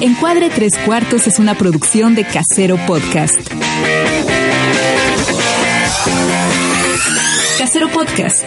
Encuadre 0.00 0.50
Tres 0.50 0.74
Cuartos 0.84 1.26
es 1.26 1.38
una 1.38 1.56
producción 1.56 2.14
de 2.14 2.24
Casero 2.24 2.76
Podcast. 2.86 3.36
Casero 7.58 7.88
Podcast. 7.88 8.44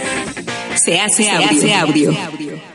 Se 0.76 1.00
hace, 1.00 1.30
audio. 1.30 1.50
Hace 1.50 1.74
audio. 1.76 2.73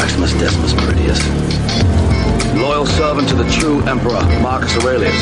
Maximus 0.00 0.32
Decimus 0.32 0.72
Meridius. 0.72 1.20
Loyal 2.56 2.86
servant 2.86 3.28
to 3.28 3.34
the 3.34 3.44
true 3.50 3.82
Emperor, 3.82 4.22
Marcus 4.40 4.74
Aurelius. 4.78 5.12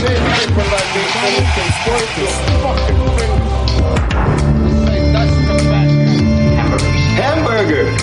Hamburgers. 7.19 8.03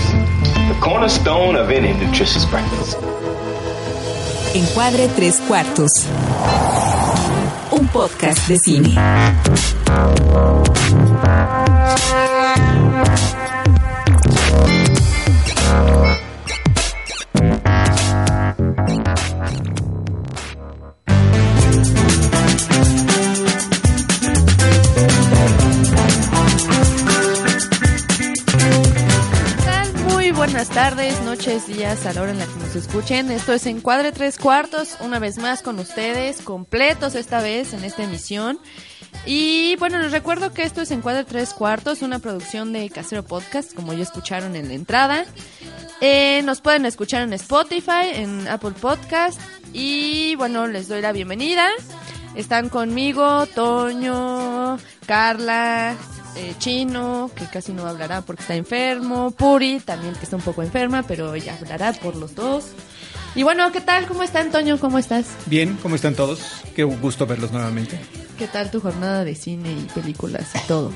The 0.68 0.78
cornerstone 0.82 1.56
of 1.56 1.72
any 1.72 1.94
nutritious 1.94 2.44
breakfast. 2.44 2.98
Encuadre 4.54 5.08
Tres 5.16 5.40
Cuartos. 5.48 6.06
Un 7.72 7.88
podcast 7.88 8.50
de 8.50 8.58
cine. 8.58 8.94
Noches, 31.22 31.68
días 31.68 32.06
a 32.06 32.14
la 32.14 32.22
hora 32.22 32.32
en 32.32 32.40
la 32.40 32.46
que 32.46 32.56
nos 32.56 32.76
escuchen. 32.76 33.32
Esto 33.32 33.54
es 33.54 33.66
Encuadre 33.66 34.12
Tres 34.12 34.38
Cuartos, 34.38 34.98
una 35.02 35.20
vez 35.20 35.38
más 35.38 35.62
con 35.62 35.80
ustedes, 35.80 36.42
completos 36.42 37.16
esta 37.16 37.42
vez 37.42 37.74
en 37.74 37.84
esta 37.84 38.04
emisión. 38.04 38.60
Y 39.26 39.76
bueno, 39.78 39.98
les 40.00 40.12
recuerdo 40.12 40.54
que 40.54 40.64
esto 40.64 40.82
es 40.82 40.92
Encuadre 40.92 41.24
Tres 41.24 41.54
Cuartos, 41.54 42.02
una 42.02 42.20
producción 42.20 42.74
de 42.74 42.90
Casero 42.90 43.24
Podcast, 43.24 43.74
como 43.74 43.94
ya 43.94 44.04
escucharon 44.04 44.56
en 44.56 44.68
la 44.68 44.74
entrada. 44.74 45.26
Eh, 46.02 46.42
nos 46.44 46.62
pueden 46.62 46.86
escuchar 46.86 47.22
en 47.22 47.34
Spotify, 47.34 48.12
en 48.14 48.48
Apple 48.48 48.74
Podcast. 48.80 49.40
Y 49.74 50.36
bueno, 50.36 50.68
les 50.68 50.88
doy 50.88 51.02
la 51.02 51.12
bienvenida. 51.12 51.68
Están 52.36 52.70
conmigo 52.70 53.46
Toño, 53.48 54.78
Carla, 55.06 55.96
eh, 56.36 56.54
Chino, 56.60 57.32
que 57.36 57.46
casi 57.46 57.74
no 57.74 57.86
hablará 57.88 58.22
porque 58.22 58.42
está 58.42 58.56
enfermo, 58.56 59.32
Puri, 59.32 59.80
también 59.80 60.14
que 60.16 60.24
está 60.24 60.36
un 60.36 60.42
poco 60.42 60.64
enferma, 60.64 61.04
pero 61.04 61.34
ella 61.34 61.58
hablará 61.60 61.94
por 61.94 62.16
los 62.16 62.36
dos. 62.36 62.66
Y 63.36 63.44
bueno, 63.44 63.72
¿qué 63.72 63.82
tal? 63.82 64.08
¿Cómo 64.08 64.24
está 64.24 64.50
Toño? 64.50 64.80
¿Cómo 64.80 64.98
estás? 64.98 65.26
Bien, 65.46 65.78
¿cómo 65.82 65.96
están 65.96 66.16
todos? 66.16 66.40
Qué 66.76 66.84
gusto 66.84 67.26
verlos 67.26 67.52
nuevamente. 67.52 68.00
¿Qué 68.38 68.48
tal 68.48 68.70
tu 68.70 68.82
jornada 68.82 69.24
de 69.24 69.36
cine 69.36 69.72
y 69.72 69.84
películas 69.94 70.50
y 70.56 70.68
todo? 70.68 70.92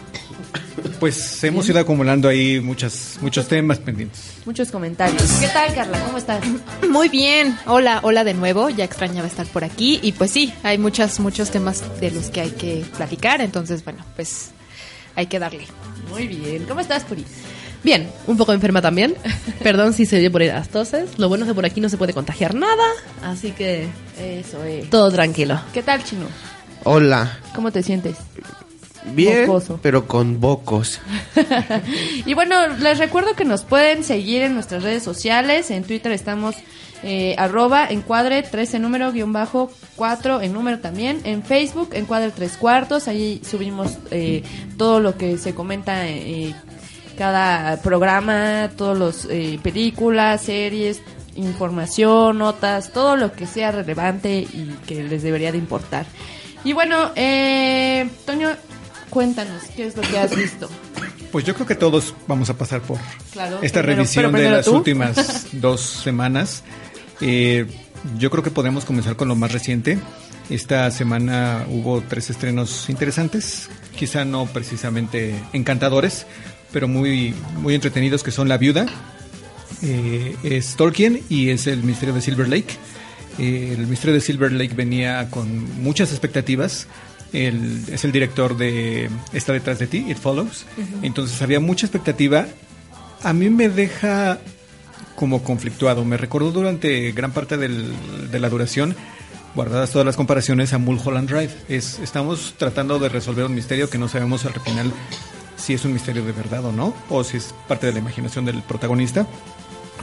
Pues 1.00 1.44
hemos 1.44 1.68
ido 1.70 1.80
acumulando 1.80 2.28
ahí 2.28 2.60
muchas, 2.60 3.18
muchos 3.22 3.48
temas 3.48 3.80
pendientes. 3.80 4.34
Muchos 4.46 4.72
comentarios. 4.72 5.22
¿Qué 5.40 5.48
tal, 5.48 5.74
Carla? 5.74 6.00
¿Cómo 6.06 6.18
estás? 6.18 6.42
Muy 6.90 7.10
bien, 7.10 7.58
hola, 7.66 8.00
hola 8.04 8.24
de 8.24 8.34
nuevo, 8.34 8.70
ya 8.70 8.84
extrañaba 8.84 9.28
estar 9.28 9.46
por 9.48 9.64
aquí 9.64 10.00
y 10.02 10.14
pues 10.14 10.32
sí, 10.32 10.54
hay 10.64 10.78
muchas, 10.78 11.20
muchos 11.20 11.52
temas 11.52 11.84
de 12.00 12.12
los 12.12 12.30
que 12.30 12.42
hay 12.42 12.52
que 12.52 12.86
platicar, 12.98 13.42
entonces 13.42 13.84
bueno, 13.84 14.04
pues 14.16 14.52
hay 15.16 15.28
que 15.28 15.40
darle. 15.40 15.66
Muy 16.10 16.28
bien. 16.28 16.66
¿Cómo 16.68 16.80
estás, 16.80 17.04
Puri? 17.04 17.26
Bien, 17.84 18.10
un 18.28 18.36
poco 18.38 18.52
enferma 18.54 18.82
también. 18.82 19.16
Perdón 19.64 19.94
si 19.94 20.06
se 20.06 20.18
oye 20.18 20.30
por 20.30 20.42
ahí 20.42 20.48
las 20.48 20.70
toses. 20.70 21.18
Lo 21.18 21.30
bueno 21.30 21.46
es 21.46 21.50
que 21.50 21.56
por 21.56 21.66
aquí 21.66 21.80
no 21.82 21.90
se 21.90 21.98
puede 21.98 22.14
contagiar 22.14 22.54
nada. 22.56 22.84
Así 23.24 23.52
que 23.52 23.88
Eso 24.20 24.64
es. 24.64 24.90
todo 24.90 25.12
tranquilo. 25.12 25.60
¿Qué 25.74 25.82
tal, 25.84 26.04
Chino? 26.04 26.26
Hola. 26.84 27.40
¿Cómo 27.56 27.72
te 27.72 27.84
sientes? 27.84 28.16
Bien, 29.14 29.48
Mocoso. 29.48 29.80
pero 29.82 30.08
con 30.08 30.40
bocos. 30.42 31.00
y 32.26 32.34
bueno, 32.34 32.68
les 32.80 32.98
recuerdo 33.00 33.34
que 33.34 33.46
nos 33.46 33.64
pueden 33.64 34.04
seguir 34.04 34.42
en 34.42 34.54
nuestras 34.54 34.84
redes 34.84 35.04
sociales. 35.04 35.72
En 35.72 35.84
Twitter 35.84 36.12
estamos 36.12 36.56
eh, 37.04 37.36
arroba 37.38 37.88
encuadre 37.90 38.44
13 38.44 38.80
número 38.80 39.12
guion 39.12 39.32
bajo 39.34 39.72
4 39.96 40.42
en 40.42 40.54
número 40.54 40.80
también. 40.80 41.22
En 41.24 41.44
Facebook 41.44 41.90
encuadre 41.94 42.32
3 42.32 42.58
cuartos. 42.58 43.08
Ahí 43.08 43.42
subimos 43.50 43.98
eh, 44.12 44.44
todo 44.78 45.00
lo 45.00 45.18
que 45.18 45.38
se 45.38 45.54
comenta 45.56 46.08
eh, 46.08 46.54
cada 47.18 47.82
programa, 47.82 48.70
todos 48.78 48.98
los 48.98 49.26
eh, 49.30 49.60
películas, 49.62 50.42
series, 50.42 51.02
información, 51.36 52.38
notas, 52.38 52.92
todo 52.94 53.16
lo 53.16 53.34
que 53.34 53.46
sea 53.48 53.72
relevante 53.72 54.40
y 54.40 54.76
que 54.88 55.04
les 55.04 55.24
debería 55.24 55.52
de 55.52 55.58
importar. 55.58 56.06
Y 56.64 56.74
bueno, 56.74 57.12
eh, 57.16 58.10
Toño, 58.26 58.50
cuéntanos, 59.10 59.64
¿qué 59.76 59.88
es 59.88 59.96
lo 59.96 60.02
que 60.04 60.18
has 60.20 60.36
visto? 60.36 60.70
Pues 61.32 61.46
yo 61.46 61.54
creo 61.54 61.68
que 61.68 61.76
todos 61.76 62.14
vamos 62.28 62.50
a 62.50 62.56
pasar 62.56 62.82
por 62.82 62.98
Claro, 63.32 63.60
esta 63.62 63.82
primero- 63.82 63.98
revisión 64.04 64.32
de 64.34 64.50
las 64.50 64.66
tú. 64.66 64.76
últimas 64.78 65.48
dos 65.54 65.80
semanas. 65.82 66.64
Eh, 67.22 67.66
yo 68.18 68.30
creo 68.30 68.44
que 68.44 68.52
podemos 68.52 68.86
comenzar 68.86 69.16
con 69.16 69.28
lo 69.28 69.36
más 69.36 69.52
reciente. 69.52 70.00
Esta 70.50 70.90
semana 70.90 71.66
hubo 71.70 72.02
tres 72.02 72.30
estrenos 72.30 72.90
interesantes, 72.90 73.70
quizá 73.96 74.26
no 74.26 74.48
precisamente 74.48 75.36
encantadores, 75.54 76.26
pero 76.72 76.88
muy, 76.88 77.36
muy 77.58 77.76
entretenidos, 77.76 78.24
que 78.24 78.32
son 78.32 78.48
La 78.48 78.58
Viuda, 78.58 78.88
eh, 79.82 80.36
es 80.44 80.76
Tolkien 80.76 81.22
y 81.30 81.50
es 81.50 81.68
El 81.68 81.84
Misterio 81.84 82.16
de 82.16 82.22
Silver 82.22 82.50
Lake. 82.50 82.74
Eh, 83.38 83.76
el 83.78 83.88
Misterio 83.88 84.14
de 84.14 84.22
Silver 84.22 84.52
Lake 84.52 84.74
venía 84.74 85.30
con 85.30 85.82
muchas 85.84 86.12
expectativas. 86.12 86.88
Él 87.32 87.84
es 87.92 88.04
el 88.04 88.12
director 88.12 88.58
de 88.58 89.10
Está 89.34 89.54
detrás 89.54 89.78
de 89.78 89.88
ti, 89.88 90.06
It 90.10 90.18
Follows. 90.18 90.66
Entonces 91.04 91.40
había 91.42 91.60
mucha 91.60 91.86
expectativa. 91.86 92.48
A 93.22 93.34
mí 93.34 93.50
me 93.50 93.70
deja 93.70 94.40
como 95.20 95.44
conflictuado. 95.44 96.06
Me 96.06 96.16
recordó 96.16 96.52
durante 96.54 97.12
gran 97.12 97.34
parte 97.34 97.58
del- 97.58 97.92
de 98.32 98.40
la 98.40 98.48
duración, 98.50 98.96
guardadas 99.54 99.92
todas 99.92 100.06
las 100.06 100.16
comparaciones, 100.16 100.72
a 100.72 100.78
Mulholland 100.78 101.30
Drive. 101.30 101.52
Es, 101.68 102.00
estamos 102.00 102.54
tratando 102.58 103.00
de 103.00 103.10
resolver 103.10 103.44
un 103.44 103.54
misterio 103.54 103.90
que 103.90 103.98
no 103.98 104.08
sabemos 104.08 104.46
al 104.46 104.54
final 104.62 104.94
si 105.58 105.74
es 105.74 105.84
un 105.84 105.92
misterio 105.92 106.24
de 106.24 106.32
verdad 106.32 106.64
o 106.64 106.72
no, 106.72 106.96
o 107.10 107.26
si 107.26 107.36
es 107.36 107.54
parte 107.68 107.86
de 107.88 107.92
la 107.92 108.00
imaginación 108.00 108.46
del 108.46 108.62
protagonista. 108.64 109.28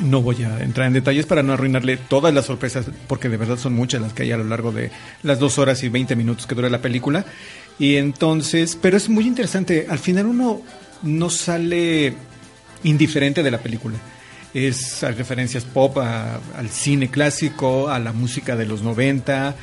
No 0.00 0.20
voy 0.20 0.42
a 0.44 0.60
entrar 0.62 0.86
en 0.86 0.92
detalles 0.92 1.24
para 1.24 1.42
no 1.42 1.54
arruinarle 1.54 1.96
todas 1.96 2.34
las 2.34 2.44
sorpresas, 2.44 2.84
porque 3.08 3.30
de 3.30 3.38
verdad 3.38 3.56
son 3.56 3.72
muchas 3.72 4.02
las 4.02 4.12
que 4.12 4.24
hay 4.24 4.32
a 4.32 4.36
lo 4.36 4.44
largo 4.44 4.70
de 4.70 4.90
las 5.22 5.38
dos 5.38 5.58
horas 5.58 5.82
y 5.82 5.88
20 5.88 6.14
minutos 6.14 6.46
que 6.46 6.54
dura 6.54 6.68
la 6.68 6.82
película. 6.82 7.24
Y 7.78 7.96
entonces, 7.96 8.76
pero 8.78 8.98
es 8.98 9.08
muy 9.08 9.26
interesante. 9.26 9.86
Al 9.88 9.98
final 9.98 10.26
uno 10.26 10.60
no 11.02 11.30
sale 11.30 12.12
indiferente 12.84 13.42
de 13.42 13.50
la 13.50 13.58
película. 13.58 13.96
Es 14.56 15.02
a 15.04 15.10
referencias 15.10 15.64
pop, 15.64 15.98
a- 15.98 16.40
al 16.56 16.70
cine 16.70 17.10
clásico, 17.10 17.88
a 17.88 17.98
la 17.98 18.12
música 18.12 18.56
de 18.56 18.64
los 18.66 18.82
90. 18.82 19.50
Eh, 19.50 19.54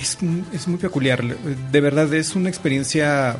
Es, 0.00 0.18
es 0.52 0.66
muy 0.68 0.78
peculiar. 0.78 1.22
De 1.24 1.80
verdad, 1.80 2.12
es 2.14 2.34
una 2.34 2.48
experiencia 2.48 3.36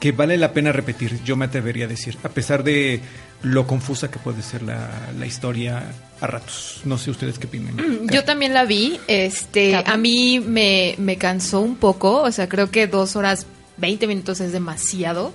que 0.00 0.12
vale 0.12 0.36
la 0.36 0.52
pena 0.52 0.72
repetir, 0.72 1.22
yo 1.24 1.36
me 1.36 1.46
atrevería 1.46 1.86
a 1.86 1.88
decir, 1.88 2.18
a 2.24 2.28
pesar 2.28 2.62
de 2.64 3.00
lo 3.42 3.66
confusa 3.66 4.10
que 4.10 4.18
puede 4.18 4.42
ser 4.42 4.62
la, 4.62 4.90
la 5.18 5.24
historia 5.26 5.82
a 6.20 6.26
ratos. 6.26 6.80
No 6.84 6.98
sé 6.98 7.10
ustedes 7.10 7.38
qué 7.38 7.46
opinan. 7.46 7.74
Mm, 7.76 8.10
Yo 8.10 8.24
también 8.24 8.52
la 8.52 8.64
vi. 8.64 8.98
Este, 9.08 9.76
a 9.76 9.96
mí 9.96 10.40
me, 10.40 10.94
me 10.98 11.16
cansó 11.16 11.60
un 11.60 11.76
poco. 11.76 12.22
O 12.22 12.32
sea, 12.32 12.48
creo 12.48 12.70
que 12.70 12.86
dos 12.86 13.16
horas 13.16 13.46
20 13.78 14.06
minutos 14.06 14.40
es 14.40 14.52
demasiado. 14.52 15.32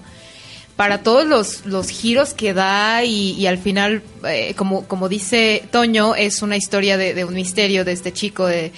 Para 0.80 1.04
todos 1.04 1.28
los, 1.28 1.66
los 1.66 1.90
giros 1.90 2.34
que 2.34 2.54
da 2.54 3.04
y, 3.04 3.32
y 3.34 3.48
al 3.48 3.58
final, 3.58 4.02
eh, 4.26 4.54
como, 4.56 4.88
como 4.88 5.10
dice 5.10 5.62
Toño, 5.74 6.16
es 6.16 6.42
una 6.42 6.56
historia 6.56 6.96
de, 6.96 7.14
de 7.14 7.26
un 7.26 7.34
misterio 7.34 7.84
de 7.84 7.92
este 7.92 8.14
chico 8.14 8.46
de 8.46 8.72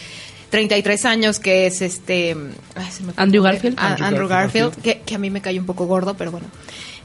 33 0.50 1.06
años 1.06 1.40
que 1.40 1.68
es 1.68 1.84
este... 1.84 2.36
ay, 2.74 2.88
se 2.92 3.04
me 3.04 3.14
fue 3.14 3.14
el 3.14 3.20
Andrew. 3.20 3.44
Garfield. 3.44 3.76
Ah, 3.78 3.90
Andrew 3.92 4.08
Andrew 4.08 4.28
Garfield. 4.28 4.66
Garfield, 4.74 4.84
que, 4.84 5.02
que 5.06 5.14
a 5.14 5.20
mí 5.20 5.30
me 5.30 5.42
cayó 5.42 5.60
un 5.62 5.68
poco 5.68 5.86
gordo, 5.86 6.16
pero 6.16 6.32
bueno. 6.32 6.48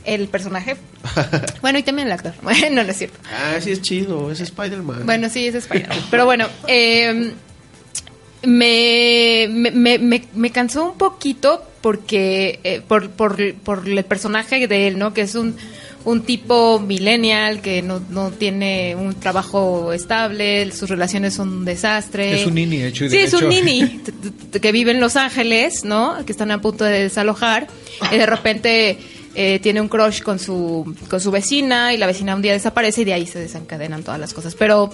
El 0.06 0.28
personaje. 0.28 0.76
bueno, 1.60 1.78
y 1.78 1.82
también 1.82 2.08
el 2.08 2.12
actor. 2.14 2.32
Bueno, 2.42 2.82
no 2.82 2.90
es 2.90 2.96
cierto. 2.96 3.18
Ah, 3.30 3.60
sí 3.60 3.72
es 3.72 3.82
chido, 3.82 4.30
es 4.32 4.40
Spider-Man. 4.40 5.02
Bueno, 5.04 5.28
sí, 5.28 5.46
es 5.46 5.56
Spider. 5.56 5.90
Pero 6.10 6.24
bueno, 6.24 6.48
eh, 6.68 7.32
me, 8.44 9.46
me, 9.50 9.98
me- 9.98 10.24
me 10.34 10.50
cansó 10.52 10.84
un 10.92 10.96
poquito 10.98 11.62
porque 11.86 12.58
eh, 12.64 12.80
por, 12.80 13.10
por, 13.10 13.54
por 13.54 13.88
el 13.88 14.04
personaje 14.04 14.66
de 14.66 14.88
él, 14.88 14.98
¿no? 14.98 15.14
Que 15.14 15.20
es 15.20 15.36
un, 15.36 15.54
un 16.04 16.22
tipo 16.22 16.80
millennial 16.80 17.60
que 17.60 17.80
no, 17.80 18.02
no 18.10 18.32
tiene 18.32 18.96
un 18.96 19.14
trabajo 19.14 19.92
estable, 19.92 20.68
sus 20.72 20.90
relaciones 20.90 21.34
son 21.34 21.58
un 21.58 21.64
desastre. 21.64 22.40
Es 22.40 22.44
un 22.44 22.56
nini, 22.56 22.82
hecho 22.82 23.04
y 23.04 23.10
Sí, 23.10 23.18
es 23.18 23.32
un 23.34 23.48
nini 23.48 24.00
que 24.60 24.72
vive 24.72 24.90
en 24.90 24.98
Los 24.98 25.14
Ángeles, 25.14 25.84
¿no? 25.84 26.16
Que 26.26 26.32
están 26.32 26.50
a 26.50 26.60
punto 26.60 26.82
de 26.82 27.04
desalojar 27.04 27.68
y 28.10 28.16
de 28.16 28.26
repente 28.26 28.98
eh, 29.36 29.60
tiene 29.60 29.80
un 29.80 29.88
crush 29.88 30.22
con 30.22 30.38
su 30.38 30.96
con 31.08 31.20
su 31.20 31.30
vecina 31.30 31.92
y 31.92 31.98
la 31.98 32.06
vecina 32.06 32.34
un 32.34 32.42
día 32.42 32.52
desaparece 32.52 33.02
y 33.02 33.04
de 33.04 33.12
ahí 33.12 33.26
se 33.26 33.38
desencadenan 33.38 34.02
todas 34.02 34.18
las 34.18 34.32
cosas. 34.32 34.54
Pero 34.54 34.90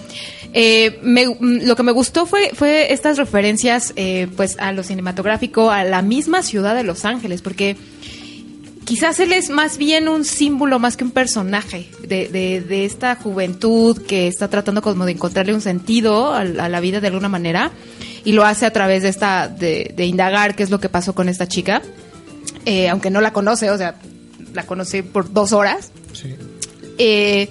eh, 0.53 0.99
me- 1.03 1.29
mm, 1.29 1.65
lo 1.67 1.77
que 1.77 1.83
me 1.85 1.93
gustó 1.93 2.27
fue 2.27 2.51
fue 2.55 2.93
estas 2.93 3.17
referencias, 3.19 3.93
eh, 3.97 4.27
pues 4.37 4.59
a 4.59 4.73
lo 4.73 4.83
cinematográfico, 4.83 5.71
a 5.71 5.85
la 5.85 6.03
misma 6.03 6.43
ciudad 6.43 6.75
de 6.75 6.83
Los 6.85 7.05
Ángeles, 7.05 7.41
porque 7.41 7.77
quizás 8.85 9.21
él 9.21 9.33
es 9.33 9.49
más 9.49 9.79
bien 9.79 10.09
un 10.09 10.25
símbolo 10.25 10.79
más 10.81 10.97
que 10.97 11.05
un 11.05 11.13
personaje 11.13 11.89
de, 12.07 12.29
de, 12.29 12.61
de 12.61 12.85
esta 12.85 13.15
juventud 13.15 13.97
que 14.03 14.27
está 14.27 14.49
tratando 14.49 14.83
como 14.83 15.07
de 15.07 15.13
encontrarle 15.13 15.55
un 15.55 15.61
sentido 15.61 16.33
a, 16.33 16.41
a 16.41 16.69
la 16.69 16.81
vida 16.81 17.01
de 17.01 17.07
alguna 17.07 17.29
manera 17.29 17.71
y 18.25 18.33
lo 18.33 18.45
hace 18.45 18.67
a 18.67 18.73
través 18.73 19.05
de 19.05 19.09
esta 19.09 19.47
de, 19.49 19.93
de 19.97 20.05
indagar 20.07 20.57
qué 20.57 20.65
es 20.65 20.71
lo 20.71 20.81
que 20.81 20.89
pasó 20.89 21.15
con 21.15 21.29
esta 21.29 21.47
chica 21.47 21.81
eh, 22.67 22.89
aunque 22.89 23.09
no 23.11 23.21
la 23.21 23.33
conoce 23.33 23.71
o 23.71 23.79
sea 23.79 23.95
la 24.55 24.65
conoce 24.67 25.03
por 25.03 25.33
dos 25.33 25.53
horas 25.53 25.91
Sí. 26.13 26.35
Eh, 26.99 27.49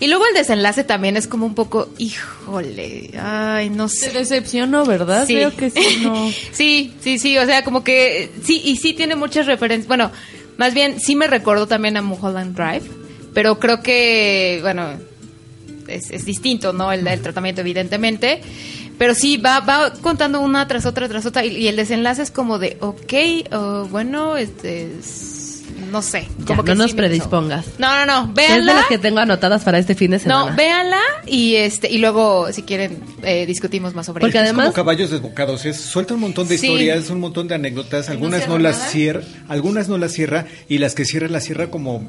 y 0.00 0.06
luego 0.06 0.24
el 0.26 0.34
desenlace 0.34 0.84
también 0.84 1.16
es 1.16 1.26
como 1.26 1.46
un 1.46 1.54
poco 1.54 1.88
híjole 1.98 3.10
ay 3.18 3.70
no 3.70 3.88
sé 3.88 4.10
decepcionó, 4.10 4.84
¿verdad? 4.84 5.26
Sí. 5.26 5.34
Creo 5.34 5.56
que 5.56 5.70
sí, 5.70 6.00
no. 6.02 6.30
sí, 6.52 6.92
sí, 7.00 7.18
sí, 7.18 7.38
o 7.38 7.46
sea, 7.46 7.64
como 7.64 7.82
que 7.84 8.30
sí, 8.44 8.60
y 8.64 8.76
sí 8.76 8.92
tiene 8.92 9.16
muchas 9.16 9.46
referencias. 9.46 9.88
Bueno, 9.88 10.10
más 10.58 10.74
bien 10.74 11.00
sí 11.00 11.16
me 11.16 11.26
recordó 11.26 11.66
también 11.66 11.96
a 11.96 12.02
Mulholland 12.02 12.54
Drive, 12.54 12.82
pero 13.32 13.58
creo 13.58 13.80
que, 13.82 14.58
bueno, 14.60 14.90
es, 15.88 16.10
es 16.10 16.24
distinto, 16.26 16.72
¿no? 16.74 16.92
El, 16.92 17.06
el 17.06 17.20
tratamiento, 17.22 17.62
evidentemente. 17.62 18.42
Pero 18.98 19.14
sí, 19.14 19.38
va, 19.38 19.60
va 19.60 19.92
contando 19.94 20.40
una 20.40 20.68
tras 20.68 20.84
otra, 20.86 21.08
tras 21.08 21.24
otra, 21.26 21.44
y, 21.44 21.56
y 21.56 21.68
el 21.68 21.76
desenlace 21.76 22.22
es 22.22 22.30
como 22.30 22.58
de, 22.58 22.76
ok, 22.80 23.52
oh, 23.52 23.86
bueno, 23.90 24.36
este, 24.36 24.92
es- 24.98 25.41
no 25.92 26.02
sé. 26.02 26.26
Ya, 26.40 26.44
Como 26.46 26.64
que 26.64 26.72
no 26.74 26.82
nos 26.82 26.90
sí 26.90 26.96
predispongas. 26.96 27.66
No, 27.78 27.94
no, 27.94 28.06
no, 28.06 28.22
Es 28.30 28.34
de 28.34 28.42
véanla. 28.48 28.74
las 28.74 28.86
que 28.86 28.98
tengo 28.98 29.20
anotadas 29.20 29.62
para 29.62 29.78
este 29.78 29.94
fin 29.94 30.10
de 30.10 30.18
semana. 30.18 30.50
No, 30.50 30.56
véanla 30.56 31.00
y 31.26 31.54
este 31.56 31.88
y 31.90 31.98
luego 31.98 32.50
si 32.52 32.62
quieren 32.62 32.98
eh, 33.22 33.46
discutimos 33.46 33.94
más 33.94 34.06
sobre 34.06 34.22
Porque 34.22 34.38
ella. 34.38 34.46
Es 34.46 34.50
como 34.50 34.62
además- 34.62 34.74
caballos 34.74 35.10
desbocados, 35.10 35.64
es, 35.66 35.76
suelta 35.80 36.14
un 36.14 36.20
montón 36.20 36.48
de 36.48 36.58
Sí. 36.58 36.66
historias, 36.66 37.10
un 37.10 37.20
montón 37.20 37.46
de 37.46 37.54
anécdotas, 37.54 38.08
algunas 38.08 38.48
no, 38.48 38.58
las 38.58 38.90
cierra, 38.90 39.20
algunas 39.48 39.88
no 39.88 39.98
las 39.98 40.12
cierra 40.12 40.46
y 40.68 40.78
las 40.78 40.94
que 40.94 41.04
cierra 41.04 41.28
las 41.28 41.44
cierra 41.44 41.68
como 41.70 42.02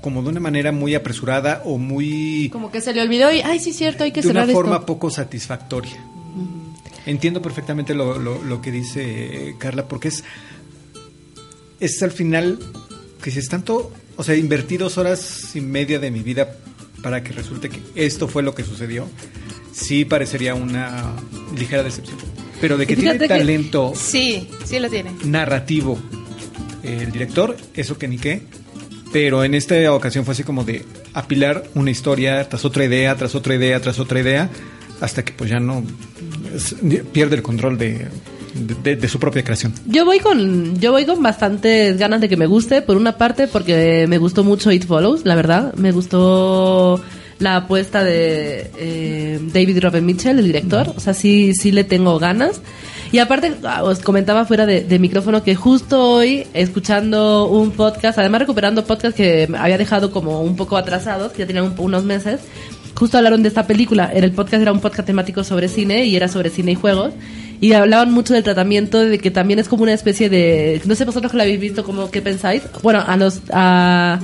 como 0.00 0.22
de 0.22 0.28
una 0.28 0.40
manera 0.40 0.70
muy 0.72 0.94
apresurada 0.94 1.60
o 1.64 1.76
muy 1.76 2.48
Como 2.52 2.70
que 2.70 2.80
se 2.80 2.94
le 2.94 3.02
olvidó 3.02 3.32
y, 3.32 3.40
ay, 3.40 3.58
sí, 3.58 3.72
cierto, 3.72 4.04
hay 4.04 4.12
que 4.12 4.22
de 4.22 4.28
una 4.30 4.46
forma 4.46 4.76
esto. 4.76 4.86
poco 4.86 5.10
satisfactoria. 5.10 5.96
Entiendo 7.06 7.40
perfectamente 7.42 7.94
lo, 7.94 8.18
lo- 8.18 8.42
lo 8.42 8.60
que 8.60 8.70
dice 8.70 9.54
Carla, 9.58 9.86
porque 9.88 10.08
es, 10.08 10.24
es 11.80 12.02
al 12.02 12.10
final 12.12 12.58
que 13.22 13.30
si 13.30 13.38
es 13.38 13.48
tanto, 13.48 13.92
o 14.16 14.24
sea, 14.24 14.34
invertí 14.36 14.76
dos 14.76 14.98
horas 14.98 15.54
y 15.54 15.60
media 15.60 15.98
de 15.98 16.10
mi 16.10 16.20
vida 16.20 16.56
para 17.02 17.22
que 17.22 17.32
resulte 17.32 17.68
que 17.68 17.80
esto 17.94 18.28
fue 18.28 18.42
lo 18.42 18.54
que 18.54 18.64
sucedió, 18.64 19.08
sí 19.72 20.04
parecería 20.04 20.54
una 20.54 21.14
ligera 21.56 21.82
decepción. 21.82 22.16
Pero 22.60 22.76
de 22.76 22.86
que 22.86 22.96
tiene 22.96 23.18
que- 23.18 23.28
talento 23.28 23.92
Sí, 23.96 24.48
sí 24.64 24.78
lo 24.80 24.88
tiene. 24.90 25.12
narrativo 25.24 25.98
el 26.82 27.12
director, 27.12 27.56
eso 27.74 27.98
que 27.98 28.08
ni 28.08 28.18
qué. 28.18 28.42
Pero 29.12 29.42
en 29.44 29.54
esta 29.54 29.92
ocasión 29.92 30.24
fue 30.24 30.32
así 30.32 30.42
como 30.42 30.64
de 30.64 30.84
apilar 31.14 31.64
una 31.74 31.90
historia 31.90 32.46
tras 32.48 32.64
otra 32.64 32.84
idea, 32.84 33.14
tras 33.16 33.34
otra 33.34 33.54
idea, 33.54 33.80
tras 33.80 33.98
otra 34.00 34.20
idea, 34.20 34.50
hasta 35.00 35.24
que 35.24 35.32
pues 35.32 35.50
ya 35.50 35.60
no 35.60 35.82
pierde 37.12 37.36
el 37.36 37.42
control 37.42 37.78
de, 37.78 38.08
de- 38.54 39.08
su 39.08 39.18
propia 39.18 39.42
creación. 39.44 39.72
Yo 39.86 40.04
voy 40.04 40.18
con 40.20 40.78
yo 40.80 40.92
voy 40.92 41.04
con 41.06 41.22
bastantes 41.22 41.96
ganas 41.98 42.20
de 42.20 42.28
que 42.28 42.36
me 42.36 42.46
guste, 42.46 42.82
por 42.82 42.96
una 42.96 43.16
parte 43.16 43.46
porque 43.48 44.06
me 44.08 44.18
gustó 44.18 44.44
mucho 44.44 44.70
It 44.72 44.84
Follows, 44.86 45.24
la 45.24 45.34
verdad, 45.34 45.72
me 45.74 45.92
gustó 45.92 47.00
la 47.38 47.56
apuesta 47.56 48.02
de 48.02 48.70
eh, 48.78 49.38
David 49.52 49.78
Robert 49.80 50.04
Mitchell, 50.04 50.38
el 50.38 50.44
director, 50.46 50.92
o 50.96 51.00
sea, 51.00 51.14
sí 51.14 51.52
sí 51.54 51.72
le 51.72 51.84
tengo 51.84 52.18
ganas. 52.18 52.60
Y 53.10 53.20
aparte, 53.20 53.54
ah, 53.64 53.84
os 53.84 54.00
comentaba 54.00 54.44
fuera 54.44 54.66
de, 54.66 54.82
de 54.82 54.98
micrófono 54.98 55.42
que 55.42 55.54
justo 55.54 56.02
hoy, 56.10 56.46
escuchando 56.52 57.46
un 57.46 57.70
podcast, 57.70 58.18
además 58.18 58.40
recuperando 58.42 58.84
podcast 58.84 59.16
que 59.16 59.48
había 59.56 59.78
dejado 59.78 60.10
como 60.10 60.42
un 60.42 60.56
poco 60.56 60.76
atrasados, 60.76 61.32
que 61.32 61.38
ya 61.38 61.46
tenían 61.46 61.64
un- 61.64 61.74
unos 61.78 62.04
meses, 62.04 62.40
justo 62.94 63.16
hablaron 63.16 63.42
de 63.42 63.48
esta 63.48 63.66
película. 63.66 64.10
En 64.12 64.24
el 64.24 64.32
podcast 64.32 64.60
era 64.60 64.72
un 64.72 64.80
podcast 64.80 65.06
temático 65.06 65.42
sobre 65.42 65.68
cine 65.68 66.04
y 66.04 66.16
era 66.16 66.28
sobre 66.28 66.50
cine 66.50 66.72
y 66.72 66.74
juegos. 66.74 67.14
Y 67.60 67.72
hablaban 67.72 68.12
mucho 68.12 68.34
del 68.34 68.44
tratamiento, 68.44 69.00
de 69.00 69.18
que 69.18 69.30
también 69.30 69.58
es 69.58 69.68
como 69.68 69.82
una 69.82 69.92
especie 69.92 70.28
de. 70.28 70.80
No 70.84 70.94
sé 70.94 71.04
vosotros 71.04 71.32
que 71.32 71.36
lo 71.36 71.42
habéis 71.42 71.60
visto, 71.60 71.84
como 71.84 72.10
qué 72.10 72.22
pensáis. 72.22 72.62
Bueno, 72.82 73.02
a 73.06 73.16
los. 73.16 73.40
A, 73.52 74.20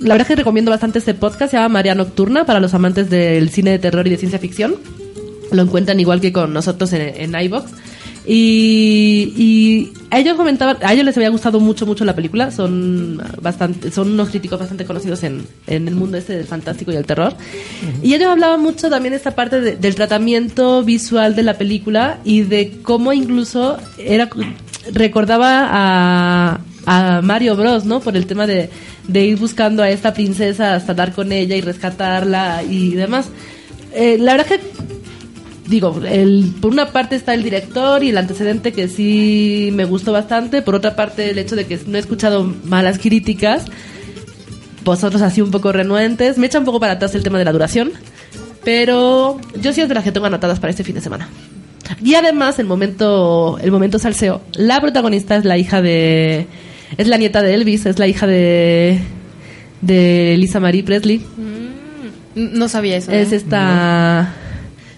la 0.00 0.14
verdad 0.14 0.22
es 0.22 0.28
que 0.28 0.36
recomiendo 0.36 0.70
bastante 0.70 0.98
este 0.98 1.14
podcast, 1.14 1.52
se 1.52 1.56
llama 1.56 1.70
María 1.70 1.94
Nocturna, 1.94 2.44
para 2.44 2.60
los 2.60 2.74
amantes 2.74 3.08
del 3.08 3.48
cine 3.50 3.70
de 3.70 3.78
terror 3.78 4.06
y 4.06 4.10
de 4.10 4.16
ciencia 4.16 4.38
ficción. 4.38 4.76
Lo 5.52 5.62
encuentran 5.62 6.00
igual 6.00 6.20
que 6.20 6.32
con 6.32 6.52
nosotros 6.52 6.92
en, 6.92 7.02
en 7.02 7.40
iVox. 7.40 7.70
Y, 8.28 9.32
y 9.36 9.92
a 10.10 10.18
ellos 10.18 10.34
comentaban, 10.36 10.78
a 10.82 10.92
ellos 10.92 11.04
les 11.04 11.16
había 11.16 11.28
gustado 11.28 11.60
mucho, 11.60 11.86
mucho 11.86 12.04
la 12.04 12.14
película. 12.14 12.50
Son 12.50 13.22
bastante, 13.40 13.90
son 13.92 14.12
unos 14.12 14.30
críticos 14.30 14.58
bastante 14.58 14.84
conocidos 14.84 15.22
en, 15.22 15.46
en 15.66 15.86
el 15.86 15.94
mundo 15.94 16.16
este 16.18 16.34
del 16.36 16.46
fantástico 16.46 16.92
y 16.92 16.96
el 16.96 17.06
terror. 17.06 17.34
Y 18.02 18.14
ellos 18.14 18.28
hablaban 18.28 18.60
mucho 18.60 18.90
también 18.90 19.12
de 19.12 19.18
esta 19.18 19.34
parte 19.34 19.60
de- 19.60 19.76
del 19.76 19.94
tratamiento 19.94 20.82
visual 20.82 21.36
de 21.36 21.42
la 21.44 21.54
película 21.54 22.18
y 22.24 22.42
de 22.42 22.78
cómo 22.82 23.12
incluso 23.12 23.76
era 23.98 24.28
recordaba 24.92 25.68
a, 25.70 26.60
a 26.86 27.20
Mario 27.22 27.56
Bros, 27.56 27.84
¿no? 27.84 28.00
Por 28.00 28.16
el 28.16 28.26
tema 28.26 28.46
de, 28.46 28.70
de 29.08 29.24
ir 29.24 29.36
buscando 29.36 29.82
a 29.82 29.90
esta 29.90 30.12
princesa 30.14 30.74
hasta 30.74 30.94
dar 30.94 31.12
con 31.12 31.32
ella 31.32 31.56
y 31.56 31.60
rescatarla 31.60 32.62
y 32.68 32.90
demás. 32.94 33.26
Eh, 33.92 34.18
la 34.18 34.32
verdad 34.36 34.46
que 34.46 34.60
digo, 35.66 36.00
el, 36.06 36.52
por 36.60 36.72
una 36.72 36.92
parte 36.92 37.16
está 37.16 37.34
el 37.34 37.42
director 37.42 38.02
y 38.02 38.10
el 38.10 38.18
antecedente 38.18 38.72
que 38.72 38.88
sí 38.88 39.70
me 39.72 39.84
gustó 39.84 40.12
bastante, 40.12 40.62
por 40.62 40.74
otra 40.74 40.96
parte 40.96 41.30
el 41.30 41.38
hecho 41.38 41.56
de 41.56 41.66
que 41.66 41.78
no 41.86 41.96
he 41.96 42.00
escuchado 42.00 42.44
malas 42.64 42.98
críticas, 42.98 43.64
vosotros 44.84 45.22
así 45.22 45.40
un 45.40 45.50
poco 45.50 45.72
renuentes, 45.72 46.38
me 46.38 46.46
echa 46.46 46.58
un 46.58 46.64
poco 46.64 46.80
para 46.80 46.94
atrás 46.94 47.14
el 47.14 47.22
tema 47.22 47.38
de 47.38 47.44
la 47.44 47.52
duración, 47.52 47.92
pero 48.64 49.40
yo 49.60 49.72
sí 49.72 49.80
es 49.80 49.88
de 49.88 49.94
las 49.94 50.04
que 50.04 50.12
tengo 50.12 50.26
anotadas 50.26 50.60
para 50.60 50.70
este 50.70 50.84
fin 50.84 50.94
de 50.94 51.00
semana. 51.00 51.28
Y 52.02 52.14
además 52.14 52.58
el 52.58 52.66
momento, 52.66 53.58
el 53.62 53.70
momento 53.70 53.98
salseo, 53.98 54.42
la 54.54 54.80
protagonista 54.80 55.36
es 55.36 55.44
la 55.44 55.56
hija 55.56 55.82
de, 55.82 56.46
es 56.96 57.06
la 57.06 57.16
nieta 57.16 57.42
de 57.42 57.54
Elvis, 57.54 57.86
es 57.86 57.98
la 57.98 58.06
hija 58.08 58.26
de, 58.26 58.98
de 59.80 60.36
Lisa 60.38 60.60
Marie 60.60 60.82
Presley. 60.82 61.24
No 62.34 62.68
sabía 62.68 62.96
eso. 62.96 63.12
Es 63.12 63.32
¿eh? 63.32 63.36
esta. 63.36 64.34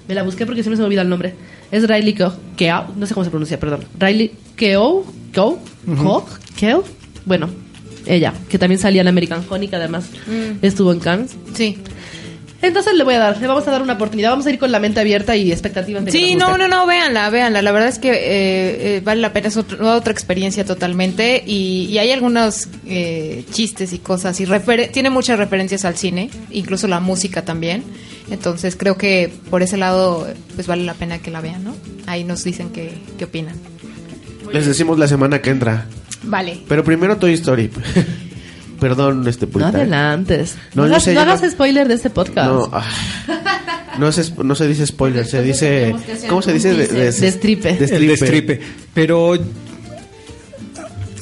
Me 0.09 0.15
la 0.15 0.23
busqué 0.23 0.47
porque 0.47 0.63
siempre 0.63 0.77
se 0.77 0.83
me 0.83 0.87
olvida 0.87 1.03
el 1.03 1.09
nombre. 1.09 1.35
Es 1.71 1.87
Riley 1.87 2.15
Keough. 2.15 2.33
Keough, 2.57 2.97
No 2.97 3.07
sé 3.07 3.15
cómo 3.15 3.25
se 3.25 3.31
pronuncia, 3.31 3.61
perdón. 3.61 3.85
Riley 3.99 4.33
Keough. 4.57 5.05
Keough. 5.33 5.59
Keough. 5.85 6.25
Keough. 6.57 6.85
Bueno, 7.27 7.51
ella, 8.07 8.33
que 8.49 8.59
también 8.59 8.79
salía 8.81 9.03
en 9.03 9.09
American 9.09 9.45
Honey, 9.49 9.69
que 9.69 9.77
además 9.77 10.07
Mm. 10.27 10.65
estuvo 10.65 10.93
en 10.93 11.01
Cannes. 11.01 11.37
Sí. 11.55 11.77
Entonces 12.61 12.95
le 12.95 13.05
voy 13.05 13.15
a 13.15 13.19
dar, 13.19 13.41
le 13.41 13.47
vamos 13.47 13.69
a 13.69 13.71
dar 13.71 13.83
una 13.83 13.93
oportunidad. 13.93 14.31
Vamos 14.31 14.47
a 14.47 14.51
ir 14.51 14.59
con 14.59 14.73
la 14.73 14.81
mente 14.81 14.99
abierta 14.99 15.37
y 15.37 15.53
expectativa. 15.53 16.01
ante 16.01 16.11
que 16.11 16.19
Sí, 16.19 16.35
no, 16.35 16.59
no, 16.59 16.67
no, 16.67 16.87
véanla, 16.87 17.31
véanla. 17.31 17.63
La 17.63 17.71
verdad 17.71 17.89
es 17.89 18.01
que 18.01 18.11
eh, 18.11 18.97
eh, 18.97 19.01
vale 19.05 19.21
la 19.21 19.33
pena, 19.33 19.47
es 19.47 19.57
otro- 19.57 19.95
otra 19.95 20.11
experiencia 20.13 20.65
totalmente. 20.65 21.45
Y, 21.47 21.85
y 21.89 21.99
hay 21.99 22.11
algunos 22.11 22.67
eh, 22.87 23.45
chistes 23.53 23.93
y 23.93 23.99
cosas. 23.99 24.41
y 24.41 24.45
refer- 24.47 24.91
Tiene 24.91 25.09
muchas 25.11 25.39
referencias 25.39 25.85
al 25.85 25.97
cine, 25.97 26.31
incluso 26.51 26.89
la 26.89 26.99
música 26.99 27.45
también. 27.45 27.85
Entonces 28.31 28.77
creo 28.77 28.97
que 28.97 29.33
por 29.51 29.63
ese 29.63 29.77
lado, 29.77 30.27
pues 30.55 30.67
vale 30.67 30.85
la 30.85 30.95
pena 30.95 31.19
que 31.19 31.31
la 31.31 31.41
vean, 31.41 31.65
¿no? 31.65 31.75
Ahí 32.07 32.25
nos 32.25 32.45
dicen 32.45 32.71
qué, 32.71 32.93
qué 33.19 33.25
opinan. 33.25 33.57
Les 34.53 34.67
decimos 34.67 34.99
la 34.99 35.09
semana 35.09 35.41
que 35.41 35.51
entra. 35.51 35.87
Vale. 36.25 36.63
Pero 36.69 36.85
primero 36.85 37.17
Toy 37.17 37.35
Story. 37.35 37.71
Perdón, 38.81 39.27
este 39.27 39.47
No 39.47 39.53
purita. 39.53 39.71
adelantes. 39.71 40.57
No, 40.75 40.85
hagas, 40.85 41.03
sé, 41.03 41.15
no 41.15 41.21
hagas 41.21 41.43
spoiler 41.51 41.89
de 41.89 41.95
este 41.95 42.11
podcast. 42.11 42.49
No, 42.49 42.71
ah. 42.73 42.87
no, 43.99 44.13
se, 44.13 44.33
no 44.43 44.55
se 44.55 44.69
dice 44.69 44.87
spoiler, 44.87 45.27
se 45.27 45.43
dice... 45.43 45.95
¿Cómo 46.29 46.43
se 46.43 46.53
dice? 46.53 46.75
De, 46.75 46.87
teaser. 46.87 47.15
Destripe. 47.15 47.71
El 47.71 48.07
destripe. 48.07 48.61
Pero 48.95 49.35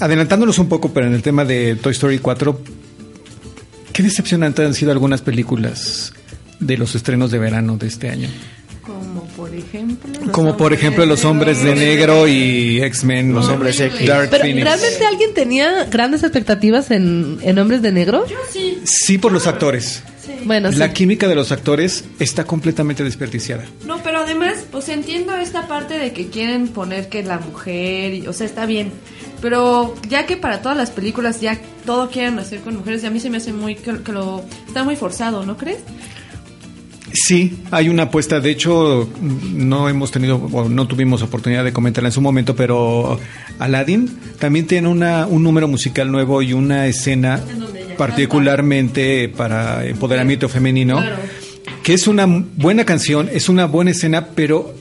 adelantándonos 0.01 0.59
un 0.59 0.69
poco, 0.69 0.93
pero 0.93 1.07
en 1.07 1.15
el 1.15 1.23
tema 1.23 1.47
de 1.47 1.77
Toy 1.77 1.93
Story 1.93 2.19
4, 2.19 2.61
qué 3.93 4.03
decepcionantes 4.03 4.67
han 4.67 4.75
sido 4.75 4.93
algunas 4.93 5.23
películas 5.23 6.13
de 6.61 6.77
los 6.79 6.95
estrenos 6.95 7.31
de 7.31 7.39
verano 7.39 7.77
de 7.77 7.87
este 7.87 8.09
año. 8.11 8.29
Como 8.83 9.25
por 9.25 9.53
ejemplo. 9.53 10.13
los 10.21 10.31
Como 10.31 10.57
por 10.57 10.67
hombres 10.67 10.81
ejemplo 10.81 11.03
de 11.03 11.09
Los 11.09 11.25
Hombres 11.25 11.63
de 11.63 11.75
Negro 11.75 12.29
y 12.29 12.81
X-Men, 12.83 13.33
Los 13.35 13.49
Hombres 13.49 13.81
X. 13.81 14.07
Dark 14.07 14.31
Pero 14.31 14.45
Phoenix. 14.45 14.65
¿realmente 14.65 15.07
alguien 15.07 15.35
tenía 15.35 15.85
grandes 15.87 16.23
expectativas 16.23 16.91
en, 16.93 17.39
en 17.43 17.59
Hombres 17.59 17.83
de 17.83 17.91
Negro? 17.93 18.25
Sí, 18.53 18.79
Sí, 18.85 19.19
por 19.19 19.33
los 19.33 19.49
actores. 19.49 20.03
Bueno, 20.45 20.71
sí. 20.71 20.79
La 20.79 20.93
química 20.93 21.27
de 21.27 21.35
los 21.35 21.51
actores 21.51 22.05
está 22.21 22.45
completamente 22.45 23.03
desperdiciada. 23.03 23.65
No, 23.85 24.01
pero 24.03 24.21
además, 24.21 24.65
pues 24.71 24.89
entiendo 24.89 25.35
esta 25.37 25.67
parte 25.67 25.99
de 25.99 26.13
que 26.13 26.29
quieren 26.29 26.69
poner 26.69 27.09
que 27.09 27.25
la 27.25 27.39
mujer, 27.39 28.15
y, 28.15 28.27
o 28.29 28.33
sea, 28.33 28.47
está 28.47 28.67
bien. 28.67 28.93
Pero 29.41 29.95
ya 30.09 30.27
que 30.27 30.37
para 30.37 30.63
todas 30.63 30.79
las 30.79 30.91
películas 30.91 31.41
ya 31.41 31.59
todo 31.85 32.11
quieren 32.11 32.39
hacer 32.39 32.61
con 32.61 32.77
mujeres, 32.77 33.03
y 33.03 33.07
a 33.07 33.11
mí 33.11 33.19
se 33.19 33.31
me 33.31 33.39
hace 33.39 33.53
muy 33.53 33.75
que, 33.75 34.03
que 34.03 34.13
lo 34.13 34.45
está 34.69 34.85
muy 34.85 34.95
forzado, 34.95 35.45
¿no 35.45 35.57
crees? 35.57 35.79
Sí, 37.13 37.59
hay 37.71 37.89
una 37.89 38.05
apuesta. 38.05 38.41
De 38.41 38.51
hecho, 38.51 39.09
no 39.21 39.89
hemos 39.89 40.11
tenido 40.11 40.37
o 40.37 40.69
no 40.69 40.87
tuvimos 40.87 41.23
oportunidad 41.23 41.65
de 41.65 41.73
comentarla 41.73 42.09
en 42.09 42.13
su 42.13 42.21
momento, 42.21 42.57
pero 42.57 43.19
Aladdin 43.59 44.19
también 44.39 44.67
tiene 44.67 44.89
una, 44.89 45.27
un 45.27 45.43
número 45.43 45.69
musical 45.69 46.11
nuevo 46.11 46.43
y 46.43 46.53
una 46.53 46.87
escena 46.87 47.41
particularmente 47.97 49.29
para 49.29 49.87
empoderamiento 49.87 50.49
femenino, 50.49 51.03
que 51.83 51.95
es 51.95 52.07
una 52.07 52.27
buena 52.27 52.85
canción, 52.85 53.31
es 53.33 53.49
una 53.49 53.67
buena 53.67 53.93
escena, 53.93 54.29
pero 54.35 54.75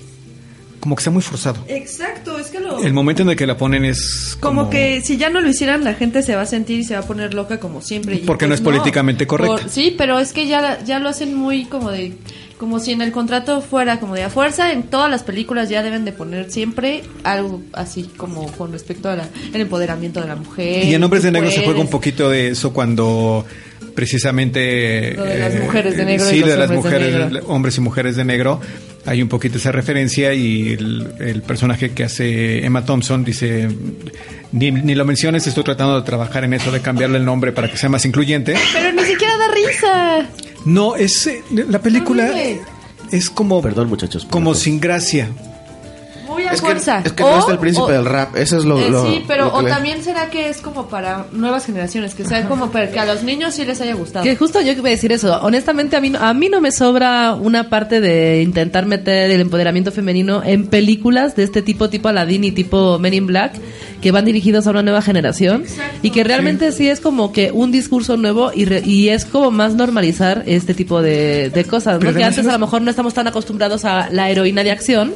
como 0.79 0.95
que 0.95 1.01
está 1.01 1.11
muy 1.11 1.21
forzado. 1.21 1.63
Exacto, 1.67 2.34
El 2.83 2.93
momento 2.93 3.21
en 3.23 3.29
el 3.29 3.35
que 3.35 3.45
la 3.47 3.57
ponen 3.57 3.85
es 3.85 4.37
Como, 4.39 4.69
que 4.69 5.01
si 5.01 5.17
ya 5.17 5.29
no 5.29 5.41
lo 5.41 5.49
hicieran 5.49 5.83
la 5.83 5.93
gente 5.93 6.21
se 6.23 6.35
va 6.35 6.41
a 6.41 6.45
sentir 6.45 6.79
y 6.79 6.83
se 6.83 6.93
va 6.95 7.01
a 7.01 7.05
poner 7.07 7.33
loca 7.33 7.59
como 7.59 7.81
siempre. 7.81 8.15
y 8.15 8.17
Porque 8.19 8.45
no 8.45 8.49
pues 8.49 8.59
es 8.61 8.63
políticamente 8.63 9.27
correcto. 9.27 9.57
Por- 9.57 9.69
sí, 9.69 9.93
pero 9.97 10.19
es 10.19 10.33
que 10.33 10.47
ya, 10.47 10.83
ya 10.83 10.99
lo 10.99 11.09
hacen 11.09 11.33
muy 11.35 11.65
como 11.65 11.91
de... 11.91 12.13
Como 12.57 12.79
si 12.79 12.93
en 12.93 13.01
el 13.01 13.11
contrato 13.11 13.59
fuera 13.59 13.99
como 13.99 14.15
de 14.15 14.23
a 14.23 14.29
fuerza, 14.29 14.71
en 14.71 14.83
todas 14.83 15.11
las 15.11 15.23
películas 15.23 15.67
ya 15.67 15.83
deben 15.83 16.05
de 16.05 16.13
poner 16.13 16.49
siempre 16.49 17.03
algo 17.25 17.61
así 17.73 18.03
como 18.15 18.49
con 18.53 18.71
respecto 18.71 19.09
al 19.09 19.21
empoderamiento 19.53 20.21
de 20.21 20.27
la 20.29 20.37
mujer. 20.37 20.85
Y 20.85 20.93
en 20.95 21.03
Hombres 21.03 21.23
de 21.23 21.31
Negro 21.33 21.49
se 21.51 21.57
juega 21.65 21.71
un 21.71 21.75
puedes. 21.87 21.91
poquito 21.91 22.29
de 22.29 22.47
eso 22.51 22.71
cuando 22.71 23.45
precisamente... 23.93 25.13
Lo 25.15 25.23
de 25.25 25.37
las 25.39 25.53
eh, 25.55 25.59
mujeres 25.59 25.97
de 25.97 26.05
negro 26.05 26.25
y 26.27 26.29
Sí, 26.29 26.39
los 26.39 26.49
de 26.49 26.57
las 26.57 26.69
de 26.69 26.75
mujeres, 26.75 27.13
negro. 27.13 27.47
hombres 27.47 27.77
y 27.77 27.81
mujeres 27.81 28.15
de 28.15 28.25
negro. 28.25 28.61
Hay 29.05 29.21
un 29.21 29.29
poquito 29.29 29.57
esa 29.57 29.71
referencia 29.71 30.33
y 30.33 30.73
el, 30.73 31.13
el 31.19 31.41
personaje 31.43 31.91
que 31.91 32.03
hace 32.03 32.65
Emma 32.65 32.85
Thompson 32.85 33.23
dice... 33.23 33.67
Ni, 34.51 34.71
ni 34.71 34.95
lo 34.95 35.03
menciones, 35.03 35.45
estoy 35.47 35.63
tratando 35.65 35.99
de 35.99 36.05
trabajar 36.05 36.45
en 36.45 36.53
eso 36.53 36.71
de 36.71 36.79
cambiarle 36.79 37.17
el 37.17 37.25
nombre 37.25 37.51
para 37.51 37.69
que 37.69 37.75
sea 37.75 37.89
más 37.89 38.05
incluyente. 38.05 38.55
Pero 38.71 38.93
ni 38.93 39.03
siquiera 39.03 39.33
da 39.37 39.47
risa. 39.53 40.29
No, 40.63 40.95
es 40.95 41.27
eh, 41.27 41.43
la 41.51 41.79
película 41.79 42.31
es 43.11 43.29
como 43.29 43.61
Perdón, 43.61 43.89
muchachos. 43.89 44.25
como 44.29 44.55
sin 44.55 44.79
gracia. 44.79 45.29
Muy 46.45 46.51
a 46.51 46.53
Es 46.53 46.61
que, 46.61 46.65
fuerza. 46.67 47.01
es 47.03 47.11
que 47.13 47.23
no 47.23 47.29
O- 47.29 47.39
está 47.39 47.51
el 47.53 47.59
príncipe 47.59 47.85
o- 47.85 47.91
del 47.91 48.05
rap. 48.05 48.35
Eso 48.35 48.57
es 48.57 48.65
lo, 48.65 48.77
Eh, 48.79 48.89
lo- 48.89 49.05
sí, 49.05 49.23
pero 49.27 49.45
lo 49.45 49.51
que 49.51 49.57
o 49.57 49.61
le- 49.63 49.69
también 49.69 50.03
será 50.03 50.29
que 50.29 50.49
es 50.49 50.57
como 50.57 50.87
para 50.87 51.25
nuevas 51.31 51.65
generaciones, 51.65 52.15
que 52.15 52.25
sea 52.25 52.47
como 52.47 52.69
para 52.71 52.91
que 52.91 52.99
a 52.99 53.05
los 53.05 53.23
niños 53.23 53.53
sí 53.55 53.65
les 53.65 53.81
haya 53.81 53.95
gustado. 53.95 54.23
Que 54.23 54.35
justo 54.35 54.61
yo 54.61 54.71
iba 54.73 54.87
a 54.87 54.91
decir 54.91 55.11
eso. 55.11 55.39
Honestamente, 55.41 55.95
a 55.95 56.01
mí, 56.01 56.09
no- 56.09 56.19
a 56.19 56.33
mí 56.33 56.49
no 56.49 56.61
me 56.61 56.71
sobra 56.71 57.33
una 57.35 57.69
parte 57.69 57.99
de 58.01 58.41
intentar 58.41 58.85
meter 58.85 59.31
el 59.31 59.41
empoderamiento 59.41 59.91
femenino 59.91 60.41
en 60.43 60.67
películas 60.67 61.35
de 61.35 61.43
este 61.43 61.61
tipo, 61.61 61.89
tipo 61.89 62.09
Aladdin 62.09 62.43
y 62.43 62.51
tipo 62.51 62.99
Men 62.99 63.13
in 63.13 63.27
Black, 63.27 63.53
que 64.01 64.11
van 64.11 64.25
dirigidos 64.25 64.67
a 64.67 64.71
una 64.71 64.83
nueva 64.83 65.01
generación 65.01 65.63
y 66.03 66.11
que 66.11 66.23
realmente 66.23 66.71
sí. 66.71 66.87
es 66.89 66.99
como 66.99 67.31
que 67.31 67.51
un 67.51 67.71
discurso 67.71 68.17
nuevo 68.17 68.51
y, 68.53 68.65
re- 68.65 68.83
y 68.85 69.09
es 69.09 69.25
como 69.25 69.49
más 69.51 69.73
normalizar 69.73 70.43
este 70.45 70.73
tipo 70.75 71.01
de, 71.01 71.49
de 71.49 71.63
cosas, 71.65 71.99
¿no? 72.01 72.13
Que 72.13 72.23
antes 72.23 72.45
a 72.45 72.49
es- 72.49 72.53
lo 72.53 72.59
mejor 72.59 72.81
no 72.83 72.89
estamos 72.91 73.13
tan 73.13 73.27
acostumbrados 73.27 73.83
a 73.85 74.09
la 74.11 74.29
heroína 74.29 74.63
de 74.63 74.71
acción 74.71 75.13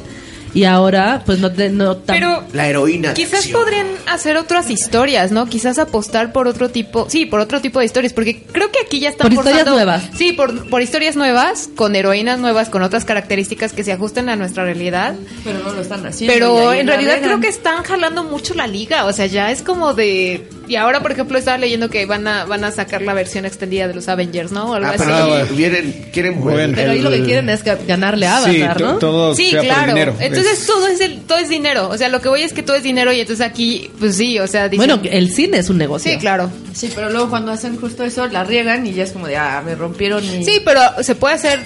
y 0.54 0.64
ahora 0.64 1.22
pues 1.26 1.38
no, 1.38 1.50
te- 1.52 1.70
no 1.70 1.96
tan- 1.96 2.16
Pero 2.16 2.44
La 2.52 2.68
heroína. 2.68 3.14
Quizás 3.14 3.46
podrían 3.48 3.86
hacer 4.06 4.36
otras 4.36 4.70
historias, 4.70 5.30
¿no? 5.32 5.46
Quizás 5.46 5.78
apostar 5.78 6.32
por 6.32 6.48
otro 6.48 6.68
tipo, 6.70 7.06
sí, 7.08 7.26
por 7.26 7.40
otro 7.40 7.60
tipo 7.60 7.78
de 7.78 7.86
historias, 7.86 8.12
porque 8.12 8.42
creo 8.42 8.70
que 8.70 8.80
aquí 8.84 9.00
ya 9.00 9.08
están 9.10 9.26
Por 9.28 9.32
historias 9.34 9.64
forzando- 9.68 9.74
nuevas. 9.76 10.02
Sí, 10.16 10.32
por, 10.32 10.68
por 10.68 10.82
historias 10.82 11.16
nuevas, 11.16 11.68
con 11.76 11.94
heroínas 11.96 12.38
nuevas, 12.38 12.68
con 12.68 12.82
otras 12.82 13.04
características 13.04 13.72
que 13.72 13.84
se 13.84 13.92
ajusten 13.92 14.28
a 14.28 14.36
nuestra 14.36 14.64
realidad. 14.64 15.14
Pero 15.44 15.58
no 15.60 15.72
lo 15.72 15.80
están 15.80 16.04
haciendo. 16.06 16.32
Pero 16.34 16.72
en 16.72 16.86
realidad 16.86 17.18
creo 17.22 17.40
que 17.40 17.48
están 17.48 17.82
jalando 17.84 18.24
mucho 18.24 18.54
la 18.54 18.66
liga, 18.66 19.04
o 19.06 19.12
sea, 19.12 19.26
ya 19.26 19.50
es 19.50 19.62
como 19.62 19.94
de 19.94 20.48
y 20.70 20.76
ahora 20.76 21.00
por 21.02 21.12
ejemplo 21.12 21.36
estaba 21.36 21.58
leyendo 21.58 21.90
que 21.90 22.06
van 22.06 22.26
a 22.26 22.44
van 22.44 22.64
a 22.64 22.70
sacar 22.70 23.02
la 23.02 23.12
versión 23.12 23.44
extendida 23.44 23.88
de 23.88 23.94
los 23.94 24.08
Avengers, 24.08 24.52
¿no? 24.52 24.70
O 24.70 24.74
algo 24.74 24.86
Ah, 24.88 24.90
así. 24.94 25.02
pero 25.04 25.14
Ah, 25.16 25.26
bueno. 25.26 25.46
vienen, 25.54 26.06
quieren 26.12 26.40
Bueno. 26.40 26.72
Pero 26.76 26.92
ahí 26.92 27.00
lo 27.00 27.10
que 27.10 27.22
quieren 27.24 27.48
es 27.50 27.64
ga- 27.64 27.78
ganarle 27.86 28.26
a 28.26 28.40
Sí, 28.44 28.62
Avatar, 28.62 28.76
to- 28.78 28.84
¿no? 28.92 28.98
todo 28.98 29.34
Sí, 29.34 29.50
sea 29.50 29.60
por 29.60 29.66
claro. 29.66 29.86
dinero. 29.88 30.16
Entonces 30.20 30.52
Es- 30.60 30.66
todo 30.66 30.86
es 30.86 31.00
el, 31.00 31.20
todo 31.22 31.38
es 31.38 31.48
dinero, 31.48 31.88
o 31.88 31.98
sea, 31.98 32.08
lo 32.08 32.20
que 32.20 32.28
voy 32.28 32.42
es 32.42 32.52
que 32.52 32.62
todo 32.62 32.76
es 32.76 32.82
dinero 32.82 33.12
y 33.12 33.20
entonces 33.20 33.44
aquí 33.44 33.90
pues 33.98 34.16
sí, 34.16 34.38
o 34.38 34.46
sea, 34.46 34.68
dicen- 34.68 34.86
Bueno, 34.86 35.00
el 35.10 35.30
cine 35.32 35.58
es 35.58 35.68
un 35.68 35.78
negocio. 35.78 36.10
Sí, 36.12 36.18
claro. 36.18 36.50
Sí, 36.72 36.90
pero 36.94 37.10
luego 37.10 37.28
cuando 37.30 37.50
hacen 37.52 37.76
justo 37.76 38.04
eso, 38.04 38.26
la 38.28 38.44
riegan 38.44 38.86
y 38.86 38.92
ya 38.94 39.02
es 39.04 39.10
como 39.10 39.26
de, 39.26 39.36
ah, 39.36 39.62
me 39.66 39.74
rompieron. 39.74 40.22
Sí, 40.22 40.60
pero 40.64 40.80
se 41.02 41.14
puede 41.16 41.34
hacer 41.34 41.58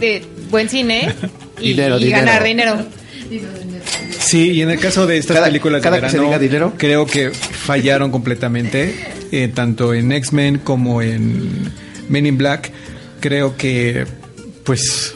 de 0.00 0.24
buen 0.50 0.68
cine 0.68 1.14
y, 1.60 1.68
Dinero, 1.70 1.96
y 1.98 2.04
dinero. 2.04 2.24
ganar 2.26 2.42
dinero. 2.42 2.78
Sí, 4.18 4.50
y 4.52 4.62
en 4.62 4.70
el 4.70 4.78
caso 4.80 5.06
de 5.06 5.16
estas 5.18 5.36
Cada- 5.36 5.46
películas 5.46 5.80
cada 5.82 5.96
de 5.96 6.02
que 6.02 6.08
se 6.10 6.16
verano, 6.18 6.28
diga 6.30 6.38
dinero. 6.38 6.74
creo 6.76 7.06
que 7.06 7.30
fallaron 7.30 8.10
completamente, 8.10 8.94
eh, 9.32 9.48
tanto 9.54 9.94
en 9.94 10.12
X-Men 10.12 10.58
como 10.58 11.02
en 11.02 11.70
Men 12.08 12.26
in 12.26 12.36
Black. 12.38 12.70
Creo 13.20 13.56
que, 13.56 14.06
pues, 14.64 15.14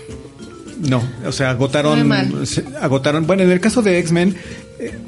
no, 0.81 1.03
o 1.27 1.33
sea, 1.33 1.51
agotaron, 1.51 2.11
agotaron. 2.81 3.27
Bueno, 3.27 3.43
en 3.43 3.51
el 3.51 3.61
caso 3.61 3.83
de 3.83 3.99
X-Men 3.99 4.37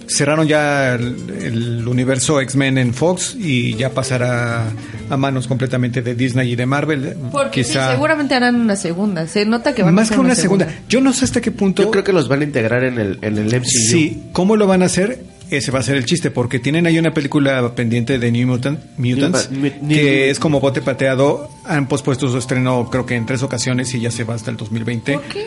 cerraron 0.07 0.47
ya 0.47 0.95
el, 0.95 1.16
el 1.40 1.88
universo 1.88 2.40
X-Men 2.40 2.78
en 2.78 2.95
Fox 2.95 3.37
y 3.38 3.75
ya 3.76 3.90
pasará 3.90 4.64
a 5.11 5.16
manos 5.16 5.47
completamente 5.47 6.02
de 6.02 6.14
Disney 6.14 6.52
y 6.52 6.57
de 6.57 6.66
Marvel. 6.66 7.16
Porque 7.33 7.64
sí, 7.64 7.71
Quizá 7.71 7.93
seguramente 7.93 8.35
harán 8.35 8.57
una 8.57 8.76
segunda. 8.76 9.26
Se 9.26 9.45
nota 9.47 9.75
que 9.75 9.83
van 9.83 9.90
a 9.90 9.93
más 9.97 10.04
hacer 10.07 10.16
que 10.19 10.25
una 10.25 10.35
segunda. 10.35 10.69
Yo 10.88 11.00
no 11.00 11.12
sé 11.12 11.25
hasta 11.25 11.40
qué 11.40 11.50
punto. 11.50 11.83
Yo 11.83 11.90
creo 11.90 12.04
que 12.04 12.12
los 12.12 12.28
van 12.28 12.40
a 12.40 12.45
integrar 12.45 12.85
en 12.85 12.99
el, 12.99 13.19
en 13.23 13.38
el 13.38 13.47
MCU. 13.47 13.64
Sí, 13.69 14.23
¿cómo 14.33 14.57
lo 14.57 14.66
van 14.66 14.83
a 14.83 14.87
hacer? 14.87 15.25
Ese 15.50 15.71
va 15.71 15.81
a 15.81 15.83
ser 15.83 15.97
el 15.97 16.07
chiste, 16.07 16.31
porque 16.31 16.59
tienen 16.59 16.87
ahí 16.87 16.99
una 16.99 17.12
película 17.12 17.75
pendiente 17.75 18.19
de 18.19 18.33
New 18.33 18.49
Mutant, 18.49 18.81
Mutants, 18.97 19.50
New- 19.50 19.73
New- 19.83 19.88
que 19.95 20.31
es 20.31 20.38
como 20.40 20.59
bote 20.59 20.81
pateado. 20.81 21.50
Han 21.66 21.87
pospuesto 21.87 22.28
su 22.31 22.38
estreno, 22.38 22.88
creo 22.90 23.04
que 23.04 23.14
en 23.14 23.26
tres 23.26 23.43
ocasiones 23.43 23.95
y 23.95 24.00
ya 24.00 24.11
se 24.11 24.25
va 24.25 24.35
hasta 24.35 24.50
el 24.50 24.57
2020. 24.57 25.12
¿Por 25.12 25.23
qué? 25.25 25.47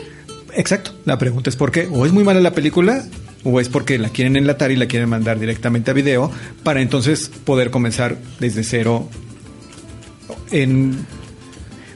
Exacto. 0.54 0.92
La 1.04 1.18
pregunta 1.18 1.50
es 1.50 1.56
por 1.56 1.72
qué. 1.72 1.88
O 1.92 2.06
es 2.06 2.12
muy 2.12 2.22
mala 2.24 2.40
la 2.40 2.52
película, 2.52 3.04
o 3.44 3.60
es 3.60 3.68
porque 3.68 3.98
la 3.98 4.08
quieren 4.08 4.36
enlatar 4.36 4.70
y 4.70 4.76
la 4.76 4.86
quieren 4.86 5.08
mandar 5.08 5.38
directamente 5.38 5.90
a 5.90 5.94
video 5.94 6.30
para 6.62 6.80
entonces 6.80 7.30
poder 7.44 7.70
comenzar 7.70 8.18
desde 8.40 8.64
cero. 8.64 9.08
En 10.50 11.06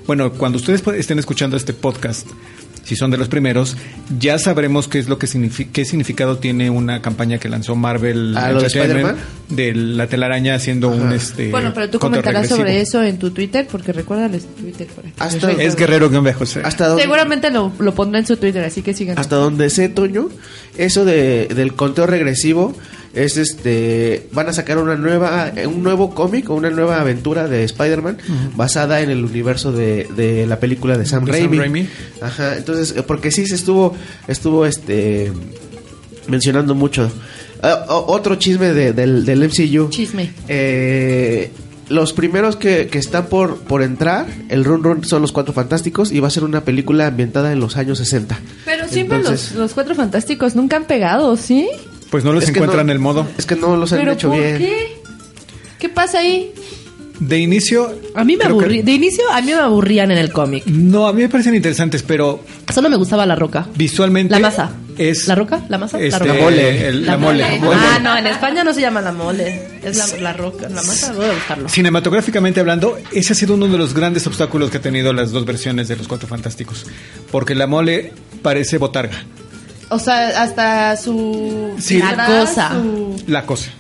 bueno, 0.06 0.32
cuando 0.32 0.58
ustedes 0.58 0.82
estén 0.98 1.18
escuchando 1.18 1.56
este 1.56 1.72
podcast, 1.72 2.26
si 2.84 2.96
son 2.96 3.10
de 3.10 3.16
los 3.18 3.28
primeros, 3.28 3.76
ya 4.18 4.38
sabremos 4.38 4.88
qué 4.88 4.98
es 4.98 5.08
lo 5.08 5.18
que 5.18 5.26
signifi- 5.26 5.68
qué 5.72 5.84
significado 5.84 6.38
tiene 6.38 6.68
una 6.70 7.00
campaña 7.02 7.38
que 7.38 7.48
lanzó 7.48 7.76
Marvel 7.76 8.34
Ah, 8.36 8.50
¿lo 8.52 8.60
de 8.60 9.14
de 9.48 9.74
la 9.74 10.06
telaraña 10.06 10.54
haciendo 10.54 10.88
un 10.88 11.12
este 11.12 11.50
Bueno, 11.50 11.72
pero 11.74 11.90
tú 11.90 11.98
comentarás 11.98 12.48
sobre 12.48 12.80
eso 12.80 13.02
en 13.02 13.18
tu 13.18 13.30
Twitter, 13.30 13.66
porque 13.70 13.92
recuérdales 13.92 14.46
Twitter 14.56 14.86
por 14.88 15.04
aquí. 15.06 15.14
Hasta- 15.18 15.52
Es 15.52 15.76
guerrero 15.76 16.08
guion 16.08 16.24
bajo, 16.24 16.40
José. 16.40 16.62
Hasta 16.64 16.88
donde, 16.88 17.02
Seguramente 17.02 17.50
lo, 17.50 17.72
lo 17.78 17.94
pondrá 17.94 18.18
en 18.20 18.26
su 18.26 18.36
Twitter, 18.36 18.64
así 18.64 18.82
que 18.82 18.94
sigan. 18.94 19.18
hasta 19.18 19.36
donde 19.36 19.68
sé, 19.70 19.88
Toño, 19.88 20.28
eso 20.76 21.04
de, 21.04 21.48
del 21.48 21.74
conteo 21.74 22.06
regresivo 22.06 22.74
Es 23.14 23.36
este, 23.36 24.26
van 24.32 24.48
a 24.48 24.52
sacar 24.54 24.78
una 24.78 24.96
nueva, 24.96 25.52
un 25.66 25.82
nuevo 25.82 26.14
cómic 26.14 26.48
o 26.48 26.54
una 26.54 26.70
nueva 26.70 27.00
aventura 27.00 27.46
de 27.46 27.62
Spider-Man 27.64 28.16
basada 28.56 29.00
en 29.02 29.10
el 29.10 29.22
universo 29.24 29.70
de, 29.70 30.08
de 30.16 30.46
la 30.46 30.58
película 30.58 30.96
de 30.96 31.04
Sam 31.04 31.24
De 31.26 31.32
Sam 31.32 31.40
Raimi. 31.42 31.58
Raimi. 31.58 31.88
Ajá, 32.22 32.56
entonces, 32.56 32.94
eh, 32.96 33.02
porque 33.02 33.30
sí 33.30 33.46
se 33.46 33.54
estuvo, 33.56 33.94
estuvo 34.28 34.64
este, 34.64 35.30
mencionando 36.28 36.74
mucho. 36.74 37.10
Ah, 37.62 37.84
otro 37.88 38.36
chisme 38.36 38.72
de- 38.72 38.92
del, 38.92 39.24
del 39.24 39.44
MCU. 39.44 39.88
Chisme. 39.90 40.32
Eh, 40.48 41.50
los 41.88 42.12
primeros 42.14 42.56
que, 42.56 42.86
que 42.88 42.98
están 42.98 43.26
por, 43.26 43.58
por 43.58 43.82
entrar, 43.82 44.26
el 44.48 44.64
Run 44.64 44.82
Run 44.82 45.04
son 45.04 45.20
los 45.20 45.32
Cuatro 45.32 45.52
Fantásticos 45.52 46.10
y 46.12 46.20
va 46.20 46.28
a 46.28 46.30
ser 46.30 46.44
una 46.44 46.64
película 46.64 47.06
ambientada 47.08 47.52
en 47.52 47.60
los 47.60 47.76
años 47.76 47.98
60. 47.98 48.38
Pero 48.64 48.88
siempre 48.88 49.18
Entonces- 49.18 49.50
los, 49.50 49.58
los 49.60 49.74
cuatro 49.74 49.94
fantásticos 49.94 50.56
nunca 50.56 50.76
han 50.76 50.84
pegado, 50.86 51.36
¿sí? 51.36 51.68
Pues 52.12 52.22
no 52.24 52.32
los 52.32 52.44
Es 52.44 52.50
encuentran 52.50 52.86
no- 52.86 52.92
el 52.92 52.98
modo. 53.00 53.26
Es 53.38 53.46
que 53.46 53.56
no 53.56 53.74
los 53.76 53.92
han 53.92 53.98
¿Pero 53.98 54.12
hecho 54.12 54.28
por 54.28 54.38
bien. 54.38 54.58
qué? 54.58 54.98
¿Qué 55.80 55.88
pasa 55.88 56.18
ahí? 56.20 56.52
De 57.18 57.38
inicio. 57.38 57.90
A 58.14 58.22
mí 58.24 58.36
me 58.36 58.44
que- 58.44 58.50
aburrí. 58.50 58.82
De 58.82 58.92
inicio, 58.92 59.24
a 59.32 59.40
mí 59.40 59.46
me 59.48 59.54
aburrían 59.54 60.10
en 60.10 60.18
el 60.18 60.30
cómic. 60.32 60.64
No, 60.66 61.06
a 61.08 61.12
mí 61.12 61.22
me 61.22 61.28
parecen 61.28 61.54
interesantes, 61.54 62.02
pero 62.02 62.40
Solo 62.72 62.90
me 62.90 62.96
gustaba 62.96 63.24
la 63.26 63.34
roca. 63.34 63.66
visualmente. 63.76 64.30
La 64.32 64.40
masa. 64.40 64.72
Es. 64.98 65.26
¿La 65.26 65.34
roca? 65.36 65.64
¿La 65.70 65.78
masa? 65.78 65.98
este, 65.98 66.10
la 66.10 66.18
roca. 66.18 66.34
mole. 66.42 66.88
el- 66.88 67.06
la, 67.06 67.16
mole. 67.16 67.44
Ah, 67.44 67.98
no, 68.02 68.14
en 68.18 68.26
España 68.26 68.62
no 68.62 68.74
se 68.74 68.82
llama 68.82 69.00
la 69.00 69.12
mole. 69.12 69.68
Es 69.82 69.96
la, 69.96 70.18
la 70.20 70.32
roca. 70.34 70.68
La 70.68 70.82
masa, 70.82 71.14
voy 71.14 71.24
a 71.26 71.32
buscarlo. 71.32 71.68
Cinematográficamente 71.70 72.60
hablando, 72.60 72.98
ese 73.12 73.32
ha 73.32 73.36
sido 73.36 73.54
uno 73.54 73.68
de 73.68 73.78
los 73.78 73.94
grandes 73.94 74.26
obstáculos 74.26 74.70
que 74.70 74.76
ha 74.76 74.82
tenido 74.82 75.14
las 75.14 75.30
dos 75.32 75.46
versiones 75.46 75.88
de 75.88 75.96
Los 75.96 76.08
Cuatro 76.08 76.28
Fantásticos. 76.28 76.84
Porque 77.30 77.54
la 77.54 77.66
mole 77.66 78.12
parece 78.42 78.76
botarga. 78.76 79.24
O 79.92 79.98
sea, 79.98 80.42
hasta 80.42 80.96
su... 80.96 81.74
Sí. 81.78 81.98
La 81.98 82.26
cosa. 82.26 82.70
su- 82.70 83.16
La 83.26 83.46
cosa. 83.46 83.70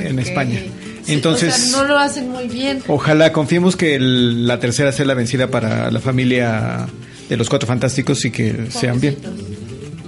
En. 0.00 0.18
España. 0.18 0.60
Sí, 1.04 1.12
Entonces. 1.14 1.54
o 1.54 1.56
sea, 1.56 1.82
no 1.82 1.88
lo 1.88 1.98
hacen 1.98 2.30
muy 2.30 2.48
bien. 2.48 2.82
Ojalá 2.88 3.32
confiemos 3.32 3.76
que 3.76 3.94
el- 3.94 4.46
la 4.46 4.58
tercera 4.60 4.92
sea 4.92 5.04
la 5.06 5.14
vencida 5.14 5.48
para 5.48 5.90
la 5.90 6.00
familia 6.00 6.86
de 7.28 7.36
los 7.36 7.48
cuatro 7.48 7.66
fantásticos 7.66 8.24
y 8.24 8.30
que 8.30 8.66
sean 8.70 9.00
bien. 9.00 9.16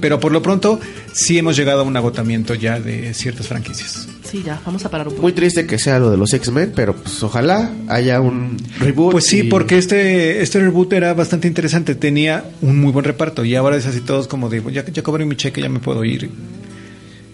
Pero 0.00 0.18
por 0.20 0.32
lo 0.32 0.42
pronto 0.42 0.80
sí 1.12 1.38
hemos 1.38 1.56
llegado 1.56 1.80
a 1.80 1.84
un 1.84 1.96
agotamiento 1.96 2.54
ya 2.54 2.80
de 2.80 3.12
ciertas 3.14 3.48
franquicias. 3.48 4.08
Sí, 4.30 4.42
ya, 4.44 4.60
vamos 4.64 4.84
a 4.84 4.90
parar 4.90 5.08
un 5.08 5.14
poco. 5.14 5.22
Muy 5.22 5.32
triste 5.32 5.66
que 5.66 5.78
sea 5.78 5.98
lo 5.98 6.10
de 6.10 6.16
los 6.16 6.32
X-Men, 6.32 6.72
pero 6.74 6.94
pues 6.94 7.20
ojalá 7.22 7.70
haya 7.88 8.20
un 8.20 8.56
reboot. 8.78 9.12
Pues 9.12 9.26
sí, 9.26 9.40
y- 9.40 9.42
porque 9.44 9.76
este, 9.76 10.40
este 10.40 10.60
reboot 10.60 10.92
era 10.92 11.14
bastante 11.14 11.48
interesante, 11.48 11.94
tenía 11.96 12.44
un 12.62 12.78
muy 12.80 12.92
buen 12.92 13.04
reparto 13.04 13.44
y 13.44 13.56
ahora 13.56 13.76
es 13.76 13.86
así 13.86 14.00
todos 14.00 14.28
como 14.28 14.48
de, 14.48 14.62
ya, 14.72 14.84
ya 14.86 15.02
cobré 15.02 15.24
mi 15.24 15.34
cheque, 15.36 15.60
ya 15.60 15.68
me 15.68 15.80
puedo 15.80 16.04
ir. 16.04 16.30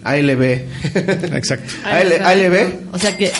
ALB. 0.03 0.41
Exacto. 1.35 1.71
AL- 1.83 2.21
ALB. 2.23 2.73
O 2.93 2.97
sea 2.97 3.15
que 3.15 3.31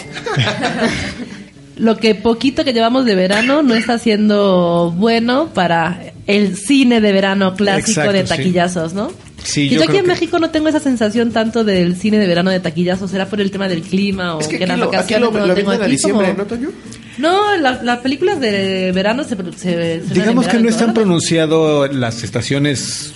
lo 1.78 1.98
que 1.98 2.16
poquito 2.16 2.64
que 2.64 2.74
llevamos 2.74 3.06
de 3.06 3.16
verano 3.16 3.62
no 3.64 3.76
está 3.76 3.98
siendo 4.00 4.94
bueno 4.96 5.50
para 5.54 6.00
el 6.28 6.56
cine 6.58 7.02
de 7.02 7.12
verano 7.12 7.56
clásico 7.56 7.90
Exacto, 8.02 8.14
de 8.14 8.24
sí. 8.24 8.28
taquillazos, 8.30 8.94
¿no? 8.94 9.12
Sí, 9.44 9.62
Y 9.62 9.70
yo 9.70 9.78
yo 9.78 9.84
aquí 9.86 9.98
en 9.98 10.04
que- 10.04 10.08
México 10.10 10.40
no 10.40 10.50
tengo 10.50 10.68
esa 10.68 10.80
sensación 10.82 11.32
tanto 11.32 11.64
del 11.64 11.96
cine 11.96 12.20
de 12.20 12.28
verano 12.28 12.52
de 12.52 12.60
taquillazos. 12.60 13.10
¿Será 13.12 13.28
por 13.28 13.40
el 13.40 13.50
tema 13.50 13.68
del 13.70 13.82
clima 13.82 14.36
o 14.36 14.42
Es 14.42 14.48
que 14.48 14.66
las 14.68 14.78
vacaciones 14.80 15.32
lo, 15.34 15.40
no 15.40 15.48
lo 15.48 15.56
tengo 15.56 15.72
a 15.72 15.76
aquí 15.76 15.92
diciembre, 15.92 16.28
como- 16.32 16.40
¿no, 16.40 16.46
Toño? 16.46 16.70
No, 17.18 17.56
la- 17.58 17.82
las 17.82 18.00
películas 18.00 18.40
de 18.42 18.92
verano 18.94 19.24
se, 19.24 19.36
se- 19.58 20.02
Digamos 20.14 20.48
que 20.48 20.60
no 20.60 20.68
están 20.70 20.94
pronunciado 20.94 21.88
las 21.88 22.24
estaciones 22.24 23.14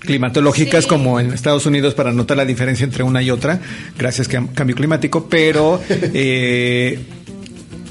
climatológicas 0.00 0.86
como 0.86 1.20
en 1.20 1.32
Estados 1.32 1.66
Unidos 1.66 1.94
para 1.94 2.12
notar 2.12 2.36
la 2.36 2.44
diferencia 2.44 2.84
entre 2.84 3.02
una 3.02 3.22
y 3.22 3.30
otra, 3.30 3.60
gracias 3.98 4.28
a 4.34 4.46
cambio 4.54 4.74
climático, 4.76 5.26
pero 5.28 5.80
eh, 5.90 6.98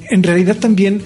en 0.09 0.23
realidad 0.23 0.55
también 0.57 1.01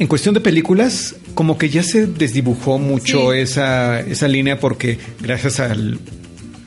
en 0.00 0.06
cuestión 0.06 0.34
de 0.34 0.40
películas 0.40 1.14
como 1.34 1.58
que 1.58 1.68
ya 1.68 1.82
se 1.82 2.06
desdibujó 2.06 2.78
mucho 2.78 3.34
esa, 3.34 4.00
esa 4.00 4.26
línea 4.28 4.58
porque 4.58 4.98
gracias 5.20 5.60
a 5.60 5.76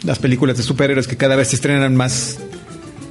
las 0.04 0.20
películas 0.20 0.56
de 0.56 0.64
superhéroes 0.64 1.08
que 1.08 1.18
cada 1.18 1.36
vez 1.36 1.48
se 1.50 1.56
estrenan 1.56 1.96
más 1.96 2.38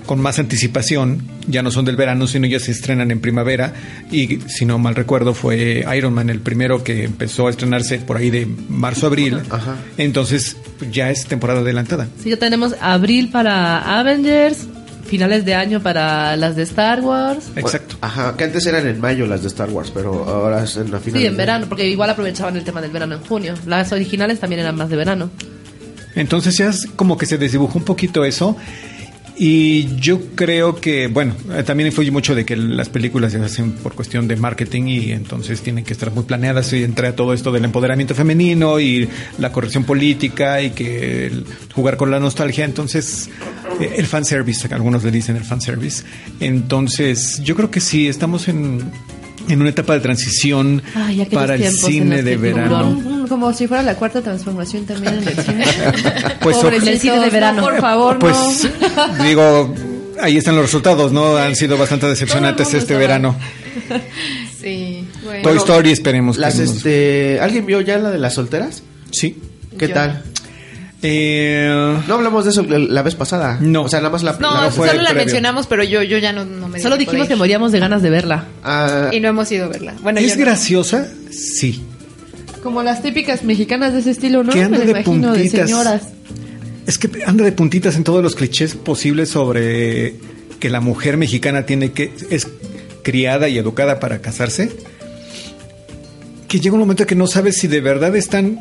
con 0.07 0.21
más 0.21 0.39
anticipación, 0.39 1.23
ya 1.47 1.63
no 1.63 1.71
son 1.71 1.85
del 1.85 1.97
verano, 1.97 2.27
sino 2.27 2.47
ya 2.47 2.61
se 2.61 2.71
estrenan 2.71 3.11
en 3.11 3.21
primavera. 3.21 3.73
Y 4.11 4.41
si 4.49 4.65
no 4.65 4.79
mal 4.79 4.95
recuerdo, 4.95 5.33
fue 5.33 5.85
Iron 5.97 6.13
Man 6.13 6.29
el 6.29 6.41
primero 6.41 6.85
que 6.85 7.05
empezó 7.05 7.47
a 7.47 7.51
estrenarse 7.51 7.99
por 7.99 8.17
ahí 8.17 8.31
de 8.31 8.47
marzo-abril. 8.69 9.39
Entonces 9.97 10.57
ya 10.91 11.11
es 11.11 11.27
temporada 11.27 11.61
adelantada. 11.61 12.09
Sí, 12.23 12.31
ya 12.31 12.37
tenemos 12.37 12.75
abril 12.81 13.31
para 13.31 14.01
Avengers, 14.01 14.67
finales 15.13 15.45
de 15.45 15.55
año 15.55 15.83
para 15.83 16.39
las 16.39 16.57
de 16.57 16.63
Star 16.63 17.03
Wars. 17.03 17.51
Exacto. 17.55 17.97
Ajá, 18.01 18.35
que 18.35 18.45
antes 18.45 18.65
eran 18.65 18.87
en 18.87 18.99
mayo 18.99 19.27
las 19.27 19.43
de 19.43 19.49
Star 19.49 19.69
Wars, 19.69 19.91
pero 19.93 20.25
ahora 20.25 20.65
es 20.65 20.79
en 20.79 20.91
la 20.91 21.01
final. 21.01 21.21
Sí, 21.21 21.27
en 21.27 21.37
verano, 21.37 21.67
porque 21.69 21.87
igual 21.87 22.09
aprovechaban 22.09 22.57
el 22.57 22.65
tema 22.65 22.81
del 22.81 22.91
verano 22.91 23.17
en 23.17 23.21
junio. 23.21 23.53
Las 23.67 23.93
originales 23.93 24.41
también 24.41 24.61
eran 24.61 24.75
más 24.75 24.89
de 24.89 24.97
verano. 24.97 25.29
Entonces 26.15 26.57
ya 26.57 26.71
es 26.71 26.89
como 26.97 27.19
que 27.19 27.27
se 27.27 27.37
desdibujó 27.37 27.79
un 27.79 27.85
poquito 27.85 28.25
eso. 28.25 28.57
Y 29.45 29.97
yo 29.97 30.21
creo 30.37 30.77
que, 30.77 31.09
bueno, 31.09 31.35
eh, 31.53 31.65
también 31.65 31.89
influye 31.89 32.13
mucho 32.13 32.33
de 32.33 32.45
que 32.45 32.55
las 32.55 32.89
películas 32.89 33.33
se 33.33 33.41
hacen 33.41 33.73
por 33.73 33.93
cuestión 33.93 34.29
de 34.29 34.37
marketing 34.37 34.85
y 34.85 35.11
entonces 35.11 35.63
tienen 35.63 35.85
que 35.85 35.95
estar 35.95 36.13
muy 36.13 36.23
planeadas 36.23 36.73
y 36.75 36.85
entra 36.85 37.17
todo 37.17 37.33
esto 37.33 37.51
del 37.51 37.65
empoderamiento 37.65 38.15
femenino 38.15 38.79
y 38.79 39.09
la 39.39 39.51
corrección 39.51 39.83
política 39.83 40.63
y 40.63 40.71
que 40.71 41.43
jugar 41.75 41.97
con 41.97 42.13
la 42.13 42.21
nostalgia. 42.21 42.65
Entonces, 42.65 43.31
eh, 43.81 43.95
el 43.97 44.07
fanservice, 44.07 44.73
algunos 44.73 45.03
le 45.03 45.11
dicen 45.11 45.35
el 45.35 45.43
fanservice. 45.43 46.05
Entonces, 46.39 47.43
yo 47.43 47.57
creo 47.57 47.69
que 47.69 47.81
sí, 47.81 48.07
estamos 48.07 48.47
en, 48.47 48.93
en 49.49 49.61
una 49.61 49.71
etapa 49.71 49.95
de 49.95 50.01
transición 50.01 50.83
Ay, 50.95 51.27
para 51.33 51.55
el 51.55 51.71
cine 51.73 52.23
de 52.23 52.37
verano. 52.37 52.91
Mm, 52.91 53.27
Como 53.29 53.53
si 53.53 53.67
fuera 53.67 53.83
la 53.83 53.95
cuarta 53.97 54.21
transformación 54.23 54.85
también 54.87 55.15
en 55.15 55.29
el 55.29 55.37
cine. 55.37 55.65
Pues, 56.41 56.57
Pobrecitos, 56.57 56.89
el 56.95 57.01
cine 57.01 57.21
de 57.21 57.31
verano. 57.31 57.61
no, 57.63 57.69
por 57.69 57.81
favor, 57.81 58.19
Pues 58.19 58.37
no. 59.19 59.25
digo, 59.25 59.75
ahí 60.21 60.37
están 60.37 60.55
los 60.57 60.65
resultados, 60.65 61.13
¿no? 61.13 61.37
Han 61.37 61.55
sido 61.57 61.77
bastante 61.79 62.07
decepcionantes 62.07 62.73
este 62.75 62.97
verano. 62.97 63.37
Sí, 64.61 65.09
bueno. 65.25 65.43
Toy 65.43 65.57
Story 65.57 65.91
esperemos 65.91 66.39
Las, 66.39 66.55
que 66.55 66.61
nos- 66.61 66.77
este, 66.77 67.41
¿Alguien 67.41 67.67
vio 67.67 67.81
ya 67.81 67.99
la 67.99 68.11
de 68.11 68.19
las 68.19 68.35
solteras? 68.35 68.83
Sí. 69.11 69.37
¿Qué 69.77 69.89
Yo. 69.89 69.95
tal? 69.95 70.23
Eh, 71.05 71.99
No 72.07 72.15
hablamos 72.15 72.45
de 72.45 72.51
eso 72.53 72.63
la, 72.63 73.03
vez 73.03 73.15
pasada. 73.17 73.59
No. 73.61 73.83
O 73.83 73.89
sea, 73.89 73.99
nada 74.01 74.11
más 74.11 74.23
la... 74.23 74.33
No, 74.39 74.63
la- 74.63 74.71
fue 74.71 74.89
solo 74.89 75.03
la 75.03 75.09
previo. 75.11 75.25
mencionamos, 75.27 75.67
pero 75.67 75.83
yo, 75.83 76.03
yo 76.03 76.19
ya 76.19 76.33
no, 76.33 76.45
no 76.45 76.69
me 76.69 76.79
Solo 76.81 76.97
dijimos 76.97 77.27
que 77.29 77.35
moríamos 77.37 77.73
de 77.73 77.81
ganas 77.81 78.03
de 78.03 78.11
verla. 78.11 78.45
Ah, 78.63 79.09
Y 79.13 79.19
no 79.21 79.29
hemos 79.29 79.51
ido 79.51 79.65
a 79.65 79.69
verla. 79.69 79.95
Bueno, 80.03 80.21
¿Es 80.21 80.37
no. 80.37 80.45
graciosa? 80.45 81.09
Sí. 81.31 81.83
Como 82.63 82.83
las 82.85 83.03
típicas 83.03 83.43
mexicanas 83.43 83.93
de 83.93 83.99
ese 84.01 84.13
estilo, 84.13 84.45
¿no? 84.45 84.53
Que 84.53 84.63
anda 84.63 84.79
Me 84.79 84.85
de 84.85 84.91
imagino, 84.93 85.33
de 85.33 85.39
puntitas. 85.41 85.69
señoras. 85.69 86.03
Es 86.87 86.99
que 86.99 87.11
anda 87.27 87.45
de 87.45 87.53
puntitas 87.53 87.97
en 87.97 88.05
todos 88.05 88.23
los 88.23 88.37
clichés 88.37 88.75
posibles 88.77 89.29
sobre 89.31 90.15
que 90.61 90.71
la 90.71 90.81
mujer 90.81 91.17
mexicana 91.17 91.67
tiene 91.67 91.91
que 91.91 92.13
es 92.31 92.47
criada 93.03 93.49
y 93.49 93.59
educada 93.59 93.99
para 93.99 94.21
casarse. 94.21 94.71
Que 96.47 96.61
llega 96.61 96.75
un 96.75 96.81
momento 96.81 97.07
que 97.07 97.15
no 97.17 97.27
sabes 97.27 97.57
si 97.57 97.67
de 97.67 97.81
verdad 97.81 98.15
están 98.15 98.61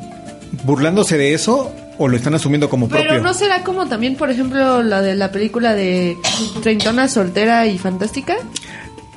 burlándose 0.63 1.17
de 1.17 1.33
eso 1.33 1.71
o 2.01 2.07
lo 2.07 2.17
están 2.17 2.33
asumiendo 2.33 2.67
como 2.67 2.89
Pero 2.89 3.03
propio. 3.03 3.21
¿no 3.21 3.33
será 3.35 3.63
como 3.63 3.85
también, 3.87 4.15
por 4.15 4.31
ejemplo, 4.31 4.81
la 4.81 5.03
de 5.03 5.13
la 5.15 5.31
película 5.31 5.75
de 5.75 6.17
Treintona 6.63 7.07
soltera 7.07 7.67
y 7.67 7.77
fantástica? 7.77 8.35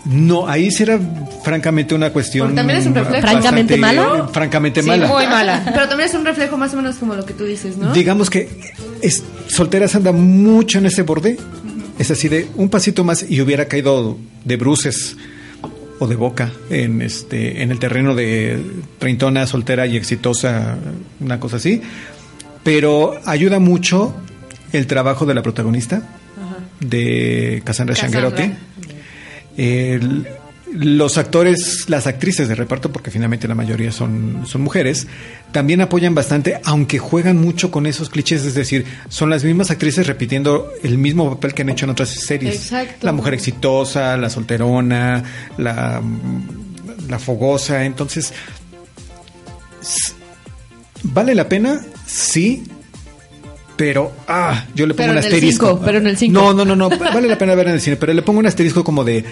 No, 0.04 0.46
ahí 0.46 0.70
será 0.70 1.00
francamente 1.42 1.94
una 1.94 2.12
cuestión. 2.12 2.48
Porque 2.48 2.56
también 2.56 2.78
es 2.80 2.86
un 2.86 2.94
reflejo. 2.94 3.26
¿Francamente 3.26 3.76
mala? 3.78 4.28
Francamente 4.30 4.82
Sí, 4.82 4.86
mala. 4.86 5.06
muy 5.08 5.26
mala. 5.26 5.62
Pero 5.72 5.88
también 5.88 6.10
es 6.10 6.14
un 6.14 6.26
reflejo 6.26 6.58
más 6.58 6.74
o 6.74 6.76
menos 6.76 6.96
como 6.96 7.14
lo 7.14 7.24
que 7.24 7.32
tú 7.32 7.44
dices, 7.44 7.78
¿no? 7.78 7.90
Digamos 7.94 8.28
que 8.28 8.50
es, 9.00 9.24
Solteras 9.48 9.94
anda 9.94 10.12
mucho 10.12 10.76
en 10.76 10.84
ese 10.86 11.02
borde. 11.02 11.38
Es 11.98 12.10
así 12.10 12.28
de 12.28 12.48
un 12.56 12.68
pasito 12.68 13.02
más 13.02 13.24
y 13.26 13.40
hubiera 13.40 13.66
caído 13.66 14.18
de 14.44 14.56
bruces 14.58 15.16
o 16.00 16.06
de 16.06 16.16
boca 16.16 16.50
en 16.68 17.00
este 17.00 17.62
en 17.62 17.70
el 17.70 17.78
terreno 17.78 18.14
de 18.14 18.60
treintona, 18.98 19.46
soltera 19.46 19.86
y 19.86 19.96
exitosa, 19.96 20.76
una 21.20 21.40
cosa 21.40 21.56
así. 21.56 21.80
Pero 22.64 23.20
ayuda 23.26 23.58
mucho 23.60 24.14
el 24.72 24.86
trabajo 24.88 25.26
de 25.26 25.34
la 25.34 25.42
protagonista, 25.42 26.02
de 26.80 27.62
Cassandra 27.64 27.94
Cassandra. 27.94 28.20
Shanguerotti. 28.30 28.52
El- 29.56 30.26
los 30.72 31.18
actores, 31.18 31.88
las 31.88 32.08
actrices 32.08 32.48
de 32.48 32.56
reparto, 32.56 32.90
porque 32.90 33.12
finalmente 33.12 33.46
la 33.46 33.54
mayoría 33.54 33.92
son, 33.92 34.42
son 34.44 34.60
mujeres, 34.62 35.06
también 35.52 35.80
apoyan 35.80 36.16
bastante, 36.16 36.60
aunque 36.64 36.98
juegan 36.98 37.36
mucho 37.36 37.70
con 37.70 37.86
esos 37.86 38.10
clichés, 38.10 38.44
es 38.44 38.54
decir, 38.54 38.84
son 39.08 39.30
las 39.30 39.44
mismas 39.44 39.70
actrices 39.70 40.08
repitiendo 40.08 40.72
el 40.82 40.98
mismo 40.98 41.30
papel 41.30 41.54
que 41.54 41.62
han 41.62 41.68
hecho 41.68 41.84
en 41.84 41.90
otras 41.90 42.08
series. 42.08 42.56
Exacto. 42.56 43.06
La 43.06 43.12
mujer 43.12 43.34
exitosa, 43.34 44.16
la 44.16 44.28
solterona, 44.28 45.22
la, 45.58 46.02
la 47.08 47.18
fogosa, 47.20 47.84
entonces, 47.84 48.32
¿vale 51.04 51.34
la 51.34 51.48
pena? 51.48 51.80
Sí, 52.06 52.64
Pero, 53.76 54.12
ah, 54.28 54.66
yo 54.74 54.86
le 54.86 54.94
pongo 54.94 54.98
Pero 55.08 55.12
un 55.12 55.18
en 55.18 55.24
el 55.24 55.32
asterisco. 55.32 55.66
cinco, 55.68 55.82
pero 55.84 55.98
en 55.98 56.06
el 56.06 56.16
cinco. 56.16 56.40
No, 56.40 56.52
no, 56.54 56.64
no, 56.64 56.76
no, 56.76 56.88
vale 56.96 57.28
la 57.28 57.36
pena 57.38 57.54
ver 57.54 57.68
en 57.68 57.74
el 57.74 57.80
cine, 57.80 57.96
pero 57.96 58.12
le 58.12 58.22
pongo 58.22 58.38
un 58.38 58.46
asterisco 58.46 58.84
como 58.84 59.02
de, 59.02 59.24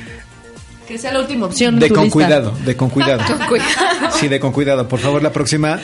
Que 0.88 0.98
sea 0.98 1.12
la 1.12 1.20
última 1.20 1.46
opción. 1.46 1.78
de 1.78 1.88
con 1.90 2.04
lista. 2.04 2.12
cuidado, 2.12 2.52
de 2.64 2.76
con 2.76 2.90
cuidado. 2.90 3.22
Con 3.26 3.46
cuidado. 3.46 3.70
Sí, 4.18 4.26
de 4.28 4.40
con 4.40 4.50
cuidado. 4.52 4.88
Por 4.88 4.98
favor, 4.98 5.22
la 5.22 5.32
próxima. 5.32 5.78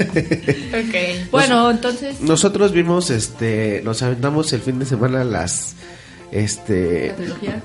Ok. 0.00 1.30
Bueno, 1.30 1.70
entonces. 1.70 2.20
Nosotros 2.20 2.72
vimos, 2.72 3.10
este, 3.10 3.80
nos 3.84 4.02
aventamos 4.02 4.52
el 4.52 4.60
fin 4.60 4.78
de 4.78 4.86
semana 4.86 5.24
las, 5.24 5.74
este, 6.32 7.14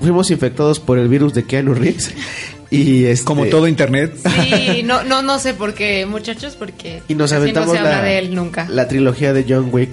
fuimos 0.00 0.30
infectados 0.30 0.78
por 0.80 0.98
el 0.98 1.08
virus 1.08 1.34
de 1.34 1.44
Keanu 1.44 1.74
Reeves 1.74 2.12
y 2.70 3.04
este, 3.04 3.24
Como 3.24 3.46
todo 3.46 3.66
internet. 3.68 4.14
Sí, 4.16 4.82
no, 4.84 5.02
no, 5.04 5.22
no 5.22 5.38
sé 5.38 5.54
por 5.54 5.74
qué, 5.74 6.06
muchachos, 6.06 6.54
porque 6.56 7.02
y 7.08 7.14
nos 7.14 7.32
aventamos 7.32 7.68
no 7.68 7.72
se 7.74 7.78
habla 7.78 7.98
la, 7.98 8.02
de 8.02 8.18
él 8.18 8.34
nunca. 8.34 8.66
la 8.68 8.86
trilogía 8.88 9.32
de 9.32 9.44
John 9.48 9.68
Wick. 9.72 9.90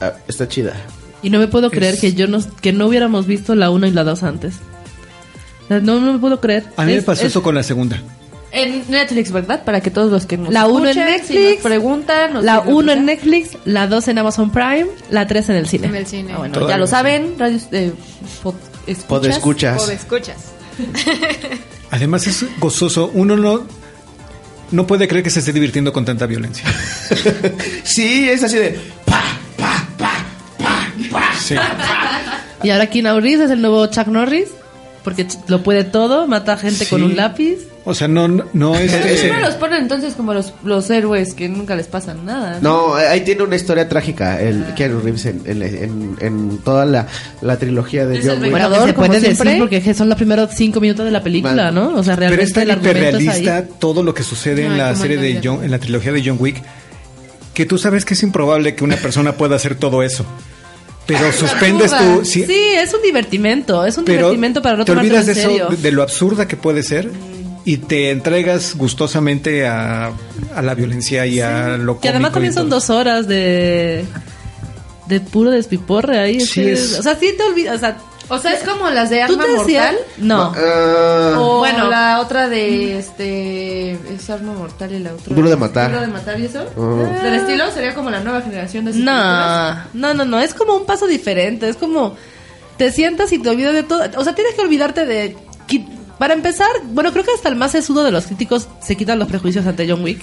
Ah, 0.00 0.12
está 0.28 0.48
chida. 0.48 0.74
Y 1.22 1.30
no 1.30 1.38
me 1.38 1.48
puedo 1.48 1.70
creer 1.70 1.94
Es- 1.94 2.00
que 2.00 2.12
yo 2.14 2.26
no, 2.28 2.38
que 2.60 2.72
no 2.72 2.86
hubiéramos 2.86 3.26
visto 3.26 3.54
la 3.54 3.70
1 3.70 3.86
y 3.86 3.90
la 3.92 4.04
2 4.04 4.22
antes. 4.22 4.54
No, 5.68 5.80
no 5.80 6.12
me 6.12 6.18
puedo 6.18 6.40
creer. 6.40 6.64
A 6.76 6.84
mí 6.84 6.92
me 6.92 6.98
Es- 6.98 7.04
pasó 7.04 7.22
es- 7.22 7.28
eso 7.28 7.42
con 7.42 7.54
la 7.54 7.62
segunda. 7.62 8.00
En 8.56 8.84
Netflix, 8.90 9.30
¿verdad? 9.32 9.62
Para 9.64 9.80
que 9.80 9.90
todos 9.90 10.10
los 10.10 10.26
que 10.26 10.36
nos 10.36 10.52
La 10.52 10.66
uno 10.66 10.88
en 10.88 10.98
escuchen, 10.98 11.12
Netflix, 11.12 11.48
si 11.48 11.54
nos 11.54 11.62
preguntan, 11.62 12.32
nos 12.34 12.44
La 12.44 12.58
dicen 12.60 12.74
1 12.74 12.92
en 12.92 13.04
Netflix, 13.04 13.50
la 13.64 13.86
2 13.86 14.08
en 14.08 14.18
Amazon 14.18 14.50
Prime, 14.50 14.86
la 15.10 15.26
3 15.26 15.48
en 15.50 15.56
el 15.56 15.66
cine. 15.68 15.86
En 15.88 15.94
el 15.96 16.06
cine. 16.06 16.32
Ah, 16.34 16.38
bueno, 16.38 16.54
Todavía 16.54 16.74
ya 16.76 16.78
lo 16.78 16.86
sí. 16.86 16.90
saben, 16.90 17.34
radio, 17.38 17.58
eh, 17.72 17.92
pod- 18.42 18.54
escuchas. 18.86 19.06
Podescuchas. 19.06 19.82
O 19.82 19.86
de 19.86 19.94
escuchas. 19.94 20.36
Además 21.90 22.26
es 22.26 22.44
gozoso. 22.58 23.10
Uno 23.14 23.36
no, 23.36 23.66
no 24.72 24.86
puede 24.86 25.06
creer 25.08 25.22
que 25.22 25.30
se 25.30 25.38
esté 25.40 25.52
divirtiendo 25.52 25.92
con 25.92 26.04
tanta 26.04 26.26
violencia. 26.26 26.64
Sí, 27.84 28.28
es 28.28 28.42
así 28.42 28.56
de 28.56 28.78
pa, 29.04 29.22
Sí. 31.40 31.54
Y 32.62 32.70
ahora 32.70 32.88
Keanu 32.88 33.20
Reeves 33.20 33.46
es 33.46 33.50
el 33.52 33.60
nuevo 33.60 33.86
Chuck 33.86 34.08
Norris, 34.08 34.48
porque 35.04 35.26
lo 35.46 35.62
puede 35.62 35.84
todo, 35.84 36.26
mata 36.26 36.56
gente 36.56 36.86
con 36.88 37.02
un 37.02 37.16
lápiz. 37.16 37.58
O 37.88 37.94
sea, 37.94 38.08
no, 38.08 38.26
no 38.26 38.76
es... 38.76 38.90
Pero 38.92 39.34
no 39.34 39.40
los 39.46 39.54
ponen 39.54 39.82
entonces 39.82 40.14
como 40.14 40.34
los, 40.34 40.52
los 40.64 40.90
héroes 40.90 41.34
que 41.34 41.48
nunca 41.48 41.76
les 41.76 41.86
pasa 41.86 42.14
nada. 42.14 42.58
No, 42.60 42.96
ahí 42.96 43.20
tiene 43.20 43.44
una 43.44 43.54
historia 43.54 43.88
trágica 43.88 44.40
el 44.42 44.74
Keanu 44.74 44.98
Reeves 44.98 45.24
en, 45.26 45.42
en, 45.46 45.62
en- 45.62 46.16
en 46.20 46.58
toda 46.58 46.84
la, 46.84 47.06
la 47.42 47.56
trilogía 47.58 48.04
de 48.04 48.18
John 48.20 48.42
Wick. 48.42 48.50
Bueno, 48.50 48.86
se 48.86 48.92
puede 48.92 49.20
decir 49.20 49.58
porque 49.60 49.94
son 49.94 50.08
los 50.08 50.16
primeros 50.16 50.50
5 50.52 50.80
minutos 50.80 51.04
de 51.04 51.12
la 51.12 51.22
película. 51.22 51.70
¿no? 51.70 51.94
O 51.94 52.02
sea, 52.02 52.16
Pero 52.16 52.30
realmente 52.34 52.44
es 52.44 52.52
tan 52.52 52.68
hiperrealista 52.78 53.56
ahí. 53.58 53.68
todo 53.78 54.02
lo 54.02 54.12
que 54.12 54.24
sucede 54.24 54.64
en 54.66 54.76
la 54.76 54.94
serie 54.96 55.16
de. 55.18 55.40
John, 55.42 55.62
en 55.62 55.70
la 55.70 55.78
trilogía 55.78 56.10
de 56.10 56.22
John 56.26 56.38
Wick, 56.40 56.60
que 57.54 57.66
tú 57.66 57.78
sabes 57.78 58.04
que 58.04 58.14
es 58.14 58.22
improbable 58.24 58.74
que 58.74 58.82
una 58.82 58.96
persona 58.96 59.32
pueda 59.36 59.54
hacer 59.54 59.76
todo 59.76 60.02
eso. 60.02 60.26
Pero 61.06 61.30
suspendes 61.30 61.92
tu... 61.96 62.24
sí, 62.24 62.44
Sí, 62.44 62.58
es 62.76 62.92
un 62.92 63.00
divertimento, 63.00 63.86
es 63.86 63.96
un 63.96 64.04
pero 64.04 64.18
divertimento 64.22 64.60
para 64.60 64.76
no 64.78 64.84
te 64.84 64.90
olvidas 64.90 65.28
en 65.28 65.34
de 65.34 65.40
serio. 65.40 65.56
eso, 65.68 65.68
de, 65.68 65.76
de 65.76 65.92
lo 65.92 66.02
absurda 66.02 66.48
que 66.48 66.56
puede 66.56 66.82
ser, 66.82 67.08
y 67.66 67.76
te 67.78 68.10
entregas 68.10 68.74
gustosamente 68.76 69.66
a, 69.66 70.12
a 70.54 70.62
la 70.62 70.74
violencia 70.74 71.26
y 71.26 71.40
a 71.40 71.76
lo 71.76 72.00
Que 72.00 72.08
además 72.08 72.30
cómico 72.30 72.52
y 72.52 72.54
también 72.54 72.54
son 72.54 72.70
dos 72.70 72.88
horas 72.90 73.26
de 73.28 74.06
de 75.08 75.20
puro 75.20 75.50
despiporre 75.50 76.18
ahí. 76.18 76.36
es 76.38 76.48
Sí, 76.50 76.62
que- 76.62 76.72
es- 76.72 76.98
O 76.98 77.02
sea, 77.02 77.14
sí 77.16 77.34
te 77.36 77.42
olvidas, 77.44 77.76
o 77.76 77.78
sea, 77.78 77.96
O 78.28 78.38
sea, 78.40 78.54
es 78.54 78.64
como 78.64 78.90
las 78.90 79.08
de 79.10 79.22
tú 79.28 79.34
Arma 79.34 79.46
Mortal. 79.56 79.96
no. 80.18 80.52
Ah, 80.56 81.34
O 81.38 81.58
Bueno. 81.58 81.88
la 81.88 82.18
otra 82.20 82.48
de 82.48 82.98
este 82.98 83.92
es 83.92 84.28
Arma 84.30 84.52
Mortal 84.52 84.92
y 84.94 84.98
la 84.98 85.12
otra 85.14 85.32
Duro 85.34 85.48
de 85.48 85.56
matar. 85.56 85.90
Duro 85.92 86.00
de 86.00 86.06
matar 86.08 86.40
y 86.40 86.46
eso. 86.46 86.64
Oh. 86.76 86.96
Del 87.22 87.34
estilo 87.36 87.70
sería 87.70 87.94
como 87.94 88.10
la 88.10 88.18
nueva 88.20 88.42
generación 88.42 88.84
de 88.86 88.90
No, 88.94 88.96
películas. 88.96 89.78
no, 89.94 90.14
no, 90.14 90.24
no, 90.24 90.40
es 90.40 90.54
como 90.54 90.74
un 90.76 90.86
paso 90.86 91.06
diferente, 91.06 91.68
es 91.68 91.76
como 91.76 92.16
te 92.76 92.90
sientas 92.90 93.30
y 93.32 93.38
te 93.38 93.48
olvidas 93.48 93.74
de 93.74 93.84
todo, 93.84 94.02
o 94.16 94.24
sea, 94.24 94.34
tienes 94.34 94.54
que 94.54 94.60
olvidarte 94.62 95.06
de 95.06 95.36
para 96.18 96.34
empezar, 96.34 96.68
bueno, 96.92 97.12
creo 97.12 97.24
que 97.24 97.30
hasta 97.32 97.48
el 97.48 97.56
más 97.56 97.72
sesudo 97.72 98.02
de 98.04 98.10
los 98.10 98.26
críticos 98.26 98.68
se 98.80 98.96
quitan 98.96 99.18
los 99.18 99.28
prejuicios 99.28 99.66
ante 99.66 99.88
John 99.88 100.02
Wick. 100.02 100.20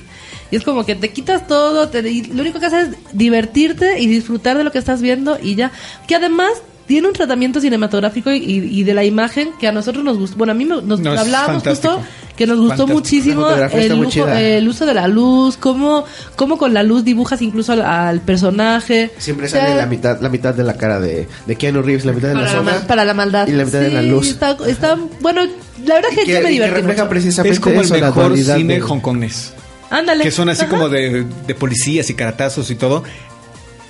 Y 0.51 0.55
es 0.55 0.63
como 0.63 0.85
que 0.85 0.95
te 0.95 1.11
quitas 1.11 1.47
todo, 1.47 1.89
te, 1.89 2.07
y 2.09 2.23
lo 2.23 2.41
único 2.41 2.59
que 2.59 2.65
haces 2.67 2.89
es 2.89 2.95
divertirte 3.13 3.99
y 3.99 4.07
disfrutar 4.07 4.57
de 4.57 4.63
lo 4.63 4.71
que 4.71 4.77
estás 4.79 5.01
viendo 5.01 5.37
y 5.41 5.55
ya. 5.55 5.71
Que 6.07 6.15
además 6.15 6.51
tiene 6.85 7.07
un 7.07 7.13
tratamiento 7.13 7.61
cinematográfico 7.61 8.29
y, 8.31 8.43
y 8.43 8.83
de 8.83 8.93
la 8.93 9.03
imagen 9.05 9.51
que 9.59 9.67
a 9.67 9.71
nosotros 9.71 10.03
nos 10.03 10.17
gustó. 10.17 10.37
Bueno, 10.37 10.51
a 10.51 10.55
mí 10.55 10.65
me- 10.65 10.81
nos 10.81 10.99
No, 10.99 11.11
hablábamos 11.11 11.63
justo 11.63 12.01
que 12.35 12.47
nos 12.47 12.59
gustó 12.59 12.87
muchísimo 12.87 13.49
La 13.49 13.67
el, 13.67 13.91
lujo- 13.93 14.27
el 14.27 14.67
uso 14.67 14.85
de 14.85 14.93
la 14.93 15.07
luz, 15.07 15.57
cómo, 15.57 16.03
cómo 16.35 16.57
con 16.57 16.73
la 16.73 16.81
luz 16.83 17.03
dibujas 17.03 17.41
incluso 17.41 17.73
al, 17.73 17.81
al 17.83 18.21
personaje. 18.21 19.11
Siempre 19.17 19.45
O 19.47 19.49
sea, 19.49 19.61
sale 19.63 19.75
la 19.75 19.85
mitad, 19.85 20.19
la 20.19 20.29
mitad 20.29 20.53
de 20.53 20.63
la 20.63 20.75
cara 20.75 20.99
de, 20.99 21.27
de 21.45 21.55
Keanu 21.55 21.81
Reeves, 21.81 22.05
la 22.05 22.13
mitad 22.13 22.29
de 22.29 22.33
la 22.35 22.39
Para 22.41 22.51
la, 22.53 22.57
zona 22.59 22.71
mal- 22.71 22.87
para 22.87 23.05
la 23.05 23.13
maldad. 23.13 23.47
y 23.47 23.51
la 23.51 23.65
mitad 23.65 23.79
de 23.81 23.89
la 23.91 24.01
Sí, 24.01 24.07
luz. 24.09 24.27
Está, 24.29 24.57
está- 24.67 24.97
bueno, 25.21 25.41
la 25.85 25.95
verdad 25.95 26.11
es 26.17 26.25
que, 26.25 26.41
me 26.41 26.49
divertí 26.49 26.75
refleja 26.75 27.03
mucho. 27.03 27.09
precisamente 27.09 27.53
Es 27.53 27.59
como 27.59 27.79
el 27.79 27.85
eso, 27.85 27.95
la 27.97 28.07
mejor 28.07 28.27
dualidad 28.29 28.57
cine 28.57 28.75
de- 28.75 28.81
hongkonés. 28.81 29.53
Ándale. 29.89 30.23
Que 30.23 30.31
son 30.31 30.49
así 30.49 30.61
Ajá. 30.61 30.69
como 30.71 30.89
de, 30.89 31.25
de 31.45 31.55
policías 31.55 32.09
y 32.09 32.15
caratazos 32.15 32.71
y 32.71 32.75
todo. 32.75 33.03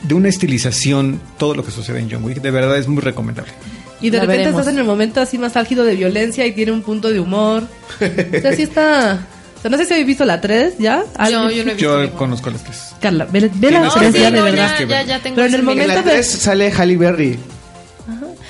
De 0.02 0.14
una 0.16 0.28
estilización, 0.28 1.22
todo 1.38 1.56
lo 1.56 1.64
que 1.64 1.72
sucede 1.72 2.00
en 2.00 2.12
John 2.12 2.26
Wick. 2.26 2.42
De 2.42 2.52
verdad 2.52 2.78
es 2.78 2.90
muy 2.90 3.02
recomendable. 3.02 3.54
Y 4.04 4.10
de 4.12 4.18
La 4.18 4.24
repente 4.26 4.38
veremos. 4.44 4.60
estás 4.62 4.74
en 4.74 4.80
el 4.80 4.86
momento 4.86 5.20
así 5.22 5.38
más 5.40 5.56
álgido 5.58 5.84
de 5.84 5.96
violencia 5.96 6.46
y 6.46 6.52
tiene 6.52 6.72
un 6.72 6.84
punto 6.84 7.10
de 7.10 7.20
humor. 7.20 7.64
o 7.64 8.42
sea, 8.42 8.56
sí 8.56 8.62
está... 8.70 9.26
O 9.58 9.62
sea, 9.64 9.72
no 9.72 9.78
sé 9.78 9.86
si 9.86 9.94
habéis 9.94 10.08
visto 10.08 10.26
la 10.26 10.42
3 10.42 10.74
ya. 10.78 11.04
Yo, 11.32 11.32
yo 11.32 11.40
no 11.42 11.50
he 11.50 11.54
visto. 11.64 11.78
Yo 11.78 11.98
ninguna. 12.02 12.18
conozco 12.20 12.50
las 12.52 12.64
tres. 12.66 12.94
Carla, 13.00 13.26
ve, 13.32 13.50
ve 13.56 13.72
la 13.72 13.90
Tienes 13.90 13.94
que 13.94 14.00
tres 14.00 14.14
ver, 14.14 14.22
ya 14.22 14.28
sí, 14.28 14.34
de 14.34 14.40
no, 14.40 14.44
verdad. 14.46 14.76
ya, 14.80 14.86
ya, 14.88 15.04
ya 15.04 15.20
tengo 15.22 15.36
Pero 15.38 15.48
en 15.48 15.54
el 15.54 15.60
ese 15.60 15.60
En 15.60 15.66
momento 15.66 15.96
la 15.96 16.02
de- 16.02 16.12
3 16.12 16.28
sale 16.28 16.72
Halle 16.72 16.98
Berry. 16.98 17.40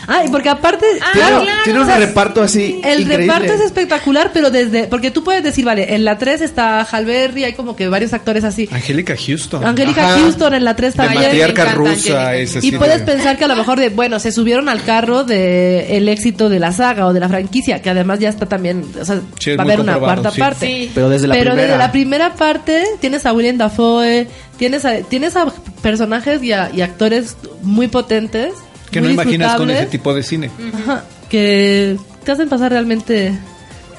Ah, 0.08 0.24
y 0.26 0.30
porque 0.30 0.50
aparte... 0.50 0.86
Ah, 1.02 1.06
Tiene, 1.14 1.28
claro. 1.30 1.62
tiene 1.64 1.80
un 1.80 1.86
o 1.86 1.88
sea, 1.90 1.98
reparto 2.00 2.42
así 2.42 2.82
El 2.84 3.02
increíble. 3.02 3.18
reparto 3.18 3.54
es 3.54 3.62
espectacular, 3.62 4.32
pero 4.34 4.52
desde... 4.52 4.84
Porque 4.86 5.12
tú 5.12 5.24
puedes 5.24 5.44
decir, 5.44 5.64
vale, 5.66 5.96
en 5.96 6.04
la 6.06 6.18
3 6.18 6.42
está 6.42 6.82
Hal 6.82 7.06
Berry, 7.06 7.44
hay 7.46 7.54
como 7.54 7.76
que 7.76 7.88
varios 7.88 8.14
actores 8.14 8.44
así. 8.44 8.68
Angélica 8.72 9.16
Houston. 9.16 9.66
Angélica. 9.66 10.10
Houston 10.18 10.54
en 10.56 10.64
la 10.66 10.76
3 10.76 10.94
de 10.94 10.98
también. 10.98 11.24
matriarca 11.24 11.66
rusa. 11.74 12.30
Así 12.32 12.60
Y 12.68 12.72
puedes 12.74 13.06
de- 13.06 13.12
pensar 13.14 13.38
que 13.38 13.46
a 13.46 13.48
lo 13.48 13.56
mejor 13.56 13.80
de, 13.80 13.90
bueno, 13.90 14.20
se 14.20 14.32
subieron 14.32 14.70
al 14.70 14.84
carro 14.84 15.24
de 15.24 15.96
el 15.98 16.10
éxito 16.10 16.50
de 16.50 16.60
la 16.60 16.72
saga 16.72 17.06
o 17.08 17.14
de 17.14 17.20
la 17.20 17.30
franquicia, 17.30 17.82
que 17.82 17.90
además 17.90 18.20
ya 18.20 18.30
está 18.30 18.46
también, 18.46 18.84
o 19.00 19.06
sea, 19.06 19.22
Sí, 19.40 19.52
es 19.52 19.58
va 19.58 19.62
a 19.64 19.66
haber 19.66 19.80
una 19.80 19.98
cuarta 20.00 20.32
sí. 20.32 20.40
parte. 20.40 20.66
Sí. 20.68 20.92
Pero 20.94 21.10
desde 21.10 21.28
la 21.28 21.36
Pero 21.36 21.52
primera. 21.52 21.68
desde 21.68 21.78
la 21.78 21.92
primera 21.92 22.34
parte 22.36 22.84
tienes 23.00 23.26
a 23.26 23.34
William 23.34 23.58
Dafoe, 23.58 24.28
tienes 24.58 24.86
a, 24.86 24.98
tienes 24.98 25.36
a 25.36 25.46
personajes 25.82 26.42
y, 26.44 26.52
a- 26.52 26.70
y 26.74 26.82
actores 26.82 27.38
muy 27.62 27.88
potentes. 27.88 28.54
Que 28.94 29.02
no 29.02 29.10
imaginas 29.10 29.56
con 29.56 29.70
ese 29.70 29.86
tipo 29.88 30.14
de 30.14 30.24
cine. 30.24 30.50
ajá, 30.84 31.04
que 31.30 31.98
te 32.24 32.32
hacen 32.32 32.48
pasar 32.50 32.72
realmente 32.72 33.34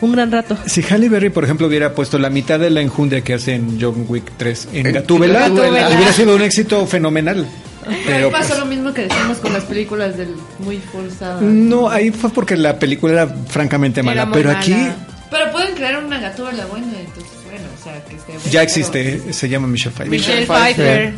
un 0.00 0.12
gran 0.12 0.30
rato. 0.32 0.56
Si 0.66 0.82
Halle 0.82 1.08
Berry, 1.08 1.30
por 1.30 1.44
ejemplo, 1.44 1.66
hubiera 1.66 1.94
puesto 1.94 2.18
la 2.18 2.30
mitad 2.30 2.58
de 2.58 2.70
la 2.70 2.80
enjundia 2.80 3.22
que 3.22 3.34
hace 3.34 3.54
en 3.54 3.78
John 3.80 4.04
Wick 4.08 4.24
3 4.36 4.68
en 4.72 4.92
Gatúbela, 4.92 5.48
hubiera 5.50 6.12
sido 6.12 6.34
un 6.36 6.42
éxito 6.42 6.86
fenomenal. 6.86 7.46
Pero 7.84 7.98
Pero 8.06 8.30
pasó 8.30 8.48
pues, 8.48 8.58
lo 8.60 8.66
mismo 8.66 8.94
que 8.94 9.02
decimos 9.02 9.36
con 9.38 9.52
las 9.52 9.64
películas 9.64 10.16
del 10.16 10.34
muy 10.60 10.78
forzada. 10.78 11.38
no, 11.42 11.90
ahí 11.90 12.10
fue 12.10 12.30
porque 12.30 12.56
la 12.56 12.78
película 12.78 13.12
era 13.12 13.26
francamente 13.48 14.00
Era 14.00 14.08
mala. 14.24 14.30
Pero 14.32 14.48
mala. 14.48 14.58
aquí 14.60 14.74
Pero 15.30 15.52
pueden 15.52 15.74
crear 15.74 16.02
una 16.02 16.18
gatúbela 16.18 16.64
buena, 16.64 16.86
entonces 16.86 17.32
bueno, 17.44 17.64
o 17.78 17.84
sea, 17.84 18.02
que 18.04 18.16
esté 18.16 18.32
buena, 18.32 18.44
ya 18.44 18.50
pero- 18.52 18.62
existe, 18.62 19.32
se 19.34 19.48
llama 19.50 19.66
Michelle 19.66 19.94
Pfeiffer. 19.94 20.10
Michelle 20.18 20.46
Pfeiffer. 20.46 21.12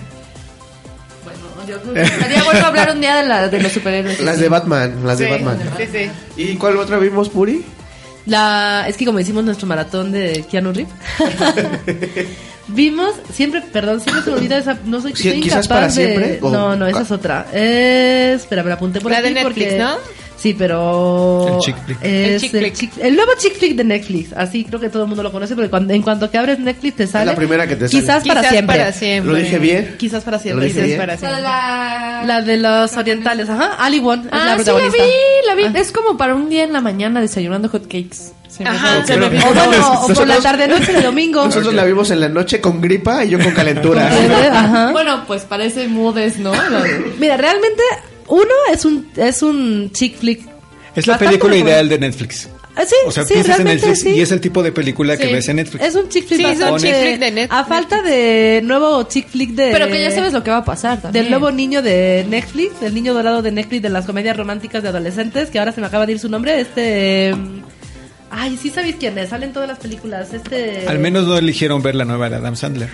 Yo 1.66 1.76
estaría 1.94 2.42
bueno 2.44 2.66
hablar 2.66 2.90
un 2.92 3.00
día 3.00 3.16
de, 3.16 3.26
la, 3.29 3.48
de 3.48 3.61
los 3.61 3.72
superhéroes. 3.72 4.20
Las 4.20 4.38
de 4.38 4.48
Batman, 4.48 5.00
las 5.05 5.18
de 5.18 5.29
Batman. 5.31 5.59
sí, 5.79 5.85
sí. 5.92 6.11
¿Y 6.37 6.57
cuál 6.57 6.76
otra 6.79 6.98
vimos, 6.98 7.29
Puri? 7.29 7.64
La, 8.26 8.87
es 8.88 8.96
que 8.96 9.05
como 9.07 9.20
hicimos 9.20 9.44
nuestro 9.44 9.66
maratón 9.68 10.11
de 10.11 10.44
Keanu 10.50 10.72
Reeves, 10.72 10.92
vimos, 12.68 13.12
siempre, 13.33 13.61
perdón, 13.62 14.00
siempre 14.00 14.24
se 14.24 14.31
me 14.31 14.37
olvida 14.37 14.59
esa, 14.59 14.79
no 14.85 15.00
soy, 15.00 15.14
Sí, 15.14 15.31
soy 15.31 15.40
quizás 15.40 15.64
incapaz 15.64 15.68
para 15.68 15.87
de- 15.87 15.92
siempre, 15.92 16.38
o- 16.42 16.50
no, 16.50 16.76
no, 16.76 16.87
esa 16.87 17.02
es 17.02 17.11
otra. 17.11 17.46
Es, 17.52 18.40
espera, 18.42 18.62
me 18.62 18.68
la 18.70 18.74
apunté 18.74 19.00
por 19.00 19.11
La 19.12 19.18
aquí 19.18 19.29
de 19.29 19.35
Netflix, 19.35 19.66
porque- 19.66 19.79
¿no? 19.79 19.96
Sí, 20.37 20.55
pero... 20.57 21.46
El 21.55 21.59
chick 21.61 21.77
flick. 21.85 21.99
es 22.03 22.12
El 22.35 22.40
chick 22.40 22.55
el, 22.55 22.61
flick. 22.61 22.75
chick- 22.75 22.99
el 23.03 23.16
nuevo 23.16 23.33
chick 23.38 23.55
flick 23.59 23.75
de 23.75 23.85
Netflix, 23.85 24.33
así 24.35 24.64
creo 24.64 24.79
que 24.79 24.90
todo 24.90 25.03
el 25.05 25.09
mundo 25.09 25.22
lo 25.22 25.33
conoce, 25.33 25.55
porque 25.55 25.70
cuando, 25.70 25.94
en 25.94 26.03
cuanto 26.03 26.31
que 26.31 26.37
abres 26.38 26.59
Netflix 26.59 26.96
te 26.96 27.07
sale... 27.07 27.27
la 27.27 27.35
primera 27.35 27.66
que 27.66 27.75
te 27.77 27.88
sale. 27.88 28.01
Quizás, 28.03 28.27
para 28.27 28.40
Quizás 28.42 28.53
siempre. 28.53 28.77
para 28.77 28.92
siempre. 28.92 29.33
¿Lo 29.33 29.38
dije 29.38 29.59
bien? 29.59 29.94
Quizás 29.99 30.25
para 30.25 30.37
¿Lo 30.37 30.42
siempre. 30.42 30.66
dije 30.66 30.81
sí. 30.81 30.87
bien? 30.87 30.99
Para 30.99 31.16
siempre. 31.16 31.40
la... 31.42 32.22
La 32.27 32.42
de 32.42 32.57
los 32.59 32.96
orientales, 32.96 33.49
ajá. 33.49 33.77
Ali 33.79 33.99
Won 33.99 34.20
es 34.20 34.27
Ah, 34.31 34.37
la 34.37 34.42
sí, 34.42 34.49
la 34.49 34.55
protagonista. 34.64 35.05
vi, 35.05 35.46
la 35.46 35.55
vi. 35.55 35.64
Ah. 35.64 35.72
Es 35.81 35.92
como 35.92 36.16
para 36.18 36.35
un 36.35 36.49
día 36.51 36.64
en 36.64 36.72
la 36.72 36.81
mañana 36.81 37.20
desayunando 37.20 37.68
hot 37.68 37.85
cakes. 37.85 38.33
Se 38.49 38.62
me, 38.62 38.70
Ajá, 38.70 39.05
O 39.05 39.55
bueno, 39.55 40.03
o 40.03 40.09
por 40.09 40.27
la 40.27 40.38
tarde 40.38 40.66
noche 40.68 40.92
de 40.92 41.03
domingo. 41.03 41.44
Nosotros 41.44 41.75
la 41.75 41.85
vimos 41.85 42.11
en 42.11 42.20
la 42.20 42.29
noche 42.29 42.61
con 42.61 42.81
gripa 42.81 43.25
y 43.25 43.31
yo 43.31 43.38
con 43.38 43.53
calentura. 43.53 44.09
Ajá. 44.53 44.92
Bueno, 44.92 45.25
pues 45.27 45.42
parece 45.42 45.88
moodes, 45.88 46.38
¿no? 46.38 46.53
Mira, 47.18 47.37
realmente 47.37 47.83
uno 48.28 48.52
es 48.72 48.84
un 48.84 49.08
es 49.16 49.42
un 49.42 49.90
chick 49.92 50.16
flick. 50.18 50.40
Es 50.94 51.06
la 51.06 51.18
película 51.18 51.56
ideal 51.56 51.88
de 51.88 51.98
Netflix. 51.98 52.48
Ah, 52.78 52.84
sí, 52.86 52.94
O 53.06 53.10
sea, 53.10 53.24
sí, 53.24 53.32
piensas 53.32 53.58
en 53.60 53.64
Netflix 53.68 54.00
sí. 54.00 54.10
y 54.10 54.20
es 54.20 54.30
el 54.32 54.40
tipo 54.42 54.62
de 54.62 54.70
película 54.70 55.16
que 55.16 55.32
ves 55.32 55.48
en 55.48 55.56
Netflix. 55.56 55.82
Es 55.82 55.94
un 55.94 56.10
chick 56.10 56.26
flick 56.26 56.38
Sí, 56.40 56.44
es 56.44 56.60
un 56.60 56.78
chick 56.78 56.94
flick 56.94 57.18
de 57.18 57.32
Net- 57.32 57.48
A 57.50 57.64
falta 57.64 58.02
de 58.02 58.60
nuevo 58.62 59.02
chick 59.04 59.28
flick 59.28 59.52
de... 59.52 59.70
Pero 59.72 59.88
que 59.88 59.98
ya 59.98 60.10
sabes 60.10 60.34
lo 60.34 60.44
que 60.44 60.50
va 60.50 60.58
a 60.58 60.64
pasar 60.64 61.00
también. 61.00 61.24
Del 61.24 61.30
nuevo 61.30 61.50
niño 61.50 61.80
de 61.80 62.26
Netflix, 62.28 62.78
del 62.80 62.92
niño 62.94 63.14
dorado 63.14 63.40
de 63.40 63.50
Netflix 63.50 63.80
de 63.80 63.88
las 63.88 64.04
comedias 64.04 64.36
románticas 64.36 64.82
de 64.82 64.90
adolescentes, 64.90 65.48
que 65.48 65.58
ahora 65.58 65.72
se 65.72 65.80
me 65.80 65.86
acaba 65.86 66.04
de 66.04 66.12
ir 66.12 66.18
su 66.18 66.28
nombre, 66.28 66.60
este... 66.60 67.34
mm, 67.34 67.62
Ay, 68.30 68.58
sí 68.60 68.68
sabéis 68.68 68.96
quién 69.00 69.16
es, 69.16 69.30
salen 69.30 69.54
todas 69.54 69.68
las 69.68 69.78
películas, 69.78 70.34
este... 70.34 70.86
Al 70.86 70.98
menos 70.98 71.26
no 71.26 71.38
eligieron 71.38 71.80
ver 71.80 71.94
la 71.94 72.04
nueva 72.04 72.28
de 72.28 72.36
Adam 72.36 72.56
Sandler. 72.56 72.90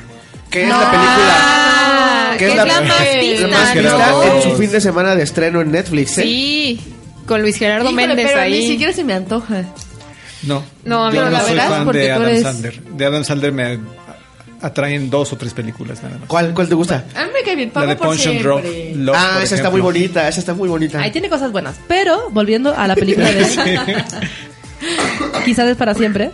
¿Qué 0.52 0.62
es 0.64 0.68
la 0.68 0.90
película? 0.90 1.36
Ah, 1.38 2.30
¿Qué 2.32 2.38
que 2.38 2.44
es 2.46 2.50
es 2.52 2.56
la- 2.56 2.64
la 2.66 2.80
más 2.82 2.88
La 2.88 3.20
vista. 3.20 3.48
más 3.48 3.74
vista 3.74 4.10
¿no? 4.10 4.22
en 4.24 4.42
su 4.42 4.56
fin 4.56 4.70
de 4.70 4.80
semana 4.80 5.14
de 5.16 5.22
estreno 5.22 5.60
en 5.60 5.70
Netflix, 5.72 6.18
¿eh? 6.18 6.22
Sí, 6.22 6.80
con 7.26 7.42
Luis 7.42 7.56
Gerardo 7.56 7.90
Híjole, 7.90 8.06
Méndez 8.06 8.26
pero 8.28 8.40
ahí. 8.42 8.60
ni 8.60 8.66
siquiera 8.68 8.92
se 8.92 9.04
me 9.04 9.14
antoja. 9.14 9.64
No, 10.44 10.62
No, 10.84 11.06
a 11.06 11.10
mí 11.10 11.16
yo 11.16 11.22
no, 11.24 11.30
no 11.30 11.36
la 11.36 11.40
soy 11.42 11.50
verás, 11.52 11.68
fan 11.68 11.84
porque 11.84 12.00
de 12.00 12.10
Adam 12.12 12.28
eres- 12.28 12.42
Sandler. 12.42 12.82
De 12.82 13.04
Adam 13.06 13.24
Sandler 13.24 13.52
me 13.52 13.78
atraen 14.60 15.08
dos 15.10 15.32
o 15.32 15.36
tres 15.36 15.54
películas 15.54 16.02
nada 16.02 16.18
más. 16.18 16.28
¿Cuál, 16.28 16.52
¿Cuál 16.52 16.68
te 16.68 16.74
gusta? 16.74 17.04
A 17.14 17.24
mí 17.24 17.30
me 17.32 17.42
cae 17.44 17.56
bien. 17.56 17.70
La 17.74 17.86
de 17.86 17.96
por 17.96 18.08
Punch 18.08 18.26
and 18.26 18.40
siempre. 18.40 18.42
Drop. 18.42 18.64
Love, 18.96 19.16
ah, 19.18 19.30
por 19.34 19.42
esa 19.44 19.54
está 19.54 19.70
muy 19.70 19.80
bonita, 19.80 20.28
esa 20.28 20.40
está 20.40 20.54
muy 20.54 20.68
bonita. 20.68 21.00
Ahí 21.00 21.10
tiene 21.12 21.28
cosas 21.28 21.52
buenas, 21.52 21.76
pero 21.88 22.28
volviendo 22.30 22.74
a 22.76 22.86
la 22.88 22.94
película 22.94 23.30
de... 23.30 23.44
Quizás 25.44 25.68
es 25.68 25.76
para 25.76 25.94
siempre. 25.94 26.30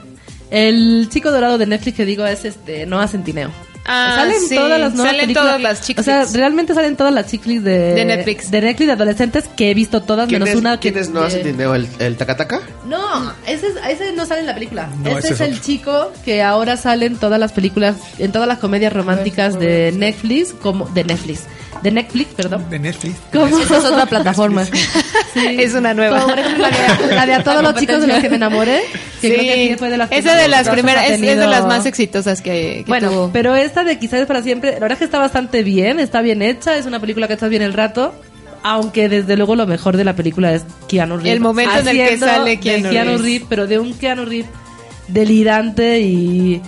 El 0.51 1.09
chico 1.11 1.31
dorado 1.31 1.59
de 1.59 1.67
Netflix 1.67 1.97
que 1.97 2.05
digo 2.07 2.25
es 2.27 2.45
este 2.47 2.87
Noah 2.87 3.09
Centineo. 3.09 3.51
Ah, 3.89 4.13
salen 4.17 4.41
sí, 4.41 4.55
todas 4.55 4.79
las 4.81 4.93
nuevas 4.95 5.07
salen 5.13 5.21
películas. 5.23 5.45
todas 5.49 5.61
las 5.63 5.81
chick 5.83 5.99
O 5.99 6.03
sea, 6.03 6.25
realmente 6.35 6.75
salen 6.75 6.95
todas 6.97 7.13
las 7.13 7.27
chick 7.27 7.43
de, 7.45 7.95
De 7.95 8.05
Netflix. 8.05 8.51
De 8.51 8.61
Netflix 8.61 8.87
de 8.87 8.93
adolescentes 8.93 9.45
que 9.57 9.71
he 9.71 9.75
visto 9.75 10.03
todas, 10.03 10.29
¿Quién 10.29 10.41
menos 10.43 10.55
es, 10.55 10.61
una 10.61 10.79
que. 10.79 10.93
¿quién 10.93 11.03
es 11.03 11.11
Noah 11.11 11.31
Centineo? 11.31 11.75
¿El, 11.75 11.89
el 11.99 12.17
Takataka? 12.17 12.61
No, 12.87 13.33
ese, 13.47 13.69
es- 13.69 13.77
ese 13.89 14.13
no 14.13 14.27
sale 14.27 14.41
en 14.41 14.47
la 14.47 14.55
película. 14.55 14.89
No, 15.03 15.11
ese 15.11 15.19
ese 15.19 15.35
es 15.35 15.41
es 15.41 15.49
el 15.49 15.61
chico 15.61 16.13
que 16.25 16.43
ahora 16.43 16.77
sale 16.77 17.07
en 17.07 17.17
todas 17.17 17.41
las 17.41 17.53
películas, 17.53 17.97
en 18.19 18.31
todas 18.33 18.47
las 18.47 18.59
comedias 18.59 18.93
románticas 18.93 19.59
de 19.59 19.93
Netflix, 19.97 20.53
como 20.53 20.87
de 20.91 21.05
Netflix, 21.05 21.45
de 21.83 21.91
Netflix, 21.91 22.35
perdón. 22.35 22.69
De 22.71 22.79
Netflix. 22.79 23.17
Como 23.33 23.47
Esa 23.59 23.79
es 23.79 23.85
otra 23.85 24.07
plataforma. 24.07 24.65
Es 25.35 25.75
una 25.75 25.95
nueva. 25.95 26.21
Como, 26.21 26.31
por 26.31 26.39
ejemplo, 26.39 26.67
la 26.69 27.07
de, 27.07 27.15
la 27.15 27.27
de 27.27 27.35
a 27.35 27.43
todos 27.45 27.63
La 27.63 27.71
los 27.71 27.81
chicos 27.81 28.01
de 28.01 28.07
los 28.09 28.19
que 28.19 28.29
me 28.31 28.37
enamoré. 28.37 28.83
Que 29.21 29.29
Sí, 29.29 29.35
creo 29.35 29.55
que 29.55 29.69
sí 29.71 29.77
fue 29.79 29.91
de 29.91 29.99
las 29.99 30.13
esa 30.13 30.35
de 30.35 30.49
las 30.49 30.69
primeras, 30.69 31.05
es, 31.11 31.23
es 31.23 31.39
de 31.39 31.47
las 31.47 31.67
más 31.67 31.87
exitosas 31.87 32.41
que, 32.41 32.83
que 32.85 32.85
Bueno, 32.89 33.11
tuvo. 33.11 33.31
pero 33.33 33.55
esta 33.55 33.85
de 33.85 33.99
Quizás 33.99 34.21
es 34.21 34.27
para 34.27 34.43
siempre, 34.43 34.73
la 34.73 34.79
verdad 34.81 34.93
es 34.93 34.99
que 34.99 35.05
está 35.05 35.19
bastante 35.19 35.63
bien, 35.63 35.99
está 36.01 36.21
bien 36.23 36.43
hecha, 36.43 36.77
es 36.77 36.87
una 36.87 37.01
película 37.01 37.27
que 37.29 37.35
está 37.35 37.49
bien 37.49 37.63
el 37.63 37.73
rato. 37.73 38.15
Aunque 38.65 39.09
desde 39.09 39.37
luego 39.37 39.55
lo 39.55 39.67
mejor 39.69 39.97
de 39.97 40.05
la 40.05 40.15
película 40.17 40.53
es 40.53 40.65
Keanu 40.89 41.17
Reeves. 41.17 41.33
El 41.33 41.41
momento 41.41 41.79
en 41.79 41.89
el 41.89 41.97
que 41.97 42.19
sale 42.19 42.51
de 42.51 42.61
Keanu 42.61 42.91
Keanu 42.91 43.19
Reeves. 43.19 43.47
pero 43.49 43.67
de 43.69 43.79
un 43.79 43.95
Keanu 43.95 44.25
Reeves 44.25 44.51
delirante 45.09 46.01
y... 46.01 46.61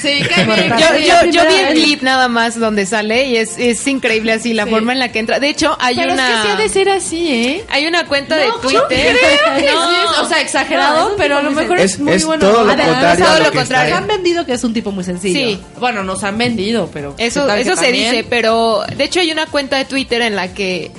Sí, 0.00 0.22
cae 0.28 0.44
bien. 0.44 0.68
Yo- 0.78 0.98
Yo, 0.98 1.30
yo, 1.30 1.46
vi 1.48 1.54
el 1.54 1.74
clip 1.74 2.02
nada 2.02 2.28
más 2.28 2.58
donde 2.58 2.84
sale 2.86 3.26
y 3.28 3.36
es, 3.36 3.56
es 3.58 3.86
increíble 3.86 4.32
así 4.32 4.52
la 4.52 4.64
Sí. 4.64 4.70
forma 4.70 4.92
en 4.92 4.98
la 4.98 5.10
que 5.10 5.18
entra. 5.18 5.40
De 5.40 5.48
hecho, 5.48 5.76
hay 5.80 5.96
Pero 5.96 6.12
una 6.12 6.28
es 6.28 6.34
que 6.36 6.42
sí 6.42 6.48
ha 6.48 6.56
de 6.56 6.68
ser 6.68 6.88
así, 6.90 7.32
¿eh? 7.32 7.64
hay 7.68 7.86
una 7.86 8.06
cuenta 8.06 8.36
de 8.36 8.48
No, 8.48 8.56
Twitter. 8.56 8.80
yo 8.80 8.86
creo 8.88 9.56
que 9.56 9.62
No. 9.72 9.88
sí 9.88 9.94
es, 10.04 10.18
o 10.18 10.24
sea, 10.28 10.36
No, 10.38 10.42
exagerado, 10.42 11.06
es 11.06 11.12
un 11.12 11.16
pero 11.18 11.36
a 11.38 11.42
lo 11.42 11.50
mejor 11.52 11.78
Es- 11.78 11.92
es, 11.94 12.00
muy 12.00 12.12
es 12.12 12.24
bueno. 12.24 12.46
todo 12.50 12.64
lo 12.64 12.70
A 12.72 12.76
ver, 12.76 12.86
contrario 12.86 13.24
todo 13.26 13.38
lo 13.38 13.52
contrario. 13.52 13.96
Han 13.96 14.06
vendido 14.06 14.44
que 14.46 14.52
es 14.52 14.64
un 14.64 14.74
tipo 14.74 14.92
muy 14.92 15.04
sencillo. 15.04 15.38
Sí. 15.38 15.60
Bueno, 15.80 16.02
nos 16.04 16.22
han 16.24 16.36
vendido, 16.38 16.90
pero... 16.92 17.14
Eso, 17.18 17.46
¿qué 17.46 17.60
eso 17.62 17.76
se 17.76 17.84
también? 17.84 18.10
dice, 18.12 18.26
pero 18.28 18.82
de 18.96 19.04
hecho 19.04 19.20
hay 19.20 19.32
una 19.32 19.46
cuenta 19.46 19.76
de 19.78 19.84
Twitter 19.84 20.22
en 20.22 20.36
la 20.36 20.48
que 20.52 20.90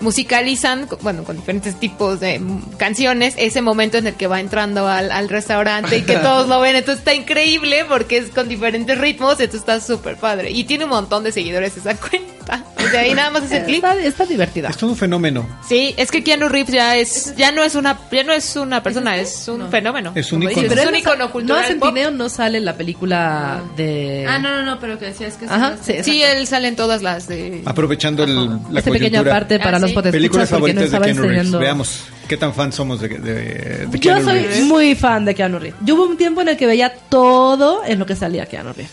musicalizan, 0.00 0.88
bueno, 1.02 1.24
con 1.24 1.36
diferentes 1.36 1.78
tipos 1.78 2.20
de 2.20 2.40
canciones, 2.76 3.34
ese 3.36 3.62
momento 3.62 3.98
en 3.98 4.06
el 4.06 4.14
que 4.14 4.26
va 4.26 4.40
entrando 4.40 4.86
al, 4.86 5.10
al 5.10 5.28
restaurante 5.28 5.98
y 5.98 6.02
que 6.02 6.16
todos 6.18 6.48
lo 6.48 6.60
ven. 6.60 6.76
Entonces 6.76 7.00
está 7.00 7.14
increíble 7.14 7.84
porque 7.88 8.18
es 8.18 8.30
con 8.30 8.48
diferentes 8.48 8.98
ritmos, 8.98 9.40
entonces 9.40 9.60
está 9.60 9.80
súper 9.80 10.16
padre. 10.16 10.50
Y 10.50 10.64
tiene 10.64 10.84
un 10.84 10.90
montón 10.90 11.24
de 11.24 11.32
seguidores 11.32 11.76
esa 11.76 11.96
cuenta. 11.96 12.37
O 12.48 12.90
sea, 12.90 13.00
ahí 13.00 13.12
nada 13.14 13.30
más 13.30 13.42
ese 13.44 13.64
clip. 13.64 13.84
Está, 13.84 13.94
está 14.02 14.24
divertida. 14.26 14.68
Es 14.70 14.76
todo 14.76 14.90
un 14.90 14.96
fenómeno. 14.96 15.46
Sí, 15.68 15.94
es 15.96 16.10
que 16.10 16.22
Keanu 16.24 16.48
Reeves 16.48 16.72
ya 16.74 16.96
es, 16.96 17.34
ya 17.36 17.52
no 17.52 17.62
es 17.62 17.74
una, 17.74 17.98
ya 18.10 18.24
no 18.24 18.32
es 18.32 18.56
una 18.56 18.82
persona, 18.82 19.16
es 19.18 19.46
un 19.48 19.68
fenómeno. 19.70 20.12
Es 20.14 20.32
un 20.32 20.40
dices, 20.40 20.64
Pero 20.68 20.80
es 20.80 20.86
un 20.86 20.92
no 20.92 20.98
icono 20.98 21.30
cultural. 21.32 21.60
Noah 21.62 21.68
pop. 21.78 21.88
Centineo 21.88 22.10
no 22.10 22.28
sale 22.28 22.58
en 22.58 22.64
la 22.64 22.76
película 22.76 23.60
de... 23.76 24.24
Ah, 24.28 24.38
no, 24.38 24.50
no, 24.50 24.62
no, 24.62 24.80
pero 24.80 24.98
que 24.98 25.06
decías 25.06 25.34
que... 25.34 25.46
Ajá, 25.46 25.76
sí, 25.82 25.94
Sí, 26.02 26.22
él 26.22 26.46
sale 26.46 26.68
en 26.68 26.76
todas 26.76 27.02
las 27.02 27.28
de. 27.28 27.62
Aprovechando 27.66 28.24
el, 28.24 28.48
la 28.70 28.78
Esta 28.80 28.90
pequeña 28.90 29.22
parte 29.24 29.58
para 29.58 29.76
Ah, 29.76 29.80
los 29.80 29.90
sí. 29.90 29.96
Películas 30.10 30.48
favoritas 30.48 30.80
de 30.80 30.86
estaba 30.86 31.04
Keanu 31.04 31.22
Reeves. 31.22 31.50
Veamos 31.52 32.04
qué 32.28 32.36
tan 32.36 32.54
fan 32.54 32.72
somos 32.72 33.00
de, 33.00 33.08
de, 33.08 33.34
de 33.34 33.88
Yo 33.92 34.00
Keanu 34.00 34.24
soy 34.24 34.38
Reeves. 34.40 34.64
muy 34.64 34.94
fan 34.94 35.24
de 35.24 35.34
Keanu 35.34 35.58
Reeves. 35.58 35.78
Yo 35.84 35.94
hubo 35.96 36.04
un 36.06 36.16
tiempo 36.16 36.40
en 36.40 36.48
el 36.48 36.56
que 36.56 36.66
veía 36.66 36.94
todo 37.10 37.82
en 37.84 37.98
lo 37.98 38.06
que 38.06 38.16
salía 38.16 38.46
Keanu 38.46 38.72
Reeves. 38.72 38.90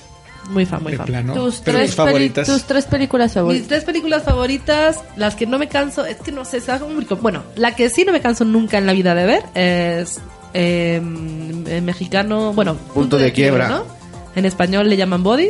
Muy 0.49 0.65
fan, 0.65 0.83
muy 0.83 0.91
De 0.91 0.97
fan. 0.97 1.05
plano. 1.07 1.33
Tus 1.33 1.57
Pero 1.65 1.77
tres, 1.79 1.87
tus 1.91 1.95
favoritas. 1.95 2.47
peli- 2.47 2.57
tus 2.59 2.67
tres 2.67 2.85
películas 2.85 3.27
Mis 3.29 3.33
favoritas. 3.33 3.67
tres 3.67 3.83
películas 3.83 4.23
favoritas, 4.23 4.99
las 5.15 5.35
que 5.35 5.45
no 5.47 5.57
me 5.57 5.67
canso, 5.67 6.05
es 6.05 6.17
que 6.17 6.31
no 6.31 6.45
sé, 6.45 6.61
se 6.61 6.71
muy 6.93 7.05
Bueno, 7.21 7.43
la 7.55 7.75
que 7.75 7.89
sí 7.89 8.05
no 8.05 8.11
me 8.11 8.21
canso 8.21 8.45
nunca 8.45 8.77
en 8.77 8.85
la 8.85 8.93
vida 8.93 9.15
de 9.15 9.25
ver 9.25 9.43
es 9.55 10.19
eh, 10.53 10.95
en 10.97 11.85
mexicano, 11.85 12.53
bueno, 12.53 12.75
Punto 12.93 13.17
de 13.17 13.31
quiebra. 13.33 13.67
¿no? 13.69 13.85
En 14.35 14.45
español 14.45 14.87
le 14.89 14.97
llaman 14.97 15.23
Body. 15.23 15.49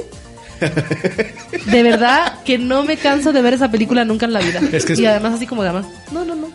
De 1.66 1.84
verdad 1.84 2.40
que 2.46 2.58
no 2.58 2.84
me 2.84 2.98
canso 2.98 3.34
de 3.34 3.42
ver 3.42 3.54
esa 3.56 3.70
película 3.70 4.06
nunca 4.06 4.26
en 4.26 4.34
la 4.34 4.40
vida. 4.40 4.62
Es 4.72 4.86
que 4.86 4.94
es- 4.94 5.00
Y 5.00 5.06
además 5.06 5.34
así 5.34 5.46
como 5.48 5.64
de 5.64 5.70
además. 5.70 5.88
No, 6.12 6.24
no, 6.24 6.36
no. 6.36 6.48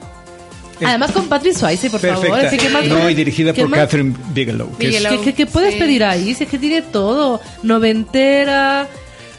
Es 0.80 0.86
Además 0.88 1.12
con 1.12 1.26
Patrick 1.28 1.54
Swayze, 1.54 1.90
por 1.90 2.00
favor. 2.00 2.20
Perfecta. 2.20 2.42
es 2.46 2.50
que 2.50 2.58
¿qué 2.58 2.68
más- 2.72 2.84
no, 2.86 3.10
y 3.10 3.14
dirigida 3.14 3.52
por 3.52 3.68
más- 3.68 3.80
Catherine 3.80 4.14
Bigelow. 4.32 4.76
que 4.78 4.88
es- 4.88 4.92
Bigelow. 4.98 5.18
¿Qué, 5.18 5.24
qué- 5.24 5.34
qué 5.34 5.46
puedes 5.46 5.74
Sí. 5.74 5.78
pedir 5.80 6.04
ahí? 6.04 6.34
Si 6.34 6.44
es 6.44 6.50
que 6.50 6.58
tiene 6.58 6.82
todo. 6.82 7.40
Noventera, 7.62 8.88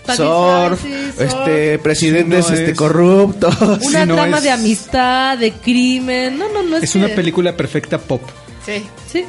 Patrick 0.05 0.27
Surf, 0.27 0.81
surf, 0.81 1.21
este, 1.21 1.79
presidentes 1.79 2.47
No, 2.49 2.53
este, 2.55 2.71
es- 2.71 2.77
corruptos. 2.77 3.55
una 3.61 3.77
Sí, 3.79 4.07
no, 4.07 4.15
trama 4.15 4.37
es- 4.37 4.43
de 4.43 4.51
amistad, 4.51 5.37
de 5.37 5.51
crimen. 5.51 6.37
No, 6.37 6.49
no, 6.49 6.63
no 6.63 6.77
es 6.77 6.83
es 6.83 6.95
una 6.95 7.07
que- 7.07 7.15
película 7.15 7.55
perfecta 7.57 7.97
pop. 7.97 8.21
Sí. 8.65 8.83
Sí. 9.11 9.25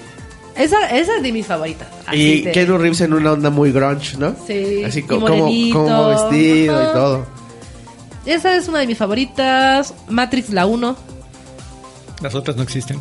Esa, 0.54 0.86
esa 0.90 1.16
es 1.16 1.22
de 1.22 1.32
mis 1.32 1.46
favoritas. 1.46 1.88
Así 2.06 2.18
Y 2.18 2.42
de- 2.42 2.52
Keanu 2.52 2.76
Reeves 2.76 3.00
en 3.00 3.14
una 3.14 3.32
onda 3.32 3.48
muy 3.48 3.72
grunge, 3.72 4.18
¿no? 4.18 4.36
Sí, 4.46 4.82
Así 4.84 5.02
como, 5.02 5.26
vestido 5.26 6.78
Ajá. 6.78 6.90
y 6.90 6.92
todo. 6.92 7.26
Esa 8.26 8.56
es 8.56 8.68
una 8.68 8.80
de 8.80 8.86
mis 8.86 8.98
favoritas. 8.98 9.94
Matrix 10.08 10.50
la 10.50 10.66
1. 10.66 10.96
Las 12.22 12.34
otras 12.34 12.56
no 12.56 12.62
existen. 12.62 13.00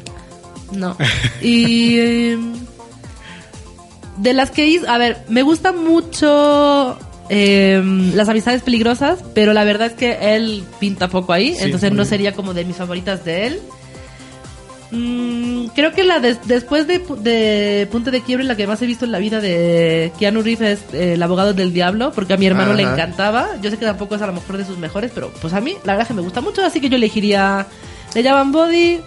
No. 0.71 0.95
Y 1.41 1.99
em, 1.99 2.53
de 4.17 4.33
las 4.33 4.51
que 4.51 4.67
hizo, 4.67 4.89
a 4.89 4.97
ver, 4.97 5.23
me 5.29 5.41
gusta 5.43 5.71
mucho 5.71 6.97
em, 7.29 8.13
las 8.15 8.29
amistades 8.29 8.61
peligrosas, 8.61 9.19
pero 9.33 9.53
la 9.53 9.63
verdad 9.63 9.87
es 9.87 9.93
que 9.93 10.35
él 10.35 10.63
pinta 10.79 11.07
poco 11.07 11.33
ahí, 11.33 11.55
Sí, 11.55 11.63
entonces 11.63 11.91
no 11.91 11.97
bien. 11.97 12.05
sería 12.07 12.33
como 12.33 12.53
de 12.53 12.65
mis 12.65 12.75
favoritas 12.75 13.23
de 13.25 13.47
él. 13.47 13.59
Mm, 14.93 15.67
creo 15.73 15.93
que 15.93 16.03
la 16.03 16.19
des- 16.19 16.45
después 16.45 16.85
de, 16.85 16.99
de 17.21 17.87
Punto 17.89 18.11
de 18.11 18.19
Quiebre, 18.21 18.43
la 18.43 18.57
que 18.57 18.67
más 18.67 18.81
he 18.81 18.85
visto 18.85 19.05
en 19.05 19.13
la 19.13 19.19
vida 19.19 19.39
de 19.39 20.11
Keanu 20.19 20.41
Reeves 20.41 20.79
es 20.83 20.93
eh, 20.93 21.13
El 21.13 21.23
abogado 21.23 21.53
del 21.53 21.71
diablo, 21.73 22.11
porque 22.13 22.33
a 22.33 22.37
mi 22.37 22.45
hermano 22.45 22.73
le 22.73 22.83
encantaba. 22.83 23.47
Yo 23.61 23.69
sé 23.71 23.77
que 23.77 23.85
tampoco 23.85 24.15
es 24.15 24.21
a 24.21 24.27
lo 24.27 24.33
mejor 24.33 24.57
de 24.57 24.65
sus 24.65 24.77
mejores, 24.77 25.11
pero 25.15 25.31
pues 25.41 25.53
a 25.53 25.61
mí 25.61 25.71
la 25.85 25.93
verdad 25.93 26.01
es 26.01 26.07
que 26.09 26.13
me 26.13 26.21
gusta 26.21 26.41
mucho, 26.41 26.65
así 26.65 26.81
que 26.81 26.89
yo 26.89 26.97
elegiría 26.97 27.65
Le 28.13 28.21
llaman 28.23 28.51
Body, 28.51 28.99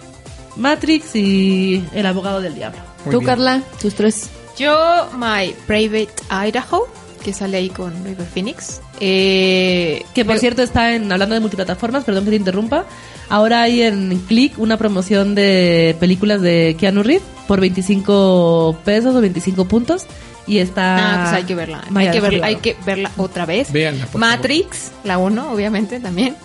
Matrix 0.57 1.15
y 1.15 1.83
El 1.93 2.05
abogado 2.05 2.41
del 2.41 2.55
diablo. 2.55 2.79
Muy 3.05 3.11
Tú, 3.13 3.19
bien. 3.19 3.27
Carla, 3.27 3.61
tus 3.81 3.93
tres. 3.95 4.29
Yo, 4.57 5.09
My 5.17 5.53
Private 5.67 6.13
Idaho, 6.47 6.87
que 7.23 7.33
sale 7.33 7.57
ahí 7.57 7.69
con 7.69 7.91
River 8.05 8.25
Phoenix. 8.25 8.81
Eh, 9.01 10.03
Que 10.13 10.23
por 10.23 10.35
me- 10.35 10.39
cierto 10.39 10.61
está 10.63 10.93
en, 10.95 11.11
hablando 11.11 11.35
de 11.35 11.41
multiplataformas, 11.41 12.03
perdón 12.05 12.23
que 12.23 12.29
te 12.31 12.35
interrumpa, 12.37 12.85
ahora 13.29 13.63
hay 13.63 13.81
en 13.81 14.17
Click 14.27 14.57
una 14.57 14.77
promoción 14.77 15.35
de 15.35 15.95
películas 15.99 16.41
de 16.41 16.77
Keanu 16.79 17.03
Reeves 17.03 17.23
por 17.47 17.59
25 17.59 18.77
pesos 18.85 19.13
o 19.15 19.19
25 19.21 19.65
puntos 19.65 20.05
y 20.47 20.59
está... 20.59 20.95
Ah, 20.97 21.21
pues 21.23 21.33
hay 21.33 21.43
que 21.43 21.55
verla. 21.55 21.81
Hay 21.93 22.11
que, 22.11 22.21
verla 22.21 22.47
hay 22.47 22.55
que 22.57 22.75
verla 22.85 23.11
otra 23.17 23.45
vez. 23.45 23.71
Véanla, 23.73 24.05
por 24.05 24.21
Matrix, 24.21 24.91
la 25.03 25.17
1, 25.17 25.51
obviamente, 25.51 25.99
también. 25.99 26.35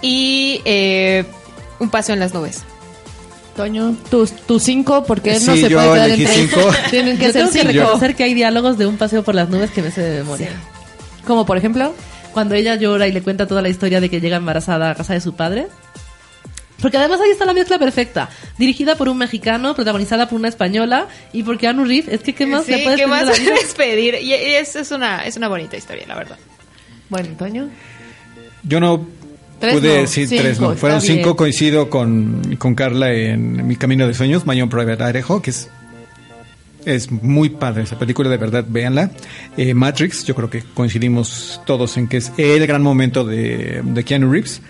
Y 0.00 0.62
eh, 0.64 1.24
Un 1.78 1.90
paseo 1.90 2.14
en 2.14 2.20
las 2.20 2.32
nubes. 2.32 2.62
Toño, 3.60 3.94
tus, 4.10 4.32
tus 4.32 4.62
cinco, 4.62 5.04
porque 5.04 5.36
él 5.36 5.44
no 5.46 5.54
Sí, 5.54 5.62
se 5.62 5.68
yo 5.68 5.78
puede 5.78 6.16
quedar 6.16 6.32
cinco. 6.34 6.60
Tienen 6.90 7.18
que 7.18 7.26
Yo 7.26 7.32
ser 7.32 7.42
tengo 7.42 7.52
que 7.52 7.58
cinco. 7.60 7.72
reconocer 7.72 8.14
que 8.16 8.24
hay 8.24 8.34
diálogos 8.34 8.78
de 8.78 8.86
un 8.86 8.96
paseo 8.96 9.22
por 9.22 9.34
las 9.34 9.48
nubes 9.50 9.70
que 9.70 9.82
me 9.82 9.90
sé 9.90 10.00
de 10.02 10.18
memoria. 10.20 10.48
Como 11.26 11.44
por 11.46 11.56
ejemplo, 11.58 11.94
Cuando 12.32 12.54
ella 12.54 12.76
llora 12.76 13.06
y 13.08 13.12
le 13.12 13.22
cuenta 13.22 13.46
toda 13.46 13.60
la 13.60 13.68
historia 13.68 14.00
de 14.00 14.08
que 14.08 14.20
llega 14.20 14.36
embarazada 14.36 14.90
a 14.90 14.94
casa 14.94 15.14
de 15.14 15.20
su 15.20 15.34
padre. 15.34 15.66
Porque 16.80 16.96
además 16.96 17.20
ahí 17.20 17.30
está 17.30 17.44
la 17.44 17.52
mezcla 17.52 17.78
perfecta. 17.78 18.30
Dirigida 18.56 18.94
por 18.96 19.08
un 19.10 19.18
mexicano, 19.18 19.74
protagonizada 19.74 20.28
por 20.28 20.38
una 20.38 20.48
española 20.48 21.06
y 21.32 21.42
por 21.42 21.58
Keanu 21.58 21.84
Reeves. 21.84 22.08
Es 22.14 22.20
que, 22.20 22.34
¿qué 22.34 22.46
más 22.46 22.64
Sí, 22.64 22.70
le 22.70 22.78
puedes 22.78 23.00
¿qué 23.00 23.06
pedir 23.06 23.08
más 23.26 23.38
puedes 23.38 23.74
pedir? 23.74 24.14
Y, 24.22 24.28
y 24.32 24.54
es, 24.54 24.76
es 24.76 24.90
una, 24.90 25.26
es 25.26 25.36
una 25.36 25.48
bonita 25.48 25.76
historia, 25.76 26.06
la 26.06 26.14
verdad. 26.14 26.38
bueno, 27.10 27.28
Toño. 27.36 27.68
Yo 28.62 28.80
no 28.80 29.06
Tres 29.60 29.74
pude 29.74 29.88
no, 29.88 29.94
decir 30.02 30.26
cinco, 30.28 30.42
tres, 30.42 30.60
no. 30.60 30.74
Fueron 30.76 31.00
bien. 31.00 31.16
cinco, 31.18 31.36
coincido 31.36 31.90
con, 31.90 32.56
con 32.58 32.74
Carla 32.74 33.12
en 33.12 33.66
Mi 33.66 33.76
Camino 33.76 34.06
de 34.08 34.14
Sueños, 34.14 34.46
Mayon 34.46 34.68
Private 34.70 35.02
Idaho, 35.04 35.42
que 35.42 35.50
es 35.50 35.68
Es 36.86 37.10
muy 37.10 37.50
padre 37.50 37.82
esa 37.82 37.98
película, 37.98 38.30
de 38.30 38.38
verdad, 38.38 38.64
véanla. 38.66 39.10
Eh, 39.58 39.74
Matrix, 39.74 40.24
yo 40.24 40.34
creo 40.34 40.48
que 40.48 40.62
coincidimos 40.74 41.60
todos 41.66 41.98
en 41.98 42.08
que 42.08 42.16
es 42.16 42.32
el 42.38 42.66
gran 42.66 42.82
momento 42.82 43.22
de, 43.24 43.82
de 43.84 44.02
Keanu 44.04 44.32
Reeves. 44.32 44.62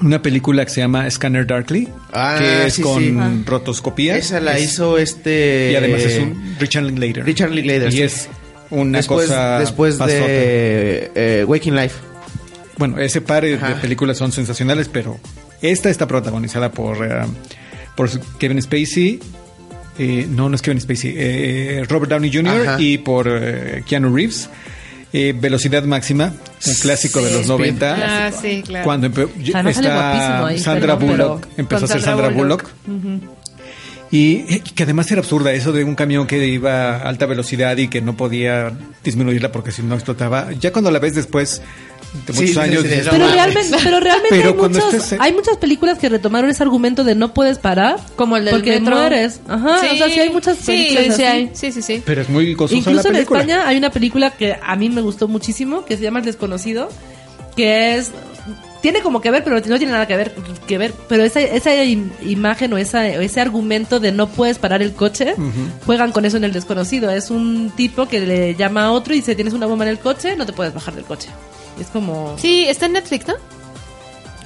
Una 0.00 0.22
película 0.22 0.64
que 0.64 0.70
se 0.70 0.80
llama 0.80 1.10
Scanner 1.10 1.46
Darkly, 1.46 1.86
Ah, 2.10 2.36
que 2.38 2.66
es 2.68 2.72
sí, 2.72 2.80
con 2.80 3.02
sí. 3.02 3.14
Ah. 3.20 3.30
rotoscopía. 3.44 4.16
Esa 4.16 4.40
la 4.40 4.56
Es- 4.56 4.72
hizo 4.72 4.96
este. 4.96 5.72
Y 5.72 5.76
además 5.76 6.00
es 6.00 6.18
un 6.20 6.56
Richard 6.58 6.84
Linklater. 6.84 7.22
Richard 7.26 7.50
Linklater, 7.50 7.88
Y 7.88 7.92
sí. 7.92 8.02
es 8.04 8.28
una 8.70 8.96
después, 8.96 9.26
cosa 9.26 9.58
Después 9.58 9.96
pasota. 9.96 10.16
de 10.16 11.10
eh, 11.14 11.44
Waking 11.46 11.76
Life. 11.76 11.96
Bueno, 12.80 12.98
ese 12.98 13.20
par 13.20 13.44
de 13.44 13.56
películas 13.80 14.16
son 14.16 14.32
sensacionales, 14.32 14.88
pero 14.88 15.20
esta 15.62 15.88
está 15.90 16.08
protagonizada 16.08 16.72
por, 16.72 17.06
eh, 17.06 17.24
por 17.94 18.08
Kevin 18.38 18.60
Spacey. 18.60 19.20
eh, 19.98 20.26
no, 20.28 20.48
no 20.48 20.56
es 20.56 20.62
Kevin 20.62 20.80
Spacey. 20.80 21.14
eh, 21.16 21.84
Robert 21.88 22.10
Downey 22.10 22.32
Jr. 22.32 22.68
Ajá. 22.68 22.80
y 22.80 22.98
por 22.98 23.28
eh, 23.30 23.84
Keanu 23.86 24.12
Reeves. 24.16 24.48
Eh, 25.12 25.34
Velocidad 25.38 25.82
máxima, 25.84 26.32
un 26.66 26.74
clásico 26.74 27.20
de 27.20 27.32
los 27.32 27.46
90. 27.48 27.96
Ah, 28.28 28.30
sí, 28.32 28.62
claro. 28.64 28.84
Cuando 28.84 29.08
está 29.08 30.46
ahí, 30.46 30.58
Sandra 30.58 30.96
perdón, 30.98 31.16
Bullock, 31.16 31.46
empezó 31.56 31.84
a 31.84 31.88
ser 31.88 32.00
Sandra 32.00 32.28
Bullock. 32.28 32.64
Y 34.12 34.44
eh, 34.48 34.62
que 34.74 34.82
además 34.82 35.10
era 35.10 35.20
absurda 35.20 35.52
eso 35.52 35.70
de 35.72 35.84
un 35.84 35.94
camión 35.94 36.26
que 36.26 36.44
iba 36.46 36.96
a 36.96 37.08
alta 37.08 37.26
velocidad 37.26 37.76
y 37.76 37.86
que 37.88 38.00
no 38.00 38.16
podía 38.16 38.72
disminuirla 39.04 39.52
porque 39.52 39.70
si 39.70 39.82
no 39.82 39.94
explotaba. 39.94 40.50
Ya 40.52 40.72
cuando 40.72 40.90
la 40.90 40.98
ves 40.98 41.14
después 41.14 41.62
de 42.26 42.32
muchos 42.32 42.50
sí, 42.50 42.58
años, 42.58 42.84
no 42.84 43.10
Pero 43.10 43.28
realmente, 43.30 43.76
pero 43.84 44.00
realmente 44.00 44.28
Pero 44.36 44.48
hay, 44.50 44.56
muchos- 44.56 44.94
estés- 44.94 45.16
hay 45.20 45.32
muchas 45.32 45.56
películas 45.58 45.98
que 45.98 46.08
retomaron 46.08 46.50
ese 46.50 46.62
argumento 46.62 47.04
de 47.04 47.14
no 47.14 47.32
puedes 47.32 47.58
parar. 47.58 47.98
Como 48.16 48.36
el 48.36 48.44
del 48.44 48.54
porque 48.54 48.80
metro. 48.80 48.96
mueres. 48.96 49.40
Ajá, 49.48 49.76
o 49.76 49.80
sea, 49.80 50.08
sí 50.08 50.18
hay 50.20 50.30
muchas 50.30 50.58
sí, 50.58 50.66
películas 50.66 51.16
sí, 51.16 51.22
hay. 51.22 51.50
sí, 51.54 51.72
sí, 51.72 51.82
sí. 51.82 52.02
Pero 52.04 52.22
es 52.22 52.28
muy 52.28 52.54
gozosa 52.54 52.74
la 52.74 52.78
Incluso 52.90 53.08
en. 53.08 53.16
España 53.16 53.68
hay 53.68 53.76
una 53.78 53.90
película 53.90 54.30
que 54.32 54.56
a 54.60 54.76
mí 54.76 54.88
me 54.88 55.00
gustó 55.00 55.28
muchísimo, 55.28 55.84
que 55.84 55.96
se 55.96 56.02
llama 56.02 56.18
El 56.18 56.24
Desconocido, 56.24 56.88
que 57.56 57.96
es... 57.96 58.10
Tiene 58.82 59.02
como 59.02 59.20
que 59.20 59.30
ver, 59.30 59.44
pero 59.44 59.56
no 59.56 59.62
tiene 59.62 59.92
nada 59.92 60.06
que 60.06 60.16
ver, 60.16 60.34
que 60.66 60.78
ver 60.78 60.94
pero 61.06 61.22
esa, 61.22 61.40
esa 61.40 61.74
im- 61.84 62.10
imagen 62.22 62.72
o, 62.72 62.78
esa, 62.78 63.00
o 63.00 63.20
ese 63.20 63.38
argumento 63.40 64.00
de 64.00 64.10
no 64.10 64.26
puedes 64.28 64.58
parar 64.58 64.80
el 64.80 64.92
coche, 64.94 65.34
juegan 65.84 66.12
con 66.12 66.24
eso 66.24 66.38
en 66.38 66.44
El 66.44 66.52
Desconocido. 66.52 67.10
Es 67.10 67.30
un 67.30 67.70
tipo 67.76 68.06
que 68.08 68.20
le 68.20 68.54
llama 68.54 68.84
a 68.84 68.92
otro 68.92 69.12
y 69.12 69.18
dice, 69.18 69.34
tienes 69.34 69.52
una 69.52 69.66
bomba 69.66 69.84
en 69.84 69.90
el 69.90 69.98
coche, 69.98 70.34
no 70.36 70.46
te 70.46 70.52
puedes 70.54 70.72
bajar 70.72 70.94
del 70.94 71.04
coche. 71.04 71.28
Es 71.78 71.88
como... 71.88 72.36
Sí, 72.38 72.64
está 72.68 72.86
en 72.86 72.92
Netflix, 72.94 73.28
¿no? 73.28 73.34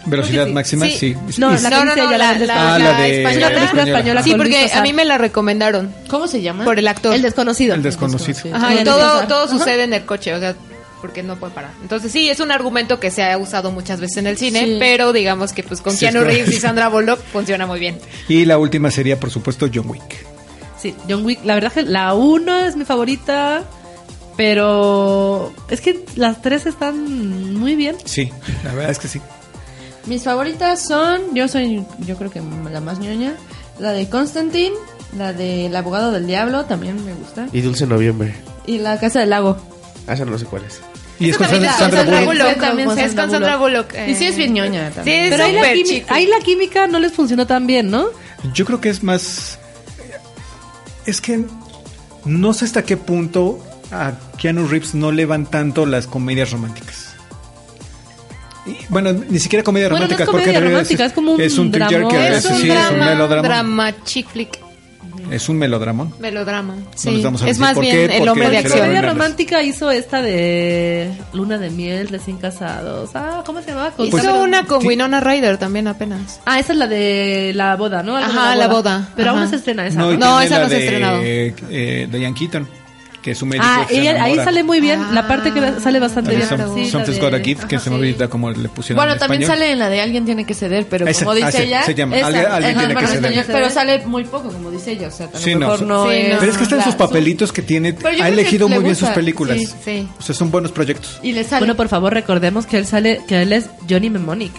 Velocidad 0.07 0.47
sí. 0.47 0.53
máxima, 0.53 0.87
Sí. 0.87 0.99
sí. 0.99 1.17
No, 1.39 1.51
la 1.53 1.71
no, 1.71 1.85
no, 1.87 1.95
la, 1.97 2.31
Ah, 2.31 2.79
la 2.79 2.79
la 2.79 3.01
de- 3.01 3.23
española. 3.23 3.51
la 3.75 3.83
española 3.85 4.23
Sí, 4.23 4.35
porque 4.37 4.71
a 4.75 4.83
mí 4.83 4.93
me 4.93 5.05
la 5.07 5.17
recomendaron 5.17 5.95
¿Cómo 6.09 6.27
se 6.27 6.43
llama? 6.43 6.65
por 6.65 6.79
el 6.79 6.87
actor. 6.89 7.15
El 7.15 7.23
Desconocido. 7.23 7.75
El 7.75 7.83
Desconocido. 7.83 8.39
Ajá, 8.55 8.75
y 8.75 8.85
todo, 8.85 9.27
todo 9.27 9.45
Ajá. 9.45 9.59
sucede 9.59 9.85
en 9.85 9.95
el 9.95 10.05
coche, 10.05 10.35
o 10.35 10.41
sea, 10.41 10.55
porque 11.05 11.23
no 11.23 11.37
puede 11.37 11.53
parar. 11.53 11.73
Entonces 11.83 12.11
sí, 12.11 12.31
es 12.31 12.41
un 12.41 12.51
argumento 12.51 12.99
que 12.99 13.11
se 13.11 13.23
ha 13.23 13.37
usado 13.37 13.71
muchas 13.71 14.01
veces 14.01 14.17
en 14.17 14.27
el 14.27 14.39
cine, 14.39 14.65
Sí. 14.65 14.77
pero 14.81 15.13
digamos 15.13 15.53
que 15.53 15.63
pues 15.63 15.83
con 15.83 15.93
Sí, 15.93 15.99
Keanu 16.01 16.25
Reeves 16.25 16.49
y 16.49 16.59
Sandra 16.59 16.89
Bullock 16.89 17.21
funciona 17.31 17.67
muy 17.67 17.79
bien. 17.79 17.99
Y 18.27 18.47
la 18.47 18.57
última 18.57 18.91
sería, 18.91 19.21
por 19.21 19.29
supuesto, 19.31 19.69
John 19.73 19.91
Wick. 19.91 20.25
Sí, 20.81 20.95
John 21.07 21.23
Wick, 21.27 21.45
la 21.45 21.57
verdad 21.57 21.71
que 21.75 21.83
la 21.83 22.15
1 22.15 22.61
es 22.61 22.75
mi 22.77 22.87
favorita, 22.87 23.65
pero 24.35 25.53
es 25.69 25.83
que 25.83 26.05
las 26.17 26.41
tres 26.41 26.65
están 26.65 27.55
muy 27.59 27.77
bien. 27.77 27.97
Sí, 28.07 28.31
la 28.65 28.73
verdad 28.73 28.91
es 28.91 28.99
que 28.99 29.09
sí. 29.09 29.21
Mis 30.07 30.23
favoritas 30.23 30.87
son, 30.87 31.35
yo 31.35 31.49
soy, 31.49 31.85
yo 32.01 32.17
creo 32.17 32.31
que 32.31 32.41
la 32.71 32.81
más 32.81 32.99
ñoña, 32.99 33.35
la 33.79 33.93
de 33.93 34.09
Constantine, 34.09 34.75
la 35.19 35.35
de 35.35 35.67
El 35.67 35.77
abogado 35.77 36.13
del 36.13 36.27
diablo, 36.27 36.65
también 36.65 37.05
me 37.05 37.13
gusta, 37.13 37.47
Y 37.53 37.61
Dulce 37.61 37.87
Noviembre. 37.87 38.35
y 38.67 38.79
La 38.79 38.99
casa 38.99 39.21
del 39.21 39.31
lago. 39.31 39.57
Ah, 40.07 40.13
esa 40.15 40.25
no 40.27 40.37
sé 40.39 40.45
cuál 40.45 40.65
es. 40.65 40.81
Y 41.27 41.31
es 41.31 41.37
con 41.39 41.49
Sandra, 41.49 41.71
es 41.71 41.77
Sandra 41.77 42.25
Bullock. 42.25 42.55
Sí, 42.55 42.61
también 42.61 42.91
es 42.91 43.15
con 43.15 43.31
Sandra 43.31 43.57
Bullock. 43.57 43.93
Bullock. 43.93 44.09
Y 44.09 44.15
sí 44.15 44.27
es 44.27 44.37
bien 44.37 44.55
ñoña 44.55 44.89
Sí, 44.89 44.95
también. 44.97 45.25
es 45.25 45.31
Pero 45.31 45.45
ahí 45.45 45.53
la, 45.55 45.85
chico. 45.85 46.07
ahí 46.15 46.27
la 46.27 46.39
química 46.41 46.87
no 46.87 46.99
les 46.99 47.13
funcionó 47.13 47.47
tan 47.47 47.67
bien, 47.67 47.91
¿no? 47.91 48.07
Yo 48.53 48.65
creo 48.65 48.81
que 48.81 48.89
es 48.91 49.03
más. 49.03 49.59
Es 51.07 51.21
que 51.21 51.45
no 52.25 52.53
sé 52.55 52.65
hasta 52.65 52.83
qué 52.85 52.97
punto 52.97 53.59
a 53.91 54.13
Keanu 54.39 54.67
Reeves 54.67 54.95
no 54.95 55.13
le 55.13 55.27
van 55.27 55.47
tanto 55.47 55.85
las 55.87 56.07
comedias 56.07 56.51
románticas. 56.51 57.15
Y, 58.67 58.77
bueno, 58.89 59.13
ni 59.13 59.39
siquiera 59.39 59.63
comedias 59.63 59.91
Bueno, 59.91 60.07
no 60.07 60.11
es 60.13 60.17
porque 60.17 60.31
comedia 60.31 60.53
realidad 60.53 60.71
romántica, 60.71 61.05
es 61.05 61.13
como 61.13 61.33
un 61.33 61.41
es 61.41 61.59
un 61.59 61.71
tearjerker, 61.71 62.33
Es 62.33 62.45
sí, 62.45 62.53
un 62.53 62.61
sí, 62.61 62.71
es 62.71 62.77
un 62.91 62.97
drama, 62.97 63.05
melodramón. 63.11 63.45
drama 63.45 63.95
chick 64.05 64.27
flick, 64.31 64.59
Es 65.31 65.49
un 65.49 65.59
melodramón. 65.59 66.13
melodrama. 66.19 66.75
les 66.77 67.01
Sí. 67.01 67.23
vamos 67.23 67.43
a 67.43 67.45
es 67.45 67.49
decir 67.51 67.61
más 67.61 67.75
por 67.75 67.83
bien 67.85 67.97
qué, 68.09 68.17
el 68.19 68.29
hombre 68.29 68.51
de 68.51 68.59
acción. 68.59 68.79
comedia 68.79 69.01
Grandes. 69.01 69.13
romántica 69.13 69.63
hizo 69.63 69.91
esta 69.91 70.23
de 70.23 71.11
Luna 71.33 71.59
de 71.59 71.71
Miel, 71.71 72.09
recién 72.09 72.37
casados. 72.39 73.11
Ah, 73.15 73.43
¿cómo 73.47 73.61
se 73.63 73.69
llamaba? 73.71 73.91
Con- 73.93 74.07
Hizo 74.07 74.17
pero- 74.17 74.43
una 74.43 74.65
con 74.67 74.87
Winona 74.87 75.21
Ryder 75.21 75.59
también 75.59 75.89
apenas. 75.89 76.41
Ah, 76.45 76.59
esa 76.59 76.73
es 76.73 76.79
la 76.79 76.87
de 76.87 77.53
la 77.55 77.77
boda, 77.77 78.03
¿no? 78.03 78.17
De 78.17 78.25
Ajá, 78.25 78.55
la 78.57 78.69
boda. 78.69 79.09
Pero 79.17 79.31
aún 79.31 79.39
Ajá. 79.39 79.45
no 79.47 79.51
se 79.51 79.57
estrena 79.57 79.87
esa. 79.87 79.99
No, 79.99 80.13
¿no? 80.13 80.41
Esa 80.41 80.59
la 80.59 80.65
no 80.65 80.69
se 80.71 80.75
ha 80.75 80.79
de, 80.79 80.85
estrenado. 80.85 81.21
eh, 81.25 82.09
Diane 82.11 82.35
Keaton, 82.35 82.69
que 83.25 83.31
es 83.31 83.41
un 83.41 83.49
médico 83.49 83.65
Ah, 83.67 83.87
que 83.89 83.95
se 83.95 84.01
ella- 84.03 84.23
ahí 84.23 84.37
sale 84.37 84.63
muy 84.63 84.81
bien. 84.83 85.01
la 85.15 85.27
parte 85.27 85.51
que 85.51 85.59
Ah, 85.61 85.77
sale 85.83 85.99
bastante 85.99 86.37
bien. 86.37 86.47
Some- 86.47 86.85
Sí, 86.85 86.91
Something's 86.91 87.19
Got 87.19 87.33
a 87.33 87.39
Gift, 87.41 87.65
que 87.65 87.77
ajá, 87.77 87.85
se 87.85 87.91
me 87.91 87.97
sí. 87.97 88.03
olvida 88.03 88.29
cómo 88.29 88.51
le 88.51 88.69
pusieron 88.69 88.97
Bueno, 88.99 89.15
en 89.15 89.19
también 89.19 89.41
español. 89.43 89.59
sale 89.63 89.73
en 89.73 89.79
la 89.79 89.89
de 89.89 90.01
Alguien 90.03 90.27
tiene 90.27 90.45
que 90.45 90.53
ceder, 90.53 90.87
pero 90.91 91.07
Esa- 91.07 91.21
como 91.25 91.35
dice 91.35 91.47
ah, 91.49 91.53
sí, 91.53 91.63
ella, 91.63 91.83
se 91.85 91.95
llama, 91.95 92.17
esa- 92.19 92.27
Alguien- 92.27 92.47
alguien 92.47 92.77
ajá, 92.77 92.81
tiene 92.89 93.01
que 93.01 93.07
ceder. 93.07 93.47
Pero 93.47 93.71
sale 93.71 94.07
muy 94.07 94.25
poco, 94.25 94.51
como 94.53 94.71
dice 94.71 94.93
ella, 94.93 95.09
o 95.09 95.11
sea, 95.11 95.31
a 95.33 95.39
Sí, 95.39 95.55
no, 95.55 95.61
mejor 95.61 95.79
son- 95.79 95.89
no, 95.89 96.11
Sí, 96.11 96.17
es... 96.17 96.33
no. 96.35 96.39
Pero 96.41 96.53
es 96.53 96.59
que 96.59 96.65
están 96.65 96.85
sus 96.85 96.95
papelitos 96.97 97.51
que 97.51 97.63
tiene. 97.63 97.97
Ha 98.21 98.29
elegido 98.29 98.69
le 98.69 98.75
muy 98.75 98.85
bien 98.85 98.97
sus 98.97 99.09
películas. 99.09 99.57
sí, 99.59 99.67
sí. 99.83 100.09
O 100.19 100.23
sea, 100.23 100.35
son 100.35 100.51
buenos 100.51 100.71
proyectos. 100.73 101.19
Y 101.23 101.33
le 101.33 101.45
sale... 101.45 101.61
Bueno, 101.61 101.77
por 101.77 101.89
favor, 101.89 102.13
recordemos 102.13 102.67
que 102.67 102.77
él 102.77 102.85
sale, 102.87 103.23
que 103.27 103.41
él 103.41 103.55
es 103.55 103.71
Johnny 103.89 104.11
Mnemonic. 104.11 104.53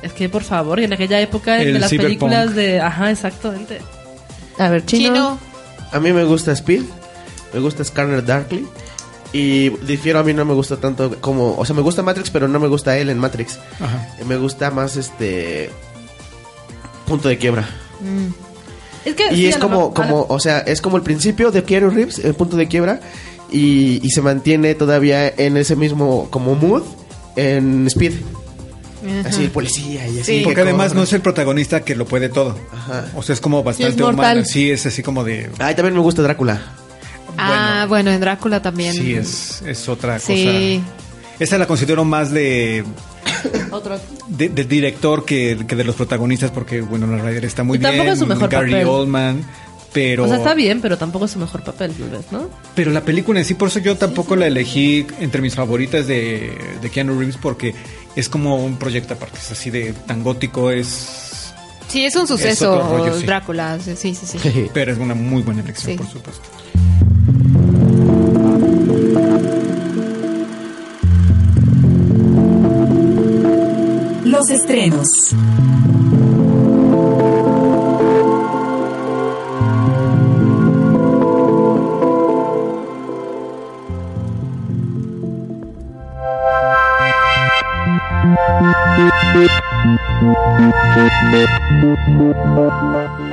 Es 0.00 0.14
que, 0.14 0.30
por 0.30 0.42
favor, 0.42 0.80
en 0.80 0.94
aquella 0.94 1.20
época 1.20 1.56
de 1.56 1.78
las 1.78 1.90
películas 1.90 2.54
de... 2.54 2.80
Ajá, 2.80 3.10
exactamente. 3.10 3.78
a 4.58 4.70
ver, 4.70 4.86
chino. 4.86 5.12
Chino. 5.12 5.38
A 5.92 6.00
mí 6.00 6.12
me 6.14 6.24
gusta 6.24 6.52
Speed, 6.52 6.82
me 7.52 7.60
gusta 7.60 7.84
Scanner 7.84 8.24
Darkly. 8.24 8.66
Y 9.32 9.70
difiero, 9.84 10.18
a 10.20 10.22
mí 10.22 10.32
no 10.32 10.44
me 10.44 10.54
gusta 10.54 10.76
tanto 10.76 11.20
como. 11.20 11.56
O 11.56 11.64
sea, 11.66 11.74
me 11.74 11.82
gusta 11.82 12.02
Matrix, 12.02 12.30
pero 12.30 12.48
no 12.48 12.58
me 12.60 12.68
gusta 12.68 12.96
él 12.96 13.10
en 13.10 13.18
Matrix. 13.18 13.58
Ajá. 13.80 14.08
Eh, 14.18 14.24
Me 14.24 14.36
gusta 14.36 14.70
más 14.70 14.96
este. 14.96 15.70
Punto 17.06 17.28
de 17.28 17.36
quiebra. 17.36 17.68
Es 19.04 19.14
que, 19.14 19.32
Y 19.32 19.36
sí, 19.36 19.46
es 19.46 19.58
como, 19.58 19.92
como, 19.94 20.26
o 20.28 20.40
sea, 20.40 20.58
es 20.60 20.80
como 20.80 20.96
el 20.96 21.02
principio 21.02 21.50
de 21.50 21.62
Keanu 21.64 21.90
Reeves, 21.90 22.18
el 22.18 22.34
punto 22.34 22.56
de 22.56 22.66
quiebra. 22.66 23.00
Y, 23.50 24.00
y 24.04 24.10
se 24.10 24.22
mantiene 24.22 24.74
todavía 24.74 25.28
en 25.28 25.56
ese 25.56 25.76
mismo, 25.76 26.28
como 26.30 26.54
mood, 26.56 26.82
en 27.36 27.86
Speed. 27.86 28.14
Así, 29.24 29.44
el 29.44 29.50
policía 29.50 30.08
y 30.08 30.20
así. 30.20 30.38
Sí. 30.38 30.40
Porque 30.42 30.56
que 30.56 30.60
además 30.62 30.88
corre. 30.88 30.96
no 30.98 31.02
es 31.04 31.12
el 31.12 31.20
protagonista 31.20 31.84
que 31.84 31.94
lo 31.94 32.06
puede 32.06 32.28
todo. 32.28 32.56
Ajá. 32.72 33.04
O 33.14 33.22
sea, 33.22 33.34
es 33.34 33.40
como 33.40 33.62
bastante 33.62 34.02
mortal. 34.02 34.14
humano. 34.14 34.44
Sí, 34.44 34.70
es 34.70 34.84
así 34.86 35.02
como 35.02 35.22
de. 35.22 35.48
Ay, 35.58 35.74
también 35.76 35.94
me 35.94 36.00
gusta 36.00 36.22
Drácula. 36.22 36.60
Ah, 37.38 37.86
bueno, 37.88 38.10
en 38.10 38.20
Drácula 38.20 38.60
también. 38.62 38.92
Sí, 38.92 39.14
es, 39.14 39.62
es 39.62 39.88
otra 39.88 40.18
Sí. 40.18 40.80
cosa. 40.80 41.02
Esa 41.38 41.58
la 41.58 41.66
considero 41.66 42.04
más 42.04 42.30
de, 42.30 42.82
Otro. 43.70 44.00
de, 44.28 44.48
de 44.48 44.64
director 44.64 45.24
que, 45.26 45.58
que 45.68 45.76
de 45.76 45.84
los 45.84 45.94
protagonistas, 45.94 46.50
porque 46.50 46.80
bueno, 46.80 47.06
la 47.06 47.18
Ryder 47.18 47.44
está 47.44 47.62
muy 47.62 47.76
Y 47.76 47.80
tampoco 47.80 48.02
bien. 48.04 48.12
es 48.14 48.18
su 48.18 48.26
mejor 48.26 48.48
Gary 48.48 48.70
papel. 48.72 48.86
Oldman. 48.88 49.44
Pero, 49.92 50.24
O 50.24 50.28
sea, 50.28 50.36
está 50.36 50.52
bien, 50.52 50.80
pero 50.82 50.98
tampoco 50.98 51.24
es 51.24 51.30
su 51.30 51.38
mejor 51.38 51.62
papel, 51.62 51.92
tal 51.92 52.10
vez, 52.10 52.26
¿no? 52.30 52.50
pero 52.74 52.90
la 52.90 53.00
película 53.00 53.38
en 53.38 53.46
sí, 53.46 53.54
por 53.54 53.68
eso 53.68 53.78
yo 53.78 53.96
tampoco 53.96 54.36
la 54.36 54.46
elegí 54.46 55.06
entre 55.20 55.40
mis 55.40 55.54
favoritas 55.54 56.06
de, 56.06 56.52
de 56.82 56.90
Keanu 56.90 57.18
Reeves, 57.18 57.38
porque 57.38 57.74
es 58.14 58.28
como 58.28 58.62
un 58.62 58.76
proyecto 58.76 59.14
aparte. 59.14 59.38
Es 59.38 59.52
así 59.52 59.70
de 59.70 59.94
tan 60.06 60.22
gótico, 60.22 60.70
es. 60.70 61.52
Sí, 61.88 62.04
es 62.04 62.14
un 62.14 62.26
suceso, 62.26 62.74
otro 62.74 62.98
rollo, 62.98 63.18
sí. 63.18 63.24
Drácula. 63.24 63.78
Sí, 63.82 63.96
sí, 63.96 64.14
sí. 64.14 64.68
Pero 64.74 64.92
es 64.92 64.98
una 64.98 65.14
muy 65.14 65.40
buena 65.42 65.62
elección, 65.62 65.92
Sí. 65.92 65.96
por 65.98 66.06
supuesto. 66.08 66.42
Estrenos. 74.50 75.34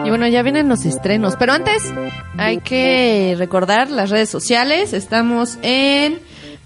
Y 0.05 0.09
bueno, 0.09 0.27
ya 0.27 0.41
vienen 0.41 0.67
los 0.67 0.85
estrenos. 0.85 1.35
Pero 1.37 1.53
antes 1.53 1.93
hay 2.37 2.59
que 2.59 3.35
recordar 3.37 3.89
las 3.89 4.09
redes 4.09 4.29
sociales. 4.29 4.93
Estamos 4.93 5.57
en 5.61 6.19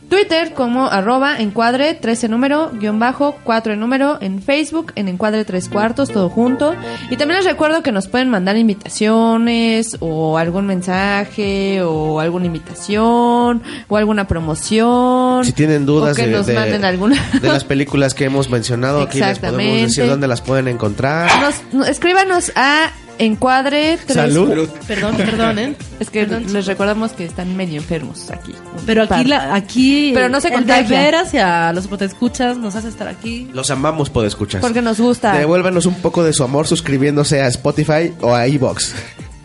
Twitter 0.10 0.54
como 0.54 0.88
arroba 0.88 1.38
encuadre 1.40 1.94
13 1.94 2.30
número, 2.30 2.72
guion 2.74 2.98
bajo, 3.00 3.36
4 3.44 3.74
en 3.74 3.80
número, 3.80 4.18
en 4.22 4.42
Facebook, 4.42 4.94
en 4.96 5.08
encuadre 5.10 5.44
3 5.46 5.68
cuartos, 5.70 6.10
todo 6.12 6.30
junto. 6.30 6.76
Y 7.10 7.18
también 7.18 7.40
les 7.40 7.46
recuerdo 7.46 7.84
que 7.84 7.92
nos 7.92 8.08
pueden 8.08 8.30
mandar 8.30 8.56
invitaciones 8.58 9.98
o 10.00 10.38
algún 10.38 10.66
mensaje 10.66 11.82
o 11.84 12.20
alguna 12.20 12.46
invitación 12.46 13.62
o 13.88 13.98
alguna 13.98 14.28
promoción. 14.28 15.44
Si 15.46 15.52
tienen 15.54 15.86
dudas 15.86 16.16
que 16.16 16.28
de, 16.28 16.32
nos 16.32 16.46
de- 16.46 16.54
manden 16.56 16.86
alguna. 16.86 17.16
de 17.42 17.48
las 17.48 17.64
películas 17.64 18.14
que 18.14 18.26
hemos 18.26 18.50
mencionado, 18.50 19.02
aquí 19.02 19.20
les 19.20 19.40
podemos 19.40 19.82
decir 19.82 20.08
dónde 20.08 20.28
las 20.28 20.42
pueden 20.42 20.68
encontrar. 20.68 21.30
Nos- 21.42 21.62
no, 21.74 21.86
escríbanos 21.86 22.52
a 22.56 22.92
encuadre 23.20 23.98
3 24.06 24.14
Salud. 24.16 24.70
Perdón, 24.88 25.16
perdón, 25.18 25.60
¿eh? 25.60 25.76
Es 26.00 26.10
que 26.10 26.26
les 26.26 26.66
recordamos 26.66 27.12
que 27.12 27.26
están 27.26 27.56
medio 27.58 27.78
enfermos 27.78 28.30
aquí. 28.30 28.54
Pero 28.86 29.04
aquí, 29.04 29.24
la, 29.24 29.56
aquí 29.56 30.12
Pero 30.14 30.30
no 30.30 30.40
se 30.40 30.50
el 30.50 30.54
de 30.54 30.60
contagia. 30.60 31.00
veras 31.00 31.34
y 31.34 31.38
a 31.38 31.74
los 31.74 31.88
escuchas 32.02 32.58
nos 32.58 32.76
hace 32.76 32.90
estar 32.90 33.08
aquí. 33.08 33.50
Los 33.54 33.72
amamos, 33.72 34.10
podescuchas. 34.10 34.62
Porque 34.62 34.82
nos 34.82 35.00
gusta. 35.00 35.34
Devuélvanos 35.38 35.86
un 35.86 35.96
poco 35.96 36.24
de 36.24 36.34
su 36.34 36.44
amor 36.44 36.68
suscribiéndose 36.68 37.42
a 37.42 37.48
Spotify 37.48 38.14
o 38.22 38.36
a 38.36 38.48
iBox. 38.48 38.94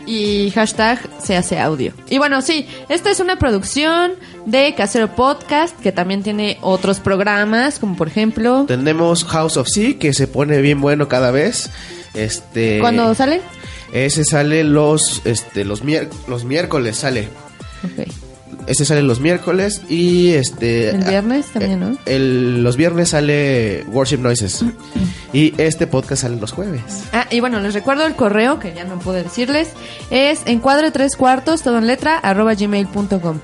y 0.05 0.51
hashtag 0.51 0.99
se 1.21 1.37
hace 1.37 1.59
audio. 1.59 1.93
Y 2.09 2.17
bueno, 2.17 2.41
sí, 2.41 2.67
esta 2.89 3.09
es 3.09 3.19
una 3.19 3.37
producción 3.37 4.11
de 4.45 4.75
Casero 4.75 5.15
Podcast 5.15 5.79
que 5.79 5.91
también 5.91 6.23
tiene 6.23 6.57
otros 6.61 6.99
programas, 6.99 7.79
como 7.79 7.95
por 7.95 8.07
ejemplo, 8.09 8.65
Tenemos 8.67 9.23
House 9.25 9.57
of 9.57 9.67
Sea, 9.67 9.97
que 9.97 10.13
se 10.13 10.27
pone 10.27 10.61
bien 10.61 10.81
bueno 10.81 11.07
cada 11.07 11.31
vez. 11.31 11.69
Este. 12.13 12.79
¿cuándo 12.79 13.15
sale? 13.15 13.41
Ese 13.93 14.25
sale 14.25 14.63
los, 14.63 15.21
este, 15.23 15.63
los, 15.63 15.81
los 16.27 16.43
miércoles 16.43 16.97
sale. 16.97 17.29
Ok. 17.83 18.07
Ese 18.65 18.85
sale 18.85 19.01
los 19.03 19.19
miércoles 19.19 19.81
y 19.89 20.29
este. 20.31 20.89
El 20.91 21.03
viernes 21.03 21.47
también, 21.47 21.79
¿no? 21.81 21.97
el- 22.05 22.63
los 22.63 22.77
viernes 22.77 23.09
sale 23.09 23.83
Worship 23.91 24.17
Noises. 24.19 24.63
y 25.33 25.53
este 25.61 25.85
podcast 25.85 26.21
sale 26.21 26.37
los 26.37 26.51
jueves. 26.53 26.81
Ah, 27.11 27.27
y 27.29 27.39
bueno, 27.41 27.59
les 27.59 27.73
recuerdo 27.73 28.05
el 28.05 28.15
correo, 28.15 28.59
que 28.59 28.73
ya 28.73 28.85
no 28.85 28.99
pude 28.99 29.23
decirles, 29.23 29.69
es 30.11 30.41
encuadre 30.45 30.91
tres 30.91 31.15
cuartos, 31.17 31.61
todo 31.61 31.77
en 31.77 31.87
letra, 31.87 32.17
arroba 32.17 32.53
gmail.com. 32.53 33.39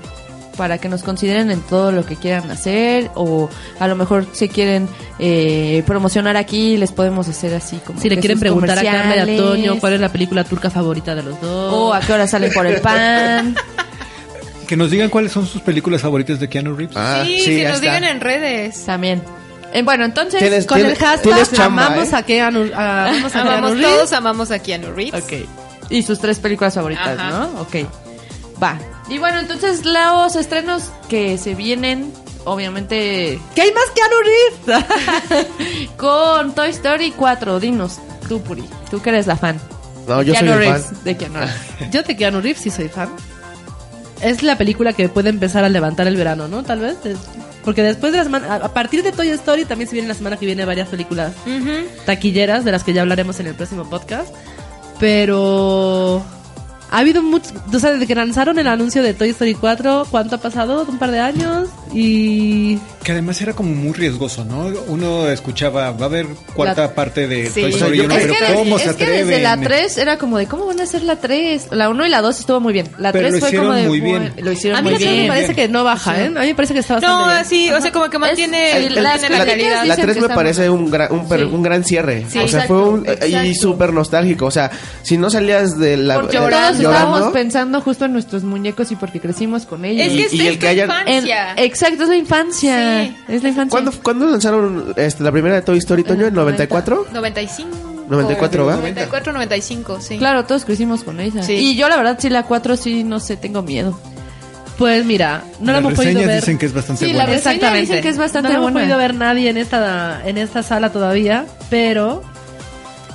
Para 0.60 0.76
que 0.76 0.90
nos 0.90 1.02
consideren 1.02 1.50
en 1.50 1.62
todo 1.62 1.90
lo 1.90 2.04
que 2.04 2.16
quieran 2.16 2.50
hacer, 2.50 3.10
o 3.14 3.48
a 3.78 3.88
lo 3.88 3.96
mejor 3.96 4.26
si 4.32 4.46
quieren 4.50 4.90
eh, 5.18 5.82
promocionar 5.86 6.36
aquí, 6.36 6.76
les 6.76 6.92
podemos 6.92 7.26
hacer 7.28 7.54
así 7.54 7.78
como. 7.78 7.98
Si 7.98 8.10
le 8.10 8.18
quieren 8.18 8.38
preguntar 8.38 8.78
a 8.78 8.82
Carla 8.82 9.16
y 9.16 9.18
a 9.20 9.22
Antonio 9.22 9.78
cuál 9.80 9.94
es 9.94 10.00
la 10.00 10.10
película 10.10 10.44
turca 10.44 10.68
favorita 10.68 11.14
de 11.14 11.22
los 11.22 11.40
dos. 11.40 11.72
O 11.72 11.94
a 11.94 12.00
qué 12.00 12.12
hora 12.12 12.26
salen 12.26 12.52
por 12.52 12.66
el 12.66 12.78
pan. 12.82 13.56
Que 14.68 14.76
nos 14.76 14.90
digan 14.90 15.08
cuáles 15.08 15.32
son 15.32 15.46
sus 15.46 15.62
películas 15.62 16.02
favoritas 16.02 16.38
de 16.38 16.48
Keanu 16.50 16.76
Reeves. 16.76 16.94
Ah, 16.96 17.22
sí, 17.26 17.42
que 17.44 17.66
nos 17.66 17.80
digan 17.80 18.04
en 18.04 18.20
redes. 18.20 18.84
También. 18.84 19.22
Eh, 19.72 19.82
bueno, 19.82 20.04
entonces, 20.04 20.40
Tienes- 20.42 20.66
Con 20.66 20.78
el 20.78 20.94
hashtag 20.94 21.50
chamba, 21.52 21.86
amamos 21.86 22.12
¿eh? 22.12 22.16
a 22.16 22.22
Keanu, 22.22 22.70
a- 22.74 23.06
amamos 23.08 23.34
a 23.34 23.40
Amamos 23.40 23.60
Keanu 23.70 23.74
Reeves. 23.80 23.96
todos, 23.96 24.12
amamos 24.12 24.50
a 24.50 24.58
Keanu 24.58 24.92
Reeves. 24.92 25.24
Ok. 25.24 25.32
Y 25.88 26.02
sus 26.02 26.20
tres 26.20 26.38
películas 26.38 26.74
favoritas, 26.74 27.18
Ajá. 27.18 27.30
¿no? 27.30 27.62
Ok. 27.62 27.76
Va. 28.62 28.78
Y 29.08 29.18
bueno, 29.18 29.38
entonces 29.40 29.84
los 29.84 30.36
estrenos 30.36 30.90
que 31.08 31.38
se 31.38 31.54
vienen, 31.54 32.12
obviamente, 32.44 33.40
¿Qué 33.54 33.62
hay 33.62 33.72
más 33.72 33.84
Keanu 33.94 34.16
Reeves? 34.76 35.46
con 35.96 36.54
Toy 36.54 36.70
Story 36.70 37.12
4. 37.12 37.58
Dinos, 37.60 37.98
tú, 38.28 38.40
Puri. 38.42 38.64
Tú 38.90 39.00
que 39.00 39.10
eres 39.10 39.26
la 39.26 39.36
fan. 39.36 39.58
No, 40.06 40.22
yo 40.22 40.34
soy 40.34 40.42
Keanu 40.44 40.52
el 40.52 40.58
Reeves, 40.58 40.84
fan. 40.86 41.04
De 41.04 41.16
Keanu 41.16 41.34
Reeves. 41.38 41.54
Yo 41.90 42.02
de 42.02 42.16
Keanu 42.16 42.40
Reeves 42.40 42.62
sí 42.62 42.70
soy 42.70 42.88
fan. 42.88 43.08
Es 44.20 44.42
la 44.42 44.58
película 44.58 44.92
que 44.92 45.08
puede 45.08 45.30
empezar 45.30 45.64
a 45.64 45.68
levantar 45.68 46.06
el 46.06 46.16
verano, 46.16 46.46
¿no? 46.48 46.62
Tal 46.62 46.80
vez. 46.80 46.96
Es- 47.04 47.18
Porque 47.64 47.82
después 47.82 48.12
de 48.12 48.18
la 48.18 48.24
semana, 48.24 48.54
a 48.56 48.72
partir 48.74 49.02
de 49.02 49.12
Toy 49.12 49.28
Story 49.30 49.64
también 49.64 49.88
se 49.88 49.94
viene 49.94 50.08
la 50.08 50.14
semana 50.14 50.36
que 50.36 50.46
viene 50.46 50.64
varias 50.64 50.88
películas 50.88 51.32
taquilleras 52.06 52.64
de 52.64 52.72
las 52.72 52.84
que 52.84 52.92
ya 52.92 53.02
hablaremos 53.02 53.38
en 53.40 53.46
el 53.48 53.54
próximo 53.54 53.88
podcast. 53.88 54.28
Pero 54.98 56.22
ha 56.90 56.98
habido 56.98 57.22
mucho, 57.22 57.50
o 57.72 57.78
sea, 57.78 57.92
desde 57.92 58.06
que 58.06 58.14
lanzaron 58.14 58.58
el 58.58 58.66
anuncio 58.66 59.02
de 59.02 59.14
Toy 59.14 59.30
Story 59.30 59.54
4, 59.54 60.06
¿cuánto 60.10 60.36
ha 60.36 60.38
pasado? 60.38 60.84
Un 60.88 60.98
par 60.98 61.10
de 61.10 61.20
años 61.20 61.68
y 61.92 62.78
Que 63.04 63.12
además 63.12 63.40
era 63.40 63.52
como 63.54 63.70
muy 63.74 63.92
riesgoso, 63.92 64.44
¿no? 64.44 64.66
Uno 64.88 65.26
escuchaba, 65.28 65.90
va 65.92 66.02
a 66.02 66.08
haber 66.08 66.26
cuarta 66.54 66.82
La- 66.82 66.94
parte 66.94 67.26
de 67.26 67.46
Sí. 67.50 67.62
Toy 67.62 67.72
O 67.74 67.78
sea, 67.78 67.86
Story 67.86 67.98
yo 67.98 68.04
1, 68.04 68.14
Es 68.14 68.20
pero 68.22 68.34
que, 68.34 68.44
de- 68.44 68.54
¿cómo 68.54 68.76
es 68.76 68.82
se 68.82 68.88
que 68.96 69.04
atreven? 69.04 69.28
desde 69.28 69.42
la 69.42 69.56
3 69.56 69.98
era 69.98 70.18
como 70.18 70.36
de, 70.38 70.46
¿cómo 70.46 70.66
van 70.66 70.80
a 70.80 70.82
hacer 70.82 71.02
la 71.02 71.16
3? 71.16 71.68
La 71.70 71.88
1 71.88 72.06
y 72.06 72.08
la 72.10 72.20
2 72.22 72.38
estuvo 72.40 72.60
muy 72.60 72.72
bien. 72.72 72.88
La 72.98 73.12
Pero 73.12 73.28
3 73.28 73.40
lo 73.40 73.46
fue 73.48 73.58
como 73.58 73.72
de... 73.72 73.86
muy 73.88 74.00
bueno, 74.00 74.18
bien. 74.34 74.44
Lo 74.44 74.52
hicieron 74.52 74.78
a 74.78 74.82
mí 74.82 74.90
muy 74.90 74.98
la 74.98 75.10
bien. 75.10 75.22
me 75.22 75.28
parece 75.28 75.54
que 75.54 75.68
no 75.68 75.84
baja, 75.84 76.20
¿eh? 76.20 76.26
A 76.26 76.28
mí 76.40 76.46
me 76.48 76.54
parece 76.54 76.74
que 76.74 76.80
está 76.80 76.94
bastante 76.94 77.16
No, 77.26 77.32
bien. 77.32 77.44
sí, 77.46 77.70
o 77.72 77.80
sea, 77.80 77.90
como 77.92 78.10
que 78.10 78.18
mantiene, 78.18 78.76
el- 78.76 78.94
las 78.94 79.04
la 79.22 79.28
críticas 79.28 79.46
calidad. 79.46 79.76
La 79.76 79.82
dicen 79.96 80.02
3 80.04 80.14
que 80.16 80.28
me 80.28 80.34
parece 80.34 80.70
un 80.70 80.90
gran, 80.90 81.12
un, 81.12 81.28
per- 81.28 81.40
Sí. 81.40 81.46
un 81.46 81.62
gran 81.62 81.84
cierre. 81.84 82.20
Sí, 82.28 82.38
o 82.38 82.48
sea, 82.48 82.60
exacto, 82.64 82.66
fue 82.68 82.88
un. 82.90 83.06
Y 83.06 83.10
exacto. 83.10 83.54
súper 83.60 83.92
nostálgico. 83.92 84.46
O 84.46 84.50
sea, 84.50 84.70
si 85.02 85.16
no 85.16 85.30
salías 85.30 85.78
de 85.78 85.96
la. 85.96 86.20
Porque 86.20 86.38
estábamos 86.80 87.32
pensando 87.32 87.80
justo 87.80 88.04
en 88.04 88.12
nuestros 88.12 88.42
muñecos 88.44 88.90
y 88.92 88.96
porque 88.96 89.20
crecimos 89.20 89.66
con 89.66 89.84
ellos. 89.84 90.06
Es 90.06 90.12
que 90.12 90.22
es, 90.26 90.32
Y- 90.34 90.36
y 90.36 90.40
el 90.46 90.54
es 90.54 90.58
que 90.58 90.68
hayan- 90.68 90.90
En- 90.90 91.08
infancia. 91.14 91.54
exacto, 91.56 92.02
es 92.04 92.08
la 92.08 92.16
infancia. 92.16 93.04
Sí. 93.04 93.16
Es 93.28 93.42
la 93.42 93.48
infancia. 93.50 93.70
¿Cuándo, 93.70 93.92
¿Cuándo 94.02 94.26
lanzaron 94.26 94.94
este, 94.96 95.22
la 95.22 95.32
primera 95.32 95.54
de 95.56 95.62
Toy 95.62 95.78
Story, 95.78 96.04
Toño? 96.04 96.26
¿En 96.26 96.34
94? 96.34 97.06
95. 97.12 97.70
94, 98.08 98.66
¿va? 98.66 98.76
94, 98.76 99.32
95, 99.32 100.00
sí. 100.00 100.18
Claro, 100.18 100.44
todos 100.44 100.64
crecimos 100.64 101.04
con 101.04 101.20
ella. 101.20 101.42
Sí. 101.42 101.52
Y 101.54 101.76
yo 101.76 101.88
la 101.88 101.96
verdad 101.96 102.18
sí 102.20 102.28
la 102.28 102.42
4 102.42 102.76
sí 102.76 103.04
no 103.04 103.20
sé, 103.20 103.36
tengo 103.36 103.62
miedo. 103.62 103.98
Pues 104.78 105.04
mira, 105.04 105.44
no 105.60 105.72
la 105.72 105.78
hemos 105.78 105.92
podido 105.92 106.20
ver. 106.22 106.36
dicen 106.40 106.56
que 106.56 106.64
es 106.66 106.72
bastante 106.72 107.04
Sí, 107.04 107.12
la 107.12 107.24
buena. 107.24 107.32
reseña 107.34 107.52
Exactamente. 107.54 107.80
dicen 107.86 108.02
que 108.02 108.08
es 108.08 108.16
bastante 108.18 108.48
no 108.48 108.52
la 108.54 108.58
hemos 108.60 108.72
buena. 108.72 108.86
podido 108.86 108.98
ver 108.98 109.14
nadie 109.14 109.50
en 109.50 109.58
esta 109.58 110.22
en 110.26 110.38
esta 110.38 110.62
sala 110.62 110.90
todavía, 110.90 111.44
pero 111.68 112.22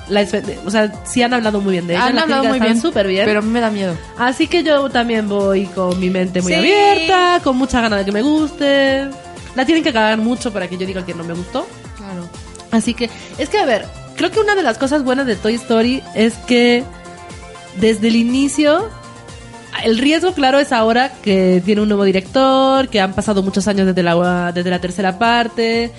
la, 0.10 0.26
o 0.66 0.70
sea, 0.72 0.92
sí 1.06 1.22
han 1.24 1.34
hablado 1.34 1.62
muy 1.62 1.72
bien 1.74 1.88
de 1.88 1.94
ella, 1.96 2.06
Han 2.08 2.16
la 2.16 2.22
hablado 2.24 2.46
muy 2.46 2.60
bien, 2.60 2.80
súper 2.82 3.08
bien. 3.08 3.26
pero 3.26 3.40
a 3.40 3.42
mí 3.42 3.50
me 3.50 3.60
da 3.62 3.70
miedo. 3.72 3.96
Así 4.18 4.48
que 4.48 4.64
yo 4.64 4.90
también 4.90 5.28
voy 5.28 5.66
con 5.68 6.00
mi 6.00 6.10
mente 6.10 6.42
muy 6.42 6.52
Sí. 6.54 6.58
abierta, 6.60 7.40
con 7.44 7.58
mucha 7.58 7.82
gana 7.82 7.98
de 7.98 8.06
que 8.06 8.12
me 8.12 8.22
guste. 8.22 9.08
La 9.56 9.66
tienen 9.66 9.84
que 9.84 9.94
cagar 9.94 10.18
mucho 10.18 10.52
para 10.52 10.68
que 10.68 10.78
yo 10.78 10.86
diga 10.86 11.06
que 11.06 11.14
no 11.14 11.24
me 11.24 11.34
gustó. 11.34 11.66
Claro. 11.98 12.28
Así 12.72 12.94
que, 12.94 13.10
es 13.38 13.50
que 13.50 13.58
a 13.58 13.66
ver, 13.66 13.86
creo 14.16 14.32
que 14.32 14.40
una 14.40 14.54
de 14.56 14.64
las 14.64 14.78
cosas 14.78 15.04
buenas 15.04 15.26
de 15.26 15.36
Toy 15.38 15.56
Story 15.56 16.04
es 16.14 16.34
que 16.46 16.84
desde 17.80 18.10
el 18.10 18.16
inicio, 18.18 18.90
el 19.84 19.98
riesgo 19.98 20.34
claro 20.34 20.60
es 20.60 20.72
ahora 20.72 21.12
que 21.22 21.62
tiene 21.66 21.82
un 21.82 21.88
nuevo 21.88 22.04
director, 22.04 22.90
que 22.90 23.00
han 23.00 23.14
pasado 23.14 23.44
muchos 23.44 23.68
años 23.68 23.86
desde 23.88 24.04
la, 24.04 24.52
desde 24.54 24.70
la 24.70 24.80
tercera 24.80 25.18
parte, 25.18 25.92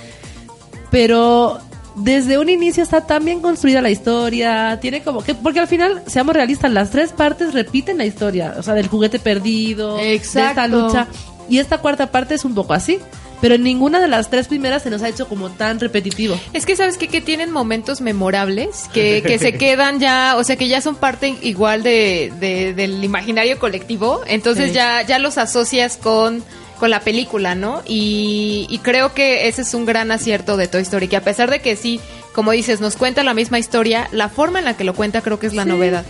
pero 0.90 1.58
desde 1.96 2.38
un 2.38 2.48
inicio 2.48 2.82
está 2.82 3.00
tan 3.00 3.24
bien 3.24 3.40
construida 3.40 3.80
la 3.82 3.90
historia, 3.90 4.78
tiene 4.80 5.02
como 5.02 5.22
que, 5.24 5.34
porque 5.34 5.60
al 5.60 5.66
final, 5.68 6.02
seamos 6.06 6.34
realistas, 6.34 6.70
las 6.70 6.90
tres 6.90 7.12
partes 7.12 7.54
repiten 7.54 7.98
la 7.98 8.04
historia, 8.06 8.54
o 8.58 8.62
sea, 8.62 8.74
del 8.74 8.88
juguete 8.88 9.18
perdido, 9.18 9.96
de 9.96 10.14
esta 10.14 10.50
Exacto. 10.50 10.68
lucha, 10.86 11.06
y 11.48 11.58
esta 11.58 11.78
cuarta 11.78 12.10
parte 12.10 12.34
es 12.34 12.44
un 12.44 12.54
poco 12.54 12.72
así. 12.74 12.98
Pero 13.38 13.54
en 13.56 13.64
ninguna 13.64 14.00
de 14.00 14.08
las 14.08 14.30
tres 14.30 14.48
primeras 14.48 14.82
se 14.82 14.88
nos 14.88 15.02
ha 15.02 15.10
hecho 15.10 15.28
como 15.28 15.50
tan 15.50 15.78
repetitivo. 15.78 16.40
Es 16.54 16.64
que 16.64 16.74
sabes 16.74 16.96
qué? 16.96 17.06
que 17.08 17.20
tienen 17.20 17.52
momentos 17.52 18.00
memorables 18.00 18.88
que, 18.94 19.22
que 19.26 19.38
se 19.38 19.52
quedan 19.58 20.00
ya, 20.00 20.36
o 20.38 20.42
sea 20.44 20.56
que 20.56 20.68
ya 20.68 20.80
son 20.80 20.96
parte 20.96 21.34
igual 21.42 21.82
de, 21.82 22.32
de- 22.40 22.72
del 22.72 23.04
imaginario 23.04 23.58
colectivo, 23.58 24.22
entonces 24.26 24.68
Sí. 24.68 24.72
ya, 24.76 25.02
ya 25.02 25.18
los 25.18 25.36
asocias 25.36 25.98
con, 25.98 26.42
con 26.78 26.90
la 26.90 27.00
película, 27.00 27.54
¿no? 27.54 27.82
Y, 27.86 28.66
y 28.70 28.78
creo 28.78 29.14
que 29.14 29.48
ese 29.48 29.62
es 29.62 29.74
un 29.74 29.86
gran 29.86 30.10
acierto 30.12 30.56
de 30.56 30.68
Toy 30.68 30.82
Story, 30.82 31.08
que 31.08 31.16
a 31.16 31.22
pesar 31.22 31.50
de 31.50 31.60
que 31.60 31.76
sí, 31.76 32.00
como 32.34 32.52
dices, 32.52 32.80
nos 32.80 32.96
cuenta 32.96 33.22
la 33.24 33.34
misma 33.34 33.58
historia, 33.58 34.08
la 34.12 34.28
forma 34.28 34.58
en 34.58 34.64
la 34.66 34.76
que 34.76 34.84
lo 34.84 34.94
cuenta 34.94 35.20
creo 35.22 35.38
que 35.38 35.46
es 35.46 35.54
la 35.54 35.62
Sí. 35.64 35.68
novedad. 35.70 36.04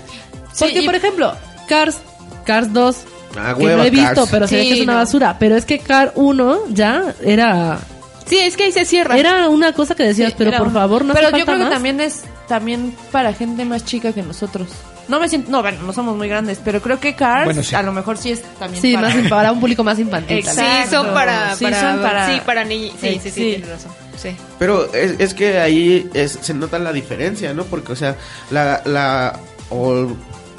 Porque, 0.58 0.80
y- 0.80 0.86
por 0.86 0.94
ejemplo, 0.94 1.34
Cars, 1.68 1.98
Cars 2.44 2.72
2, 2.72 2.96
Ah, 3.38 3.54
que 3.56 3.64
hueva, 3.64 3.78
no 3.78 3.84
he 3.84 3.90
visto, 3.90 4.14
Cars. 4.14 4.28
pero 4.30 4.48
se 4.48 4.56
ve 4.56 4.62
que 4.62 4.72
es 4.74 4.80
una 4.80 4.94
no. 4.94 4.98
basura. 5.00 5.36
Pero 5.38 5.56
es 5.56 5.64
que 5.64 5.78
Cars 5.78 6.12
1 6.14 6.58
ya 6.70 7.14
era, 7.22 7.78
Sí, 8.26 8.38
es 8.38 8.56
que 8.56 8.64
ahí 8.64 8.72
se 8.72 8.84
cierra. 8.84 9.16
era 9.18 9.48
una 9.48 9.72
cosa 9.72 9.94
que 9.94 10.02
decías, 10.04 10.30
Sí, 10.30 10.36
pero 10.38 10.56
por 10.58 10.68
un- 10.68 10.72
favor, 10.72 11.04
no 11.04 11.12
Pero 11.14 11.28
hace 11.28 11.38
yo 11.40 11.44
falta 11.44 11.52
creo 11.58 11.68
que 11.68 11.74
también 11.74 12.00
es 12.00 12.22
también 12.48 12.96
para 13.12 13.32
gente 13.34 13.64
más 13.64 13.84
chica 13.84 14.12
que 14.12 14.22
nosotros. 14.22 14.68
No 15.08 15.20
me 15.20 15.28
siento, 15.28 15.50
no, 15.50 15.62
bueno, 15.62 15.82
no 15.82 15.92
somos 15.92 16.16
muy 16.16 16.28
grandes, 16.28 16.58
pero 16.64 16.80
creo 16.82 16.98
que 16.98 17.14
Cars 17.14 17.44
Bueno, 17.44 17.62
sí. 17.62 17.74
a 17.76 17.82
lo 17.82 17.92
mejor 17.92 18.18
sí 18.18 18.32
es 18.32 18.42
también 18.58 18.82
Sí, 18.82 18.94
para 18.94 19.08
más 19.08 19.16
in- 19.16 19.28
para 19.28 19.52
un 19.52 19.60
público 19.60 19.84
más 19.84 19.98
infantil. 19.98 20.38
Exacto. 20.38 20.62
Sí, 20.84 20.90
son 20.90 21.14
para, 21.14 21.54
Sí, 21.54 21.64
para, 21.64 21.80
son 21.92 22.02
para- 22.02 22.26
sí, 22.34 22.40
para 22.44 22.64
niños. 22.64 22.94
Sí, 23.00 23.08
sí, 23.14 23.18
sí, 23.22 23.30
Sí. 23.30 23.40
tienes 23.56 23.68
razón. 23.68 23.92
Sí. 24.16 24.36
Pero 24.58 24.92
es, 24.94 25.14
es 25.20 25.34
que 25.34 25.58
ahí 25.58 26.08
es- 26.14 26.38
se 26.40 26.54
nota 26.54 26.78
la 26.78 26.92
diferencia, 26.92 27.52
¿no? 27.54 27.64
Porque, 27.64 27.92
o 27.92 27.96
sea, 27.96 28.16
la, 28.50 28.82
la, 28.84 29.38
o 29.70 30.08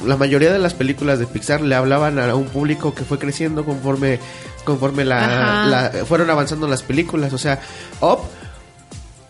la 0.06 0.16
mayoría 0.16 0.54
de 0.54 0.60
las 0.60 0.74
películas 0.76 1.20
de 1.20 1.28
Pixar 1.28 1.62
le 1.62 1.74
hablaban 1.76 2.18
a 2.20 2.34
un 2.36 2.46
público 2.46 2.94
que 2.94 3.04
fue 3.04 3.18
creciendo 3.20 3.66
conforme, 3.66 4.20
conforme 4.64 5.04
la, 5.06 5.66
la- 5.66 6.06
fueron 6.06 6.30
avanzando 6.30 6.68
las 6.68 6.84
películas. 6.84 7.34
O 7.34 7.38
sea, 7.38 7.60
Up 8.00 8.20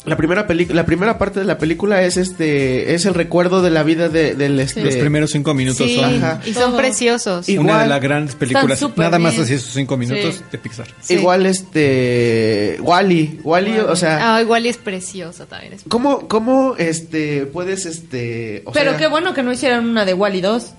La 0.07 0.17
primera 0.17 0.47
película, 0.47 0.75
la 0.81 0.85
primera 0.85 1.17
parte 1.17 1.39
de 1.39 1.45
la 1.45 1.57
película 1.57 2.01
es 2.01 2.17
este, 2.17 2.93
es 2.95 3.05
el 3.05 3.13
recuerdo 3.13 3.61
de 3.61 3.69
la 3.69 3.83
vida 3.83 4.09
de, 4.09 4.35
del 4.35 4.59
este. 4.59 4.83
Los 4.83 4.95
primeros 4.95 5.31
cinco 5.31 5.53
minutos 5.53 5.85
Sí, 5.85 5.95
son 5.97 6.15
Ajá. 6.23 6.39
y 6.45 6.53
son 6.53 6.75
preciosos. 6.77 7.47
Y- 7.49 7.57
una 7.57 7.71
igual- 7.71 7.83
de 7.83 7.87
las 7.89 8.01
grandes 8.01 8.35
películas, 8.35 8.81
nada 8.95 9.19
más 9.19 9.33
bien. 9.33 9.43
así 9.43 9.53
esos 9.55 9.73
cinco 9.73 9.97
minutos 9.97 10.35
Sí. 10.35 10.43
de 10.51 10.57
Pixar. 10.57 10.87
Sí. 11.01 11.13
Igual 11.15 11.45
este, 11.45 12.77
Wally, 12.81 13.39
Wally, 13.43 13.79
o 13.79 13.95
sea, 13.95 14.35
Ah, 14.35 14.41
igual 14.41 14.65
y 14.65 14.69
es 14.69 14.77
precioso 14.77 15.45
también. 15.45 15.73
es- 15.73 15.83
¿cómo, 15.87 16.27
cómo 16.27 16.75
este 16.77 17.45
puedes 17.45 17.85
este, 17.85 18.63
o 18.65 18.71
Pero 18.71 18.91
sea, 18.91 18.97
qué 18.99 19.07
bueno 19.07 19.33
que 19.33 19.43
no 19.43 19.51
hicieron 19.51 19.89
una 19.89 20.05
de 20.05 20.13
Wally 20.13 20.41
2. 20.41 20.73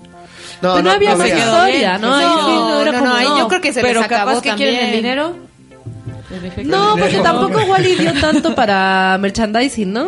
no, 0.61 0.73
Pero 0.73 0.83
no 0.83 0.91
había 0.91 1.11
más 1.15 1.21
había. 1.21 1.35
quedó 1.35 1.67
historia, 1.67 1.97
¿no? 1.99 2.17
sí 2.19 2.25
no 2.25 2.85
no, 2.91 3.01
no, 3.05 3.13
ahí 3.15 3.27
yo 3.37 3.47
creo 3.47 3.61
que 3.61 3.73
se 3.73 3.81
Pero 3.81 3.99
les 4.01 4.05
acabó 4.11 4.31
capaz 4.31 4.41
que 4.41 4.55
quieren 4.55 4.75
el 4.75 4.81
también. 4.81 5.03
dinero. 5.03 5.48
No, 6.65 6.95
porque 6.97 7.19
tampoco 7.19 7.59
Wally 7.71 7.95
dio 7.95 8.13
tanto 8.19 8.53
para 8.55 9.17
merchandising, 9.19 9.91
¿no? 9.91 10.07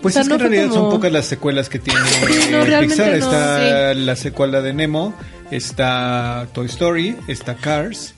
Pues 0.00 0.12
O 0.12 0.14
sea, 0.14 0.22
es 0.22 0.28
que 0.28 0.30
no 0.30 0.34
en 0.36 0.40
realidad 0.40 0.68
como- 0.70 0.82
son 0.82 0.90
pocas 0.90 1.12
las 1.12 1.26
secuelas 1.26 1.68
que 1.68 1.78
tiene 1.78 2.00
Sí, 2.08 2.48
no, 2.50 2.58
eh, 2.62 2.80
Pixar. 2.80 3.08
no, 3.08 3.14
Está 3.14 3.94
la 3.94 4.16
secuela 4.16 4.62
de 4.62 4.72
Nemo, 4.72 5.14
está 5.50 6.46
Toy 6.52 6.66
Story, 6.66 7.16
está 7.28 7.54
Cars 7.56 8.14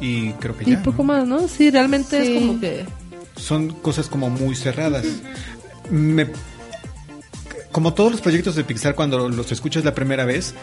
y 0.00 0.30
creo 0.32 0.56
que 0.56 0.64
Y 0.68 0.72
ya. 0.72 0.82
poco 0.82 0.98
¿no? 0.98 1.04
más, 1.04 1.26
¿no? 1.26 1.46
Sí, 1.48 1.70
realmente 1.70 2.24
Sí. 2.24 2.32
es 2.36 2.40
como 2.40 2.60
que... 2.60 2.84
Son 3.36 3.68
cosas 3.70 4.08
como 4.08 4.30
muy 4.30 4.54
cerradas. 4.56 5.04
Me- 5.90 6.26
como 7.70 7.94
todos 7.94 8.12
los 8.12 8.20
proyectos 8.20 8.54
de 8.56 8.64
Pixar, 8.64 8.94
cuando 8.94 9.28
los 9.28 9.50
escuchas 9.52 9.84
la 9.84 9.94
primera 9.94 10.24
vez, 10.24 10.54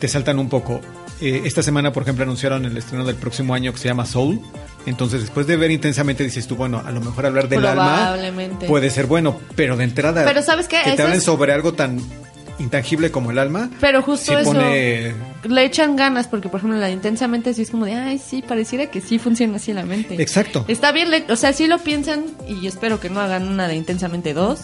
te 0.00 0.08
saltan 0.08 0.38
un 0.40 0.48
poco. 0.48 0.80
Eh, 1.20 1.42
esta 1.44 1.62
semana, 1.62 1.92
por 1.92 2.02
ejemplo, 2.02 2.24
anunciaron 2.24 2.64
el 2.64 2.76
estreno 2.76 3.04
del 3.04 3.14
próximo 3.16 3.54
año 3.54 3.72
que 3.72 3.78
se 3.78 3.86
llama 3.88 4.06
Soul. 4.06 4.40
Entonces, 4.86 5.20
después 5.20 5.46
de 5.46 5.56
ver 5.56 5.70
intensamente, 5.70 6.24
dices 6.24 6.46
tú, 6.46 6.56
bueno, 6.56 6.82
a 6.84 6.90
lo 6.90 7.00
mejor 7.02 7.26
hablar 7.26 7.48
del 7.48 7.64
alma 7.66 8.16
puede 8.66 8.88
ser 8.90 9.04
bueno, 9.06 9.38
pero 9.54 9.76
de 9.76 9.84
entrada 9.84 10.24
Pero 10.24 10.42
¿sabes 10.42 10.66
qué? 10.66 10.78
que 10.82 10.92
te 10.96 11.02
hablen 11.02 11.18
es- 11.18 11.24
sobre 11.24 11.52
algo 11.52 11.74
tan 11.74 12.00
intangible 12.60 13.10
como 13.10 13.30
el 13.30 13.38
alma, 13.38 13.70
Pero 13.80 14.02
justo 14.02 14.32
sí 14.32 14.38
eso 14.40 14.52
pone... 14.52 15.14
le 15.48 15.64
echan 15.64 15.96
ganas 15.96 16.28
porque 16.28 16.48
por 16.48 16.58
ejemplo 16.60 16.78
la 16.78 16.86
de 16.86 16.92
intensamente 16.92 17.54
sí 17.54 17.62
es 17.62 17.70
como 17.70 17.86
de 17.86 17.94
ay 17.94 18.18
sí 18.18 18.42
pareciera 18.46 18.86
que 18.86 19.00
sí 19.00 19.18
funciona 19.18 19.56
así 19.56 19.72
la 19.72 19.82
mente. 19.84 20.20
Exacto. 20.22 20.64
Está 20.68 20.92
bien, 20.92 21.10
le- 21.10 21.24
o 21.30 21.36
sea, 21.36 21.52
sí 21.52 21.66
lo 21.66 21.78
piensan 21.78 22.24
y 22.48 22.66
espero 22.66 23.00
que 23.00 23.08
no 23.10 23.20
hagan 23.20 23.48
una 23.48 23.66
de 23.66 23.74
intensamente 23.76 24.34
dos. 24.34 24.60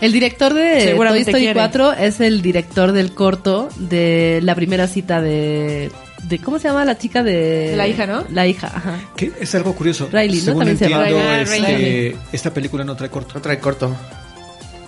El 0.00 0.12
director 0.12 0.52
de 0.54 0.94
Toy 0.96 1.20
Story 1.20 1.38
quiere. 1.38 1.54
4 1.54 1.92
es 1.94 2.20
el 2.20 2.42
director 2.42 2.92
del 2.92 3.12
corto 3.14 3.68
de 3.76 4.40
la 4.42 4.54
primera 4.54 4.86
cita 4.88 5.20
de... 5.20 5.90
de 6.24 6.38
¿Cómo 6.40 6.58
se 6.58 6.68
llama 6.68 6.84
la 6.84 6.98
chica 6.98 7.22
de...? 7.22 7.74
La 7.76 7.86
hija, 7.86 8.06
¿no? 8.06 8.24
La 8.32 8.46
hija, 8.46 8.66
ajá. 8.74 8.98
Que 9.16 9.32
es 9.40 9.54
algo 9.54 9.74
curioso. 9.74 10.08
Riley, 10.12 10.40
¿no? 10.42 10.56
También 10.56 10.78
se 10.78 10.88
llama. 10.88 11.04
Riley. 11.04 11.42
este, 11.42 11.76
Riley. 11.76 12.16
esta 12.32 12.52
película 12.52 12.82
no 12.84 12.96
trae 12.96 13.08
corto, 13.10 13.34
No 13.36 13.40
trae 13.40 13.58
corto. 13.60 13.94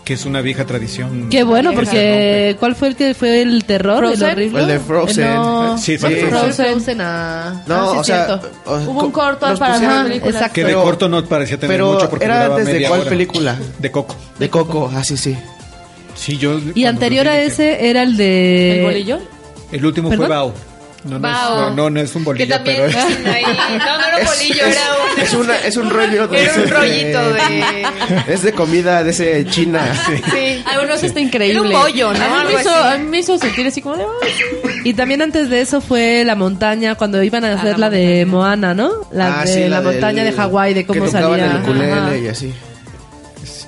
Que 0.09 0.15
es 0.15 0.25
una 0.25 0.41
vieja 0.41 0.65
tradición. 0.65 1.29
Qué 1.29 1.43
bueno, 1.45 1.75
porque 1.75 2.57
¿cuál 2.59 2.75
fue 2.75 2.89
el 2.89 2.97
que 2.97 3.13
fue 3.13 3.43
el 3.43 3.65
terror? 3.67 3.99
Frozen. 3.99 4.25
El 4.27 4.33
horrible. 4.33 4.61
El 4.63 4.67
de 4.69 4.79
Frozen. 4.81 5.25
Eh, 5.27 5.35
No, 5.35 5.77
Sí, 5.77 5.99
fue 5.99 6.15
sí. 6.15 6.21
Frozen. 6.27 6.53
Frozen 6.73 7.01
a... 7.03 7.63
No, 7.67 7.75
ah, 7.75 7.89
sí, 7.93 7.97
o 7.99 8.01
es 8.01 8.07
sea, 8.07 8.27
cierto. 8.27 8.51
o- 8.65 8.77
Hubo 8.91 9.05
un 9.05 9.11
corto 9.13 9.41
para 9.59 9.75
pusieron- 9.75 9.97
la 9.99 10.05
película. 10.05 10.31
Exacto. 10.33 10.55
Que 10.55 10.63
Pero- 10.65 10.79
de 10.79 10.85
corto 10.85 11.09
no 11.11 11.25
parecía 11.27 11.59
tener 11.61 11.75
pero 11.77 11.93
mucho 11.93 12.09
porque 12.09 12.25
era 12.25 12.47
antes 12.47 12.67
de 12.67 12.73
media 12.73 12.89
cuál 12.89 13.01
hora. 13.03 13.11
película? 13.11 13.57
De 13.79 13.91
Coco. 13.91 14.17
De 14.39 14.49
Coco, 14.49 14.91
así 14.97 15.17
sí. 15.19 15.37
Sí, 16.15 16.39
yo. 16.39 16.59
Y 16.75 16.87
anterior 16.87 17.29
a 17.29 17.33
dije, 17.35 17.45
ese 17.47 17.91
era 17.91 18.03
el 18.03 18.17
de... 18.17 18.79
¿El 18.79 18.85
bolillo? 18.87 19.19
El 19.71 19.85
último 19.85 20.09
¿Perdón? 20.09 20.27
fue 20.27 20.35
Bao. 20.37 20.55
No, 21.05 21.19
no. 21.19 21.29
Es, 21.69 21.77
no, 21.77 21.91
no 21.91 22.01
es 22.01 22.15
un 22.17 22.23
Que 22.23 22.27
bolillo, 22.27 22.55
también 22.57 22.77
pero 22.77 22.89
es. 22.89 22.97
ahí- 22.97 23.43
No, 23.79 23.99
no 23.99 24.07
era 24.09 24.17
un 24.19 24.25
bolillo, 24.27 24.65
es, 24.67 24.77
era 24.77 24.83
un... 25.15 25.21
es 25.23 25.35
una, 25.35 25.57
es 25.59 25.77
un 25.77 25.91
rollo 25.91 26.29
de 26.29 26.43
Era 26.43 26.55
un 26.55 26.69
rollito 26.69 27.33
de... 27.33 27.87
Es 28.35 28.43
de 28.43 28.53
comida 28.53 29.05
de 29.05 29.11
ese 29.11 29.47
china. 29.47 29.81
Sí. 30.07 30.63
Ay, 30.67 30.77
bueno, 30.77 30.95
eso 30.95 31.07
está 31.07 31.21
increíble. 31.21 31.53
Era 31.53 31.63
un 31.63 31.71
bollo, 31.73 32.13
¿no? 32.13 32.25
A 32.25 32.29
mí, 32.29 32.35
Algo 32.41 32.53
me 32.55 32.61
hizo, 32.61 32.75
así. 32.75 32.95
a 32.95 32.99
mí 32.99 33.07
me 33.07 33.19
hizo 33.21 33.39
sentir 33.39 33.67
así 33.67 33.81
como 33.81 33.97
de... 33.97 34.05
Y 34.85 34.95
también 34.95 35.23
antes 35.23 35.49
de 35.49 35.61
eso 35.61 35.81
fue 35.81 36.25
la 36.25 36.35
montaña, 36.35 36.95
cuando 36.97 37.23
iban 37.23 37.45
a 37.45 37.53
hacer 37.55 37.79
la 37.79 37.89
la, 37.89 37.91
de 37.91 38.27
Moana, 38.27 38.75
¿no? 38.75 38.91
La 39.13 39.41
Ah, 39.41 39.45
de 39.45 39.53
sí, 39.53 39.69
la, 39.69 39.81
del- 39.81 39.93
montaña 39.93 40.25
de 40.25 40.33
Hawái, 40.33 40.75
de 40.75 40.85
cómo 40.87 41.05
que 41.05 41.11
salía. 41.11 41.47
el 41.53 41.57
ukulele 41.63 41.93
Ajá. 41.93 42.17
y 42.17 42.27
así. 42.29 42.53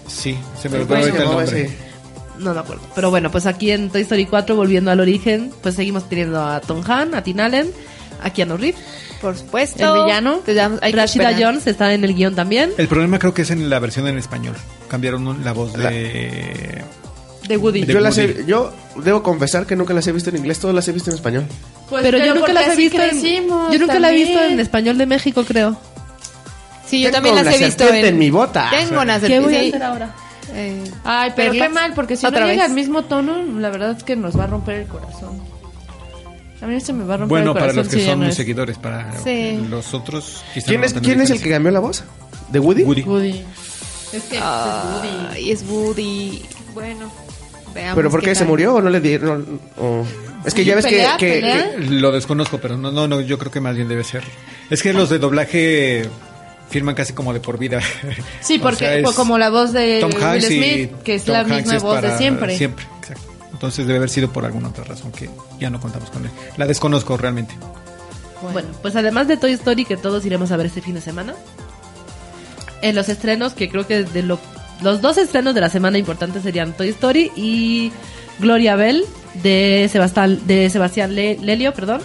Sí, 0.06 0.36
se 0.60 0.68
me 0.68 0.78
olvidó 0.78 0.88
¿Cómo 0.88 1.02
se 1.02 1.08
ahorita 1.10 1.22
el 1.22 1.30
nombre. 1.30 1.62
ese? 1.62 1.89
No 2.40 2.54
me 2.54 2.60
acuerdo. 2.60 2.82
Pero 2.94 3.10
bueno, 3.10 3.30
pues 3.30 3.46
aquí 3.46 3.70
en 3.70 3.90
Toy 3.90 4.02
Story 4.02 4.26
4, 4.26 4.56
volviendo 4.56 4.90
al 4.90 5.00
origen, 5.00 5.52
pues 5.62 5.74
seguimos 5.74 6.08
teniendo 6.08 6.42
a 6.42 6.60
Tom 6.60 6.82
Han, 6.88 7.14
a 7.14 7.22
Tim 7.22 7.38
Allen, 7.40 7.70
a 8.22 8.30
Keanu 8.30 8.56
Reeves. 8.56 8.80
Por 9.20 9.36
supuesto. 9.36 9.96
El 9.96 10.04
villano. 10.04 10.40
Hay 10.80 10.92
Rashida 10.92 11.30
esperar. 11.30 11.52
Jones 11.52 11.66
está 11.66 11.92
en 11.92 12.04
el 12.04 12.14
guion 12.14 12.34
también. 12.34 12.70
El 12.78 12.88
problema 12.88 13.18
creo 13.18 13.34
que 13.34 13.42
es 13.42 13.50
en 13.50 13.68
la 13.68 13.78
versión 13.78 14.06
en 14.08 14.16
español. 14.16 14.54
Cambiaron 14.88 15.44
la 15.44 15.52
voz 15.52 15.76
La- 15.76 15.90
de. 15.90 16.82
De 17.46 17.56
Woody. 17.56 17.84
De 17.84 17.92
Yo, 17.92 18.00
las 18.00 18.16
he- 18.16 18.26
Woody. 18.28 18.44
yo 18.46 18.72
debo 18.96 19.22
confesar 19.22 19.66
que 19.66 19.76
nunca 19.76 19.92
las 19.92 20.06
he 20.06 20.12
visto 20.12 20.30
en 20.30 20.36
inglés, 20.36 20.58
todas 20.58 20.74
las 20.74 20.86
he 20.88 20.92
visto 20.92 21.10
en 21.10 21.16
español. 21.16 21.44
Pues, 21.90 22.02
pero 22.02 22.16
yo 22.18 22.34
nunca 22.34 22.52
las 22.52 22.68
he 22.72 22.76
visto 22.76 23.02
en, 23.02 23.48
yo 23.48 23.78
nunca 23.78 23.98
la 23.98 24.10
he 24.10 24.14
visto 24.14 24.34
también. 24.34 24.52
en 24.54 24.60
español 24.60 24.96
de 24.98 25.06
México, 25.06 25.44
creo. 25.44 25.76
Sí, 26.86 27.00
yo 27.02 27.10
Tengo 27.10 27.14
también 27.28 27.44
las 27.44 27.54
he 27.54 27.64
visto 27.64 27.88
en... 27.92 28.04
en 28.04 28.18
mi 28.18 28.30
bota. 28.30 28.68
Tengo 28.70 29.00
una 29.02 29.14
¿Qué 29.14 29.20
serpiente. 29.28 29.46
voy 29.46 29.54
a 29.56 29.68
hacer 29.68 29.82
ahora? 29.82 30.14
Eh, 30.54 30.84
Ay, 31.04 31.32
pero 31.36 31.52
¿Perlas? 31.52 31.68
qué 31.68 31.74
mal, 31.74 31.92
porque 31.94 32.16
si 32.16 32.26
¿Otra 32.26 32.40
no 32.40 32.46
llega 32.46 32.62
vez? 32.62 32.70
al 32.70 32.74
mismo 32.76 33.04
tono, 33.04 33.42
la 33.42 33.70
verdad 33.70 33.96
es 33.96 34.02
que 34.04 34.16
nos 34.16 34.38
va 34.38 34.44
a 34.44 34.46
romper 34.48 34.80
el 34.80 34.86
corazón. 34.88 35.40
A 36.62 36.66
mí 36.66 36.78
se 36.80 36.92
me 36.92 37.04
va 37.04 37.14
a 37.14 37.16
romper 37.18 37.28
Bueno, 37.38 37.50
el 37.52 37.54
para 37.54 37.72
corazón 37.72 37.84
los 37.84 37.88
que 37.88 38.00
si 38.00 38.04
ya 38.04 38.10
son 38.12 38.18
no 38.20 38.24
mis 38.26 38.30
es 38.32 38.36
seguidores, 38.36 38.78
para 38.78 39.18
Sí. 39.22 39.64
los 39.68 39.94
otros. 39.94 40.42
¿Quién 40.66 40.80
no 40.80 40.86
es, 40.86 40.92
¿quién 40.94 41.20
es 41.20 41.30
el 41.30 41.40
que 41.42 41.50
cambió 41.50 41.70
la 41.72 41.80
voz? 41.80 42.04
¿De 42.50 42.58
Woody? 42.58 42.82
Woody. 42.82 43.02
Woody. 43.02 43.42
Es 44.12 44.24
que 44.24 44.38
Ay, 44.42 45.50
es 45.52 45.64
Woody. 45.68 46.42
Bueno, 46.74 47.10
veamos. 47.74 47.96
¿Pero 47.96 48.10
por 48.10 48.22
qué 48.22 48.34
se 48.34 48.44
murió 48.44 48.74
o 48.74 48.80
no 48.82 48.90
le 48.90 49.00
dieron? 49.00 49.60
o- 49.78 50.04
Es 50.44 50.52
que 50.54 50.64
ya 50.64 50.74
ves 50.74 50.84
que- 50.84 50.90
pelea, 50.92 51.16
que, 51.16 51.32
pelea. 51.34 51.70
que- 51.76 51.84
Lo 51.86 52.10
desconozco, 52.12 52.58
pero 52.58 52.76
no, 52.76 52.90
no, 52.90 53.06
no, 53.08 53.20
yo 53.20 53.38
creo 53.38 53.52
que 53.52 53.60
más 53.60 53.76
bien 53.76 53.88
debe 53.88 54.04
ser. 54.04 54.24
Es 54.68 54.82
que 54.82 54.92
los 54.92 55.08
de 55.10 55.18
doblaje 55.18 56.02
firman 56.70 56.94
casi 56.94 57.12
como 57.12 57.32
de 57.34 57.40
por 57.40 57.58
vida. 57.58 57.80
Sí, 58.40 58.58
O 58.58 58.62
porque 58.62 58.78
sea, 58.78 58.94
es 58.96 59.10
como 59.12 59.36
la 59.38 59.50
voz 59.50 59.72
de 59.72 60.00
Tom 60.00 60.10
Hanks 60.22 60.46
Smith, 60.46 60.90
que 61.04 61.16
es 61.16 61.24
Tom 61.24 61.32
la 61.34 61.40
Hanks 61.40 61.56
misma 61.56 61.76
es 61.76 61.82
voz 61.82 62.00
de 62.02 62.16
siempre. 62.16 62.56
Siempre, 62.56 62.84
exacto. 63.00 63.22
Entonces 63.52 63.86
debe 63.86 63.98
haber 63.98 64.08
sido 64.10 64.32
por 64.32 64.44
alguna 64.46 64.68
otra 64.68 64.84
razón 64.84 65.12
que 65.12 65.28
ya 65.58 65.68
no 65.68 65.78
contamos 65.80 66.08
con 66.10 66.24
él. 66.24 66.30
La 66.56 66.66
desconozco 66.66 67.16
realmente. 67.18 67.54
Bueno. 68.52 68.68
pues 68.80 68.96
además 68.96 69.28
de 69.28 69.36
Toy 69.36 69.52
Story, 69.52 69.84
que 69.84 69.98
todos 69.98 70.24
iremos 70.24 70.50
a 70.50 70.56
ver 70.56 70.64
este 70.66 70.80
fin 70.80 70.94
de 70.94 71.02
semana, 71.02 71.34
en 72.82 72.94
los 72.94 73.08
estrenos, 73.10 73.52
que 73.52 73.68
creo 73.68 73.86
que 73.86 74.04
de 74.04 74.22
lo- 74.22 74.38
los 74.82 75.02
dos 75.02 75.18
estrenos 75.18 75.54
de 75.54 75.60
la 75.60 75.68
semana 75.68 75.98
importantes 75.98 76.42
serían 76.42 76.72
Toy 76.72 76.88
Story 76.88 77.30
y 77.36 77.92
Gloria 78.38 78.76
Bell 78.76 79.04
de 79.42 79.88
Sebastián, 79.92 80.40
de 80.46 80.70
Sebastián 80.70 81.14
Le- 81.14 81.36
Lelio, 81.38 81.74
perdón, 81.74 82.00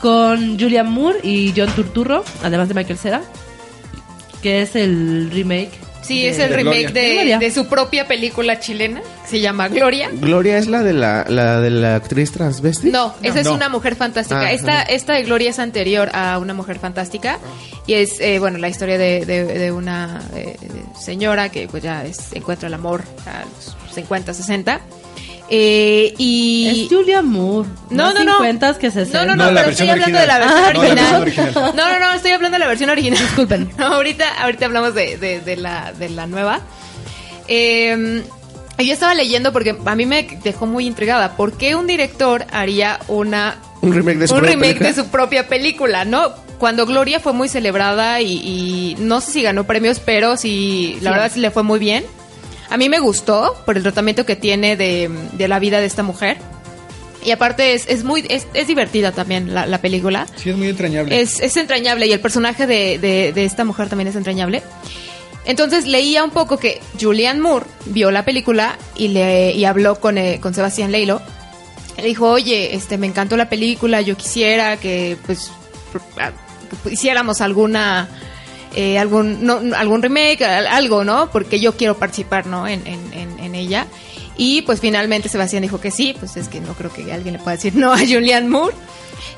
con 0.00 0.58
Julian 0.58 0.90
Moore 0.90 1.20
y 1.22 1.54
John 1.56 1.70
Turturro, 1.76 2.24
además 2.42 2.66
de 2.68 2.74
Michael 2.74 2.98
Cera, 2.98 3.22
que 4.42 4.62
es 4.62 4.76
el 4.76 5.30
remake. 5.32 5.70
Sí, 6.02 6.22
de- 6.22 6.28
es 6.30 6.38
el 6.38 6.50
De 6.50 6.56
remake. 6.56 6.92
De 6.92 7.36
de, 7.38 7.50
su 7.50 7.66
propia 7.66 8.06
película 8.08 8.58
chilena. 8.60 9.00
que 9.24 9.28
Se 9.28 9.40
llama 9.40 9.68
Gloria. 9.68 10.08
Gloria 10.12 10.56
es 10.56 10.66
la 10.66 10.82
de 10.82 10.94
la, 10.94 11.26
la 11.28 11.60
de 11.60 11.68
la 11.70 11.96
actriz 11.96 12.32
transvesti. 12.32 12.88
No, 12.90 13.14
esa 13.22 13.40
es 13.40 13.46
No. 13.46 13.52
una 13.54 13.68
mujer 13.68 13.94
fantástica. 13.94 14.40
Ah, 14.40 14.52
esta, 14.52 14.82
esta 14.82 15.14
de 15.14 15.24
Gloria 15.24 15.50
es 15.50 15.58
anterior 15.58 16.08
a 16.14 16.38
una 16.38 16.54
mujer 16.54 16.78
fantástica 16.78 17.38
y 17.86 17.94
es, 17.94 18.20
eh, 18.20 18.38
bueno, 18.38 18.56
la 18.56 18.68
historia 18.70 18.96
de, 18.96 19.26
de- 19.26 19.44
de 19.44 19.70
una 19.72 20.22
eh, 20.34 20.56
señora 20.98 21.50
que 21.50 21.68
pues 21.68 21.82
ya 21.82 22.04
es- 22.06 22.32
encuentra 22.32 22.68
el 22.68 22.74
amor 22.74 23.02
a 23.26 23.44
los 23.44 23.94
50, 23.94 24.32
60. 24.32 24.80
Eh, 25.50 26.14
y... 26.18 26.84
Es 26.84 26.92
Julian 26.92 27.26
Moore. 27.26 27.68
No, 27.90 28.12
no, 28.12 28.22
no. 28.24 28.32
50 28.36 28.78
que 28.78 28.90
60. 28.90 29.18
No, 29.18 29.26
no, 29.26 29.36
no, 29.36 29.44
No, 29.46 29.50
la 29.52 29.60
pero 29.62 29.70
estoy 29.72 29.86
versión 29.86 30.02
hablando 30.14 30.18
de 30.20 30.26
la 30.26 30.38
versión 30.38 30.58
Ah, 30.58 30.72
no, 30.74 30.82
la 30.82 30.90
original. 30.90 31.24
versión 31.24 31.46
original. 31.46 31.72
No, 31.76 31.88
no, 31.92 31.98
no, 32.00 32.12
estoy 32.12 32.30
hablando 32.32 32.54
de 32.54 32.58
la 32.60 32.68
versión 32.68 32.90
original. 32.90 33.18
Disculpen. 33.18 33.70
No, 33.78 33.86
ahorita, 33.86 34.42
ahorita 34.42 34.66
hablamos 34.66 34.94
de, 34.94 35.16
de, 35.16 35.40
de 35.40 35.56
la, 35.56 35.92
de 35.92 36.08
la 36.10 36.26
nueva. 36.26 36.60
Eh, 37.48 38.22
yo 38.78 38.92
estaba 38.92 39.14
leyendo 39.14 39.52
porque 39.52 39.76
a 39.84 39.94
mí 39.96 40.06
me 40.06 40.22
dejó 40.44 40.66
muy 40.66 40.86
intrigada. 40.86 41.36
¿Por 41.36 41.56
qué 41.56 41.74
un 41.74 41.86
director 41.86 42.44
haría 42.52 43.00
una 43.08 43.56
Un 43.80 43.92
remake 43.94 44.18
de 44.18 44.28
su 44.28 44.34
un 44.34 44.40
propia 44.40 44.54
remake 44.54 44.68
película? 44.78 44.88
de 44.90 44.94
su 45.02 45.08
propia 45.08 45.48
película, 45.48 46.04
¿no? 46.04 46.32
Cuando 46.58 46.86
Gloria 46.86 47.20
fue 47.20 47.32
muy 47.32 47.48
celebrada 47.48 48.20
y, 48.20 48.32
y 48.34 48.96
no 48.98 49.20
sé 49.20 49.32
si 49.32 49.42
ganó 49.42 49.64
premios, 49.64 50.00
pero 50.00 50.36
sí, 50.36 50.98
la 51.00 51.10
verdad 51.12 51.30
sí 51.32 51.40
le 51.40 51.50
fue 51.50 51.62
muy 51.62 51.78
bien. 51.78 52.04
A 52.70 52.76
mí 52.76 52.88
me 52.88 52.98
gustó 53.00 53.56
por 53.64 53.76
el 53.76 53.82
tratamiento 53.82 54.26
que 54.26 54.36
tiene 54.36 54.76
de, 54.76 55.10
de 55.32 55.48
la 55.48 55.58
vida 55.58 55.80
de 55.80 55.86
esta 55.86 56.02
mujer. 56.02 56.36
Y 57.24 57.30
aparte 57.32 57.72
es, 57.74 57.88
es 57.88 58.04
muy 58.04 58.24
es, 58.28 58.46
es 58.54 58.66
divertida 58.68 59.10
también 59.12 59.52
la, 59.54 59.66
la 59.66 59.80
película. 59.80 60.26
Sí, 60.36 60.50
es 60.50 60.56
muy 60.56 60.68
entrañable. 60.68 61.20
Es, 61.20 61.40
es 61.40 61.56
entrañable 61.56 62.06
y 62.06 62.12
el 62.12 62.20
personaje 62.20 62.66
de, 62.66 62.98
de- 62.98 63.32
de 63.32 63.44
esta 63.44 63.64
mujer 63.64 63.88
también 63.88 64.08
es 64.08 64.16
entrañable. 64.16 64.62
Entonces 65.44 65.86
leía 65.86 66.22
un 66.24 66.30
poco 66.30 66.58
que 66.58 66.80
Julianne 67.00 67.40
Moore 67.40 67.66
vio 67.86 68.10
la 68.10 68.24
película 68.24 68.76
y 68.96 69.08
le 69.08 69.52
y 69.52 69.64
habló 69.64 69.98
con, 69.98 70.18
eh, 70.18 70.38
con 70.40 70.52
Sebastián 70.54 70.92
Leilo. 70.92 71.22
Le 71.96 72.04
dijo, 72.04 72.30
oye, 72.30 72.74
este, 72.76 72.98
me 72.98 73.06
encantó 73.08 73.36
la 73.36 73.48
película, 73.48 74.00
yo 74.02 74.16
quisiera 74.16 74.76
que 74.76 75.16
pues 75.26 75.50
hiciéramos 76.90 77.40
alguna 77.40 78.08
eh, 78.74 78.98
algún 78.98 79.44
no, 79.44 79.60
algún 79.76 80.02
remake, 80.02 80.42
al- 80.42 80.66
algo, 80.66 81.04
¿no? 81.04 81.30
Porque 81.30 81.60
yo 81.60 81.76
quiero 81.76 81.96
participar, 81.96 82.46
¿no? 82.46 82.66
En, 82.66 82.86
en, 82.86 83.12
en, 83.12 83.38
en 83.40 83.54
ella. 83.54 83.86
Y 84.36 84.62
pues 84.62 84.80
finalmente 84.80 85.28
Sebastián 85.28 85.62
dijo 85.62 85.80
que 85.80 85.90
sí, 85.90 86.14
pues 86.18 86.36
es 86.36 86.48
que 86.48 86.60
no 86.60 86.74
creo 86.74 86.92
que 86.92 87.12
alguien 87.12 87.34
le 87.34 87.40
pueda 87.40 87.56
decir 87.56 87.74
no 87.74 87.92
a 87.92 87.98
Julianne 87.98 88.48
Moore. 88.48 88.74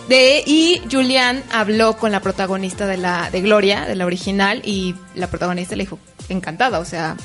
De, 0.09 0.43
y 0.45 0.83
Julian 0.91 1.43
habló 1.53 1.97
con 1.97 2.11
la 2.13 2.21
protagonista 2.21 2.87
de 2.87 2.97
la 2.97 3.31
de 3.31 3.41
Gloria, 3.41 3.87
de 3.87 3.95
la 3.95 4.05
original, 4.07 4.61
y 4.65 4.95
la 5.15 5.29
protagonista 5.29 5.77
le 5.77 5.85
dijo 5.85 5.99
encantada, 6.29 6.81
o 6.81 6.85
sea, 6.85 7.17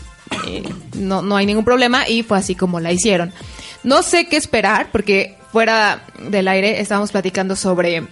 eh, 0.47 0.63
no, 0.93 1.21
no 1.21 1.35
hay 1.35 1.45
ningún 1.47 1.65
problema, 1.65 2.07
y 2.07 2.21
fue 2.23 2.37
así 2.37 2.53
como 2.55 2.79
la 2.79 2.91
hicieron. 2.91 3.33
No 3.83 4.03
sé 4.03 4.27
qué 4.27 4.37
esperar, 4.37 4.89
porque 4.91 5.35
fuera 5.51 6.05
del 6.29 6.47
aire 6.47 6.79
estábamos 6.79 7.11
platicando 7.11 7.55
sobre 7.55 8.03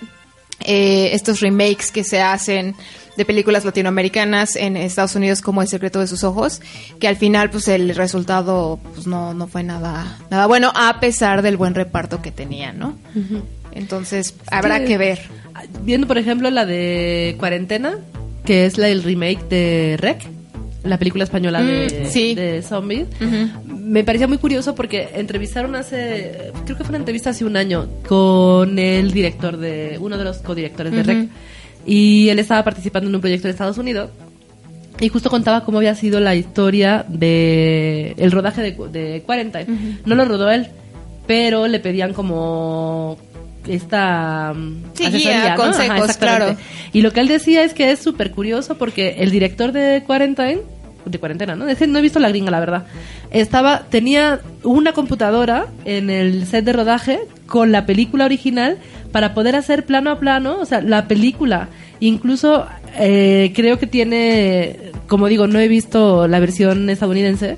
eh, 0.62 1.10
estos 1.14 1.40
remakes 1.40 1.92
que 1.92 2.04
se 2.04 2.22
hacen 2.22 2.76
de 3.18 3.26
películas 3.26 3.64
latinoamericanas 3.66 4.56
en 4.56 4.76
Estados 4.78 5.16
Unidos 5.16 5.42
como 5.42 5.62
El 5.62 5.68
secreto 5.68 6.00
de 6.00 6.08
sus 6.08 6.24
ojos, 6.24 6.62
que 7.00 7.08
al 7.08 7.16
final 7.18 7.50
pues 7.50 7.68
el 7.68 7.94
resultado 7.96 8.80
pues 8.94 9.06
no, 9.08 9.34
no 9.34 9.48
fue 9.48 9.64
nada, 9.64 10.18
nada 10.32 10.48
bueno, 10.48 10.72
a 10.76 11.00
pesar 11.00 11.42
del 11.42 11.58
buen 11.58 11.76
reparto 11.76 12.22
que 12.22 12.32
tenían, 12.32 12.80
¿no? 12.80 12.98
Entonces 13.74 14.36
habrá 14.52 14.80
Sí. 14.80 14.86
que 14.86 14.98
ver. 14.98 15.20
Viendo, 15.84 16.08
por 16.08 16.18
ejemplo, 16.18 16.50
la 16.50 16.66
de 16.66 17.36
Cuarentena, 17.38 17.98
que 18.46 18.66
es 18.66 18.78
la 18.78 18.88
del 18.88 19.04
remake 19.04 19.44
de 19.50 19.96
Rec, 20.00 20.24
la 20.84 20.98
película 20.98 21.24
española 21.24 21.62
de, 21.62 22.04
Mm, 22.06 22.12
sí. 22.12 22.36
de 22.36 22.62
zombies, 22.62 23.08
me 23.66 24.04
parecía 24.04 24.28
muy 24.28 24.38
curioso 24.38 24.76
porque 24.76 25.10
entrevistaron 25.16 25.76
hace, 25.76 26.52
creo 26.66 26.78
que 26.78 26.84
fue 26.84 26.90
una 26.90 26.98
entrevista 26.98 27.30
hace 27.30 27.46
un 27.46 27.56
año, 27.56 27.88
con 28.08 28.78
el 28.80 29.12
director 29.12 29.58
de, 29.58 29.98
uno 30.02 30.18
de 30.18 30.24
los 30.26 30.38
codirectores 30.40 30.92
de 30.92 31.00
Ujú. 31.02 31.08
Rec, 31.10 31.30
y 31.86 32.30
él 32.30 32.40
estaba 32.40 32.64
participando 32.64 33.10
en 33.10 33.16
un 33.16 33.22
proyecto 33.22 33.48
de 33.48 33.52
Estados 33.52 33.78
Unidos. 33.78 34.10
Y 35.00 35.10
justo 35.10 35.30
contaba 35.30 35.66
cómo 35.66 35.80
había 35.80 35.96
sido 35.96 36.20
la 36.20 36.36
historia 36.36 37.06
de 37.08 38.14
el 38.18 38.32
rodaje 38.32 38.62
de, 38.62 38.72
de 38.90 39.24
Quarantine. 39.26 39.66
No 40.06 40.16
lo 40.16 40.26
rodó 40.26 40.52
él, 40.52 40.68
pero 41.26 41.68
le 41.68 41.80
pedían 41.80 42.14
como 42.14 43.18
esta 43.68 44.54
mm, 44.56 44.84
Sí, 44.94 45.06
asesoría, 45.06 45.42
guía, 45.42 45.56
¿no? 45.56 45.64
consejos, 45.64 46.18
claro. 46.18 46.56
Y 46.92 47.02
lo 47.02 47.12
que 47.12 47.22
él 47.22 47.28
decía 47.28 47.64
es 47.64 47.74
que 47.74 47.92
es 47.92 48.00
súper 48.00 48.32
curioso 48.32 48.78
porque 48.78 49.16
el 49.20 49.32
director 49.32 49.72
de 49.72 50.04
Quarantine, 50.06 50.60
de 51.06 51.20
cuarentena, 51.20 51.56
¿no? 51.56 51.66
Que 51.66 51.88
no 51.88 52.00
he 52.00 52.02
visto 52.02 52.20
la 52.20 52.30
gringa, 52.30 52.52
la 52.52 52.60
verdad. 52.60 52.86
Estaba, 53.32 53.84
tenía 53.90 54.40
una 54.64 54.94
computadora 54.94 55.68
en 55.86 56.10
el 56.10 56.46
set 56.46 56.66
de 56.66 56.74
rodaje 56.74 57.20
con 57.46 57.72
la 57.72 57.86
película 57.86 58.26
original 58.26 58.78
para 59.14 59.36
poder 59.36 59.56
hacer 59.56 59.86
plano 59.86 60.10
a 60.10 60.20
plano, 60.20 60.58
o 60.60 60.66
sea, 60.66 60.82
la 60.82 61.08
película. 61.08 61.70
Incluso 62.00 62.66
eh, 62.98 63.54
creo 63.56 63.78
que 63.78 63.86
tiene, 63.86 64.92
como 65.08 65.28
digo, 65.28 65.46
no 65.46 65.60
he 65.60 65.68
visto 65.68 66.28
la 66.28 66.40
versión 66.40 66.90
estadounidense, 66.90 67.58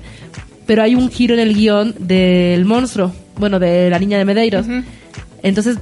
pero 0.66 0.82
hay 0.82 0.94
un 0.94 1.10
giro 1.10 1.32
en 1.32 1.40
el 1.40 1.54
guion 1.54 1.94
del 1.98 2.66
monstruo, 2.66 3.12
bueno, 3.38 3.58
de 3.58 3.88
la 3.88 3.98
niña 3.98 4.18
de 4.18 4.26
Medeiros. 4.26 4.66
Entonces, 5.42 5.78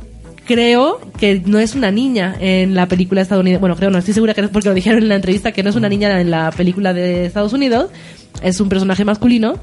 creo 0.47 1.01
que 1.19 1.43
no 1.45 1.59
es 1.59 1.75
una 1.75 1.91
niña 1.91 2.37
en 2.39 2.77
la 2.77 2.87
película 2.87 3.21
estadounidense. 3.21 3.59
Bueno, 3.61 3.75
creo, 3.75 3.91
no 3.91 3.99
estoy 3.99 4.15
segura 4.15 4.33
que 4.33 4.43
no 4.43 4.47
es 4.47 4.53
porque 4.53 4.69
lo 4.69 4.75
dijeron 4.77 5.03
en 5.03 5.09
la 5.09 5.17
entrevista, 5.17 5.51
que 5.51 5.65
no 5.65 5.71
es 5.71 5.77
una 5.77 5.89
niña 5.89 6.21
en 6.21 6.31
la 6.31 6.53
película 6.53 6.95
de 6.95 7.27
Estados 7.27 7.53
Unidos. 7.53 7.91
Es 8.43 8.61
un 8.61 8.69
personaje 8.69 9.05
masculino, 9.05 9.55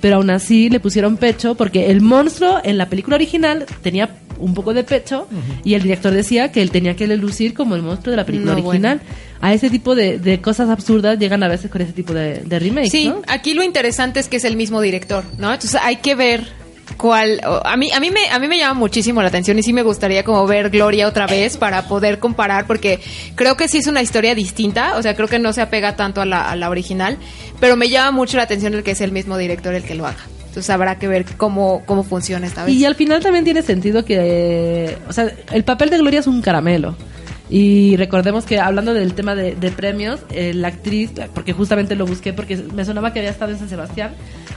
pero 0.00 0.16
aún 0.16 0.30
así 0.30 0.70
le 0.70 0.80
pusieron 0.80 1.16
pecho 1.16 1.54
porque 1.54 1.90
el 1.90 2.00
monstruo 2.00 2.58
en 2.62 2.78
la 2.78 2.88
película 2.88 3.16
original 3.16 3.66
tenía 3.82 4.10
un 4.38 4.54
poco 4.54 4.72
de 4.72 4.84
pecho 4.84 5.28
y 5.64 5.74
el 5.74 5.82
director 5.82 6.12
decía 6.12 6.50
que 6.50 6.62
él 6.62 6.70
tenía 6.70 6.96
que 6.96 7.06
lucir 7.16 7.52
como 7.52 7.74
el 7.74 7.82
monstruo 7.82 8.10
de 8.12 8.16
la 8.16 8.24
película 8.24 8.54
No, 8.54 8.66
original. 8.66 9.00
A 9.42 9.52
ese 9.52 9.68
tipo 9.68 9.94
de, 9.94 10.18
de 10.18 10.40
cosas 10.40 10.68
absurdas 10.70 11.18
llegan 11.18 11.42
a 11.42 11.48
veces 11.48 11.70
con 11.70 11.82
ese 11.82 11.92
tipo 11.92 12.14
de, 12.14 12.40
de 12.40 12.58
remakes, 12.58 12.90
Sí, 12.92 13.08
¿no? 13.08 13.20
aquí 13.26 13.52
lo 13.54 13.62
interesante 13.62 14.20
es 14.20 14.28
que 14.28 14.36
es 14.38 14.44
el 14.44 14.56
mismo 14.56 14.80
director, 14.80 15.24
¿no? 15.38 15.52
Entonces 15.52 15.78
hay 15.82 15.96
que 15.96 16.14
ver 16.14 16.46
cuál 17.00 17.40
o- 17.46 17.62
a 17.66 17.76
mí 17.78 17.90
a 17.92 17.98
mí 18.00 18.10
me 18.10 18.28
a 18.28 18.38
mí 18.38 18.46
me 18.46 18.58
llama 18.58 18.74
muchísimo 18.78 19.22
la 19.22 19.28
atención 19.28 19.58
y 19.58 19.62
sí 19.62 19.72
me 19.72 19.82
gustaría 19.82 20.22
como 20.22 20.46
ver 20.46 20.68
Gloria 20.68 21.08
otra 21.08 21.26
vez 21.26 21.56
para 21.56 21.88
poder 21.88 22.18
comparar 22.18 22.66
porque 22.66 23.00
creo 23.36 23.56
que 23.56 23.68
sí 23.68 23.78
es 23.78 23.86
una 23.86 24.02
historia 24.02 24.34
distinta, 24.34 24.96
o 24.98 25.02
sea, 25.02 25.16
creo 25.16 25.26
que 25.28 25.38
no 25.38 25.52
se 25.54 25.62
apega 25.62 25.96
tanto 25.96 26.20
a 26.20 26.26
la, 26.26 26.50
a 26.50 26.56
la 26.56 26.68
original, 26.68 27.16
pero 27.58 27.74
me 27.76 27.88
llama 27.88 28.10
mucho 28.10 28.36
la 28.36 28.42
atención 28.42 28.74
el 28.74 28.82
que 28.82 28.90
es 28.90 29.00
el 29.00 29.12
mismo 29.12 29.38
director 29.38 29.72
el 29.74 29.82
que 29.84 29.94
lo 29.94 30.06
haga. 30.06 30.18
Entonces 30.48 30.68
habrá 30.70 30.98
que 30.98 31.06
ver 31.08 31.24
cómo 31.36 31.82
cómo 31.86 32.02
funciona 32.02 32.46
esta 32.46 32.64
vez. 32.64 32.74
Y 32.74 32.84
al 32.84 32.96
final 32.96 33.22
también 33.22 33.44
tiene 33.44 33.62
sentido 33.62 34.04
que, 34.04 34.98
o 35.08 35.12
sea, 35.12 35.32
el 35.52 35.64
papel 35.64 35.90
de 35.90 35.98
Gloria 35.98 36.20
es 36.20 36.26
un 36.26 36.42
caramelo. 36.42 36.96
Y 37.50 37.96
recordemos 37.96 38.44
que 38.44 38.60
hablando 38.60 38.94
del 38.94 39.14
tema 39.14 39.34
de, 39.34 39.56
de 39.56 39.70
premios, 39.72 40.20
eh, 40.30 40.54
la 40.54 40.68
actriz, 40.68 41.10
porque 41.34 41.52
justamente 41.52 41.96
lo 41.96 42.06
busqué 42.06 42.32
porque 42.32 42.56
me 42.56 42.84
sonaba 42.84 43.12
que 43.12 43.18
había 43.18 43.30
estado 43.30 43.50
en 43.50 43.58
San 43.58 43.68
Sebastián, 43.68 44.12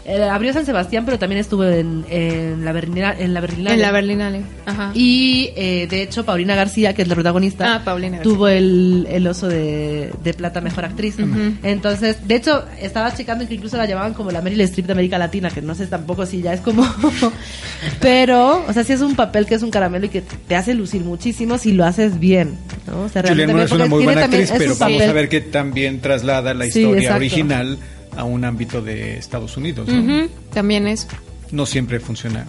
eh, 0.06 0.22
abrió 0.22 0.54
San 0.54 0.66
Sebastián, 0.66 1.04
pero 1.06 1.18
también 1.18 1.40
estuvo 1.40 1.64
en, 1.64 2.06
en 2.10 2.64
la 2.64 2.72
Berlinale. 2.72 3.24
En 3.24 3.34
la 3.34 3.42
Berlinale. 3.42 3.76
en 3.76 3.82
la 3.82 3.92
Berlinale. 3.92 4.42
Ajá. 4.66 4.92
Y 4.94 5.50
eh, 5.56 5.88
de 5.90 6.04
hecho, 6.04 6.24
Paulina 6.24 6.56
García, 6.56 6.94
que 6.94 7.02
es 7.02 7.08
la 7.08 7.16
protagonista, 7.16 7.76
Ah, 7.76 7.82
Paulina 7.84 8.22
tuvo 8.22 8.48
el, 8.48 9.08
el 9.10 9.26
oso 9.26 9.48
de, 9.48 10.12
de 10.24 10.34
plata 10.34 10.62
mejor 10.62 10.86
actriz. 10.86 11.16
Entonces, 11.64 12.28
de 12.28 12.36
hecho, 12.36 12.66
estaba 12.80 13.14
checando 13.16 13.48
que 13.48 13.56
incluso 13.56 13.78
la 13.78 13.86
llamaban 13.86 14.14
como 14.14 14.30
la 14.30 14.42
Meryl 14.42 14.62
Streep 14.62 14.86
de 14.88 14.94
América 14.94 15.18
Latina, 15.18 15.50
que 15.50 15.62
no 15.62 15.74
sé 15.74 15.88
tampoco 15.88 16.26
si 16.26 16.42
ya 16.42 16.54
es 16.54 16.62
como. 16.62 16.86
Pero, 18.00 18.64
o 18.68 18.74
sea, 18.74 18.84
sí 18.84 18.94
es 18.94 19.02
un 19.02 19.16
papel 19.16 19.46
que 19.46 19.56
es 19.56 19.64
un 19.64 19.72
caramelo 19.72 20.06
y 20.06 20.10
que 20.10 20.22
te 20.22 20.56
hace 20.56 20.74
lucir 20.74 21.02
muchísimo 21.04 21.58
si 21.58 21.72
lo 21.72 21.86
haces 21.86 22.20
bien. 22.20 22.58
¿No? 22.88 23.02
O 23.04 23.10
sea, 23.10 23.22
Julianne 23.24 23.54
Moore 23.54 23.66
es 23.66 23.72
una 23.72 23.86
muy 23.88 24.04
buena 24.04 24.26
actriz, 24.26 24.52
pero 24.58 24.74
su 24.74 24.80
vamos 24.80 24.98
papel. 24.98 25.10
a 25.10 25.14
ver 25.14 25.30
que 25.30 25.42
también 25.42 26.00
traslada 26.02 26.54
la 26.54 26.66
Sí, 26.66 26.80
historia 26.82 27.00
exacto. 27.02 27.16
original 27.18 27.78
a 28.16 28.24
un 28.26 28.44
ámbito 28.46 28.82
de 28.82 29.18
Estados 29.18 29.56
Unidos. 29.58 29.88
¿no? 29.88 30.00
Ujú, 30.22 30.30
También 30.54 30.88
es. 30.88 31.08
No 31.52 31.66
siempre 31.66 32.00
funciona 32.00 32.46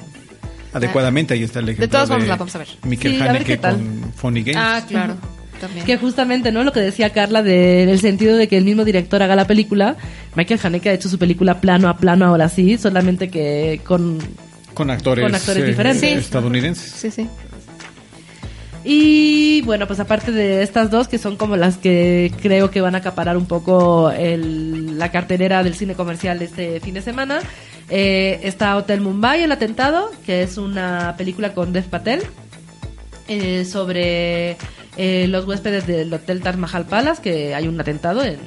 adecuadamente. 0.72 1.34
Ahí 1.34 1.42
está 1.42 1.60
el 1.60 1.66
ejemplo 1.68 1.86
De 1.86 1.90
todas 1.90 2.08
formas 2.08 2.28
la 2.28 2.36
vamos 2.36 2.54
a 2.54 2.58
ver. 2.58 2.68
Michael 2.84 3.14
Sí, 3.14 3.20
a 3.20 3.24
ver 3.24 3.30
Haneke 3.30 3.44
qué 3.44 3.56
tal. 3.58 3.76
con 3.76 4.12
Funny 4.16 4.42
Games. 4.42 4.56
Ah, 4.60 4.84
claro. 4.88 5.14
También. 5.60 5.86
Que 5.86 5.96
justamente, 5.96 6.50
¿no? 6.52 6.64
Lo 6.64 6.72
que 6.72 6.80
decía 6.80 7.10
Carla 7.10 7.42
de- 7.42 7.86
del 7.86 8.00
sentido 8.00 8.36
de 8.36 8.48
que 8.48 8.56
el 8.58 8.64
mismo 8.64 8.84
director 8.84 9.22
haga 9.22 9.36
la 9.36 9.46
película. 9.46 9.96
Michael 10.34 10.60
Haneke 10.62 10.90
ha 10.90 10.92
hecho 10.94 11.08
su 11.08 11.18
película 11.18 11.60
plano 11.60 11.88
a 11.88 11.96
plano 11.96 12.26
ahora 12.26 12.48
sí, 12.48 12.76
solamente 12.76 13.28
que 13.30 13.80
con... 13.84 14.18
Con 14.74 14.90
actores, 14.90 15.24
Con 15.24 15.32
actores 15.34 15.62
eh, 15.62 15.66
diferentes. 15.68 16.10
Sí. 16.10 16.16
estadounidenses. 16.16 16.90
Sí, 16.90 17.10
sí. 17.12 17.28
Y 18.84 19.62
bueno, 19.62 19.86
pues 19.86 19.98
aparte 19.98 20.30
de 20.30 20.62
estas 20.62 20.90
dos, 20.90 21.08
que 21.08 21.16
son 21.18 21.36
como 21.36 21.56
las 21.56 21.78
que 21.78 22.30
creo 22.42 22.70
que 22.70 22.82
van 22.82 22.94
a 22.94 22.98
acaparar 22.98 23.36
un 23.38 23.46
poco 23.46 24.10
el- 24.10 24.98
la 24.98 25.10
cartelera 25.10 25.62
del 25.62 25.74
cine 25.74 25.94
comercial 25.94 26.42
este 26.42 26.80
fin 26.80 26.92
de 26.94 27.00
semana, 27.02 27.40
eh, 27.88 28.40
está 28.42 28.76
Hotel 28.76 29.00
Mumbai, 29.00 29.42
El 29.42 29.52
Atentado, 29.52 30.10
que 30.26 30.42
es 30.42 30.58
una 30.58 31.14
película 31.16 31.54
con 31.54 31.72
Dev 31.72 31.84
Patel 31.86 32.22
eh, 33.28 33.64
sobre 33.64 34.56
eh, 34.98 35.26
los 35.28 35.46
huéspedes 35.46 35.86
del 35.86 36.12
Hotel 36.12 36.42
Taj 36.42 36.56
Mahal 36.56 36.84
Palace, 36.84 37.22
que 37.22 37.54
hay 37.54 37.66
un 37.66 37.80
atentado 37.80 38.22
en- 38.22 38.38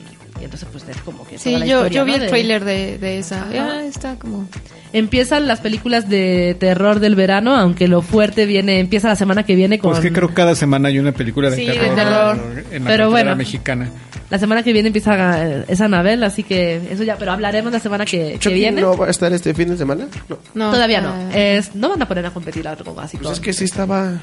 y 0.42 0.44
entonces 0.46 0.68
pues 0.72 0.84
es 0.90 0.98
como 1.02 1.26
que 1.28 1.38
Sí, 1.38 1.50
toda 1.52 1.60
la 1.60 1.66
yo, 1.66 1.78
historia, 1.78 1.96
yo 2.00 2.06
vi 2.06 2.12
¿no? 2.12 2.24
el 2.24 2.28
trailer 2.30 2.66
de, 2.66 2.98
de 2.98 3.18
esa. 3.20 3.44
Ajá. 3.44 3.70
Ah, 3.80 3.84
está 3.86 4.16
como... 4.18 4.48
Empiezan 4.94 5.48
las 5.48 5.60
películas 5.60 6.08
de 6.08 6.56
terror 6.60 7.00
del 7.02 7.16
verano, 7.16 7.56
aunque 7.56 7.88
lo 7.90 8.02
fuerte 8.02 8.46
viene, 8.46 8.80
empieza 8.80 9.10
la 9.10 9.16
semana 9.18 9.44
que 9.44 9.54
viene 9.56 9.80
con... 9.80 9.92
Pues 9.92 10.02
que 10.02 10.14
creo 10.14 10.30
que 10.30 10.34
cada 10.34 10.56
semana 10.56 10.88
hay 10.88 10.98
una 11.00 11.12
película 11.12 11.50
de 11.50 11.58
Sí, 11.58 11.66
de 11.66 11.74
terror, 11.74 11.96
terror. 11.96 12.64
en 12.72 12.84
la 12.86 12.90
Pero 12.90 13.10
bueno. 13.10 13.36
mexicana. 13.36 13.90
La 14.30 14.40
semana 14.40 14.64
que 14.64 14.74
viene 14.74 14.88
empieza 14.88 15.46
eh, 15.46 15.66
esa 15.68 15.86
Anabel, 15.86 16.24
así 16.24 16.44
que 16.44 16.82
eso 16.90 17.04
ya, 17.04 17.18
pero 17.18 17.32
hablaremos 17.34 17.72
la 17.74 17.80
semana 17.80 18.06
que, 18.06 18.34
que 18.34 18.40
¿Chucky 18.40 18.56
viene. 18.56 18.82
no 18.82 18.96
va 18.98 19.08
a 19.08 19.10
estar 19.10 19.32
este 19.34 19.54
fin 19.54 19.70
de 19.70 19.78
semana? 19.78 20.08
No. 20.30 20.38
No, 20.54 20.72
Todavía 20.72 21.00
ah, 21.00 21.02
no. 21.30 21.32
Es, 21.38 21.76
no 21.76 21.90
van 21.90 22.02
a 22.02 22.08
poner 22.08 22.26
a 22.26 22.32
competir 22.32 22.68
algo 22.68 23.00
así. 23.00 23.18
Pues 23.18 23.26
con- 23.28 23.34
es 23.34 23.40
que 23.40 23.54
sí 23.54 23.66
estaba... 23.66 24.14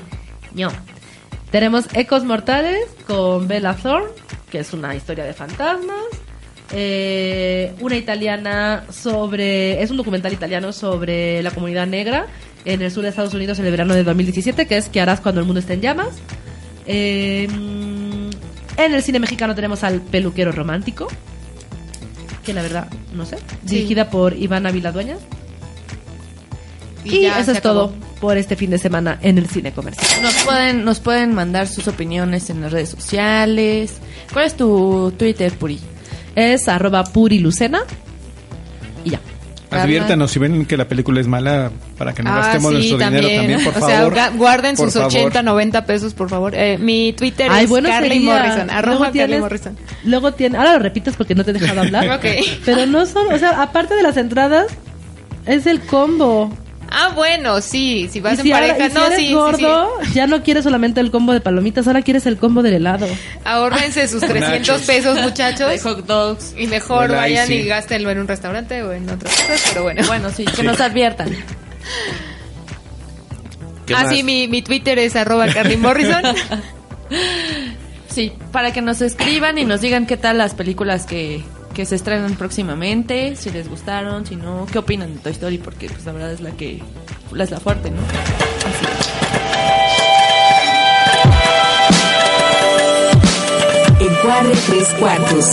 No. 0.55 0.69
Tenemos 1.55 1.85
Ecos 1.95 2.25
Mortales 2.25 2.85
con 3.07 3.47
Bella 3.47 3.75
Thorne, 3.75 4.09
que 4.51 4.59
es 4.59 4.73
una 4.73 4.97
historia 4.97 5.23
de 5.23 5.33
fantasmas. 5.35 6.03
Eh, 6.73 7.73
una 7.79 7.95
italiana 7.95 8.83
sobre. 8.91 9.81
Es 9.81 9.93
un 9.93 9.97
documental 9.97 10.33
italiano 10.33 10.73
sobre 10.73 11.45
la 11.45 11.53
comunidad 11.53 11.87
negra 11.87 12.27
en 12.65 12.83
el 12.83 12.91
sur 12.91 13.05
de 13.05 13.11
Estados 13.11 13.35
Unidos 13.35 13.61
en 13.61 13.67
el 13.67 13.71
verano 13.71 13.95
de 13.95 14.03
2017, 14.03 14.67
que 14.67 14.77
es 14.77 14.89
¿Qué 14.89 15.01
harás 15.01 15.21
cuando 15.21 15.41
el 15.43 15.47
mundo 15.47 15.61
esté 15.61 15.75
en 15.75 15.81
llamas? 15.83 16.17
Eh, 16.87 17.45
en 17.45 18.93
el 18.93 19.03
cine 19.05 19.21
mexicano 19.21 19.55
tenemos 19.55 19.85
al 19.85 20.01
Peluquero 20.01 20.51
Romántico, 20.51 21.07
que 22.45 22.53
la 22.53 22.63
verdad, 22.63 22.89
no 23.15 23.27
sé, 23.27 23.37
Sí. 23.65 23.77
dirigida 23.77 24.11
por 24.11 24.37
Ivana 24.37 24.73
Viladueñas. 24.73 25.21
Y 27.05 27.17
Y, 27.17 27.23
ya 27.23 27.39
eso 27.39 27.53
es 27.53 27.61
todo 27.61 27.85
acabó. 27.87 28.05
por 28.21 28.37
este 28.39 28.57
fin 28.57 28.71
de 28.71 28.79
semana 28.79 29.19
en 29.21 29.37
el 29.39 29.47
cine 29.49 29.73
comercial. 29.73 30.07
Nos 30.23 30.35
pueden, 30.45 30.85
nos 30.85 31.01
pueden 31.01 31.35
mandar 31.35 31.69
sus 31.69 31.87
opiniones 31.89 32.49
en 32.51 32.63
las 32.63 32.73
redes 32.73 32.89
sociales. 32.91 33.95
¿Cuál 34.33 34.47
es 34.47 34.57
tu 34.57 35.13
Twitter, 35.19 35.53
Puri? 35.53 35.79
Es 36.35 36.67
arroba 36.69 37.05
purilucena. 37.05 37.81
Y 39.05 39.11
ya. 39.11 39.21
Adviértanos 39.71 40.31
si 40.31 40.39
ven 40.39 40.67
que 40.67 40.77
la 40.77 40.87
película 40.87 41.21
es 41.21 41.27
mala 41.27 41.71
para 41.99 42.13
que 42.13 42.23
no 42.23 42.31
Ah, 42.33 42.37
gastemos 42.39 42.71
sí, 42.71 42.77
nuestro 42.77 42.99
dinero 42.99 43.29
también, 43.29 43.65
por 43.65 43.77
o 43.77 43.81
favor. 43.81 44.15
sea, 44.15 44.31
guarden 44.31 44.77
sus 44.77 44.93
favor. 44.95 45.09
80, 45.09 45.43
90 45.43 45.85
pesos, 45.85 46.15
por 46.15 46.31
favor. 46.31 46.55
Eh, 46.55 46.79
mi 46.79 47.13
Twitter 47.13 47.49
Ay, 47.51 47.65
es 47.65 47.71
bueno 47.71 47.89
Carly 47.89 48.09
sería. 48.09 48.33
Morrison. 48.35 48.71
Arroba 48.71 48.87
Luego 48.99 49.05
Carly 49.05 49.19
tienes- 49.19 49.41
Morrison. 49.41 49.77
Luego 50.05 50.33
tiene, 50.33 50.59
ahora 50.59 50.73
lo 50.75 50.79
repites 50.79 51.17
porque 51.17 51.35
no 51.35 51.45
te 51.45 51.51
he 51.51 51.55
dejado 51.55 51.81
hablar. 51.81 52.09
Ok. 52.19 52.25
Pero 52.65 52.87
no 52.87 53.05
son, 53.05 53.33
o 53.33 53.39
sea, 53.39 53.61
aparte 53.63 53.95
de 53.95 54.03
las 54.05 54.17
entradas, 54.17 54.67
es 55.45 55.67
el 55.67 55.81
combo. 55.81 56.53
Ah, 56.97 57.11
bueno, 57.15 57.61
sí, 57.61 58.09
si 58.13 58.21
vas 58.21 58.35
y 58.35 58.37
en 58.37 58.43
si, 58.45 58.53
ahora- 58.53 58.69
pareja. 58.69 58.87
y 58.87 58.91
si 58.91 58.95
no, 58.95 59.05
eres 59.07 59.19
sí, 59.19 59.27
sí, 59.27 59.33
gordo, 59.35 59.91
ya 60.15 60.27
no 60.29 60.43
quieres 60.45 60.63
solamente 60.65 61.01
el 61.01 61.11
combo 61.11 61.33
de 61.33 61.41
palomitas, 61.41 61.87
ahora 61.89 62.03
quieres 62.03 62.25
el 62.27 62.37
combo 62.37 62.63
del 62.63 62.75
helado. 62.75 63.07
Ahórrense 63.45 64.07
sus 64.07 64.21
300 64.21 64.51
Nachos. 64.51 64.83
pesos, 64.83 65.21
muchachos. 65.21 65.71
De 65.71 65.79
hot 65.81 66.07
dogs. 66.07 66.55
Y 66.57 66.67
mejor 66.69 67.07
Hola, 67.11 67.17
vayan 67.17 67.47
sí. 67.49 67.55
y 67.55 67.65
gástenlo 67.65 68.11
en 68.11 68.19
un 68.21 68.29
restaurante 68.29 68.83
o 68.83 68.93
en 68.93 69.11
otras 69.11 69.35
cosas, 69.35 69.63
pero 69.71 69.83
bueno. 69.83 70.03
Bueno, 70.07 70.31
sí, 70.31 70.45
que 70.45 70.63
nos 70.63 70.81
adviertan. 70.81 71.31
¿Qué 73.87 73.95
Ah, 73.95 74.03
más? 74.05 74.11
sí, 74.13 74.23
mi, 74.23 74.49
mi 74.49 74.63
Twitter 74.63 74.99
es 74.99 75.17
arroba 75.17 75.47
Carly 75.49 75.77
Morrison. 75.77 76.23
Sí, 78.09 78.33
para 78.53 78.73
que 78.73 78.81
nos 78.81 79.01
escriban 79.03 79.59
y 79.59 79.65
nos 79.65 79.81
digan 79.81 80.07
qué 80.07 80.17
tal 80.17 80.39
las 80.39 80.55
películas 80.55 81.05
que, 81.05 81.43
que 81.75 81.85
se 81.85 81.97
estrenan 81.97 82.37
próximamente, 82.37 83.37
si 83.37 83.51
les 83.51 83.69
gustaron, 83.69 84.25
si 84.25 84.37
no, 84.37 84.67
qué 84.71 84.79
opinan 84.79 85.13
de 85.13 85.21
Toy 85.21 85.33
Story, 85.33 85.59
porque 85.59 85.89
pues 85.89 86.07
la 86.07 86.13
verdad 86.13 86.33
es 86.33 86.41
la 86.41 86.53
que 86.53 86.77
es 86.77 87.51
la 87.51 87.61
fuerte, 87.61 87.91
¿no? 87.91 88.01
Encuadre 94.01 94.55
tres 94.67 94.89
cuartos. 94.99 95.47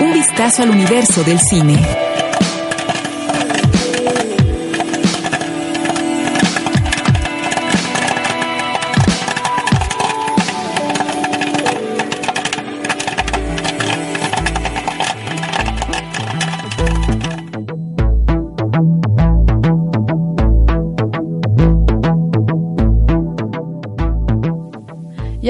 Un 0.00 0.12
vistazo 0.12 0.62
al 0.62 0.70
universo 0.70 1.24
del 1.24 1.40
cine. 1.40 2.07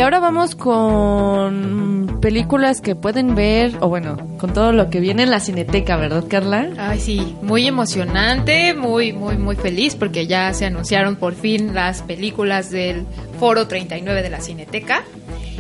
Ahora 0.09 0.21
vamos 0.21 0.55
con 0.55 2.19
películas 2.23 2.81
que 2.81 2.97
pueden 2.97 3.35
ver, 3.35 3.77
o 3.81 3.91
bueno, 3.91 4.17
con 4.39 4.55
todo 4.55 4.73
lo 4.73 4.89
que 4.89 5.01
viene 5.01 5.25
en 5.25 5.31
la 5.31 5.39
cineteca, 5.39 5.99
¿verdad, 5.99 6.25
Carla? 6.27 6.71
Ay, 6.79 6.99
sí, 6.99 7.37
muy 7.43 7.67
emocionante, 7.67 8.73
muy, 8.73 9.13
muy, 9.13 9.37
muy 9.37 9.55
feliz 9.55 9.97
porque 9.97 10.27
ya 10.27 10.55
se 10.55 10.65
anunciaron 10.65 11.17
por 11.17 11.35
fin 11.35 11.75
las 11.75 12.01
películas 12.01 12.71
del 12.71 13.05
Foro 13.39 13.69
39 13.69 14.23
de 14.23 14.31
la 14.31 14.41
Cineteca. 14.41 15.05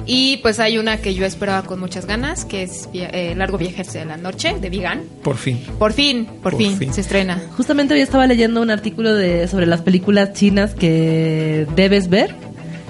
Y 0.06 0.38
pues 0.38 0.58
hay 0.60 0.78
una 0.78 0.96
que 0.96 1.12
yo 1.12 1.26
esperaba 1.26 1.64
con 1.64 1.78
muchas 1.78 2.06
ganas, 2.06 2.46
que 2.46 2.62
es 2.62 2.88
eh, 2.94 3.34
Largo 3.36 3.58
Viaje 3.58 3.82
hacia 3.82 4.06
la 4.06 4.16
Noche, 4.16 4.56
de 4.58 4.70
Vigan. 4.70 5.02
Por 5.22 5.36
fin. 5.36 5.62
Por 5.78 5.92
fin, 5.92 6.24
por, 6.24 6.52
Por 6.52 6.56
fin, 6.56 6.78
fin. 6.78 6.94
se 6.94 7.02
estrena. 7.02 7.38
Justamente 7.58 7.92
hoy 7.92 8.00
estaba 8.00 8.26
leyendo 8.26 8.62
un 8.62 8.70
artículo 8.70 9.14
de 9.14 9.46
sobre 9.48 9.66
las 9.66 9.82
películas 9.82 10.32
chinas 10.32 10.74
que 10.74 11.66
debes 11.76 12.08
ver. 12.08 12.47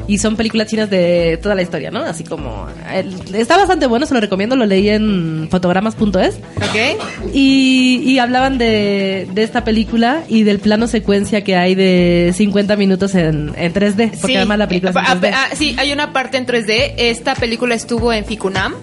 Y 0.08 0.18
son 0.18 0.34
películas 0.36 0.66
chinas 0.66 0.90
de 0.90 1.38
toda 1.40 1.54
la 1.54 1.62
historia, 1.62 1.90
¿no? 1.92 2.00
Así 2.00 2.24
como... 2.24 2.66
el- 2.92 3.14
está 3.36 3.56
bastante 3.56 3.86
bueno, 3.86 4.06
se 4.06 4.14
lo 4.14 4.20
recomiendo, 4.20 4.56
lo 4.56 4.66
leí 4.66 4.88
en 4.88 5.48
fotogramas.es. 5.50 6.36
¿Ok? 6.56 7.32
Y, 7.34 8.00
y 8.04 8.18
hablaban 8.18 8.58
de, 8.58 9.28
de 9.32 9.42
esta 9.42 9.64
película 9.64 10.22
y 10.28 10.42
del 10.44 10.58
plano 10.58 10.86
secuencia 10.88 11.44
que 11.44 11.56
hay 11.56 11.74
de 11.74 12.32
50 12.34 12.74
minutos 12.76 13.14
en, 13.14 13.52
en 13.56 13.72
3D. 13.74 14.10
Porque 14.12 14.26
Sí, 14.26 14.36
además 14.36 14.58
la 14.58 14.66
película 14.68 14.90
es 14.90 14.96
en 14.96 15.20
3D. 15.20 15.30
ah, 15.34 15.46
ah, 15.50 15.54
sí, 15.54 15.76
hay 15.78 15.92
una 15.92 16.12
parte 16.12 16.38
en 16.38 16.46
3D. 16.46 16.94
Esta 16.96 17.34
película 17.34 17.74
estuvo 17.74 18.12
en 18.12 18.24
Ficunam. 18.24 18.74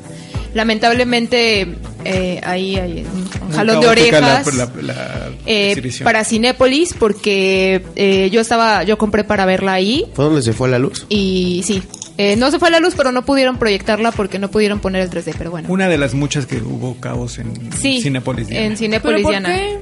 Lamentablemente, 0.56 1.68
eh, 2.06 2.40
ahí 2.44 2.78
hay 2.78 3.06
un 3.06 3.52
jalón 3.52 3.80
de 3.82 3.86
la- 3.86 3.92
orejas. 3.92 4.56
la- 4.56 4.72
la 4.82 5.30
eh, 5.46 5.92
para 6.04 6.24
Cinépolis, 6.24 6.94
porque 6.98 7.84
eh, 7.96 8.30
yo 8.32 8.42
estaba, 8.42 8.84
yo 8.84 8.98
compré 8.98 9.24
para 9.24 9.46
verla 9.46 9.74
ahí. 9.74 10.06
¿Fue 10.14 10.26
donde 10.26 10.42
se 10.42 10.54
fue 10.54 10.70
la 10.70 10.80
luz? 10.80 11.06
Y 11.10 11.62
sí, 11.66 11.84
eh, 12.18 12.36
no 12.38 12.50
se 12.52 12.60
fue 12.60 12.70
a 12.70 12.72
la 12.72 12.80
luz, 12.80 12.94
pero 12.96 13.12
no 13.12 13.26
pudieron 13.26 13.58
proyectarla 13.58 14.12
porque 14.14 14.40
no 14.40 14.50
pudieron 14.50 14.80
poner 14.80 15.02
el 15.02 15.10
3D, 15.10 15.34
pero 15.38 15.52
bueno. 15.52 15.68
Una 15.70 15.88
de 15.90 15.98
las 15.98 16.14
muchas 16.14 16.46
que 16.46 16.58
hubo 16.58 16.96
caos 17.02 17.38
en 17.38 17.72
Sí, 17.74 18.02
Cinépolis. 18.02 18.48
Diana. 18.48 18.66
en 18.66 18.78
Cinépolis 18.78 19.26
¿Pero 19.28 19.44
por 19.44 19.52
qué? 19.54 19.78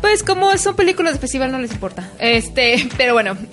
Pues 0.00 0.22
como 0.22 0.56
son 0.58 0.76
películas 0.76 1.14
de 1.14 1.18
festival 1.18 1.50
no 1.52 1.58
les 1.58 1.72
importa. 1.72 2.08
Este, 2.18 2.88
pero 2.96 3.12
bueno. 3.14 3.36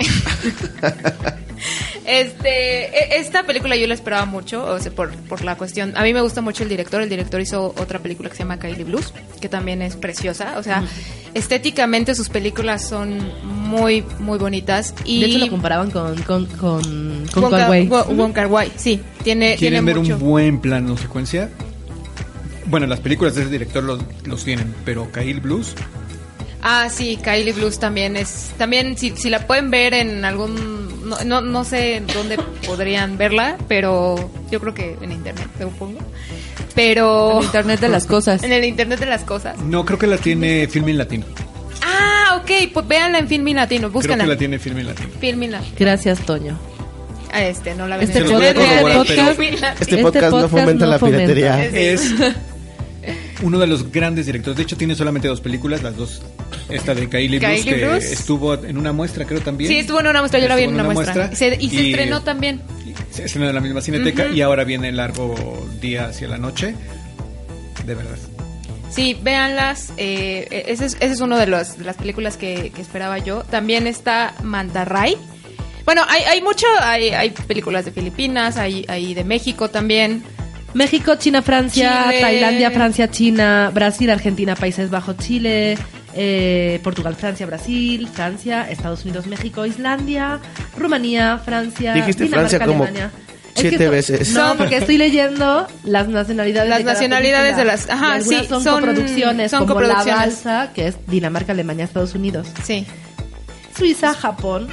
este, 2.06 2.86
e- 2.88 3.20
esta 3.20 3.44
película 3.44 3.76
yo 3.76 3.88
la 3.88 3.94
esperaba 3.94 4.26
mucho, 4.26 4.64
o 4.66 4.80
sea, 4.80 4.92
por, 4.92 5.12
por 5.16 5.44
la 5.44 5.56
cuestión. 5.56 5.94
A 5.96 6.04
mí 6.04 6.14
me 6.14 6.22
gusta 6.22 6.42
mucho 6.42 6.64
el 6.64 6.70
director. 6.70 7.02
El 7.02 7.10
director 7.10 7.40
hizo 7.42 7.74
otra 7.78 8.00
película 8.00 8.30
que 8.30 8.36
se 8.36 8.44
llama 8.44 8.60
Kylie 8.60 8.84
Blues, 8.84 9.14
que 9.40 9.50
también 9.50 9.82
es 9.82 9.96
preciosa. 9.96 10.56
O 10.58 10.64
sea, 10.64 10.84
estéticamente 11.34 12.16
sus 12.16 12.30
películas 12.30 12.88
son 12.88 13.20
muy, 13.44 14.04
muy 14.20 14.38
bonitas. 14.38 14.94
Y 15.06 15.22
de 15.22 15.28
hecho 15.28 15.38
lo 15.40 15.50
comparaban 15.50 15.92
con, 15.92 16.22
con, 16.24 16.46
con, 16.48 17.26
con 17.34 17.44
Wong 17.44 17.52
Kar- 17.54 17.60
Kar-wai. 17.62 17.88
Wo- 17.88 18.06
Wong 18.06 18.34
Kar-wai, 18.34 18.72
sí, 18.76 19.02
tiene, 19.24 19.56
tiene 19.56 19.58
¿Quieren 19.58 19.86
ver 19.86 19.98
mucho. 19.98 20.16
un 20.16 20.20
buen 20.22 20.60
plano 20.60 20.98
secuencia? 20.98 21.50
Bueno, 22.66 22.88
las 22.88 23.00
películas 23.02 23.36
de 23.36 23.42
ese 23.42 23.52
director 23.52 23.84
los, 23.84 24.00
los 24.26 24.46
tienen, 24.46 24.74
pero 24.86 25.12
Kyle 25.12 25.40
Blues, 25.42 25.74
Ah, 26.64 26.90
sí, 26.90 27.18
Kylie 27.24 27.54
Blues 27.54 27.80
también 27.80 28.16
es. 28.16 28.52
También, 28.58 28.98
si, 28.98 29.12
si 29.16 29.30
la 29.30 29.48
pueden 29.48 29.72
ver 29.72 29.94
en 29.94 30.24
algún. 30.26 31.10
No, 31.10 31.18
no, 31.26 31.42
no 31.42 31.64
sé 31.64 32.02
dónde 32.14 32.38
podrían 32.66 33.18
verla, 33.18 33.58
pero 33.68 34.30
yo 34.52 34.60
creo 34.60 34.74
que 34.74 34.96
en 35.02 35.12
internet, 35.12 35.48
supongo. 35.60 36.00
Pero. 36.76 37.40
El 37.40 37.46
Internet 37.46 37.80
de 37.80 37.90
las 37.90 38.06
cosas. 38.06 38.44
En 38.44 38.54
el 38.54 38.64
internet 38.64 39.00
de 39.00 39.06
las 39.08 39.24
cosas. 39.24 39.58
no 39.60 39.86
creo 39.86 39.98
que 40.00 40.08
la 40.08 40.18
tiene 40.18 40.68
Filmin 40.68 40.98
Latino. 40.98 41.26
Ah, 41.84 42.40
ok, 42.42 42.72
pues 42.74 42.88
véanla 42.88 43.20
en 43.20 43.28
Filmin 43.28 43.56
Latino, 43.56 43.82
Creo 43.90 43.92
búscanla. 43.92 44.24
que 44.24 44.30
la 44.30 44.38
tiene 44.38 44.60
Filmin 44.60 44.86
Latino. 44.88 45.10
Filmin 45.20 45.52
Latino. 45.52 45.76
Gracias, 45.80 46.20
Toño. 46.20 46.58
Ah, 47.34 47.44
este, 47.44 47.74
no 47.76 47.88
la 47.88 47.98
ven 47.98 48.08
Este 48.08 48.20
en 48.20 48.26
a 48.26 48.50
en 48.50 48.58
Latino. 49.00 49.32
Este, 49.32 49.98
podcast, 49.98 50.32
no 50.32 50.32
podcast 50.32 50.50
fomenta 50.52 50.86
no 50.86 50.92
la 50.92 51.00
fomenta. 51.00 51.34
piratería. 51.34 51.66
Es 51.66 52.14
uno 53.42 53.60
de 53.60 53.68
los 53.68 53.92
grandes 53.92 54.26
directores. 54.26 54.58
De 54.58 54.64
hecho, 54.64 54.78
tiene 54.78 54.96
solamente 54.96 55.28
dos 55.28 55.42
películas, 55.42 55.82
las 55.84 55.96
dos. 55.96 56.22
Esta 56.70 56.94
de 56.96 57.10
Kylie 57.10 57.40
Kylie 57.40 57.64
que 57.64 57.98
estuvo 57.98 58.54
en 58.54 58.78
una 58.78 58.94
muestra, 58.94 59.26
creo 59.26 59.42
también. 59.42 59.70
Sí, 59.72 59.80
estuvo 59.80 60.00
en 60.00 60.08
una 60.08 60.20
muestra, 60.20 60.40
yo 60.40 60.48
la 60.48 60.56
vi 60.56 60.64
en 60.64 60.74
una 60.74 60.84
muestra. 60.84 61.36
Se- 61.36 61.58
y 61.60 61.70
se 61.70 61.90
estrenó 61.90 62.22
también. 62.22 62.62
Se 63.12 63.26
estrenó 63.26 63.50
en 63.50 63.56
la 63.56 63.62
misma 63.62 63.82
cineteca 63.82 64.28
y 64.28 64.42
ahora 64.42 64.64
viene 64.64 64.90
el 64.90 64.98
largo 64.98 65.68
día 65.82 66.06
hacia 66.08 66.28
la 66.28 66.38
noche. 66.38 66.76
De 67.86 67.96
verdad. 67.96 68.18
Sí, 68.90 69.18
véanlas. 69.22 69.94
Eh, 69.98 70.66
ese, 70.68 70.86
es, 70.86 70.96
ese 71.00 71.14
es 71.14 71.22
uno 71.22 71.38
de, 71.38 71.48
los, 71.48 71.78
de 71.78 71.86
las 71.86 71.96
películas 71.98 72.38
que, 72.38 72.72
que 72.76 72.82
esperaba 72.82 73.18
yo. 73.20 73.44
También 73.44 73.88
está 73.88 74.34
Mantarray. 74.44 75.16
Bueno, 75.86 76.04
hay, 76.08 76.22
hay 76.24 76.42
mucho, 76.42 76.68
hay, 76.82 77.10
hay 77.10 77.32
películas 77.32 77.86
de 77.86 77.92
Filipinas, 77.92 78.58
hay, 78.58 78.86
hay 78.88 79.14
de 79.14 79.24
México 79.24 79.70
también. 79.70 80.24
México, 80.74 81.16
China, 81.16 81.42
Francia, 81.42 82.06
Chile. 82.08 82.22
Tailandia, 82.22 82.72
Francia, 82.72 83.10
China, 83.12 83.72
Brasil, 83.74 84.10
Argentina, 84.10 84.56
Países 84.56 84.90
Bajos, 84.90 85.18
Chile, 85.18 85.78
eh, 86.14 86.80
Portugal, 86.84 87.16
Francia, 87.16 87.46
Brasil, 87.46 88.08
Francia, 88.08 88.70
Estados 88.70 89.04
Unidos, 89.06 89.28
México, 89.28 89.66
Islandia, 89.66 90.40
Rumanía, 90.78 91.38
Francia, 91.44 91.94
Dijiste 91.94 92.24
Dinamarca, 92.26 92.50
Francia 92.50 92.68
como 92.68 92.84
Alemania. 92.84 93.12
siete 93.56 93.76
esto- 93.76 93.92
veces. 93.92 94.34
No, 94.34 94.56
porque 94.58 94.78
estoy 94.78 94.98
leyendo 94.98 95.68
las 95.84 96.08
nacionalidades 96.08 96.70
Las 96.70 96.80
de 96.80 96.84
cada 96.86 96.94
nacionalidades 96.94 97.56
película. 97.56 97.72
de 97.74 97.78
las- 97.78 97.90
ajá, 97.90 98.18
Y 98.20 98.24
sí, 98.24 98.46
son, 98.48 98.64
son- 98.64 98.76
coproducciones, 98.80 99.52
son 99.52 99.60
como 99.60 99.74
coproducciones. 99.74 100.16
La 100.16 100.16
Balsa, 100.16 100.74
que 100.74 100.88
es 100.88 100.96
Dinamarca, 101.08 101.52
Alemania, 101.52 101.84
Estados 101.86 102.16
Unidos. 102.16 102.48
Sí. 102.64 102.86
Suiza, 103.78 104.14
Japón, 104.14 104.70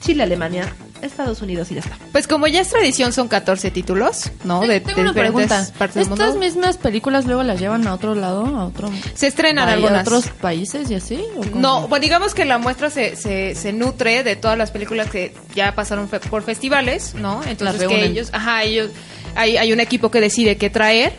Chile, 0.00 0.22
Alemania, 0.22 0.64
Estados 1.02 1.42
Unidos 1.42 1.70
y 1.70 1.74
ya 1.74 1.80
está. 1.80 1.96
Pues 2.12 2.26
como 2.26 2.46
ya 2.46 2.60
es 2.60 2.68
tradición, 2.70 3.12
son 3.12 3.28
14 3.28 3.70
títulos, 3.70 4.30
¿no? 4.44 4.60
De, 4.60 4.80
Tengo 4.80 4.96
de 4.96 5.02
una 5.02 5.12
pregunta. 5.12 5.66
partes 5.78 5.94
del 5.94 6.02
¿Estas 6.12 6.18
mundo. 6.34 6.40
mismas 6.40 6.76
películas 6.78 7.26
luego 7.26 7.42
las 7.42 7.58
llevan 7.60 7.86
a 7.86 7.94
otro 7.94 8.14
lado, 8.14 8.46
a 8.46 8.66
otro 8.66 8.90
Se 9.14 9.26
estrenan 9.26 9.68
a 9.68 9.72
algunas. 9.72 10.06
otros 10.06 10.26
países 10.40 10.90
y 10.90 10.94
así? 10.94 11.22
¿o? 11.36 11.44
No, 11.58 11.88
bueno, 11.88 12.02
digamos 12.02 12.34
que 12.34 12.44
la 12.44 12.58
muestra 12.58 12.90
se, 12.90 13.16
se, 13.16 13.54
se 13.54 13.72
nutre 13.72 14.22
de 14.24 14.36
todas 14.36 14.56
las 14.58 14.70
películas 14.70 15.08
que 15.10 15.34
ya 15.54 15.74
pasaron 15.74 16.08
fe- 16.08 16.20
por 16.20 16.42
festivales, 16.42 17.14
¿no? 17.14 17.42
Entonces 17.44 17.86
que 17.88 18.04
ellos, 18.04 18.30
ajá, 18.32 18.62
ellos, 18.64 18.90
hay, 19.34 19.56
hay 19.56 19.72
un 19.72 19.80
equipo 19.80 20.10
que 20.10 20.20
decide 20.20 20.56
qué 20.56 20.70
traer, 20.70 21.12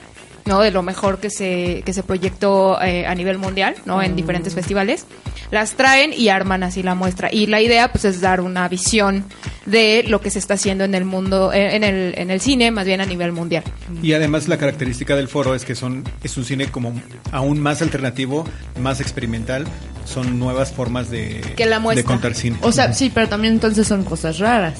¿no? 0.45 0.61
De 0.61 0.71
lo 0.71 0.81
mejor 0.81 1.19
que 1.19 1.29
se, 1.29 1.83
que 1.85 1.93
se 1.93 2.01
proyectó 2.03 2.81
eh, 2.81 3.05
a 3.05 3.13
nivel 3.15 3.37
mundial, 3.37 3.75
¿no? 3.85 4.01
En 4.01 4.15
diferentes 4.15 4.55
festivales. 4.55 5.05
Las 5.51 5.71
traen 5.71 6.13
y 6.13 6.29
arman 6.29 6.61
así 6.63 6.83
la 6.83 6.93
muestra. 6.95 7.29
Y 7.31 7.47
la 7.47 7.59
idea, 7.61 7.91
pues, 7.91 8.05
es 8.05 8.21
dar 8.21 8.39
una 8.41 8.67
visión 8.67 9.25
de 9.69 10.03
lo 10.07 10.21
que 10.21 10.29
se 10.29 10.39
está 10.39 10.55
haciendo 10.55 10.83
en 10.83 10.95
el 10.95 11.05
mundo, 11.05 11.51
eh, 11.53 11.75
en, 11.75 11.83
el, 11.83 12.13
en 12.17 12.31
el 12.31 12.41
cine, 12.41 12.71
más 12.71 12.85
bien 12.85 13.01
a 13.01 13.05
nivel 13.05 13.31
mundial. 13.31 13.63
Y 14.01 14.13
además 14.13 14.47
la 14.47 14.57
característica 14.57 15.15
del 15.15 15.27
foro 15.27 15.55
es 15.55 15.65
que 15.65 15.75
son 15.75 16.03
es 16.23 16.37
un 16.37 16.45
cine 16.45 16.67
como 16.67 16.93
aún 17.31 17.59
más 17.59 17.81
alternativo, 17.81 18.45
más 18.79 19.01
experimental, 19.01 19.65
son 20.05 20.39
nuevas 20.39 20.71
formas 20.71 21.09
de, 21.09 21.41
Que 21.55 21.65
la 21.65 21.79
muestra. 21.79 22.01
de 22.01 22.05
contar 22.07 22.33
cine. 22.35 22.57
O 22.61 22.71
sea, 22.71 22.93
sí, 22.93 23.11
pero 23.13 23.27
también 23.29 23.53
entonces 23.53 23.87
son 23.87 24.03
cosas 24.03 24.39
raras. 24.39 24.79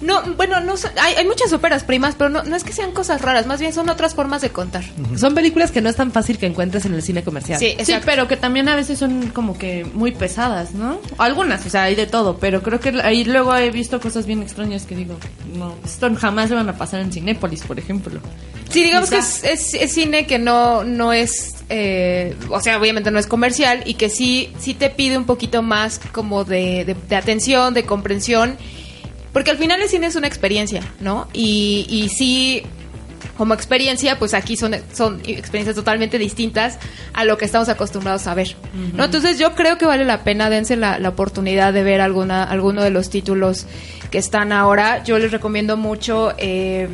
No, 0.00 0.22
bueno, 0.36 0.60
no 0.60 0.74
hay, 1.00 1.14
hay 1.14 1.26
muchas 1.26 1.52
óperas 1.52 1.82
primas, 1.84 2.14
pero 2.16 2.30
no, 2.30 2.42
no 2.44 2.54
es 2.56 2.62
que 2.64 2.72
sean 2.72 2.92
cosas 2.92 3.20
raras, 3.20 3.46
más 3.46 3.60
bien 3.60 3.72
son 3.72 3.88
otras 3.88 4.14
formas 4.14 4.40
de 4.40 4.50
contar. 4.50 4.84
Son 5.16 5.34
películas 5.34 5.72
que 5.72 5.80
no 5.80 5.88
es 5.88 5.96
tan 5.96 6.12
fácil 6.12 6.38
que 6.38 6.46
encuentres 6.46 6.84
en 6.86 6.94
el 6.94 7.02
cine 7.02 7.22
comercial. 7.22 7.58
Sí, 7.58 7.76
Sí, 7.82 7.94
pero 8.04 8.28
que 8.28 8.36
también 8.36 8.68
a 8.68 8.76
veces 8.76 8.98
son 8.98 9.28
como 9.28 9.58
que 9.58 9.84
muy 9.94 10.12
pesadas, 10.12 10.72
¿no? 10.72 11.00
Algunas, 11.18 11.66
o 11.66 11.70
sea, 11.70 11.84
hay 11.84 11.96
de 11.96 12.06
todo, 12.06 12.38
pero 12.38 12.62
creo 12.62 12.80
que 12.80 12.90
ahí 13.02 13.24
luego 13.24 13.54
he 13.56 13.70
visto 13.70 14.00
cosas 14.00 14.17
bien 14.26 14.42
extrañas 14.42 14.84
que 14.84 14.94
digo, 14.96 15.16
no, 15.54 15.74
esto 15.84 16.08
jamás 16.16 16.48
se 16.48 16.54
van 16.54 16.68
a 16.68 16.76
pasar 16.76 17.00
en 17.00 17.12
Cinépolis, 17.12 17.62
por 17.62 17.78
ejemplo. 17.78 18.20
Sí, 18.70 18.82
digamos 18.82 19.10
Quizá. 19.10 19.20
que 19.42 19.52
es, 19.52 19.74
es- 19.74 19.74
es 19.82 19.92
cine 19.92 20.26
que 20.26 20.38
no, 20.38 20.84
no 20.84 21.12
es, 21.12 21.56
eh, 21.70 22.36
o 22.50 22.60
sea, 22.60 22.78
obviamente 22.78 23.10
no 23.10 23.18
es 23.18 23.26
comercial 23.26 23.82
y 23.86 23.94
que 23.94 24.10
sí, 24.10 24.52
sí 24.58 24.74
te 24.74 24.90
pide 24.90 25.16
un 25.16 25.24
poquito 25.24 25.62
más 25.62 26.00
como 26.12 26.44
de, 26.44 26.84
de- 26.84 26.96
de 27.08 27.16
atención, 27.16 27.72
de 27.74 27.84
comprensión, 27.84 28.56
porque 29.32 29.50
al 29.50 29.58
final 29.58 29.80
el 29.80 29.88
cine 29.88 30.06
es 30.06 30.16
una 30.16 30.26
experiencia, 30.26 30.82
¿no? 31.00 31.28
Y, 31.32 31.86
y 31.88 32.08
sí, 32.08 32.62
como 33.38 33.54
experiencia, 33.54 34.18
pues 34.18 34.34
aquí 34.34 34.56
son, 34.56 34.76
son 34.92 35.22
experiencias 35.24 35.74
totalmente 35.74 36.18
distintas 36.18 36.78
a 37.14 37.24
lo 37.24 37.38
que 37.38 37.46
estamos 37.46 37.70
acostumbrados 37.70 38.26
a 38.26 38.34
ver, 38.34 38.54
¿no? 38.94 39.04
Entonces 39.04 39.38
yo 39.38 39.54
creo 39.54 39.78
que 39.78 39.86
vale 39.86 40.04
la 40.04 40.24
pena, 40.24 40.50
dense 40.50 40.76
la, 40.76 40.98
la 40.98 41.08
oportunidad 41.08 41.72
de 41.72 41.82
ver 41.84 42.02
alguna, 42.02 42.42
alguno 42.44 42.82
de 42.82 42.90
los 42.90 43.08
títulos 43.08 43.66
que 44.10 44.18
están 44.18 44.52
ahora. 44.52 45.02
Yo 45.04 45.18
les 45.18 45.32
recomiendo 45.32 45.78
mucho... 45.78 46.34
eh, 46.36 46.88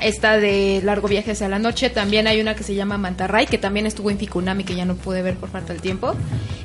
esta 0.00 0.36
de 0.36 0.82
Largo 0.84 1.08
Viaje 1.08 1.30
hacia 1.30 1.48
la 1.48 1.58
Noche. 1.58 1.88
También 1.88 2.26
hay 2.26 2.38
una 2.38 2.54
que 2.54 2.62
se 2.62 2.74
llama 2.74 2.98
Mantarray, 2.98 3.46
que 3.46 3.56
también 3.56 3.86
estuvo 3.86 4.10
en 4.10 4.18
Ficunami, 4.18 4.62
que 4.62 4.74
ya 4.74 4.84
no 4.84 4.96
pude 4.96 5.22
ver 5.22 5.34
por 5.36 5.48
falta 5.48 5.72
del 5.72 5.80
tiempo. 5.80 6.14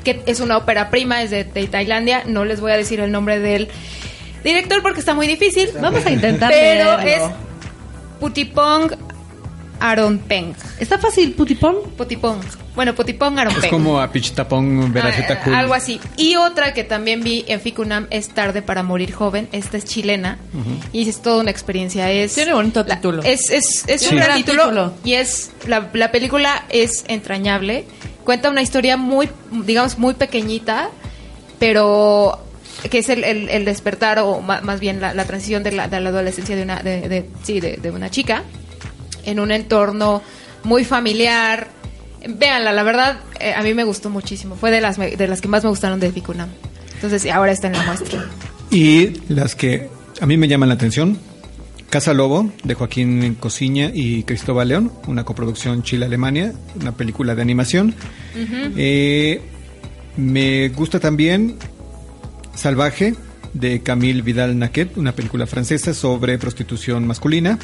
Que 0.04 0.22
es 0.26 0.42
una 0.42 0.58
ópera 0.58 0.90
prima, 0.90 1.22
es 1.24 1.30
de, 1.30 1.46
de 1.46 1.68
Tailandia. 1.68 2.24
No 2.26 2.44
les 2.44 2.60
voy 2.60 2.72
a 2.74 2.76
decir 2.78 3.00
el 3.00 3.14
nombre 3.14 3.40
del 3.40 3.70
director 4.44 4.82
porque 4.82 5.00
está 5.00 5.14
muy 5.14 5.26
difícil. 5.26 5.70
Vamos 5.80 6.06
a 6.06 6.12
intentar 6.12 6.52
Pero 6.52 6.98
leerlo. 6.98 7.28
es 7.28 7.32
Putipong 8.20 8.92
Aronpeng. 9.82 10.54
¿Está 10.80 10.98
fácil, 10.98 11.34
Putipong? 11.34 11.92
Putipong. 11.98 12.40
Bueno, 12.76 12.94
Putipong 12.94 13.40
Aronpeng. 13.40 13.64
es 13.64 13.70
como 13.70 14.00
a 14.02 14.12
Pichtapong 14.12 14.92
Veraceta 14.92 15.36
Ah, 15.36 15.44
Cool. 15.44 15.54
Algo 15.56 15.74
así. 15.74 16.00
Y 16.18 16.36
otra 16.36 16.74
que 16.74 16.84
también 16.84 17.24
vi 17.24 17.46
en 17.48 17.62
Ficunam 17.62 18.08
es 18.10 18.28
Tarde 18.30 18.62
para 18.62 18.84
Morir 18.84 19.14
Joven. 19.14 19.48
Esta 19.54 19.78
es 19.78 19.86
chilena. 19.86 20.38
Y 20.92 21.08
es 21.08 21.22
toda 21.22 21.38
una 21.42 21.52
experiencia. 21.52 22.12
Es, 22.12 22.36
Tiene 22.36 22.54
bonito 22.54 22.84
la- 22.86 22.96
título. 22.98 23.24
Es, 23.24 23.50
es, 23.52 23.86
es 23.88 24.02
Sí. 24.02 24.10
un 24.10 24.16
gran 24.18 24.28
Gran 24.28 24.38
título, 24.44 24.64
título. 24.64 24.94
Y 25.06 25.14
es 25.14 25.52
la, 25.66 25.90
la 25.94 26.12
película 26.12 26.66
es 26.70 27.06
entrañable. 27.08 27.86
Cuenta 28.26 28.50
una 28.50 28.62
historia 28.62 28.98
muy, 28.98 29.30
digamos, 29.66 29.98
muy 29.98 30.14
pequeñita. 30.14 30.90
Pero 31.58 32.40
que 32.90 33.00
es 33.00 33.10
el, 33.10 33.24
el- 33.24 33.50
el 33.50 33.66
despertar 33.66 34.20
o 34.20 34.42
más 34.42 34.80
bien 34.80 35.02
la, 35.02 35.14
la 35.14 35.26
transición 35.26 35.64
de 35.64 35.72
la, 35.72 35.88
de 35.88 36.00
la 36.00 36.10
adolescencia 36.10 36.56
de 36.56 36.64
una, 36.64 36.82
de, 36.82 37.08
de- 37.10 37.30
sí, 37.44 37.60
de, 37.60 37.78
de 37.78 37.92
una 37.92 38.10
chica 38.10 38.44
en 39.26 39.40
un 39.40 39.52
entorno 39.52 40.22
muy 40.64 40.84
familiar. 40.86 41.68
Véanla, 42.28 42.74
la 42.74 42.84
verdad, 42.84 43.20
eh, 43.40 43.54
a 43.54 43.62
mí 43.64 43.74
me 43.74 43.84
gustó 43.84 44.10
muchísimo. 44.10 44.56
Fue 44.56 44.72
de 44.72 44.82
las, 44.82 44.98
de 44.98 45.28
las 45.28 45.42
que 45.42 45.48
más 45.48 45.64
me 45.64 45.70
gustaron 45.70 46.00
de 46.00 46.12
Ficunam. 46.12 46.50
Entonces, 46.96 47.26
ahora 47.32 47.52
está 47.52 47.68
en 47.68 47.74
la 47.74 47.84
muestra. 47.84 48.26
Y 48.72 49.14
las 49.32 49.56
que 49.56 49.90
a 50.20 50.26
mí 50.26 50.36
me 50.36 50.48
llaman 50.50 50.68
la 50.70 50.76
atención, 50.76 51.18
Casa 51.90 52.14
Lobo, 52.14 52.52
de 52.64 52.74
Joaquín 52.76 53.36
Cosiña 53.40 53.90
y 53.94 54.24
Cristóbal 54.24 54.68
León, 54.68 54.92
una 55.08 55.24
coproducción 55.24 55.82
Chile-Alemania, 55.82 56.54
una 56.80 56.92
película 56.92 57.36
de 57.36 57.42
animación. 57.42 57.96
Eh, 58.78 59.42
me 60.18 60.70
gusta 60.70 61.00
también 61.00 61.56
Salvaje, 62.56 63.16
de 63.54 63.82
Camille 63.82 64.22
Vidal 64.22 64.58
Naquet, 64.58 64.98
una 64.98 65.14
película 65.14 65.48
francesa 65.48 65.94
sobre 65.94 66.38
prostitución 66.38 67.06
masculina. 67.08 67.58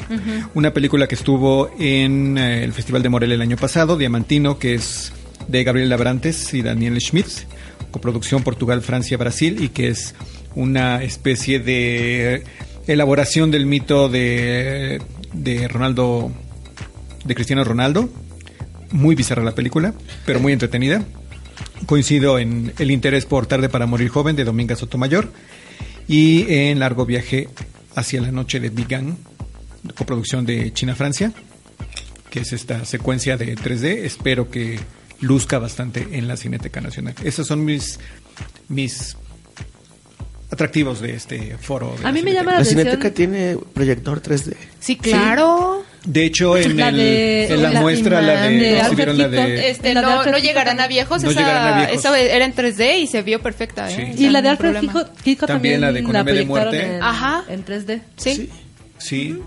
Una 0.54 0.72
película 0.72 1.06
que 1.06 1.14
estuvo 1.14 1.70
en 1.78 2.38
eh, 2.38 2.64
el 2.64 2.72
Festival 2.72 3.02
de 3.02 3.08
Morelia 3.08 3.34
el 3.34 3.42
año 3.42 3.56
pasado, 3.56 3.96
Diamantino, 3.96 4.58
que 4.58 4.74
es 4.74 5.12
de 5.48 5.64
Gabriel 5.64 5.88
Labrantes 5.88 6.52
y 6.54 6.62
Daniel 6.62 7.00
Schmidt, 7.00 7.26
coproducción 7.90 8.42
Portugal, 8.42 8.82
Francia, 8.82 9.16
Brasil, 9.16 9.62
y 9.62 9.68
que 9.68 9.88
es 9.88 10.14
una 10.54 11.02
especie 11.02 11.60
de 11.60 12.44
elaboración 12.86 13.50
del 13.50 13.66
mito 13.66 14.08
de, 14.08 15.00
de 15.32 15.68
Ronaldo, 15.68 16.32
de 17.24 17.34
Cristiano 17.34 17.64
Ronaldo. 17.64 18.08
Muy 18.92 19.14
bizarra 19.14 19.42
la 19.42 19.54
película, 19.54 19.94
pero 20.24 20.40
muy 20.40 20.52
entretenida. 20.52 21.04
Coincido 21.84 22.38
en 22.38 22.72
el 22.78 22.90
interés 22.90 23.26
por 23.26 23.46
Tarde 23.46 23.68
para 23.68 23.86
Morir 23.86 24.08
Joven 24.08 24.34
de 24.34 24.44
Dominga 24.44 24.76
Sotomayor 24.76 25.30
y 26.08 26.46
en 26.48 26.78
Largo 26.78 27.04
Viaje 27.04 27.48
hacia 27.94 28.20
la 28.20 28.32
Noche 28.32 28.60
de 28.60 28.70
Big 28.70 28.88
Gang, 28.88 29.14
coproducción 29.96 30.46
de 30.46 30.72
China-Francia, 30.72 31.32
que 32.30 32.40
es 32.40 32.52
esta 32.52 32.84
secuencia 32.84 33.36
de 33.36 33.54
3D. 33.56 34.04
Espero 34.04 34.50
que 34.50 34.78
luzca 35.20 35.58
bastante 35.58 36.06
en 36.12 36.28
la 36.28 36.36
Cineteca 36.36 36.80
Nacional. 36.80 37.14
Esos 37.24 37.46
son 37.46 37.64
mis, 37.64 38.00
mis 38.68 39.16
atractivos 40.50 41.00
de 41.00 41.14
este 41.14 41.56
foro. 41.60 41.94
de 42.00 42.06
A 42.06 42.12
mí 42.12 42.22
me 42.22 42.32
llama 42.32 42.52
la 42.52 42.58
La 42.58 42.62
atención. 42.62 42.80
Cineteca 42.84 43.10
tiene 43.12 43.56
proyector 43.74 44.22
3D. 44.22 44.54
Sí, 44.80 44.96
claro. 44.96 45.84
De 46.04 46.24
hecho, 46.24 46.56
en, 46.56 46.76
La 46.76 46.90
el- 46.90 46.96
de- 46.96 47.46
en 47.52 47.62
la, 47.62 47.70
la- 47.70 47.80
muestra, 47.80 48.22
la 48.22 48.42
de, 48.42 48.50
de 48.56 48.78
exhibieron 48.78 49.18
la 49.18 49.24
Alfred 49.24 49.44
de... 49.44 49.70
Este, 49.70 49.92
La 49.94 50.00
de 50.02 50.06
no, 50.06 50.24
no 50.26 50.38
llegarán 50.38 50.78
a 50.80 50.86
viejos. 50.86 51.22
No 51.24 51.30
esa, 51.32 51.40
llegarán 51.40 51.72
a 51.72 51.76
viejos. 51.78 51.96
esa 51.98 52.18
era 52.20 52.44
en 52.44 52.54
3D 52.54 52.98
y 53.00 53.06
se 53.08 53.22
vio 53.22 53.42
perfecta. 53.42 53.90
¿eh? 53.90 54.10
Sí. 54.12 54.18
Sea, 54.18 54.26
Y 54.28 54.30
la 54.30 54.40
de 54.40 54.48
Alfred. 54.50 54.76
Hitchcock, 54.82 55.08
También 55.24 55.36
también, 55.48 55.80
la 55.80 55.92
de 55.92 55.98
Economía 56.00 56.32
de 56.34 56.44
proyectaron 56.46 56.72
Muerte. 56.72 56.94
En, 56.96 57.02
Ajá. 57.02 57.44
en 57.48 57.64
3D. 57.64 58.00
Sí, 58.16 58.50
Sí, 58.98 59.42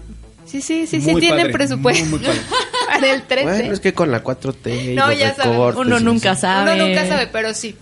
sí, 0.46 0.62
sí, 0.62 0.86
sí, 0.88 1.02
sí, 1.02 1.16
tienen 1.16 1.52
presupuesto. 1.52 2.06
muy, 2.06 2.20
muy 2.20 2.28
padre. 2.28 2.42
Para 2.88 3.14
el 3.14 3.26
3D. 3.28 3.44
Bueno, 3.44 3.74
es 3.74 3.80
que 3.80 3.94
con 3.94 4.12
la 4.12 4.22
4T 4.24 4.92
y 4.92 4.96
No, 4.96 5.08
los 5.08 5.18
ya 5.18 5.34
recortes 5.34 5.86
Uno 5.86 6.00
nunca 6.02 6.36
sabe. 6.36 6.74
Uno 6.74 6.88
nunca 6.88 7.08
sabe, 7.08 7.28
pero 7.32 7.54
sí. 7.54 7.76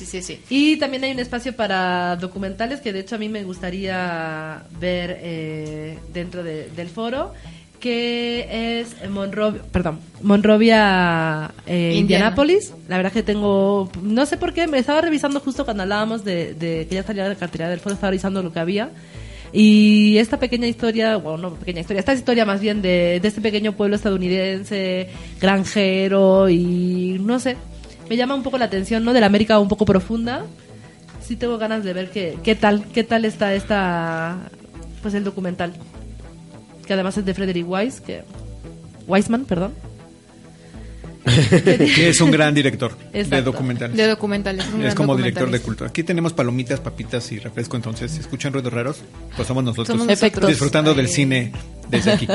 Sí, 0.00 0.06
sí, 0.06 0.22
sí. 0.22 0.40
Y 0.48 0.76
también 0.78 1.04
hay 1.04 1.12
un 1.12 1.18
espacio 1.18 1.54
para 1.54 2.16
documentales 2.16 2.80
que 2.80 2.90
de 2.92 3.00
hecho 3.00 3.16
a 3.16 3.18
mí 3.18 3.28
me 3.28 3.44
gustaría 3.44 4.62
ver 4.80 5.18
eh, 5.20 5.98
dentro 6.12 6.42
de- 6.42 6.70
del 6.70 6.88
foro, 6.88 7.34
que 7.78 8.80
es 8.80 8.96
Monrovia, 9.10 9.60
perdón, 9.70 10.00
Monrovia 10.22 11.50
eh, 11.66 11.92
Indiana. 11.96 11.98
Indianápolis. 11.98 12.72
La 12.88 12.96
verdad 12.96 13.12
que 13.12 13.22
tengo, 13.22 13.90
no 14.02 14.24
sé 14.24 14.38
por 14.38 14.54
qué, 14.54 14.66
me 14.66 14.78
estaba 14.78 15.02
revisando 15.02 15.38
justo 15.40 15.66
cuando 15.66 15.82
hablábamos 15.82 16.24
de, 16.24 16.54
de 16.54 16.86
que 16.88 16.94
ya 16.94 17.02
salía 17.02 17.28
la 17.28 17.34
cartera 17.34 17.68
del 17.68 17.80
foro, 17.80 17.94
estaba 17.94 18.10
revisando 18.10 18.42
lo 18.42 18.52
que 18.54 18.58
había. 18.60 18.90
Y 19.52 20.16
esta 20.18 20.38
pequeña 20.38 20.66
historia, 20.68 21.16
bueno, 21.16 21.38
no 21.50 21.54
pequeña 21.56 21.80
historia, 21.80 22.00
esta 22.00 22.14
historia 22.14 22.44
más 22.46 22.60
bien 22.60 22.80
de, 22.82 23.18
de 23.20 23.28
este 23.28 23.40
pequeño 23.40 23.72
pueblo 23.72 23.96
estadounidense, 23.96 25.08
granjero 25.40 26.48
y 26.48 27.18
no 27.20 27.40
sé, 27.40 27.56
me 28.10 28.16
llama 28.16 28.34
un 28.34 28.42
poco 28.42 28.58
la 28.58 28.64
atención, 28.64 29.04
¿no? 29.04 29.12
De 29.12 29.20
la 29.20 29.26
América 29.26 29.60
un 29.60 29.68
poco 29.68 29.84
profunda. 29.86 30.44
Sí 31.22 31.36
tengo 31.36 31.58
ganas 31.58 31.84
de 31.84 31.92
ver 31.92 32.10
qué, 32.10 32.36
qué 32.42 32.56
tal, 32.56 32.84
qué 32.92 33.04
tal 33.04 33.24
está 33.24 33.54
esta, 33.54 34.50
pues 35.00 35.14
el 35.14 35.22
documental. 35.22 35.74
Que 36.88 36.94
además 36.94 37.16
es 37.16 37.24
de 37.24 37.32
Frederick 37.34 37.68
Weiss, 37.68 38.00
que... 38.00 38.24
Weissman, 39.06 39.44
perdón. 39.44 39.74
que 41.50 42.08
es 42.08 42.20
un 42.20 42.32
gran 42.32 42.52
director 42.52 42.98
de 43.12 43.20
Exacto. 43.20 43.52
documentales. 43.52 43.96
De 43.96 44.08
documentales. 44.08 44.66
un 44.66 44.80
Es 44.80 44.82
gran 44.86 44.94
como 44.96 45.16
director 45.16 45.48
de 45.48 45.60
culto. 45.60 45.84
Aquí 45.84 46.02
tenemos 46.02 46.32
palomitas, 46.32 46.80
papitas 46.80 47.30
y 47.30 47.38
refresco, 47.38 47.76
entonces 47.76 48.10
si 48.10 48.18
escuchan 48.18 48.52
ruidos 48.52 48.72
raros, 48.72 49.02
pues 49.36 49.46
somos 49.46 49.62
nosotros 49.62 49.86
Somos 49.86 50.08
nosotros. 50.08 50.48
disfrutando 50.48 50.94
del 50.94 51.06
cine 51.06 51.52
desde 51.88 52.10
aquí. 52.10 52.26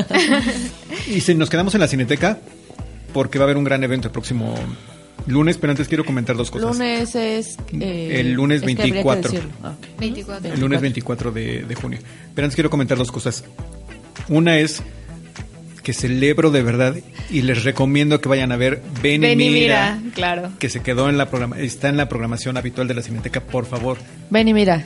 y 1.08 1.20
si 1.20 1.36
nos 1.36 1.50
quedamos 1.50 1.76
en 1.76 1.82
la 1.82 1.90
cineteca, 1.90 2.40
porque 3.12 3.40
va 3.40 3.44
a 3.44 3.48
haber 3.48 3.58
un 3.58 3.66
gran 3.66 3.84
evento 3.84 4.08
el 4.08 4.14
próximo 4.14 4.56
lunes, 5.28 5.58
pero 5.58 5.72
antes 5.72 5.88
quiero 5.88 6.06
comentar 6.06 6.36
dos 6.36 6.52
cosas. 6.52 6.76
Lunes 6.78 7.16
es... 7.16 7.58
eh, 7.80 8.18
El 8.20 8.34
lunes 8.34 8.62
es 8.62 8.66
que 8.66 8.72
habría 8.72 8.86
que 8.86 8.92
24. 9.04 9.32
decirlo. 9.32 9.52
Ah, 9.64 9.74
ok. 9.78 10.00
24. 10.00 10.54
El 10.54 10.60
lunes 10.60 10.82
24 10.82 11.32
de, 11.32 11.64
de 11.64 11.76
junio. 11.76 12.00
Pero 12.34 12.46
antes 12.46 12.56
quiero 12.56 12.70
comentar 12.70 12.98
dos 12.98 13.12
cosas. 13.12 13.44
Una 14.30 14.58
es 14.60 14.82
que 15.84 15.94
celebro 15.94 16.50
de 16.50 16.64
verdad 16.64 16.96
y 17.30 17.42
les 17.44 17.64
recomiendo 17.64 18.20
que 18.20 18.28
vayan 18.28 18.52
a 18.52 18.58
ver 18.58 18.82
Ven, 19.04 19.24
y 19.24 19.28
Ven 19.28 19.42
y 19.42 19.50
Mira, 19.52 20.00
mira, 20.02 20.14
claro. 20.16 20.50
que 20.58 20.68
se 20.70 20.82
quedó 20.82 21.10
en 21.10 21.18
la 21.20 21.30
programa 21.30 21.60
está 21.60 21.90
en 21.90 21.98
la 21.98 22.10
programación 22.10 22.58
habitual 22.58 22.88
de 22.88 22.96
la 22.96 23.04
Cineteca, 23.04 23.42
por 23.42 23.66
favor. 23.68 23.98
Ven 24.32 24.48
y 24.48 24.54
mira, 24.56 24.84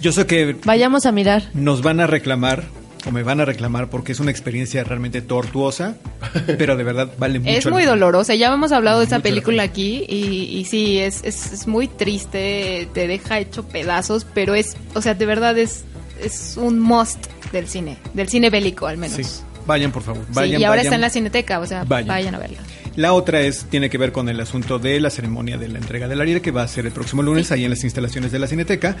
Yo 0.00 0.10
sé 0.10 0.24
que 0.26 0.56
vayamos 0.64 1.04
a 1.04 1.12
mirar. 1.12 1.42
nos 1.52 1.82
van 1.82 2.00
a 2.00 2.06
reclamar 2.06 2.64
o 3.04 3.10
me 3.10 3.22
van 3.22 3.40
a 3.40 3.44
reclamar 3.44 3.90
porque 3.90 4.12
es 4.12 4.20
una 4.20 4.30
experiencia 4.30 4.84
realmente 4.84 5.22
tortuosa, 5.22 5.96
pero 6.58 6.76
de 6.76 6.84
verdad 6.84 7.10
vale 7.18 7.38
mucho. 7.38 7.50
Es 7.50 7.70
muy 7.70 7.84
dolorosa. 7.84 8.34
Ya 8.34 8.52
hemos 8.52 8.72
hablado 8.72 9.00
de 9.00 9.06
la 9.06 9.20
película 9.20 9.62
aquí 9.64 10.04
y, 10.08 10.58
y 10.58 10.64
sí, 10.64 10.98
es, 10.98 11.22
es, 11.24 11.52
es 11.52 11.66
muy 11.66 11.88
triste, 11.88 12.88
te 12.94 13.06
deja 13.08 13.38
hecho 13.40 13.66
pedazos, 13.66 14.26
pero 14.32 14.54
es, 14.54 14.76
o 14.94 15.02
sea, 15.02 15.14
de 15.14 15.26
verdad 15.26 15.58
es, 15.58 15.84
es 16.22 16.56
un 16.56 16.78
must 16.78 17.26
del 17.52 17.68
cine, 17.68 17.98
del 18.14 18.28
cine 18.28 18.50
bélico 18.50 18.86
al 18.86 18.98
menos. 18.98 19.16
Sí, 19.16 19.42
vayan 19.66 19.90
por 19.92 20.02
favor. 20.02 20.22
Sí, 20.28 20.32
Vayan, 20.34 20.60
y 20.60 20.64
ahora 20.64 20.76
vayan. 20.76 20.84
está 20.86 20.94
en 20.94 21.00
la 21.00 21.10
cineteca, 21.10 21.58
o 21.60 21.66
sea, 21.66 21.84
Vayan. 21.84 22.08
vayan, 22.08 22.34
a 22.34 22.38
verla. 22.38 22.58
La 22.94 23.14
otra 23.14 23.40
es 23.40 23.64
tiene 23.70 23.88
que 23.88 23.96
ver 23.96 24.12
con 24.12 24.28
el 24.28 24.38
asunto 24.38 24.78
de 24.78 25.00
la 25.00 25.08
ceremonia 25.08 25.56
de 25.56 25.66
la 25.68 25.78
entrega 25.78 26.08
del 26.08 26.20
Ariel 26.20 26.42
que 26.42 26.50
va 26.50 26.62
a 26.62 26.68
ser 26.68 26.84
el 26.84 26.92
próximo 26.92 27.22
lunes 27.22 27.50
ahí 27.50 27.64
en 27.64 27.70
las 27.70 27.82
instalaciones 27.84 28.32
de 28.32 28.38
la 28.38 28.46
Cineteca, 28.46 28.96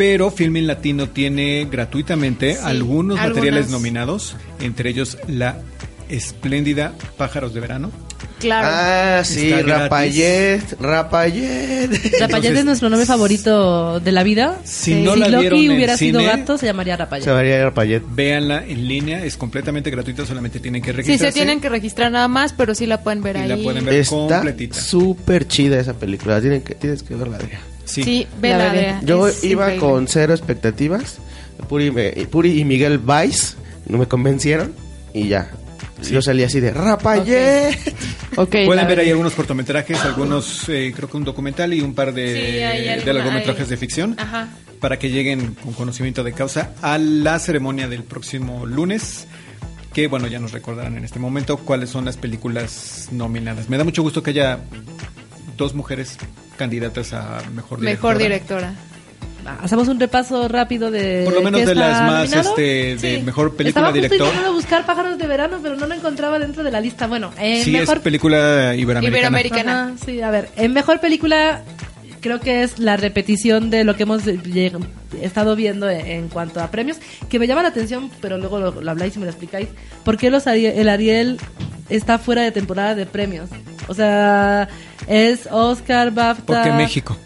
pero 0.00 0.30
Filmin 0.30 0.66
Latino 0.66 1.10
tiene 1.10 1.68
gratuitamente 1.70 2.54
Sí, 2.54 2.60
algunos 2.64 3.18
algunas. 3.18 3.36
materiales 3.36 3.68
nominados, 3.68 4.34
entre 4.58 4.88
ellos 4.88 5.18
la 5.28 5.58
espléndida 6.08 6.94
Pájaros 7.18 7.52
de 7.52 7.60
Verano. 7.60 7.90
Claro. 8.38 8.68
Ah, 8.70 9.22
sí. 9.24 9.52
Rapayet, 9.52 10.62
Rapayet. 10.80 11.90
Rapayet 12.20 12.56
es 12.56 12.64
nuestro 12.64 12.88
nombre 12.88 13.04
favorito 13.04 14.00
de 14.00 14.10
la 14.12 14.22
vida. 14.22 14.58
Si 14.64 14.94
no 15.02 15.14
la 15.16 15.28
Loki 15.28 15.40
vieron 15.42 15.60
en 15.60 15.70
hubiera 15.72 15.96
sido 15.98 16.20
cine- 16.20 16.30
gato, 16.38 16.56
se 16.56 16.64
llamaría 16.64 16.96
Rapayet. 16.96 17.24
Se 17.24 17.30
varía 17.30 17.62
Rapayet. 17.62 18.02
Véanla 18.14 18.64
en 18.66 18.88
línea, 18.88 19.22
es 19.22 19.36
completamente 19.36 19.90
gratuita, 19.90 20.24
solamente 20.24 20.60
tienen 20.60 20.80
que 20.80 20.92
Sí, 20.92 20.96
registrarse. 20.96 21.26
se 21.26 21.32
tienen 21.32 21.60
que 21.60 21.68
registrar 21.68 22.10
nada 22.10 22.28
más, 22.28 22.54
pero 22.54 22.74
sí 22.74 22.86
la 22.86 23.02
pueden 23.02 23.22
ver 23.22 23.36
Y 23.36 23.40
ahí. 23.40 23.48
la 23.48 23.56
pueden 23.58 23.84
ver 23.84 23.94
Está 23.94 24.16
completita. 24.16 24.80
súper 24.80 25.46
chida 25.46 25.78
esa 25.78 25.92
película. 25.92 26.40
Tienen 26.40 26.62
que, 26.62 26.74
tienes 26.74 27.02
que 27.02 27.14
verla, 27.14 27.36
Adrián. 27.36 27.60
Sí. 27.90 28.02
Sí, 28.04 28.26
La 28.42 28.72
vela, 28.72 29.00
Yo 29.02 29.28
es 29.28 29.42
iba 29.44 29.64
increíble. 29.72 29.86
con 29.88 30.08
cero 30.08 30.32
expectativas. 30.34 31.18
Puri, 31.68 31.90
me- 31.90 32.10
Puri 32.30 32.58
y 32.60 32.64
Miguel 32.64 33.00
Weiss 33.04 33.56
no 33.86 33.98
me 33.98 34.06
convencieron 34.06 34.72
y 35.12 35.28
ya. 35.28 35.50
Yo 36.10 36.22
salí 36.22 36.42
así 36.44 36.60
de 36.60 36.72
Rapayet. 36.72 37.76
Ok, 38.36 38.50
Pueden 38.50 38.76
la 38.76 38.84
ver 38.84 39.00
ahí 39.00 39.10
algunos 39.10 39.34
cortometrajes, 39.34 39.98
algunos, 40.04 40.68
eh, 40.68 40.92
creo 40.94 41.10
que 41.10 41.16
un 41.16 41.24
documental 41.24 41.74
y 41.74 41.80
un 41.80 41.94
par 41.94 42.14
de, 42.14 43.00
Sí, 43.02 43.06
largometrajes 43.12 43.64
hay- 43.64 43.68
de 43.70 43.76
ficción 43.76 44.14
Ajá. 44.18 44.48
para 44.78 45.00
que 45.00 45.10
lleguen 45.10 45.54
con 45.56 45.72
conocimiento 45.74 46.22
de 46.22 46.32
causa 46.32 46.70
a 46.80 46.96
la 46.96 47.40
ceremonia 47.40 47.88
del 47.88 48.04
próximo 48.04 48.64
lunes. 48.66 49.26
Que 49.92 50.06
bueno, 50.06 50.28
ya 50.28 50.38
nos 50.38 50.52
recordarán 50.52 50.96
en 50.96 51.04
este 51.04 51.18
momento 51.18 51.56
cuáles 51.56 51.90
son 51.90 52.04
las 52.04 52.16
películas 52.16 53.08
nominadas. 53.10 53.68
Me 53.68 53.76
da 53.76 53.82
mucho 53.84 54.02
gusto 54.02 54.22
que 54.22 54.30
haya 54.30 54.60
dos 55.56 55.74
mujeres 55.74 56.16
candidatas 56.60 57.12
a 57.14 57.38
mejor 57.54 57.80
directora. 57.80 58.14
Mejor 58.14 58.18
directora. 58.18 58.74
Hacemos 59.62 59.88
un 59.88 59.98
repaso 59.98 60.46
rápido 60.48 60.90
de. 60.90 61.22
Por 61.24 61.32
lo 61.32 61.40
menos 61.42 61.64
de 61.64 61.74
las 61.74 62.02
más 62.02 62.24
nominado. 62.30 62.50
este, 62.50 62.96
de 62.96 63.16
Sí. 63.16 63.22
mejor 63.22 63.56
película 63.56 63.86
Estaba 63.88 63.92
director. 63.92 64.20
intentando 64.28 64.52
buscar 64.52 64.84
pájaros 64.84 65.16
de 65.18 65.26
verano, 65.26 65.58
pero 65.62 65.76
no 65.76 65.86
lo 65.86 65.94
encontraba 65.94 66.38
dentro 66.38 66.62
de 66.62 66.70
la 66.70 66.80
lista. 66.80 67.06
Bueno, 67.06 67.30
en 67.38 67.64
Sí, 67.64 67.70
mejor 67.72 67.96
es 67.96 68.02
película 68.02 68.74
iberoamericana. 68.76 69.08
Iberoamericana. 69.08 69.82
Ajá, 69.84 69.92
sí, 70.04 70.20
a 70.20 70.30
ver, 70.30 70.50
en 70.56 70.72
mejor 70.74 71.00
película 71.00 71.62
creo 72.20 72.38
que 72.38 72.62
es 72.62 72.78
la 72.78 72.98
repetición 72.98 73.70
de 73.70 73.82
lo 73.84 73.96
que 73.96 74.02
hemos 74.02 74.26
eh, 74.26 74.38
estado 75.22 75.56
viendo 75.56 75.88
en, 75.88 76.06
en 76.06 76.28
cuanto 76.28 76.60
a 76.60 76.70
premios, 76.70 76.98
que 77.30 77.38
me 77.38 77.46
llama 77.46 77.62
la 77.62 77.68
atención, 77.70 78.10
pero 78.20 78.36
luego 78.36 78.58
lo, 78.60 78.82
lo 78.82 78.90
habláis 78.90 79.16
y 79.16 79.20
me 79.20 79.24
lo 79.24 79.30
explicáis. 79.30 79.68
¿Por 80.04 80.18
qué 80.18 80.28
los 80.30 80.46
Ari- 80.46 80.70
el 80.76 80.88
Ariel 80.90 81.38
está 81.88 82.18
fuera 82.18 82.42
de 82.42 82.52
temporada 82.52 82.94
de 82.94 83.06
premios? 83.06 83.48
O 83.88 83.94
sea, 83.94 84.68
es 85.10 85.48
Oscar, 85.50 86.12
BAFTA... 86.12 86.44
Porque 86.46 86.72
México. 86.72 87.16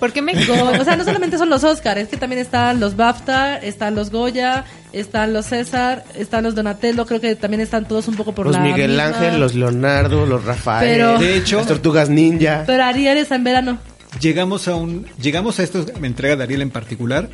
¿Por 0.00 0.12
qué 0.12 0.20
México? 0.22 0.52
O 0.78 0.84
sea, 0.84 0.96
no 0.96 1.04
solamente 1.04 1.38
son 1.38 1.48
los 1.48 1.62
Oscar, 1.62 1.96
es 1.98 2.08
que 2.08 2.16
también 2.16 2.40
están 2.42 2.80
los 2.80 2.96
BAFTA, 2.96 3.56
están 3.58 3.94
los 3.94 4.10
Goya, 4.10 4.64
están 4.92 5.32
los 5.32 5.46
César, 5.46 6.04
están 6.16 6.44
los 6.44 6.54
Donatello, 6.54 7.06
creo 7.06 7.20
que 7.20 7.36
también 7.36 7.60
están 7.60 7.86
todos 7.86 8.08
un 8.08 8.16
poco 8.16 8.34
por 8.34 8.46
Los 8.46 8.56
la 8.56 8.60
Miguel 8.62 8.90
misma- 8.90 9.04
Ángel, 9.06 9.40
los 9.40 9.54
Leonardo, 9.54 10.26
los 10.26 10.44
Rafael. 10.44 10.90
Pero- 10.90 11.18
De 11.18 11.36
hecho- 11.36 11.58
las 11.58 11.66
Tortugas 11.68 12.08
Ninja. 12.10 12.64
Pero 12.66 12.82
Ariel 12.84 13.18
está 13.18 13.36
en 13.36 13.44
verano. 13.44 13.78
Llegamos 14.20 14.68
a 14.68 14.74
un 14.76 15.06
llegamos 15.20 15.58
a 15.58 15.62
esta 15.62 15.78
entrega 16.02 16.36
de 16.36 16.44
Ariel 16.44 16.62
en 16.62 16.70
particular 16.70 17.28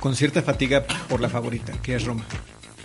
con 0.00 0.14
cierta 0.16 0.42
fatiga 0.42 0.84
por 1.08 1.20
la 1.20 1.28
favorita, 1.28 1.72
que 1.82 1.94
es 1.96 2.04
Roma. 2.04 2.24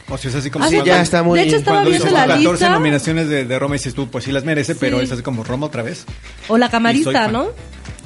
O 0.10 0.18
sea, 0.18 0.30
es 0.30 0.36
así 0.38 0.50
como 0.50 0.64
Ah, 0.66 0.70
Sí, 0.70 0.80
ya 0.86 1.02
está 1.02 1.22
muy. 1.24 1.38
De 1.40 1.46
hecho, 1.46 1.58
estaba 1.58 1.78
cuando 1.78 1.90
viendo 1.90 2.08
hizo 2.08 2.16
la 2.16 2.26
14 2.28 2.50
lista. 2.50 2.70
nominaciones 2.70 3.28
de, 3.30 3.44
de 3.46 3.60
Roma 3.60 3.76
y 3.76 3.78
dices 3.80 3.94
tú, 3.94 4.08
pues 4.10 4.24
sí 4.24 4.32
las 4.32 4.44
merece, 4.46 4.76
pero 4.76 5.02
es 5.02 5.12
así 5.12 5.22
como 5.22 5.44
Roma 5.44 5.66
otra 5.68 5.84
vez. 5.84 6.06
O 6.48 6.58
la 6.58 6.70
camarista. 6.70 7.28
¿no? 7.28 7.48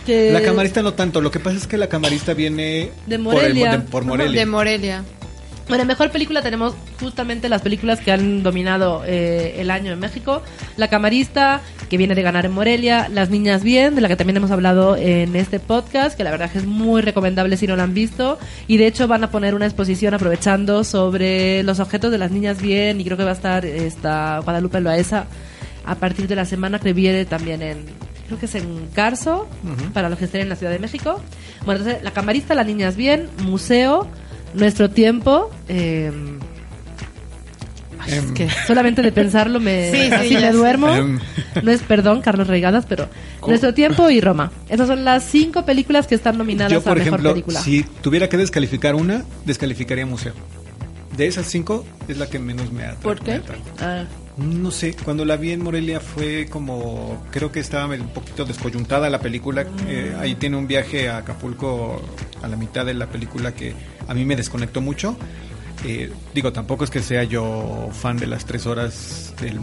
Que 0.05 0.31
La 0.31 0.41
camarista 0.41 0.81
no 0.81 0.93
tanto, 0.95 1.21
lo 1.21 1.29
que 1.29 1.39
pasa 1.39 1.57
es 1.57 1.67
que 1.67 1.77
la 1.77 1.87
camarista 1.87 2.33
viene 2.33 2.91
De 3.05 3.19
por, 3.19 3.35
el- 3.35 3.41
Morelia. 3.53 3.71
de- 3.73 3.79
por 3.79 4.03
Morelia. 4.03 4.39
De 4.39 4.45
Morelia. 4.47 5.03
Bueno, 5.67 5.83
en 5.83 5.87
mejor 5.87 6.09
película 6.11 6.41
tenemos 6.41 6.73
justamente 6.99 7.47
las 7.49 7.61
películas 7.61 7.99
que 7.99 8.11
han 8.11 8.41
dominado 8.41 9.03
eh, 9.05 9.55
el 9.59 9.69
año 9.69 9.93
en 9.93 9.99
México. 9.99 10.41
La 10.75 10.89
Camarista, 10.89 11.61
que 11.91 11.97
viene 11.97 12.15
de 12.15 12.21
ganar 12.21 12.45
en 12.45 12.53
Morelia. 12.53 13.09
Las 13.09 13.29
Niñas 13.29 13.63
Bien, 13.63 13.95
de 13.95 13.99
la 13.99 14.07
que 14.07 14.15
también 14.15 14.37
hemos 14.37 14.49
hablado 14.49 14.95
en 14.95 15.35
este 15.35 15.59
podcast, 15.59 16.15
que 16.15 16.23
la 16.23 16.31
verdad 16.31 16.49
que 16.49 16.59
es 16.59 16.65
muy 16.65 17.01
recomendable 17.01 17.57
si 17.57 17.67
no 17.67 17.75
la 17.75 17.83
han 17.83 17.93
visto. 17.93 18.39
Y 18.65 18.77
de 18.77 18.87
hecho 18.87 19.09
van 19.09 19.25
a 19.25 19.29
poner 19.29 19.55
una 19.55 19.65
exposición 19.65 20.13
aprovechando 20.13 20.85
sobre 20.85 21.63
los 21.63 21.81
objetos 21.81 22.09
de 22.09 22.17
las 22.17 22.31
Niñas 22.31 22.61
Bien. 22.61 23.01
Y 23.01 23.03
creo 23.03 23.17
que 23.17 23.25
va 23.25 23.31
a 23.31 23.33
estar 23.33 23.65
esta 23.65 24.39
Guadalupe 24.39 24.79
Loaesa 24.79 25.25
a 25.83 25.95
partir 25.95 26.29
de 26.29 26.37
la 26.37 26.45
semana 26.45 26.79
que 26.79 26.93
viene 26.93 27.25
también 27.25 27.61
en... 27.61 27.79
Creo 28.27 28.39
que 28.39 28.45
es 28.45 28.55
en 28.55 28.87
Carso, 28.93 29.49
para 29.93 30.07
los 30.07 30.17
que 30.17 30.23
estén 30.23 30.39
en 30.39 30.47
la 30.47 30.55
Ciudad 30.55 30.71
de 30.71 30.79
México. 30.79 31.21
Bueno, 31.65 31.81
entonces, 31.81 32.01
La 32.03 32.11
Camarista, 32.11 32.55
Las 32.55 32.67
Niñas 32.67 32.95
Bien, 32.95 33.27
Museo, 33.43 34.07
Nuestro 34.53 34.89
Tiempo... 34.89 35.51
eh, 35.67 36.09
ay, 38.01 38.11
es 38.13 38.23
Em. 38.23 38.33
que 38.33 38.47
solamente 38.67 39.01
de 39.01 39.11
pensarlo 39.11 39.59
me, 39.59 39.91
Sí, 39.91 40.27
sí, 40.29 40.33
me 40.35 40.51
duermo. 40.51 40.89
Em. 40.89 41.19
No 41.63 41.71
es 41.71 41.81
perdón, 41.81 42.21
Carlos 42.21 42.47
Reigadas, 42.47 42.85
pero 42.87 43.07
Nuestro 43.47 43.73
Tiempo 43.73 44.09
y 44.09 44.21
Roma. 44.21 44.51
Esas 44.69 44.87
son 44.87 45.03
las 45.05 45.23
cinco 45.23 45.65
películas 45.65 46.07
que 46.07 46.15
están 46.15 46.37
nominadas 46.37 46.71
Yo, 46.71 46.81
por 46.81 46.93
a 46.93 46.95
Mejor 46.95 47.07
ejemplo, 47.07 47.31
Película. 47.31 47.59
si 47.61 47.83
tuviera 48.01 48.27
que 48.29 48.37
descalificar 48.37 48.95
una, 48.95 49.23
descalificaría 49.45 50.05
Museo. 50.05 50.33
De 51.15 51.27
esas 51.27 51.45
cinco, 51.47 51.85
es 52.07 52.17
la 52.17 52.29
que 52.29 52.39
menos 52.39 52.71
me 52.71 52.83
atrae. 52.83 53.01
¿Por 53.01 53.19
qué? 53.21 53.41
Ah, 53.81 54.05
No 54.37 54.71
sé, 54.71 54.95
cuando 55.03 55.25
la 55.25 55.35
vi 55.35 55.51
en 55.51 55.61
Morelia 55.61 55.99
fue 55.99 56.47
como, 56.49 57.21
creo 57.31 57.51
que 57.51 57.59
estaba 57.59 57.93
un 57.93 58.07
poquito 58.09 58.45
descoyuntada 58.45 59.09
la 59.09 59.19
película. 59.19 59.65
eh, 59.87 60.15
ahí 60.21 60.35
tiene 60.35 60.55
un 60.55 60.67
viaje 60.67 61.09
a 61.09 61.17
Acapulco 61.17 62.01
a 62.41 62.47
la 62.47 62.55
mitad 62.55 62.85
de 62.85 62.93
la 62.93 63.07
película 63.07 63.53
que 63.53 63.73
a 64.07 64.13
mí 64.13 64.23
me 64.23 64.37
desconectó 64.37 64.79
mucho. 64.79 65.17
Eh, 65.85 66.11
digo, 66.33 66.51
tampoco 66.53 66.83
es 66.83 66.89
que 66.89 67.01
sea 67.01 67.23
yo 67.23 67.89
fan 67.91 68.17
de 68.17 68.27
las 68.27 68.45
tres 68.45 68.65
horas 68.67 69.33
del- 69.41 69.59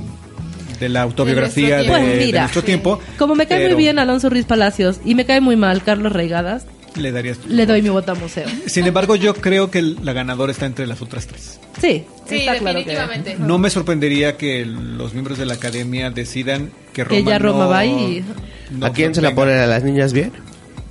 de 0.81 0.89
la 0.89 1.03
autobiografía 1.03 1.77
de, 1.79 1.83
tiempo. 1.85 1.99
Pues 2.01 2.19
de 2.19 2.25
mira, 2.27 2.41
nuestro 2.43 2.63
tiempo. 2.65 3.01
como 3.19 3.35
me 3.35 3.47
cae 3.47 3.59
pero 3.59 3.75
muy 3.75 3.83
bien 3.85 3.99
Alonso 3.99 4.29
Ruiz 4.31 4.45
Palacios 4.45 5.01
y 5.05 5.15
me 5.15 5.25
cae 5.27 5.41
muy 5.41 5.57
mal 5.57 5.83
Carlos 5.83 6.13
Reigadas, 6.13 6.67
Le 6.97 7.13
darías 7.13 7.39
tu 7.39 7.49
le 7.49 7.67
doy 7.67 7.81
voto. 7.81 7.83
mi 7.83 7.89
voto 7.91 8.13
a 8.13 8.15
Museo. 8.17 8.47
Sin 8.67 8.87
embargo, 8.87 9.15
yo 9.17 9.35
creo 9.35 9.71
que 9.71 9.83
la 9.83 10.13
ganadora 10.13 10.51
está 10.53 10.67
entre 10.67 10.87
las 10.87 11.01
otras 11.03 11.27
tres. 11.27 11.61
Sí, 11.81 12.05
Sí, 12.29 12.37
está 12.41 12.59
claro 12.59 12.79
que- 12.81 12.85
definitivamente. 12.85 13.37
No 13.39 13.59
me 13.59 13.71
sorprendería 13.71 14.37
que 14.37 14.65
los 14.67 15.13
miembros 15.15 15.39
de 15.39 15.47
la 15.47 15.55
academia 15.55 16.11
decidan 16.11 16.71
que 16.93 17.05
Roma, 17.05 17.17
Que 17.17 17.25
ya 17.25 17.39
Roma 17.39 17.65
no- 17.65 17.71
va 17.71 17.85
y- 17.85 18.25
no 18.73 18.87
¿A 18.87 18.93
quién 18.93 19.15
se 19.15 19.23
la 19.23 19.35
ponen 19.35 19.59
a 19.59 19.67
las 19.67 19.85
niñas 19.85 20.13
bien? 20.13 20.33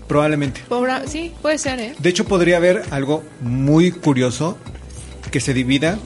Probablemente. 0.08 0.62
Pobre- 0.70 1.06
sí, 1.08 1.34
puede 1.42 1.58
ser, 1.58 1.80
¿eh? 1.80 1.94
De 2.00 2.10
hecho, 2.10 2.24
podría 2.26 2.58
haber 2.58 2.84
algo 2.92 3.24
muy 3.42 3.92
curioso 3.92 4.58
que 5.32 5.40
se 5.40 5.54
divida 5.54 5.98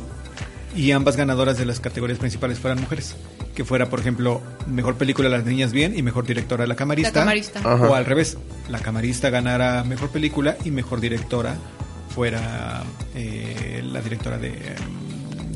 y 0.76 0.92
ambas 0.92 1.18
ganadoras 1.18 1.58
de 1.58 1.66
las 1.66 1.80
categorías 1.80 2.20
principales 2.20 2.60
fueran 2.60 2.80
mujeres. 2.80 3.16
Que 3.56 3.66
fuera, 3.66 3.90
por 3.90 4.00
ejemplo, 4.00 4.42
mejor 4.68 4.96
película 4.96 5.28
Las 5.28 5.46
Niñas 5.46 5.74
Bien 5.74 5.98
y 5.98 6.02
mejor 6.02 6.26
directora 6.26 6.66
La 6.66 6.76
Camarista. 6.76 7.20
La 7.20 7.26
Camarista. 7.26 7.60
Ajá. 7.60 7.90
O 7.90 7.96
al 7.96 8.06
revés, 8.06 8.38
La 8.70 8.80
Camarista 8.80 9.30
ganara 9.30 9.84
mejor 9.84 10.10
película 10.10 10.58
y 10.64 10.72
mejor 10.72 11.02
directora 11.02 11.56
fuera 12.10 12.84
eh, 13.16 13.82
la 13.84 14.02
directora 14.02 14.38
de 14.38 14.50
eh, 14.50 14.76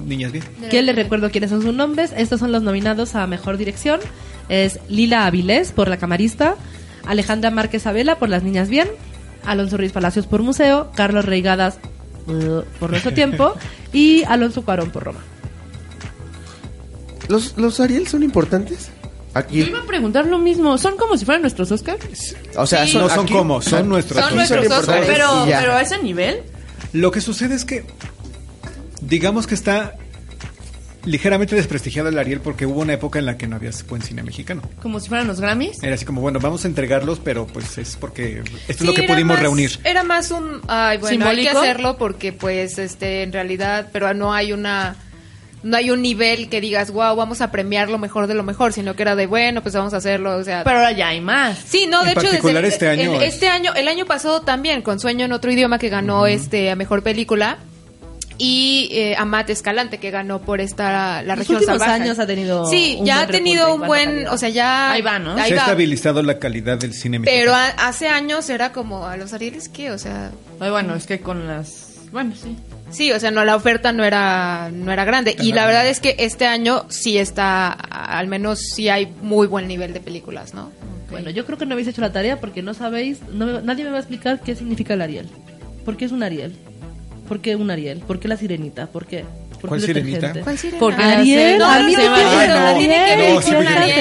Niñas 0.05 0.34
Bien. 0.34 0.43
Que 0.70 0.82
les 0.82 0.95
recuerdo 0.95 1.32
quiénes 1.32 1.49
son 1.49 1.61
sus 1.61 1.74
nombres. 1.74 2.11
Estos 2.16 2.39
son 2.39 2.51
los 2.51 2.63
nominados 2.63 3.16
a 3.16 3.26
Mejor 3.28 3.57
Dirección. 3.57 4.01
Es 4.49 4.80
Lila 4.89 5.26
Avilés 5.26 5.72
por 5.72 5.88
La 5.88 5.97
Camarista, 5.97 6.55
Alejandra 7.07 7.49
Márquez 7.49 7.88
Abela 7.88 8.18
por 8.20 8.30
Las 8.30 8.43
Niñas 8.43 8.70
Bien, 8.70 8.88
Alonso 9.45 9.78
Ruiz 9.78 9.91
Palacios 9.91 10.28
por 10.28 10.43
Museo, 10.43 10.91
Carlos 10.95 11.26
Reigadas 11.26 11.80
por 12.26 12.89
Nuestro 12.89 13.13
Tiempo 13.13 13.53
y 13.93 14.23
Alonso 14.23 14.63
Cuarón 14.63 14.89
por 14.91 15.03
Roma. 15.03 15.19
¿Los, 17.28 17.57
los 17.57 17.80
Ariel 17.80 18.07
son 18.07 18.23
importantes? 18.23 18.89
Yo 19.34 19.39
Aquí. 19.39 19.61
iba 19.61 19.80
a 19.80 19.86
preguntar 19.86 20.26
lo 20.28 20.38
mismo. 20.39 20.78
¿Son 20.78 20.95
como 20.95 21.17
si 21.17 21.26
fueran 21.26 21.41
nuestros 21.41 21.71
Oscars? 21.71 22.36
O 22.55 22.65
sea, 22.65 22.86
no 22.86 23.09
son 23.09 23.26
aquí- 23.26 23.34
como, 23.34 23.61
son 23.61 23.89
nuestros 23.89 24.23
Son 24.23 24.36
nuestros 24.36 24.63
importantes 24.63 25.09
Oscars, 25.19 25.47
y 25.47 25.49
ya. 25.49 25.78
a 25.78 25.82
ese 25.82 26.01
nivel. 26.01 26.43
Lo 26.93 27.11
que 27.11 27.19
sucede 27.19 27.55
es 27.55 27.65
que, 27.65 27.86
digamos 29.01 29.45
que 29.47 29.55
está 29.55 29.95
ligeramente 31.05 31.55
desprestigiado 31.55 32.09
el 32.09 32.17
Ariel 32.17 32.39
porque 32.41 32.65
hubo 32.65 32.81
una 32.81 32.93
época 32.93 33.19
en 33.19 33.25
la 33.25 33.37
que 33.37 33.47
no 33.47 33.55
había 33.55 33.71
buen 33.87 34.01
cine 34.01 34.23
mexicano. 34.23 34.61
Como 34.81 34.99
si 34.99 35.07
fueran 35.09 35.27
los 35.27 35.39
Grammys. 35.39 35.81
Era 35.83 35.95
así 35.95 36.05
como, 36.05 36.21
bueno, 36.21 36.39
vamos 36.39 36.65
a 36.65 36.67
entregarlos, 36.67 37.19
pero 37.23 37.45
pues 37.47 37.77
es 37.77 37.95
porque 37.95 38.41
esto 38.67 38.83
es 38.83 38.87
lo 38.87 38.93
que 38.93 39.03
pudimos 39.03 39.35
más- 39.35 39.41
reunir. 39.41 39.79
Era 39.83 40.03
más 40.03 40.31
un, 40.31 40.61
ay, 40.67 40.97
bueno, 40.97 41.25
hay 41.27 41.43
que 41.43 41.49
hacerlo 41.49 41.97
porque 41.97 42.33
pues 42.33 42.77
este 42.77 43.23
en 43.23 43.31
realidad, 43.31 43.89
pero 43.93 44.13
no 44.13 44.33
hay 44.33 44.51
una 44.53 44.95
no 45.63 45.77
hay 45.77 45.89
un 45.89 46.03
nivel 46.03 46.47
que 46.47 46.61
digas, 46.61 46.91
wow, 46.91 47.15
vamos 47.15 47.41
a 47.41 47.49
premiar 47.49 47.89
lo 47.89 47.97
mejor 47.97 48.27
de 48.27 48.35
lo 48.35 48.43
mejor, 48.43 48.71
sino 48.71 48.95
que 48.95 49.01
era 49.01 49.15
de, 49.15 49.25
bueno, 49.25 49.63
pues 49.63 49.73
vamos 49.73 49.95
a 49.95 49.97
hacerlo, 49.97 50.37
o 50.37 50.43
sea... 50.43 50.63
Pero 50.63 50.77
ahora 50.77 50.91
ya 50.91 51.07
hay 51.07 51.21
más. 51.21 51.57
Sí, 51.57 51.87
no, 51.89 52.03
de 52.03 52.11
En 52.11 52.17
hecho, 52.19 52.27
particular 52.27 52.61
desde 52.61 52.73
este 52.75 52.87
año 52.89 53.15
el, 53.15 53.23
es- 53.23 53.33
este 53.33 53.47
año, 53.47 53.73
el 53.73 53.87
año 53.87 54.05
pasado 54.05 54.41
también, 54.41 54.83
con 54.83 54.99
Sueño 54.99 55.25
en 55.25 55.31
otro 55.31 55.51
idioma 55.51 55.79
que 55.79 55.89
ganó 55.89 56.27
este 56.27 56.69
a 56.69 56.75
mejor 56.75 57.01
película 57.01 57.57
y 58.38 58.89
eh, 58.91 59.15
Amat 59.17 59.49
Escalante 59.49 59.97
que 59.97 60.11
ganó 60.11 60.41
por 60.41 60.59
esta 60.61 61.21
la 61.23 61.36
Los 61.36 61.39
región 61.39 61.57
últimos 61.59 61.79
salvaje. 61.79 62.01
años 62.03 62.19
ha 62.19 62.27
tenido 62.27 62.65
Sí, 62.67 62.99
ya 63.03 63.21
ha 63.21 63.27
tenido 63.27 63.73
un 63.73 63.81
buen, 63.88 64.05
calidad. 64.09 64.33
o 64.33 64.38
sea, 64.38 64.49
ya 64.49 64.91
Ahí 64.91 65.01
va, 65.01 65.19
¿no? 65.19 65.36
ahí 65.36 65.49
Se 65.49 65.57
ha 65.57 65.61
estabilizado 65.61 66.21
la 66.23 66.38
calidad 66.39 66.77
del 66.77 66.93
cine 66.93 67.19
mexicano. 67.19 67.41
Pero 67.41 67.55
a- 67.55 67.88
hace 67.88 68.07
años 68.09 68.49
era 68.49 68.71
como 68.71 69.07
a 69.07 69.15
los 69.17 69.33
Arieles 69.33 69.69
qué, 69.69 69.91
o 69.91 69.97
sea, 69.97 70.31
Ay, 70.59 70.69
bueno, 70.71 70.95
es 70.95 71.05
que 71.05 71.19
con 71.19 71.47
las... 71.47 71.93
Bueno, 72.11 72.33
sí. 72.36 72.55
Sí, 72.91 73.11
o 73.11 73.19
sea, 73.19 73.31
no 73.31 73.43
la 73.43 73.55
oferta 73.55 73.91
no 73.91 74.03
era 74.05 74.69
no 74.71 74.91
era 74.91 75.03
grande 75.05 75.36
y 75.39 75.51
la 75.53 75.65
verdad 75.65 75.88
es 75.88 75.99
que 75.99 76.15
este 76.19 76.45
año 76.45 76.86
sí 76.88 77.17
está 77.17 77.71
al 77.71 78.27
menos 78.27 78.59
sí 78.73 78.89
hay 78.89 79.11
muy 79.21 79.47
buen 79.47 79.67
nivel 79.67 79.91
de 79.91 79.99
películas, 79.99 80.53
¿no? 80.53 80.71
Bueno, 81.09 81.29
yo 81.31 81.45
creo 81.45 81.57
que 81.57 81.65
no 81.65 81.73
habéis 81.73 81.88
hecho 81.88 82.01
la 82.01 82.11
tarea 82.13 82.39
porque 82.39 82.61
no 82.61 82.73
sabéis, 82.73 83.19
no 83.33 83.45
me- 83.47 83.61
nadie 83.63 83.83
me 83.86 83.89
va 83.89 83.97
a 83.97 83.99
explicar 83.99 84.39
qué 84.41 84.55
significa 84.55 84.93
el 84.93 85.01
Ariel. 85.01 85.27
¿Por 85.83 85.97
qué 85.97 86.05
es 86.05 86.11
un 86.11 86.23
Ariel? 86.23 86.55
¿Por 87.28 87.39
qué 87.41 87.55
un 87.55 87.71
Ariel? 87.71 87.99
¿Por 87.99 88.19
qué 88.19 88.28
la 88.28 88.38
sirenita? 88.38 88.88
¿Por 88.88 89.05
qué? 89.05 89.23
¿Por 89.61 89.69
¿Cuál 89.69 89.80
qué 89.82 89.86
sirenita? 89.88 90.34
¿Cuál 90.43 90.57
sirena? 90.57 90.80
Porque 90.80 91.01
la 91.01 91.17
Ariel, 91.19 91.39
serie- 91.59 91.63
a 91.65 91.80
mí 91.80 91.93
no, 91.93 92.13
Ariel, 92.13 93.30
No, 93.30 93.34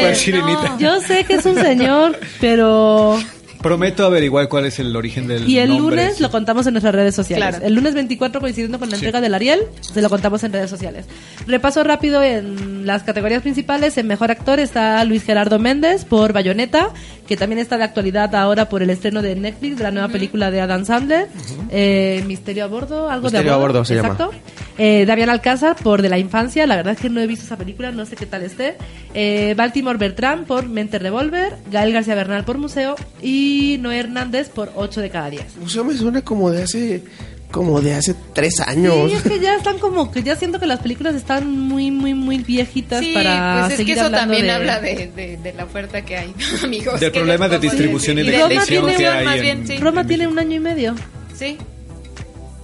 no. 0.08 0.14
sirenita. 0.14 0.78
Yo 0.78 1.00
sé 1.00 1.24
que 1.24 1.34
es 1.34 1.46
un 1.46 1.54
señor, 1.56 2.18
pero... 2.40 3.18
Prometo 3.64 4.04
averiguar 4.04 4.48
cuál 4.48 4.66
es 4.66 4.78
el 4.78 4.94
origen 4.94 5.26
del 5.26 5.48
Y 5.48 5.58
el 5.58 5.70
nombre. 5.70 5.96
lunes 5.96 6.20
lo 6.20 6.30
contamos 6.30 6.66
en 6.66 6.74
nuestras 6.74 6.94
redes 6.94 7.14
sociales. 7.14 7.48
Claro. 7.48 7.64
El 7.66 7.74
lunes 7.74 7.94
24, 7.94 8.38
coincidiendo 8.40 8.78
con 8.78 8.90
la 8.90 8.96
Sí. 8.96 9.04
entrega 9.06 9.22
del 9.22 9.32
Ariel, 9.34 9.60
se 9.80 10.02
lo 10.02 10.10
contamos 10.10 10.44
en 10.44 10.52
redes 10.52 10.68
sociales. 10.68 11.06
Repaso 11.46 11.82
rápido 11.82 12.22
en 12.22 12.86
las 12.86 13.04
categorías 13.04 13.40
principales. 13.40 13.96
En 13.96 14.06
Mejor 14.06 14.30
Actor 14.30 14.60
está 14.60 15.02
Luis 15.04 15.24
Gerardo 15.24 15.58
Méndez 15.58 16.04
por 16.04 16.34
Bayonetta, 16.34 16.90
que 17.26 17.38
también 17.38 17.58
está 17.58 17.78
de 17.78 17.84
actualidad 17.84 18.34
ahora 18.34 18.68
por 18.68 18.82
el 18.82 18.90
estreno 18.90 19.22
de 19.22 19.34
Netflix 19.34 19.78
de 19.78 19.84
la 19.84 19.90
nueva 19.90 20.08
película 20.08 20.50
de 20.50 20.60
Adam 20.60 20.84
Sandler. 20.84 21.28
Eh, 21.70 22.22
Misterio 22.26 22.64
a 22.64 22.66
bordo, 22.66 23.08
algo 23.08 23.24
Misterio 23.28 23.50
de 23.52 23.54
a 23.56 23.58
bordo 23.58 23.84
se 23.86 23.94
Exacto. 23.96 24.30
Eh, 24.76 25.04
Damián 25.06 25.30
Alcázar 25.30 25.76
por 25.76 26.02
De 26.02 26.08
la 26.10 26.18
Infancia, 26.18 26.66
la 26.66 26.76
verdad 26.76 26.94
es 26.94 27.00
que 27.00 27.08
no 27.08 27.20
he 27.20 27.26
visto 27.26 27.44
esa 27.46 27.56
película, 27.56 27.92
no 27.92 28.04
sé 28.04 28.14
qué 28.16 28.26
tal 28.26 28.42
esté. 28.42 28.76
Eh, 29.14 29.54
Baltimore 29.56 29.96
Bertrand 29.96 30.46
por 30.46 30.68
Mente 30.68 30.98
Revolver, 30.98 31.54
Gael 31.70 31.92
García 31.92 32.14
Bernal 32.16 32.44
por 32.44 32.58
Museo 32.58 32.96
y 33.22 33.53
Noé 33.80 33.98
Hernández 34.00 34.48
por 34.48 34.72
8 34.74 35.00
de 35.00 35.10
cada 35.10 35.30
10. 35.30 35.56
Museo 35.60 35.84
me 35.84 35.96
suena 35.96 36.22
como 36.22 36.50
de 36.50 36.62
hace 36.62 37.02
como 37.50 37.80
de 37.80 37.94
hace 37.94 38.16
tres 38.34 38.58
años. 38.58 39.08
Sí, 39.10 39.16
es 39.16 39.22
que 39.22 39.38
ya 39.38 39.54
están 39.54 39.78
como 39.78 40.10
que 40.10 40.24
ya 40.24 40.34
siento 40.34 40.58
que 40.58 40.66
las 40.66 40.80
películas 40.80 41.14
están 41.14 41.48
muy, 41.56 41.92
muy, 41.92 42.12
muy 42.12 42.38
viejitas 42.38 42.98
Sí, 42.98 43.12
para 43.14 43.66
pues 43.68 43.78
es 43.78 43.86
que 43.86 43.92
eso 43.92 44.10
también 44.10 44.42
de... 44.46 44.50
habla 44.50 44.80
de, 44.80 45.12
de- 45.14 45.36
de 45.36 45.52
la 45.52 45.62
oferta 45.64 46.04
que 46.04 46.16
hay, 46.16 46.34
amigos. 46.64 46.98
Del 46.98 47.12
¿qué 47.12 47.18
problema 47.20 47.48
de 47.48 47.60
distribución 47.60 48.18
y 48.18 48.22
de 48.24 48.32
Roma 48.42 48.54
edición 48.54 48.86
tiene 48.86 48.96
que 48.98 49.06
hay 49.08 49.24
más 49.24 49.36
en- 49.36 49.42
bien, 49.42 49.66
sí. 49.68 49.76
Roma 49.78 50.00
en 50.00 50.06
tiene 50.08 50.24
México. 50.26 50.32
un 50.32 50.46
año 50.48 50.56
y 50.56 50.60
medio, 50.60 50.94
Sí. 51.36 51.56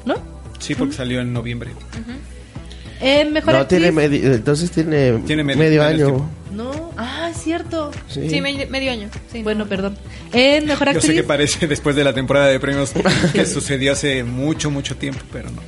¿no? 0.05 0.15
Sí, 0.59 0.75
porque 0.75 0.95
salió 0.95 1.21
en 1.21 1.33
noviembre. 1.33 1.71
Eh, 3.01 3.25
mejor 3.25 3.55
No, 3.55 3.61
actriz. 3.61 3.79
tiene 3.81 3.93
medio, 3.93 4.35
entonces 4.35 4.71
tiene, 4.71 5.13
Tiene 5.27 5.43
medio- 5.43 5.83
año. 5.83 6.31
No, 6.53 6.93
ah, 6.99 7.29
es 7.31 7.43
cierto. 7.43 7.91
Sí. 8.09 8.29
Sí, 8.29 8.41
me- 8.41 8.67
medio 8.67 8.91
año. 8.93 9.09
Sí, 9.33 9.43
Bueno, 9.43 9.67
perdón. 9.67 9.97
En 10.33 10.67
mejor 10.67 10.89
Yo 10.89 10.93
sé 10.95 10.99
actriz. 10.99 11.17
que 11.17 11.23
parece 11.23 11.67
después 11.67 11.97
de 11.97 12.05
la 12.05 12.13
temporada 12.13 12.47
de 12.49 12.61
premios 12.61 12.93
que 13.33 13.47
sucedió 13.47 13.93
hace 13.93 14.23
mucho, 14.25 14.71
mucho 14.71 14.97
tiempo, 14.97 15.21
pero 15.33 15.49
no. 15.51 15.63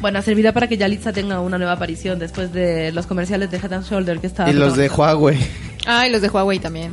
Bueno, 0.00 0.20
servirá 0.22 0.52
para 0.52 0.66
que 0.68 0.76
Yalitza 0.76 1.12
tenga 1.12 1.40
una 1.40 1.58
nueva 1.58 1.72
aparición 1.72 2.18
después 2.18 2.52
de 2.52 2.90
los 2.92 3.06
comerciales 3.06 3.50
de 3.50 3.56
Head 3.58 3.72
and 3.72 3.84
Shoulder 3.88 4.18
que 4.18 4.26
estaba 4.26 4.50
Y 4.50 4.52
los 4.52 4.76
de 4.76 4.88
Huawei. 4.88 5.38
Ah, 5.86 6.06
y 6.06 6.10
los 6.10 6.20
de 6.22 6.28
Huawei 6.28 6.58
también. 6.58 6.92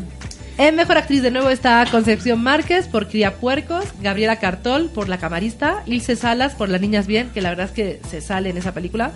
En 0.57 0.75
mejor 0.75 0.97
actriz 0.97 1.21
de 1.21 1.31
nuevo 1.31 1.49
está 1.49 1.85
Concepción 1.89 2.41
Márquez 2.43 2.87
por 2.87 3.07
Cría 3.07 3.35
Puercos, 3.35 3.85
Gabriela 4.01 4.39
Cartol 4.39 4.89
por 4.93 5.07
La 5.09 5.17
Camarista, 5.17 5.83
Ilse 5.85 6.15
Salas 6.15 6.53
por 6.53 6.69
Las 6.69 6.81
Niñas 6.81 7.07
Bien, 7.07 7.29
que 7.33 7.41
la 7.41 7.49
verdad 7.49 7.67
es 7.67 7.71
que 7.71 7.99
se 8.09 8.19
sale 8.21 8.49
en 8.49 8.57
esa 8.57 8.73
película, 8.73 9.11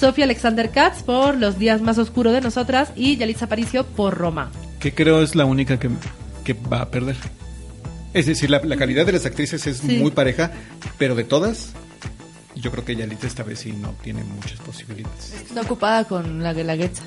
Sofía 0.00 0.24
Alexander 0.24 0.70
Katz 0.70 1.02
por 1.02 1.36
Los 1.36 1.58
Días 1.58 1.80
Más 1.82 1.98
Oscuros 1.98 2.32
de 2.32 2.40
Nosotras 2.40 2.90
y 2.96 3.16
Yalitza 3.16 3.44
Aparicio 3.44 3.84
por 3.84 4.16
Roma. 4.16 4.50
Que 4.78 4.94
creo 4.94 5.22
es 5.22 5.34
la 5.34 5.44
única 5.44 5.78
que, 5.78 5.90
que 6.44 6.54
va 6.54 6.80
a 6.82 6.90
perder. 6.90 7.16
Es 8.14 8.26
decir, 8.26 8.50
la, 8.50 8.60
la 8.64 8.76
calidad 8.76 9.04
de 9.06 9.12
las 9.12 9.26
actrices 9.26 9.66
es 9.66 9.78
Sí. 9.78 9.98
muy 9.98 10.10
pareja, 10.10 10.50
pero 10.98 11.14
de 11.14 11.24
todas, 11.24 11.72
yo 12.56 12.70
creo 12.70 12.84
que 12.84 12.96
Yalitza 12.96 13.26
esta 13.26 13.42
vez 13.42 13.60
sí 13.60 13.72
no 13.72 13.94
tiene 14.02 14.24
muchas 14.24 14.58
posibilidades. 14.60 15.32
Está 15.34 15.60
ocupada 15.60 16.04
con 16.04 16.42
la 16.42 16.52
Guelaguetza. 16.54 17.02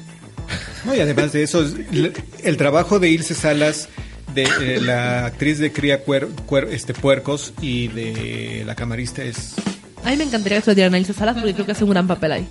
No, 0.86 0.94
y 0.96 1.00
además 1.00 1.32
de 1.34 1.44
eso, 1.44 1.64
es- 1.64 1.74
el, 2.44 2.58
trabajo 2.58 3.00
de 3.00 3.10
Ilse 3.10 3.34
Salas, 3.34 3.90
de 4.36 4.44
eh, 4.62 4.80
la 4.82 5.26
actriz 5.26 5.58
de 5.60 5.72
Cría 5.72 6.06
Cuer- 6.06 6.30
Cuer- 6.48 6.70
este, 6.72 6.94
Puercos 6.94 7.54
y 7.62 7.88
de 7.90 8.64
la 8.66 8.76
camarista 8.76 9.24
es... 9.24 9.54
A 10.06 10.10
mí 10.10 10.18
me 10.18 10.24
encantaría 10.26 10.58
que 10.60 10.66
se 10.66 10.72
lo 10.72 10.76
dieran 10.76 10.94
a 10.94 11.00
Ilse 11.00 11.14
Salas 11.14 11.36
porque 11.36 11.54
creo 11.54 11.66
que 11.66 11.72
hace 11.72 11.84
un 11.84 11.90
gran 11.90 12.08
papel 12.08 12.32
ahí. 12.34 12.48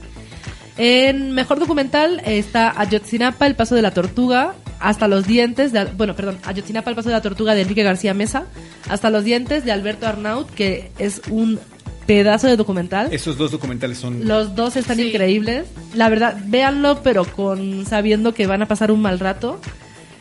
En 0.78 1.32
mejor 1.32 1.58
documental 1.58 2.22
está 2.24 2.78
Ayotzinapa, 2.80 3.46
El 3.46 3.54
Paso 3.54 3.74
de 3.74 3.82
la 3.82 3.92
Tortuga, 3.92 4.54
hasta 4.80 5.06
los 5.06 5.26
dientes 5.26 5.72
de... 5.72 5.84
Bueno, 5.84 6.16
perdón, 6.16 6.38
Ayotzinapa, 6.44 6.90
El 6.90 6.96
Paso 6.96 7.08
de 7.10 7.14
la 7.14 7.22
Tortuga 7.22 7.54
de 7.54 7.62
Enrique 7.62 7.82
García 7.82 8.14
Mesa, 8.14 8.44
hasta 8.88 9.10
los 9.10 9.24
dientes 9.24 9.64
de 9.64 9.72
Alberto 9.72 10.06
Arnaut, 10.06 10.50
que 10.50 10.90
es 10.98 11.22
un 11.30 11.60
pedazo 12.06 12.46
de 12.46 12.56
documental. 12.56 13.12
Esos 13.12 13.36
dos 13.36 13.50
documentales 13.50 13.98
son... 13.98 14.26
Los 14.26 14.54
dos 14.56 14.76
están 14.76 14.98
increíbles. 14.98 15.66
La 15.94 16.08
verdad, 16.08 16.36
véanlo, 16.46 17.02
pero 17.02 17.24
con 17.24 17.86
sabiendo 17.86 18.34
que 18.34 18.46
van 18.46 18.62
a 18.62 18.66
pasar 18.66 18.90
un 18.90 19.02
mal 19.02 19.18
rato. 19.18 19.60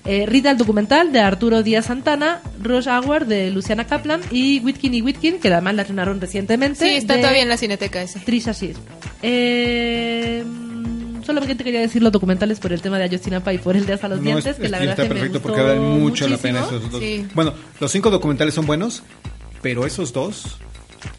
Eh, 0.04 0.26
Rita 0.26 0.50
el 0.52 0.58
documental 0.58 1.12
de 1.12 1.20
Arturo 1.20 1.62
Díaz 1.64 1.86
Santana, 1.86 2.42
Rush 2.62 2.88
Hour 2.88 3.26
de 3.28 3.52
Luciana 3.52 3.86
Kaplan 3.86 4.22
y 4.32 4.60
Whitkin 4.60 4.94
y 4.96 5.02
Whitkin, 5.02 5.40
que 5.40 5.54
además 5.54 5.76
la 5.76 5.82
estrenaron 5.84 6.20
recientemente. 6.20 6.84
Sí, 6.90 6.96
está 6.96 7.18
todavía 7.18 7.44
en 7.44 7.50
la 7.50 7.58
cineteca 7.58 8.02
ese. 8.02 8.20
Trisha 8.20 8.52
Shir. 8.52 8.76
Eh, 9.22 10.44
solamente 11.24 11.64
quería 11.64 11.82
decir 11.82 12.02
los 12.02 12.12
documentales 12.12 12.60
por 12.60 12.74
el 12.74 12.82
tema 12.82 12.98
de 12.98 13.04
Ayotzinapa 13.06 13.54
y 13.54 13.58
por 13.60 13.76
el 13.76 13.86
de 13.86 13.94
Hasta 13.94 14.08
los 14.08 14.18
No, 14.20 14.24
Dientes, 14.24 14.46
es- 14.48 14.56
que 14.58 14.70
la 14.70 14.80
verdad 14.80 14.94
está 14.94 15.04
que 15.04 15.10
me 15.10 15.16
perfecto 15.16 15.40
gustó 15.40 15.48
porque 15.56 15.62
valen 15.64 16.00
mucho 16.02 16.28
la 16.28 16.38
pena 16.38 16.62
esos 16.62 16.92
dos. 16.92 17.00
Sí. 17.00 17.26
Bueno, 17.36 17.54
los 17.80 17.92
cinco 17.92 18.10
documentales 18.10 18.54
son 18.56 18.66
buenos, 18.66 19.04
pero 19.62 19.86
esos 19.86 20.12
dos 20.14 20.58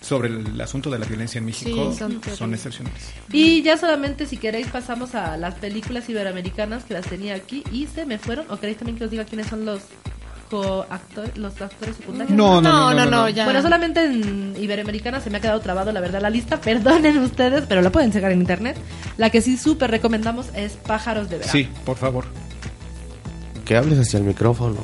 sobre 0.00 0.28
el 0.28 0.60
asunto 0.60 0.90
de 0.90 0.98
la 0.98 1.06
violencia 1.06 1.38
en 1.38 1.44
México 1.46 1.92
Sí, 1.92 1.98
son 2.36 2.52
excepcionales. 2.54 3.12
Y 3.32 3.62
ya 3.62 3.76
solamente 3.76 4.26
si 4.26 4.36
queréis 4.36 4.66
pasamos 4.68 5.14
a 5.14 5.36
las 5.36 5.54
películas 5.56 6.08
iberoamericanas 6.08 6.84
que 6.84 6.94
las 6.94 7.06
tenía 7.06 7.34
aquí 7.34 7.62
y 7.72 7.86
se 7.86 8.04
me 8.06 8.18
fueron. 8.18 8.46
¿O 8.50 8.58
queréis 8.58 8.78
también 8.78 8.96
que 8.98 9.04
os 9.04 9.10
diga 9.10 9.24
quiénes 9.24 9.46
son 9.48 9.64
los 9.64 9.80
coactores, 10.50 11.36
los 11.38 11.60
actores 11.60 11.96
secundarios? 11.96 12.36
No, 12.36 12.60
no, 12.60 12.70
No, 12.70 12.72
no, 12.72 12.94
no, 12.94 13.04
no, 13.04 13.10
no, 13.10 13.10
no. 13.22 13.28
ya. 13.28 13.44
Bueno, 13.44 13.62
solamente 13.62 14.04
en 14.04 14.54
Iberoamericana 14.58 15.20
se 15.20 15.30
me 15.30 15.38
ha 15.38 15.40
quedado 15.40 15.60
trabado, 15.60 15.92
la 15.92 16.00
verdad, 16.00 16.20
la 16.20 16.30
lista. 16.30 16.60
Perdonen 16.60 17.18
ustedes, 17.18 17.64
pero 17.68 17.80
la 17.82 17.90
pueden 17.90 18.12
checar 18.12 18.32
en 18.32 18.40
internet. 18.40 18.76
La 19.16 19.30
que 19.30 19.40
sí 19.40 19.56
súper 19.56 19.90
recomendamos 19.90 20.46
es 20.54 20.72
Pájaros 20.72 21.28
de 21.30 21.36
Verano. 21.38 21.52
Sí, 21.52 21.68
por 21.84 21.96
favor. 21.96 22.24
Que 23.64 23.76
hables 23.76 23.98
hacia 23.98 24.18
el 24.18 24.24
micrófono. 24.24 24.76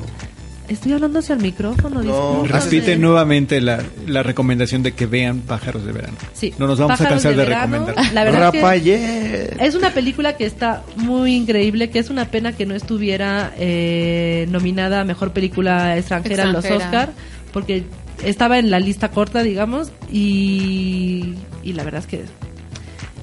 Estoy 0.69 0.93
hablando 0.93 1.19
hacia 1.19 1.33
el 1.33 1.41
micrófono, 1.41 2.01
discúlpame. 2.01 2.47
Repite 2.47 2.95
nuevamente 2.95 3.59
la, 3.59 3.83
la 4.07 4.21
recomendación 4.21 4.83
de 4.83 4.91
que 4.93 5.07
vean 5.07 5.39
Pájaros 5.41 5.83
de 5.83 5.91
Verano. 5.91 6.15
Sí. 6.33 6.53
No 6.59 6.67
nos 6.67 6.77
vamos 6.79 6.91
Pájaros 6.97 7.25
a 7.25 7.29
cansar 7.29 7.31
de, 7.31 7.37
Verano. 7.37 7.77
recomendar. 7.77 8.13
La 8.13 8.23
verdad 8.23 8.45
es 8.45 8.51
que 8.51 8.61
Rapayet. 8.61 9.61
es 9.61 9.75
una 9.75 9.89
película 9.89 10.37
que 10.37 10.45
está 10.45 10.83
muy 10.95 11.35
increíble, 11.35 11.89
que 11.89 11.97
es 11.97 12.11
una 12.11 12.25
pena 12.25 12.53
que 12.53 12.67
no 12.67 12.75
estuviera 12.75 13.51
eh, 13.57 14.45
nominada 14.49 15.01
a 15.01 15.03
Mejor 15.05 15.33
Película 15.33 15.97
Extranjera, 15.97 16.43
en 16.43 16.53
los. 16.53 16.65
Oscar, 16.65 17.13
porque 17.51 17.83
estaba 18.23 18.59
en 18.59 18.69
la 18.69 18.79
lista 18.79 19.09
corta, 19.09 19.41
digamos, 19.41 19.91
y, 20.11 21.33
y 21.63 21.73
la 21.73 21.83
verdad 21.83 22.01
es 22.01 22.07
que 22.07 22.25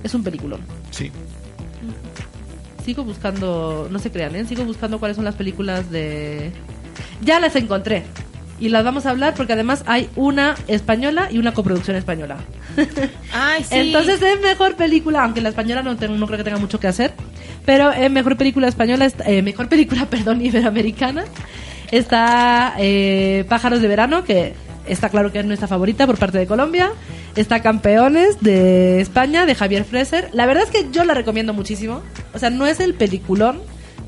es 0.03 0.15
un 0.15 0.25
peliculón. 0.25 0.61
Sí. 0.91 1.13
Sigo 2.85 3.05
buscando, 3.05 3.89
no 3.91 3.99
se 3.99 4.11
crean, 4.11 4.35
¿eh? 4.37 4.45
sigo 4.47 4.65
buscando 4.65 4.99
cuáles 4.99 5.17
son 5.17 5.25
las 5.25 5.35
películas 5.37 5.91
de... 5.91 6.51
Ya 7.23 7.41
las 7.41 7.57
encontré. 7.57 8.03
Y 8.59 8.71
las 8.71 8.85
vamos 8.85 9.05
a 9.05 9.11
hablar 9.11 9.35
porque 9.35 9.53
además 9.53 9.83
hay 9.87 10.09
una 10.17 10.55
española 10.67 11.29
y 11.31 11.37
una 11.39 11.53
coproducción 11.53 11.95
española. 11.97 12.39
Ay, 13.33 13.63
sí. 13.65 13.69
Entonces 13.75 14.21
es 14.23 14.41
mejor 14.41 14.77
película, 14.77 15.23
aunque 15.25 15.43
la 15.43 15.51
española 15.51 15.83
no, 15.83 15.97
tengo- 15.97 16.15
no 16.17 16.27
creo 16.27 16.39
que 16.39 16.45
tenga 16.45 16.59
mucho 16.59 16.81
que 16.81 16.87
hacer. 16.87 17.13
Pero 17.67 17.93
en 17.93 18.13
mejor 18.15 18.37
película 18.39 18.67
española, 18.69 19.11
eh, 19.27 19.43
mejor 19.43 19.69
película, 19.69 20.07
perdón, 20.11 20.41
iberoamericana, 20.45 21.25
está 21.91 22.75
eh, 22.79 23.45
Pájaros 23.49 23.81
de 23.83 23.89
Verano, 23.89 24.25
que 24.25 24.55
está 24.87 25.09
claro 25.09 25.33
que 25.33 25.41
es 25.41 25.45
nuestra 25.45 25.69
favorita 25.69 26.07
por 26.07 26.17
parte 26.19 26.39
de 26.39 26.47
Colombia. 26.47 26.93
Está 27.35 27.61
Campeones 27.61 28.41
de 28.41 29.01
España, 29.03 29.45
de 29.45 29.55
Javier 29.55 29.85
Freser. 29.85 30.31
La 30.33 30.47
verdad 30.47 30.65
es 30.65 30.71
que 30.71 30.87
yo 30.91 31.05
la 31.05 31.13
recomiendo 31.13 31.53
muchísimo. 31.53 32.01
O 32.33 32.39
sea, 32.39 32.49
no 32.49 32.67
es 32.67 32.81
el 32.81 32.95
peliculón. 32.95 33.61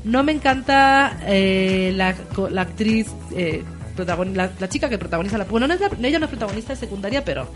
No 0.03 0.23
me 0.23 0.31
encanta 0.31 1.19
eh, 1.25 1.91
la, 1.95 2.15
la 2.51 2.61
actriz, 2.61 3.07
eh, 3.35 3.63
la, 3.97 4.49
la 4.59 4.69
chica 4.69 4.87
que 4.89 4.97
protagoniza 4.97 5.37
la... 5.37 5.43
Bueno, 5.45 5.67
no 5.67 5.73
es 5.73 5.81
la- 5.81 5.89
ella 6.07 6.19
no 6.19 6.25
es 6.25 6.29
protagonista, 6.29 6.71
es 6.73 6.79
secundaria, 6.79 7.25
pero 7.25 7.47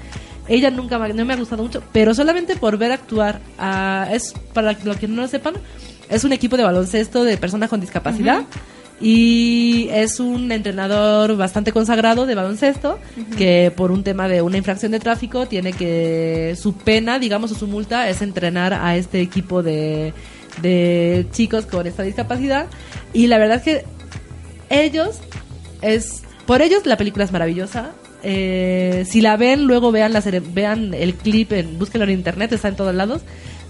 ella 0.47 0.69
nunca 0.69 0.99
me, 0.99 1.13
no 1.13 1.23
me 1.25 1.33
ha 1.33 1.37
gustado 1.37 1.63
mucho. 1.63 1.81
Pero 1.93 2.13
solamente 2.13 2.55
por 2.57 2.77
ver 2.77 2.91
actuar, 2.91 3.39
a- 3.57 4.09
es 4.11 4.33
para 4.53 4.73
los 4.83 4.97
que 4.97 5.07
no 5.07 5.21
lo 5.21 5.27
sepan, 5.27 5.53
es 6.09 6.23
un 6.25 6.33
equipo 6.33 6.57
de 6.57 6.63
baloncesto 6.63 7.23
de 7.23 7.37
personas 7.37 7.69
con 7.69 7.79
discapacidad. 7.79 8.43
Y 9.01 9.89
es 9.91 10.19
un 10.21 10.51
entrenador 10.51 11.35
bastante 11.35 11.71
consagrado 11.73 12.25
de 12.25 12.35
baloncesto 12.35 12.99
que 13.37 13.71
por 13.75 13.91
un 13.91 14.03
tema 14.03 14.27
de 14.29 14.41
una 14.41 14.57
infracción 14.57 14.91
de 14.93 14.99
tráfico 14.99 15.45
tiene 15.45 15.73
que 15.73 16.55
su 16.57 16.73
pena, 16.77 17.19
digamos, 17.19 17.51
o 17.51 17.55
su 17.55 17.67
multa 17.67 18.07
es 18.09 18.21
entrenar 18.21 18.73
a 18.73 18.95
este 18.95 19.19
equipo 19.19 19.61
de, 19.63 20.13
de 20.61 21.25
chicos 21.31 21.65
con 21.65 21.87
esta 21.87 22.03
discapacidad. 22.03 22.67
Y 23.13 23.27
la 23.27 23.37
verdad 23.37 23.57
es 23.57 23.63
que 23.63 23.85
ellos 24.69 25.19
es 25.81 26.23
por 26.45 26.61
ellos 26.61 26.85
la 26.85 26.97
película 26.97 27.25
es 27.25 27.31
maravillosa. 27.31 27.91
Eh, 28.25 29.03
si 29.07 29.19
la 29.21 29.35
ven, 29.35 29.65
luego 29.65 29.91
vean 29.91 30.13
la 30.13 30.21
cere- 30.21 30.41
vean 30.53 30.93
el 30.93 31.13
clip, 31.15 31.51
en, 31.51 31.77
búsquenlo 31.77 32.05
en 32.05 32.11
internet, 32.11 32.53
está 32.53 32.69
en 32.69 32.75
todos 32.77 32.95
lados, 32.95 33.21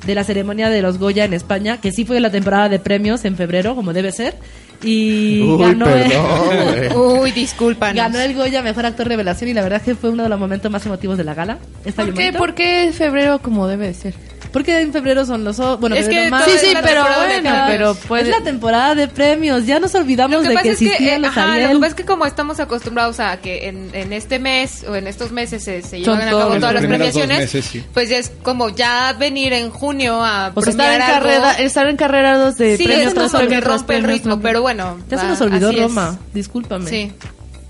de 0.05 0.13
la 0.13 0.23
ceremonia 0.23 0.69
de 0.69 0.81
los 0.83 0.99
Goya 0.99 1.25
en 1.25 1.33
España, 1.33 1.81
que 1.81 1.91
sí 1.91 2.05
fue 2.05 2.19
la 2.19 2.29
temporada 2.29 2.69
de 2.69 2.77
premios 2.77 3.25
en 3.25 3.35
febrero, 3.35 3.75
como 3.75 3.93
debe 3.93 4.11
ser. 4.11 4.35
Y 4.83 5.41
Uy, 5.41 5.59
ganó, 5.59 5.87
el- 5.89 6.93
Uy, 6.95 7.31
disculpa. 7.31 7.93
ganó 7.93 8.19
el 8.19 8.35
Goya 8.35 8.61
Mejor 8.61 8.85
Actor 8.85 9.07
Revelación 9.07 9.49
y 9.49 9.53
la 9.55 9.63
verdad 9.63 9.79
es 9.79 9.85
que 9.85 9.95
fue 9.95 10.11
uno 10.11 10.21
de 10.23 10.29
los 10.29 10.39
momentos 10.39 10.69
más 10.71 10.85
emotivos 10.85 11.17
de 11.17 11.23
la 11.23 11.33
gala. 11.33 11.57
¿Por 11.95 12.13
qué. 12.13 12.31
¿Por 12.33 12.53
qué 12.53 12.91
febrero 12.95 13.39
como 13.41 13.67
debe 13.67 13.87
de 13.87 13.93
ser? 13.95 14.13
Porque 14.53 14.79
en 14.79 14.93
febrero 14.93 15.25
son 15.25 15.43
los... 15.43 15.59
o- 15.59 15.77
Bueno, 15.79 15.95
Es 15.97 16.07
que 16.07 16.29
marzo, 16.29 16.45
todo 16.45 16.57
Sí, 16.57 16.59
sí, 16.61 16.67
es 16.67 16.73
la 16.75 16.81
pero 16.83 16.93
temporada 17.03 17.23
de 17.27 17.33
bueno, 17.41 17.49
premios. 17.49 17.67
pero 17.67 18.07
puede... 18.07 18.21
Es 18.23 18.29
la 18.29 18.43
temporada 18.43 18.95
de 18.95 19.07
premios, 19.09 19.65
ya 19.65 19.79
nos 19.79 19.93
olvidamos 19.95 20.37
Lo 20.37 20.43
que 20.43 20.49
de 20.49 20.53
pasa 20.53 20.63
que 20.63 20.69
es 20.69 20.77
que, 20.79 20.85
existían 20.85 21.15
eh, 21.15 21.19
los 21.27 21.35
lo 21.35 21.41
que 21.41 21.75
pasa 21.79 21.87
es 21.87 21.93
que 21.95 22.05
como 22.05 22.25
estamos 22.25 22.59
acostumbrados 22.59 23.19
a 23.19 23.37
que 23.37 23.67
en, 23.67 23.89
en 23.93 24.13
este 24.13 24.37
mes 24.39 24.85
o 24.87 24.95
en 24.95 25.07
estos 25.07 25.31
meses 25.31 25.63
se, 25.63 25.81
se 25.81 25.99
llevan 25.99 26.21
a 26.21 26.25
cabo 26.31 26.55
todas 26.55 26.61
las 26.61 26.73
dos 26.83 26.87
premiaciones, 26.87 27.39
meses, 27.39 27.65
sí. 27.65 27.83
pues 27.93 28.09
ya 28.09 28.17
es 28.17 28.31
como 28.43 28.69
ya 28.69 29.13
venir 29.13 29.53
en 29.53 29.71
junio 29.71 30.23
a 30.23 30.51
O 30.53 30.61
sea, 30.61 30.71
estar 30.71 30.93
en, 30.93 31.01
algo. 31.01 31.13
carrera, 31.15 31.53
estar 31.53 31.87
en 31.89 31.97
carrerados 31.97 32.55
de 32.57 32.77
Sí, 32.77 32.83
premios 32.83 33.13
tras 33.15 33.31
premios 33.31 33.63
rompe 33.63 33.95
el 33.97 34.03
ritmo, 34.03 34.39
pero 34.39 34.61
bueno. 34.61 34.99
Ya 35.09 35.17
se 35.17 35.25
nos 35.25 35.41
olvidó 35.41 35.71
es. 35.71 35.79
Roma, 35.79 36.19
discúlpame. 36.33 36.89
Sí. 36.89 37.11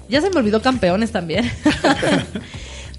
Ya 0.10 0.20
se 0.20 0.30
me 0.30 0.36
olvidó 0.38 0.62
campeones 0.62 1.12
también. 1.14 1.50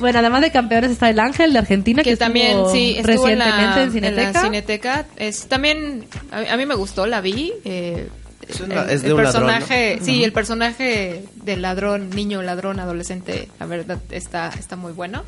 bueno, 0.05 0.19
además 0.21 0.43
de 0.43 0.51
campeones 0.53 0.91
está 0.91 1.09
el 1.11 1.19
Ángel 1.19 1.53
de 1.53 1.59
Argentina 1.59 2.03
que, 2.03 2.11
que 2.11 2.17
también 2.17 2.51
estuvo 2.51 2.71
sí 2.73 2.95
estuvo 2.99 3.29
en 3.29 3.39
recientemente 3.39 3.77
la, 3.77 3.83
en, 3.83 3.93
Cineteca. 3.93 4.23
en 4.29 4.33
la 4.35 4.41
Cineteca. 4.43 5.07
Es 5.17 5.47
también 5.49 6.07
a, 6.31 6.53
a 6.53 6.57
mí 6.57 6.67
me 6.67 6.75
gustó, 6.75 7.07
la 7.07 7.21
vi. 7.21 7.53
eh, 7.65 8.09
Es 8.49 8.61
una- 8.61 8.83
el, 8.85 8.91
es 8.91 9.03
de 9.03 9.09
el 9.09 9.15
un 9.15 9.25
ladrón, 9.25 9.43
personaje, 9.47 9.99
sí, 10.03 10.23
el 10.23 10.33
personaje 10.33 11.25
del 11.37 11.63
ladrón, 11.63 12.11
niño 12.11 12.43
ladrón, 12.43 12.79
adolescente, 12.79 13.49
la 13.59 13.67
verdad 13.67 13.99
está 14.11 14.51
está 14.59 14.77
muy 14.77 14.93
bueno. 14.93 15.25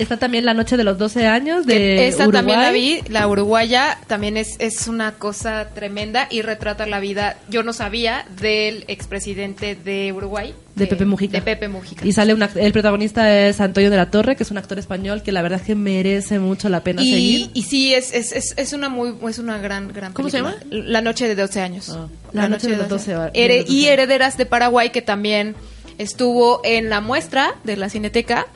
Está 0.00 0.16
también 0.16 0.44
la 0.44 0.54
noche 0.54 0.76
de 0.76 0.84
los 0.84 0.98
12 0.98 1.26
años 1.26 1.66
de 1.66 2.08
Esa 2.08 2.24
Uruguay. 2.26 2.32
también 2.38 2.60
la 2.60 2.70
vi, 2.72 3.00
la 3.08 3.28
uruguaya 3.28 3.98
también 4.06 4.36
es, 4.36 4.56
es 4.58 4.88
una 4.88 5.12
cosa 5.12 5.68
tremenda 5.74 6.26
y 6.30 6.42
retrata 6.42 6.86
la 6.86 7.00
vida, 7.00 7.36
yo 7.48 7.62
no 7.62 7.72
sabía, 7.72 8.24
del 8.40 8.84
expresidente 8.88 9.74
de 9.74 10.12
Uruguay. 10.12 10.54
De 10.74 10.84
eh, 10.84 10.86
Pepe 10.86 11.04
Mujica. 11.04 11.38
De 11.38 11.42
Pepe 11.42 11.68
Mujica. 11.68 12.06
Y 12.06 12.12
sale 12.12 12.32
un 12.32 12.40
act- 12.40 12.56
el 12.56 12.72
protagonista 12.72 13.46
es 13.46 13.60
Antonio 13.60 13.90
de 13.90 13.96
la 13.96 14.10
Torre, 14.10 14.36
que 14.36 14.44
es 14.44 14.50
un 14.50 14.58
actor 14.58 14.78
español 14.78 15.22
que 15.22 15.32
la 15.32 15.42
verdad 15.42 15.60
es 15.60 15.66
que 15.66 15.74
merece 15.74 16.38
mucho 16.38 16.68
la 16.68 16.82
pena 16.82 17.02
y, 17.02 17.10
seguir. 17.10 17.50
y 17.54 17.62
sí, 17.62 17.92
es, 17.94 18.12
es, 18.14 18.32
es, 18.32 18.54
es 18.56 18.72
una 18.72 18.88
muy 18.88 19.14
es 19.28 19.38
una 19.38 19.58
gran, 19.58 19.92
gran 19.92 20.12
¿Cómo 20.12 20.30
se 20.30 20.42
película. 20.42 20.64
La 20.86 21.00
noche 21.02 21.28
de 21.28 21.34
12 21.34 21.60
años. 21.60 21.90
Ah, 21.90 22.06
La 22.32 22.48
noche 22.48 22.68
de 22.68 22.76
12 22.76 23.10
de 23.10 23.16
los 23.18 23.32
12 23.34 23.64
y. 23.68 23.86
Herederas 23.86 24.36
de 24.38 24.46
Paraguay, 24.46 24.90
que 24.90 25.02
también 25.02 25.54
estuvo 25.98 26.60
en 26.64 26.88
la 26.88 27.00
muestra 27.00 27.54
de 27.64 27.76
la 27.76 27.88
Cineteca, 27.90 28.46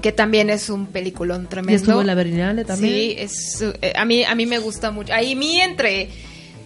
que 0.00 0.12
también 0.12 0.50
es 0.50 0.70
un 0.70 0.86
peliculón 0.86 1.48
tremendo. 1.48 1.72
Y 1.72 1.76
estuvo 1.76 2.00
en 2.00 2.06
la 2.06 2.14
Berlinale 2.14 2.64
también. 2.64 2.94
Sí, 2.94 3.14
es, 3.18 3.62
eh, 3.82 3.92
a, 3.96 4.04
mí, 4.04 4.24
a 4.24 4.34
mí 4.34 4.46
me 4.46 4.58
gusta 4.58 4.90
mucho. 4.90 5.12
Ahí 5.12 5.34
mi 5.34 5.60
entre... 5.60 6.08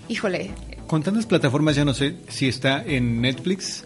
Híjole, 0.08 0.50
Con 0.86 1.02
tantas 1.02 1.24
plataformas 1.26 1.74
ya 1.76 1.84
no 1.84 1.94
sé 1.94 2.16
si 2.28 2.46
está 2.48 2.84
en 2.84 3.20
Netflix 3.22 3.84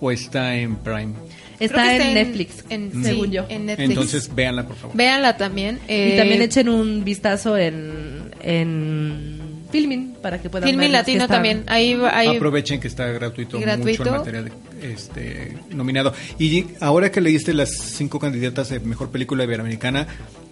o 0.00 0.10
está 0.10 0.56
en 0.56 0.74
Prime. 0.76 1.14
Está 1.60 1.94
en 1.94 2.00
está 2.02 2.12
Netflix, 2.14 2.64
en- 2.68 3.02
según 3.04 3.26
sí, 3.28 3.32
yo. 3.32 3.46
en 3.48 3.66
Netflix. 3.66 3.88
Entonces 3.88 4.34
véanla, 4.34 4.66
por 4.66 4.76
favor. 4.76 4.94
Véanla 4.96 5.36
también. 5.38 5.78
eh, 5.88 6.10
y 6.12 6.16
también 6.18 6.42
echen 6.42 6.68
un 6.68 7.02
vistazo 7.04 7.56
en, 7.56 8.34
en 8.42 9.45
Filmin 9.70 10.14
para 10.22 10.40
que 10.40 10.48
puedan 10.50 10.68
Filmin 10.68 10.92
Latino 10.92 11.22
están. 11.24 11.36
también. 11.36 11.64
Ahí, 11.66 11.94
Aprovechen 12.36 12.80
que 12.80 12.88
está 12.88 13.06
gratuito, 13.06 13.58
¿Y 13.58 13.60
gratuito? 13.62 14.04
mucho 14.04 14.12
el 14.14 14.18
material 14.18 14.52
este, 14.82 15.56
nominado. 15.70 16.12
Y 16.38 16.66
ahora 16.80 17.10
que 17.10 17.20
leíste 17.20 17.52
las 17.54 17.70
cinco 17.70 18.18
candidatas 18.18 18.68
de 18.68 18.80
mejor 18.80 19.10
película 19.10 19.44
iberoamericana, 19.44 20.06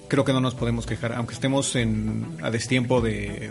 creo 0.08 0.24
que 0.24 0.32
no 0.32 0.40
nos 0.40 0.54
podemos 0.54 0.86
quejar, 0.86 1.12
aunque 1.14 1.34
estemos 1.34 1.74
en, 1.76 2.26
a 2.42 2.50
destiempo 2.50 3.00
de, 3.00 3.50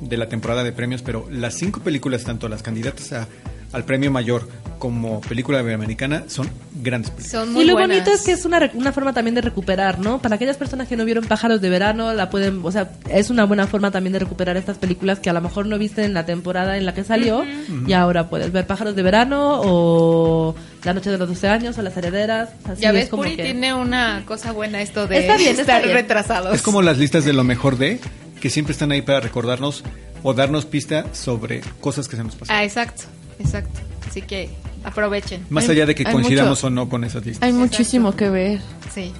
de 0.00 0.16
la 0.16 0.28
temporada 0.28 0.64
de 0.64 0.72
premios, 0.72 1.02
pero 1.02 1.26
las 1.30 1.54
cinco 1.54 1.80
películas, 1.80 2.24
tanto 2.24 2.48
las 2.48 2.62
candidatas 2.62 3.12
a- 3.12 3.28
al 3.72 3.84
premio 3.84 4.10
mayor 4.10 4.48
como 4.78 5.20
película 5.20 5.60
iberoamericana, 5.60 6.24
son 6.26 6.50
grandes 6.82 7.10
películas. 7.12 7.30
son 7.30 7.52
muy 7.52 7.62
Y 7.62 7.66
lo 7.68 7.74
buenas. 7.74 7.98
bonito 7.98 8.10
es 8.12 8.22
que 8.22 8.32
es 8.32 8.44
una, 8.44 8.58
re- 8.58 8.72
una 8.74 8.92
forma 8.92 9.12
también 9.12 9.36
de 9.36 9.40
recuperar, 9.40 10.00
¿no? 10.00 10.20
Para 10.20 10.34
aquellas 10.34 10.56
personas 10.56 10.88
que 10.88 10.96
no 10.96 11.04
vieron 11.04 11.24
Pájaros 11.24 11.60
de 11.60 11.70
Verano, 11.70 12.12
la 12.14 12.30
pueden, 12.30 12.60
o 12.64 12.72
sea, 12.72 12.90
es 13.08 13.30
una 13.30 13.44
buena 13.44 13.68
forma 13.68 13.92
también 13.92 14.12
de 14.12 14.18
recuperar 14.18 14.56
estas 14.56 14.78
películas 14.78 15.20
que 15.20 15.30
a 15.30 15.32
lo 15.32 15.40
mejor 15.40 15.66
no 15.66 15.78
viste 15.78 16.04
en 16.04 16.14
la 16.14 16.26
temporada 16.26 16.76
en 16.78 16.84
la 16.84 16.94
que 16.94 17.04
salió 17.04 17.44
y 17.86 17.92
ahora 17.92 18.28
puedes 18.28 18.50
ver 18.50 18.66
Pájaros 18.66 18.96
de 18.96 19.02
Verano 19.02 19.60
o 19.62 20.54
La 20.82 20.94
Noche 20.94 21.10
de 21.12 21.18
los 21.18 21.28
12 21.28 21.48
años 21.48 21.78
o 21.78 21.82
Las 21.82 21.96
Herederas. 21.96 22.50
Así 22.64 22.82
Ya 22.82 22.88
es 22.88 22.94
ves, 22.94 23.08
como 23.08 23.22
Puri 23.22 23.36
que- 23.36 23.44
tiene 23.44 23.72
una 23.74 24.24
cosa 24.26 24.50
buena 24.50 24.82
esto 24.82 25.06
de 25.06 25.18
Está 25.20 25.36
bien, 25.36 25.50
está 25.50 25.62
estar 25.62 25.82
bien. 25.82 25.94
retrasados. 25.94 26.54
Es 26.56 26.62
como 26.62 26.82
las 26.82 26.98
listas 26.98 27.24
de 27.24 27.32
lo 27.32 27.44
mejor 27.44 27.78
de, 27.78 28.00
que 28.40 28.50
siempre 28.50 28.72
están 28.72 28.90
ahí 28.90 29.02
para 29.02 29.20
recordarnos 29.20 29.84
o 30.24 30.34
darnos 30.34 30.64
pista 30.66 31.06
sobre 31.12 31.60
cosas 31.80 32.08
que 32.08 32.16
se 32.16 32.24
nos 32.24 32.34
pasan. 32.34 32.56
Ah, 32.56 32.64
exacto, 32.64 33.04
exacto. 33.44 33.80
Así 34.08 34.22
que 34.22 34.50
aprovechen. 34.84 35.44
Más 35.50 35.64
hay- 35.64 35.72
allá 35.76 35.86
de 35.86 35.94
que 35.94 36.04
coincidamos 36.04 36.58
mucho- 36.58 36.66
o 36.66 36.70
no 36.70 36.88
con 36.88 37.04
esas 37.04 37.24
listas. 37.24 37.46
Hay 37.46 37.52
muchísimo 37.52 38.14
que 38.14 38.28
ver. 38.30 38.60
Sí. 38.94 39.12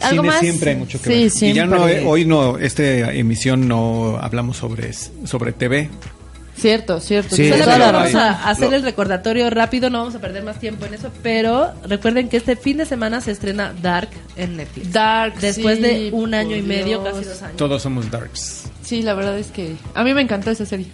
¿Algo 0.00 0.22
Cine 0.22 0.32
más? 0.32 0.40
siempre 0.40 0.70
hay 0.72 0.76
mucho 0.76 1.00
que 1.00 1.04
Sí, 1.10 1.20
ver. 1.22 1.30
siempre. 1.30 1.48
Y 1.50 1.54
ya 1.54 1.66
no, 1.66 1.88
eh, 1.88 2.02
hoy 2.04 2.24
no, 2.24 2.58
esta 2.58 2.82
emisión 3.12 3.68
no 3.68 4.18
hablamos 4.20 4.56
sobre, 4.56 4.92
sobre 4.92 5.52
TV. 5.52 5.88
Cierto, 6.56 7.00
cierto. 7.00 7.34
Sí, 7.34 7.48
Solamente 7.48 7.72
hay. 7.84 7.92
vamos 7.92 8.14
a 8.14 8.50
hacer 8.50 8.70
Lo- 8.70 8.76
el 8.76 8.82
recordatorio 8.82 9.48
rápido, 9.48 9.88
no 9.90 9.98
vamos 10.00 10.14
a 10.14 10.18
perder 10.20 10.44
más 10.44 10.60
tiempo 10.60 10.84
en 10.84 10.94
eso, 10.94 11.10
pero 11.22 11.72
recuerden 11.88 12.28
que 12.28 12.36
este 12.36 12.56
fin 12.56 12.76
de 12.76 12.84
semana 12.84 13.20
se 13.20 13.30
estrena 13.30 13.72
Dark 13.80 14.10
en 14.36 14.58
Netflix. 14.58 14.92
Dark, 14.92 15.34
Después 15.40 15.76
sí, 15.78 15.82
de 15.82 16.10
un 16.12 16.34
año 16.34 16.54
y 16.56 16.62
medio, 16.62 17.00
Dios. 17.00 17.04
casi 17.14 17.24
dos 17.24 17.42
años. 17.42 17.56
Todos 17.56 17.82
somos 17.82 18.10
darks. 18.10 18.64
Sí, 18.82 19.02
la 19.02 19.14
verdad 19.14 19.38
es 19.38 19.46
que 19.46 19.74
a 19.94 20.04
mí 20.04 20.12
me 20.14 20.20
encantó 20.20 20.50
esa 20.50 20.66
serie. 20.66 20.88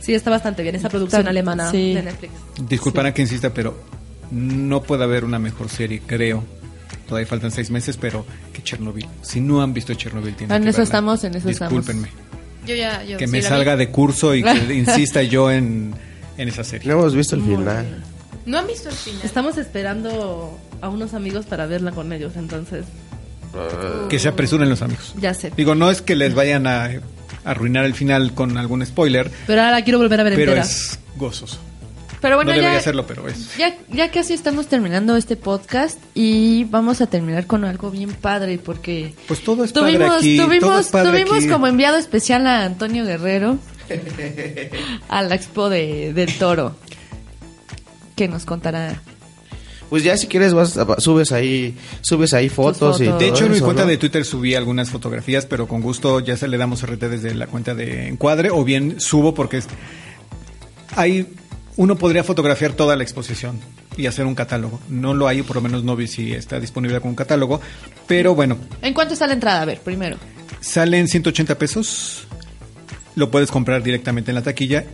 Sí, 0.00 0.14
está 0.14 0.30
bastante 0.30 0.62
bien 0.62 0.74
esa 0.74 0.88
producción 0.88 1.20
Está- 1.20 1.30
alemana 1.30 1.70
sí. 1.70 1.94
de 1.94 2.02
Netflix. 2.02 2.32
Disculparán 2.68 3.12
que 3.12 3.22
insista, 3.22 3.52
pero 3.52 3.78
no 4.30 4.82
puede 4.82 5.04
haber 5.04 5.24
una 5.24 5.38
mejor 5.38 5.68
serie, 5.68 6.00
creo. 6.06 6.44
Todavía 7.08 7.26
faltan 7.26 7.50
seis 7.50 7.70
meses, 7.70 7.96
pero 7.96 8.24
que 8.52 8.62
Chernobyl. 8.62 9.06
Si 9.22 9.40
no 9.40 9.62
han 9.62 9.72
visto 9.74 9.92
Chernobyl, 9.94 10.34
tienen 10.36 10.56
en 10.56 10.62
que 10.62 10.68
eso 10.70 10.76
verla. 10.78 10.84
estamos, 10.84 11.24
en 11.24 11.34
eso 11.34 11.48
estamos. 11.50 11.84
Discúlpenme. 11.86 12.08
Yo 12.66 12.74
ya, 12.76 13.02
yo 13.04 13.16
Que 13.18 13.26
sí 13.26 13.32
me 13.32 13.42
salga 13.42 13.74
vi. 13.74 13.86
de 13.86 13.90
curso 13.90 14.34
y 14.34 14.42
que 14.44 14.74
insista 14.74 15.22
yo 15.22 15.50
en, 15.50 15.92
en 16.36 16.48
esa 16.48 16.62
serie. 16.62 16.86
No 16.88 17.00
hemos 17.00 17.14
visto 17.16 17.34
el 17.34 17.42
final. 17.42 18.04
No 18.46 18.58
han 18.58 18.66
visto 18.66 18.88
el 18.88 18.94
final. 18.94 19.20
Estamos 19.24 19.58
esperando 19.58 20.56
a 20.80 20.88
unos 20.88 21.14
amigos 21.14 21.46
para 21.46 21.66
verla 21.66 21.90
con 21.90 22.12
ellos, 22.12 22.32
entonces 22.36 22.84
Que 24.08 24.18
se 24.18 24.28
apresuren 24.28 24.68
los 24.68 24.82
amigos. 24.82 25.14
ya 25.18 25.34
sé. 25.34 25.52
Digo, 25.56 25.74
no 25.74 25.90
es 25.90 26.02
que 26.02 26.14
les 26.14 26.34
vayan 26.34 26.66
a 26.66 26.90
arruinar 27.44 27.84
el 27.84 27.94
final 27.94 28.34
con 28.34 28.56
algún 28.58 28.84
spoiler, 28.84 29.30
Pero 29.46 29.62
ahora 29.62 29.72
la 29.78 29.84
quiero 29.84 29.98
volver 29.98 30.20
a 30.20 30.24
ver 30.24 30.34
pero 30.34 30.52
entera. 30.52 30.62
es 30.66 30.98
gozoso. 31.16 31.58
Pero 32.20 32.36
bueno, 32.36 32.50
no 32.50 32.54
debería 32.56 32.74
ya, 32.74 32.78
hacerlo, 32.80 33.06
pero 33.06 33.26
es. 33.28 33.56
ya, 33.56 33.74
ya 33.90 34.10
casi 34.10 34.34
estamos 34.34 34.66
terminando 34.66 35.16
este 35.16 35.36
podcast 35.36 35.98
y 36.14 36.64
vamos 36.64 37.00
a 37.00 37.06
terminar 37.06 37.46
con 37.46 37.64
algo 37.64 37.90
bien 37.90 38.10
padre 38.12 38.58
porque 38.58 39.14
Pues 39.26 39.40
todo 39.42 39.64
es 39.64 39.72
padre 39.72 39.94
tuvimos, 39.94 40.16
aquí. 40.18 40.36
todo 40.36 40.46
tuvimos, 40.48 40.80
es 40.80 40.88
padre 40.88 41.10
tuvimos 41.12 41.38
aquí. 41.38 41.48
como 41.48 41.66
enviado 41.66 41.96
especial 41.96 42.46
a 42.46 42.66
Antonio 42.66 43.06
Guerrero 43.06 43.58
a 45.08 45.22
la 45.22 45.34
expo 45.34 45.70
de, 45.70 46.12
del 46.12 46.36
toro 46.38 46.76
que 48.16 48.28
nos 48.28 48.44
contará. 48.44 49.00
Pues 49.90 50.02
ya 50.04 50.16
si 50.16 50.28
quieres 50.28 50.54
vas 50.54 50.76
a- 50.78 51.00
subes 51.00 51.32
ahí 51.32 51.74
subes 52.00 52.32
ahí 52.32 52.48
fotos, 52.48 53.00
y. 53.00 53.04
De 53.08 53.28
hecho, 53.28 53.44
en 53.44 53.50
mi 53.50 53.56
eso, 53.56 53.64
cuenta 53.66 53.82
¿no? 53.82 53.88
de 53.88 53.96
Twitter 53.98 54.24
subí 54.24 54.54
algunas 54.54 54.88
fotografías, 54.88 55.44
pero 55.46 55.66
con 55.68 55.82
gusto 55.82 56.20
ya 56.20 56.36
se 56.36 56.46
le 56.48 56.56
damos 56.56 56.82
RT 56.84 57.08
desde 57.08 57.34
la 57.34 57.48
cuenta 57.48 57.74
de 57.74 58.06
Encuadre, 58.08 58.50
o 58.50 58.64
bien 58.64 59.00
subo 59.00 59.34
porque 59.34 59.58
es- 59.58 59.66
hay 60.96 61.26
Uno 61.76 61.96
podría 61.96 62.22
fotografiar 62.24 62.72
toda 62.72 62.94
la 62.94 63.02
exposición 63.04 63.58
y 63.96 64.04
hacer 64.06 64.26
un 64.26 64.34
catálogo. 64.34 64.80
No 64.90 65.14
lo 65.14 65.28
hay, 65.28 65.40
o 65.40 65.44
por 65.44 65.56
lo 65.56 65.62
menos 65.62 65.82
no 65.82 65.96
vi 65.96 66.06
si 66.08 66.32
está 66.34 66.60
disponible 66.60 67.00
con 67.00 67.10
un 67.10 67.14
catálogo. 67.16 67.60
Pero 68.06 68.34
bueno, 68.34 68.58
¿En 68.82 68.92
cuánto 68.92 69.14
está 69.14 69.26
la 69.26 69.32
entrada? 69.34 69.62
A 69.62 69.64
ver, 69.64 69.80
primero. 69.80 70.18
salen 70.60 71.08
180 71.08 71.56
pesos. 71.56 72.26
Lo 73.14 73.30
puedes 73.30 73.50
comprar 73.50 73.82
directamente 73.82 74.30
en 74.30 74.34
la 74.34 74.42
taquilla 74.42 74.84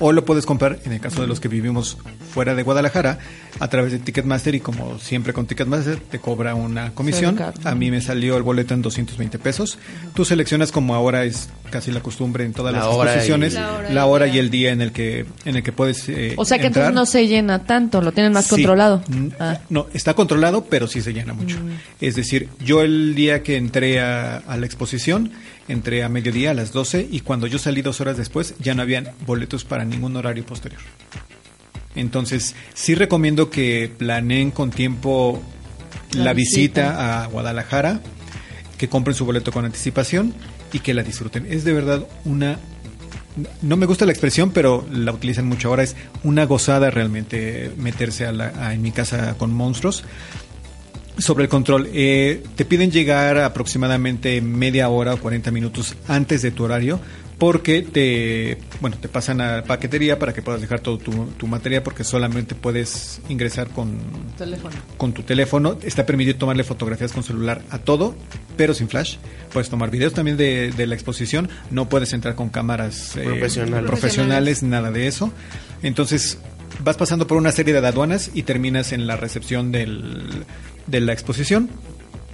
o 0.00 0.12
lo 0.12 0.24
puedes 0.24 0.46
comprar, 0.46 0.78
en 0.84 0.92
el 0.92 1.00
caso 1.00 1.20
de 1.22 1.26
los 1.28 1.40
que 1.40 1.48
vivimos 1.48 1.96
fuera 2.32 2.54
de 2.54 2.62
Guadalajara, 2.62 3.18
a 3.60 3.68
través 3.68 3.92
de 3.92 4.00
Ticketmaster 4.00 4.54
y 4.56 4.60
como 4.60 4.98
siempre 4.98 5.32
con 5.32 5.46
Ticketmaster 5.46 5.96
te 5.98 6.18
cobra 6.18 6.54
una 6.56 6.90
comisión. 6.92 7.38
A 7.64 7.74
mí 7.76 7.90
me 7.92 8.00
salió 8.00 8.36
el 8.36 8.42
boleto 8.42 8.74
en 8.74 8.82
220 8.82 9.38
pesos. 9.38 9.78
Tú 10.14 10.24
seleccionas 10.24 10.72
como 10.72 10.94
ahora 10.96 11.24
es 11.24 11.48
casi 11.70 11.92
la 11.92 12.00
costumbre 12.00 12.44
en 12.44 12.52
todas 12.52 12.72
La 12.72 12.80
las 12.80 12.88
y- 12.88 13.00
exposiciones, 13.00 13.54
La 13.54 13.88
la 13.90 14.06
hora 14.06 14.26
y 14.26 14.38
el 14.38 14.50
día 14.50 14.72
en 14.72 14.80
el 14.80 14.90
que 14.92 15.26
en 15.44 15.56
el 15.56 15.62
que 15.62 15.70
puedes 15.72 16.08
eh, 16.08 16.34
O 16.36 16.44
sea 16.44 16.58
que 16.58 16.66
entrar. 16.66 16.86
entonces 16.88 16.94
no 16.94 17.06
se 17.06 17.28
llena 17.28 17.64
tanto, 17.64 18.00
lo 18.02 18.10
tienen 18.12 18.32
más 18.32 18.44
Sí. 18.46 18.50
controlado. 18.50 19.02
Mm, 19.08 19.28
Ah. 19.38 19.58
No, 19.70 19.86
está 19.94 20.14
controlado, 20.14 20.64
pero 20.68 20.88
sí 20.88 21.00
se 21.00 21.12
llena 21.12 21.32
mucho. 21.34 21.56
Es 22.00 22.16
decir, 22.16 22.48
yo 22.64 22.82
el 22.82 23.14
día 23.14 23.42
que 23.44 23.56
entré 23.56 24.00
a, 24.00 24.38
a 24.38 24.56
la 24.56 24.66
exposición, 24.66 25.30
entré 25.68 26.02
a 26.04 26.08
mediodía 26.08 26.50
a 26.50 26.54
las 26.54 26.72
12 26.72 27.08
y 27.10 27.20
cuando 27.20 27.46
yo 27.46 27.58
salí 27.58 27.80
dos 27.82 28.00
horas 28.00 28.16
después 28.16 28.54
ya 28.58 28.74
no 28.74 28.82
habían 28.82 29.10
boletos 29.26 29.64
para 29.64 29.84
ningún 29.84 30.16
horario 30.16 30.44
posterior. 30.44 30.80
Entonces, 31.96 32.54
sí 32.74 32.94
recomiendo 32.94 33.50
que 33.50 33.90
planeen 33.96 34.50
con 34.50 34.70
tiempo 34.70 35.42
La 36.12 36.24
la, 36.24 36.32
visita. 36.32 36.82
visita. 36.82 37.22
a 37.22 37.26
Guadalajara, 37.26 38.00
que 38.78 38.88
compren 38.88 39.14
su 39.14 39.24
boleto 39.24 39.52
con 39.52 39.64
anticipación 39.64 40.34
y 40.72 40.80
que 40.80 40.92
la 40.92 41.02
disfruten. 41.04 41.46
Es 41.48 41.64
de 41.64 41.72
verdad 41.72 42.06
una 42.24 42.58
no 43.62 43.76
me 43.76 43.86
gusta 43.86 44.06
la 44.06 44.12
expresión, 44.12 44.52
pero 44.52 44.86
la 44.92 45.10
utilizan 45.10 45.46
mucho 45.46 45.66
ahora. 45.68 45.82
Es 45.82 45.96
una 46.22 46.44
gozada 46.46 46.90
realmente 46.92 47.72
meterse 47.76 48.26
a 48.26 48.32
la, 48.32 48.52
a- 48.56 48.74
en 48.74 48.80
mi 48.82 48.92
casa 48.92 49.34
con 49.36 49.52
monstruos. 49.52 50.04
Sobre 51.18 51.44
el 51.44 51.48
control, 51.48 51.88
eh, 51.92 52.42
te 52.56 52.64
piden 52.64 52.90
llegar 52.90 53.38
aproximadamente 53.38 54.40
media 54.40 54.88
hora 54.88 55.14
o 55.14 55.18
40 55.18 55.50
minutos 55.52 55.94
antes 56.08 56.42
de 56.42 56.50
tu 56.50 56.64
horario 56.64 57.00
porque 57.38 57.82
te, 57.82 58.58
bueno, 58.80 58.96
te 59.00 59.08
pasan 59.08 59.40
a 59.40 59.56
la 59.56 59.64
paquetería 59.64 60.18
para 60.18 60.32
que 60.32 60.42
puedas 60.42 60.60
dejar 60.60 60.80
todo 60.80 60.98
tu, 60.98 61.12
tu 61.36 61.46
material 61.46 61.82
porque 61.82 62.04
solamente 62.04 62.54
puedes 62.54 63.20
ingresar 63.28 63.68
con, 63.68 63.98
Teléfono. 64.38 64.74
con 64.96 65.12
tu 65.12 65.22
teléfono. 65.22 65.78
Está 65.82 66.06
permitido 66.06 66.36
tomarle 66.38 66.64
fotografías 66.64 67.12
con 67.12 67.22
celular 67.22 67.62
a 67.70 67.78
todo, 67.78 68.14
pero 68.56 68.72
sin 68.74 68.88
flash. 68.88 69.16
Puedes 69.52 69.68
tomar 69.68 69.90
videos 69.90 70.14
también 70.14 70.36
de, 70.36 70.70
de 70.72 70.86
la 70.86 70.94
exposición. 70.94 71.48
No 71.70 71.88
puedes 71.88 72.12
entrar 72.12 72.34
con 72.34 72.48
cámaras 72.50 73.16
eh, 73.16 73.24
Profesionales. 73.24 73.86
profesionales, 73.86 74.62
nada 74.62 74.90
de 74.90 75.06
eso. 75.06 75.32
Entonces, 75.82 76.38
vas 76.82 76.96
pasando 76.96 77.26
por 77.26 77.36
una 77.36 77.52
serie 77.52 77.72
de 77.78 77.86
aduanas 77.86 78.30
y 78.32 78.44
terminas 78.44 78.92
en 78.92 79.06
la 79.06 79.16
recepción 79.16 79.72
del, 79.72 80.44
de 80.86 81.00
la 81.00 81.12
exposición. 81.12 81.68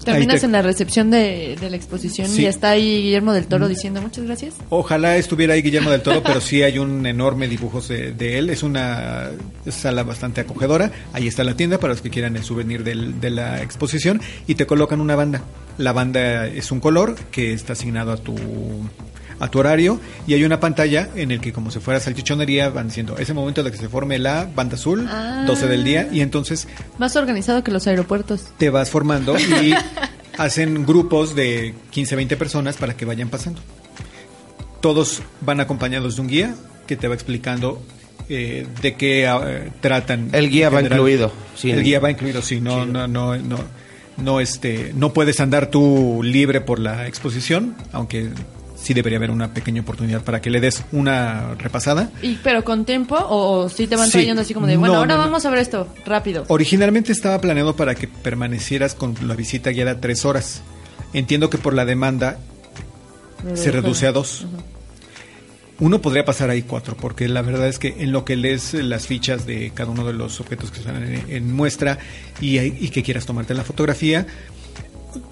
Terminas 0.04 0.40
te- 0.40 0.46
en 0.46 0.52
la 0.52 0.62
recepción 0.62 1.10
de, 1.10 1.58
de 1.60 1.68
la 1.68 1.76
exposición 1.76 2.26
Sí. 2.26 2.40
y 2.42 2.46
está 2.46 2.70
ahí 2.70 3.02
Guillermo 3.02 3.34
del 3.34 3.46
Toro 3.46 3.68
diciendo 3.68 4.00
muchas 4.00 4.24
gracias. 4.24 4.54
Ojalá 4.70 5.18
estuviera 5.18 5.52
ahí 5.52 5.60
Guillermo 5.60 5.90
del 5.90 6.00
Toro, 6.00 6.22
pero 6.22 6.40
sí 6.40 6.62
hay 6.62 6.78
un 6.78 7.04
enorme 7.04 7.48
dibujo 7.48 7.82
de, 7.82 8.12
de 8.12 8.38
él. 8.38 8.48
Es 8.48 8.62
una 8.62 9.28
sala 9.68 10.02
bastante 10.02 10.40
acogedora. 10.40 10.90
Ahí 11.12 11.28
está 11.28 11.44
la 11.44 11.54
tienda 11.54 11.78
para 11.78 11.92
los 11.92 12.00
que 12.00 12.08
quieran 12.08 12.34
el 12.34 12.44
souvenir 12.44 12.82
del- 12.82 13.20
de 13.20 13.28
la 13.28 13.60
exposición 13.62 14.22
y 14.46 14.54
te 14.54 14.64
colocan 14.64 15.02
una 15.02 15.16
banda. 15.16 15.42
La 15.76 15.92
banda 15.92 16.46
es 16.46 16.72
un 16.72 16.80
color 16.80 17.16
que 17.30 17.52
está 17.52 17.74
asignado 17.74 18.12
a 18.12 18.16
tu 18.16 18.34
a 19.40 19.48
tu 19.48 19.58
horario 19.58 19.98
y 20.26 20.34
hay 20.34 20.44
una 20.44 20.60
pantalla 20.60 21.08
en 21.16 21.30
el 21.32 21.40
que 21.40 21.52
como 21.52 21.70
si 21.70 21.80
fuera 21.80 21.98
salchichonería 21.98 22.68
van 22.68 22.88
diciendo 22.88 23.16
ese 23.18 23.32
momento 23.34 23.62
de 23.62 23.70
que 23.72 23.76
se 23.78 23.88
forme 23.88 24.18
la 24.18 24.48
banda 24.54 24.74
azul 24.76 25.08
Ah. 25.10 25.44
12 25.46 25.66
del 25.66 25.82
día 25.82 26.08
y 26.12 26.20
entonces 26.20 26.68
Más 26.98 27.16
organizado 27.16 27.64
que 27.64 27.70
los 27.72 27.86
aeropuertos. 27.86 28.44
te 28.58 28.70
vas 28.70 28.90
formando 28.90 29.36
y 29.38 29.74
hacen 30.38 30.84
grupos 30.86 31.34
de 31.34 31.74
15, 31.90 32.16
20 32.16 32.36
personas 32.36 32.76
para 32.76 32.94
que 32.96 33.04
vayan 33.04 33.28
pasando. 33.30 33.60
Todos 34.80 35.22
van 35.40 35.60
acompañados 35.60 36.16
de 36.16 36.22
un 36.22 36.28
guía 36.28 36.54
que 36.86 36.96
te 36.96 37.08
va 37.08 37.14
explicando 37.14 37.82
eh, 38.28 38.66
de 38.80 38.94
qué 38.94 39.24
eh, 39.26 39.70
tratan. 39.80 40.30
El 40.32 40.48
guía 40.50 40.70
va 40.70 40.80
incluido, 40.82 41.32
sí. 41.56 41.70
el 41.70 41.82
guía 41.82 42.00
va 42.00 42.10
incluido, 42.10 42.40
sí. 42.42 42.60
No, 42.60 42.86
no, 42.86 43.06
no, 43.08 43.36
no, 43.36 43.58
no, 44.16 44.40
este, 44.40 44.92
no 44.94 45.12
puedes 45.12 45.40
andar 45.40 45.66
tú 45.70 46.20
libre 46.22 46.60
por 46.60 46.78
la 46.78 47.06
exposición, 47.06 47.74
aunque 47.92 48.30
sí 48.82 48.94
debería 48.94 49.18
haber 49.18 49.30
una 49.30 49.52
pequeña 49.52 49.82
oportunidad 49.82 50.22
para 50.22 50.40
que 50.40 50.48
le 50.50 50.60
des 50.60 50.82
una 50.92 51.54
repasada. 51.56 52.10
Y, 52.22 52.36
pero 52.42 52.64
con 52.64 52.84
tiempo 52.84 53.14
o, 53.16 53.60
o 53.64 53.68
sí 53.68 53.86
te 53.86 53.96
van 53.96 54.06
Sí. 54.06 54.12
trayendo 54.12 54.42
así 54.42 54.54
como 54.54 54.66
de, 54.66 54.76
bueno, 54.76 54.94
No, 54.94 55.00
ahora 55.00 55.14
no, 55.16 55.20
no. 55.20 55.26
vamos 55.28 55.44
a 55.46 55.50
ver 55.50 55.58
esto, 55.60 55.86
rápido. 56.06 56.44
Originalmente 56.48 57.12
estaba 57.12 57.40
planeado 57.40 57.76
para 57.76 57.94
que 57.94 58.08
permanecieras 58.08 58.94
con 58.94 59.14
la 59.26 59.34
visita 59.34 59.70
guiada 59.70 60.00
tres 60.00 60.24
horas. 60.24 60.62
Entiendo 61.12 61.50
que 61.50 61.58
por 61.58 61.74
la 61.74 61.84
demanda 61.84 62.38
se 63.54 63.70
reduce 63.70 64.06
a 64.06 64.12
dos. 64.12 64.46
Uno 65.78 66.02
podría 66.02 66.26
pasar 66.26 66.50
ahí 66.50 66.60
cuatro, 66.62 66.94
porque 66.94 67.26
la 67.26 67.40
verdad 67.40 67.66
es 67.66 67.78
que 67.78 67.96
en 68.00 68.12
lo 68.12 68.24
que 68.26 68.36
lees 68.36 68.74
las 68.74 69.06
fichas 69.06 69.46
de 69.46 69.72
cada 69.74 69.90
uno 69.90 70.04
de 70.04 70.12
los 70.12 70.38
objetos 70.38 70.70
que 70.70 70.80
están 70.80 71.02
en, 71.02 71.24
en 71.30 71.52
muestra 71.54 71.98
y, 72.38 72.58
y 72.58 72.90
que 72.90 73.02
quieras 73.02 73.24
tomarte 73.24 73.54
la 73.54 73.64
fotografía, 73.64 74.26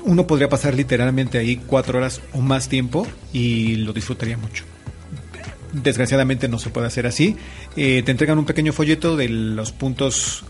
uno 0.04 0.26
podría 0.26 0.48
pasar 0.48 0.74
literalmente 0.74 1.38
ahí 1.38 1.56
cuatro 1.56 1.98
horas 1.98 2.20
o 2.32 2.40
más 2.40 2.68
tiempo 2.68 3.06
y 3.32 3.76
lo 3.76 3.92
disfrutaría 3.92 4.36
mucho. 4.36 4.64
Desgraciadamente 5.72 6.48
no 6.48 6.58
se 6.58 6.70
puede 6.70 6.86
hacer 6.86 7.06
así. 7.06 7.36
Eh, 7.76 8.02
te 8.04 8.10
entregan 8.10 8.38
un 8.38 8.46
pequeño 8.46 8.72
folleto 8.72 9.16
de 9.16 9.28
los 9.28 9.72
puntos 9.72 10.44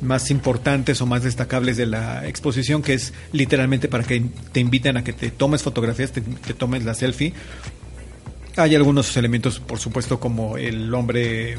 más 0.00 0.30
importantes 0.30 1.00
o 1.00 1.06
más 1.06 1.22
destacables 1.22 1.76
de 1.76 1.86
la 1.86 2.26
exposición, 2.26 2.82
que 2.82 2.94
es 2.94 3.12
literalmente 3.32 3.88
para 3.88 4.04
que 4.04 4.22
te 4.52 4.60
inviten 4.60 4.96
a 4.96 5.04
que 5.04 5.12
te 5.12 5.30
tomes 5.30 5.62
fotografías, 5.62 6.12
te, 6.12 6.20
tomes 6.54 6.84
la 6.84 6.94
selfie. 6.94 7.32
Hay 8.56 8.74
algunos 8.74 9.16
elementos, 9.16 9.60
por 9.60 9.78
supuesto, 9.78 10.20
como 10.20 10.56
el 10.56 10.92
hombre 10.94 11.56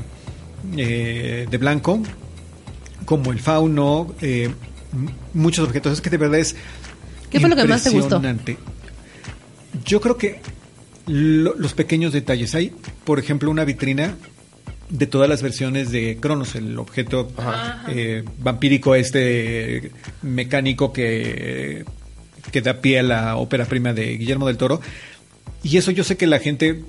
eh, 0.78 1.48
de 1.50 1.58
blanco, 1.58 2.02
como 3.06 3.32
el 3.32 3.40
fauno, 3.40 4.14
eh, 4.22 4.50
muchos 5.34 5.68
objetos. 5.68 5.94
Es 5.94 6.02
que 6.02 6.10
de 6.10 6.18
verdad 6.18 6.40
es. 6.40 6.56
¿Qué 7.30 7.40
fue 7.40 7.50
lo 7.50 7.56
que 7.56 7.62
más 7.70 7.84
te 7.84 7.90
gustó? 8.02 8.16
Yo 9.86 10.02
creo 10.02 10.18
que 10.18 10.40
lo- 11.08 11.56
los 11.56 11.74
pequeños 11.74 12.14
detalles. 12.14 12.56
Hay, 12.56 12.74
por 13.04 13.20
ejemplo, 13.20 13.50
una 13.52 13.66
vitrina 13.66 14.16
de 14.90 15.06
todas 15.06 15.30
las 15.30 15.42
versiones 15.44 15.92
de 15.92 16.18
Cronos, 16.20 16.56
el 16.56 16.78
objeto 16.80 17.32
eh, 17.90 18.24
vampírico 18.40 18.96
este 18.96 19.92
mecánico 20.24 20.92
que, 20.92 21.86
que 22.52 22.62
da 22.62 22.82
pie 22.82 23.00
a 23.00 23.04
la 23.04 23.36
ópera 23.38 23.66
prima 23.66 23.94
de 23.94 24.18
Guillermo 24.18 24.48
del 24.48 24.58
Toro. 24.58 24.82
Y 25.62 25.78
eso 25.78 25.92
yo 25.92 26.04
sé 26.04 26.18
que 26.18 26.26
la 26.26 26.40
gente 26.40 26.84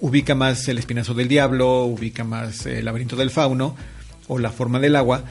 ubica 0.00 0.34
más 0.34 0.66
el 0.66 0.78
espinazo 0.78 1.14
del 1.14 1.28
diablo, 1.28 1.84
ubica 1.84 2.24
más 2.24 2.66
el 2.66 2.84
laberinto 2.86 3.14
del 3.14 3.30
fauno 3.30 3.76
o 4.26 4.38
la 4.40 4.50
forma 4.50 4.80
del 4.80 4.96
agua. 4.96 5.22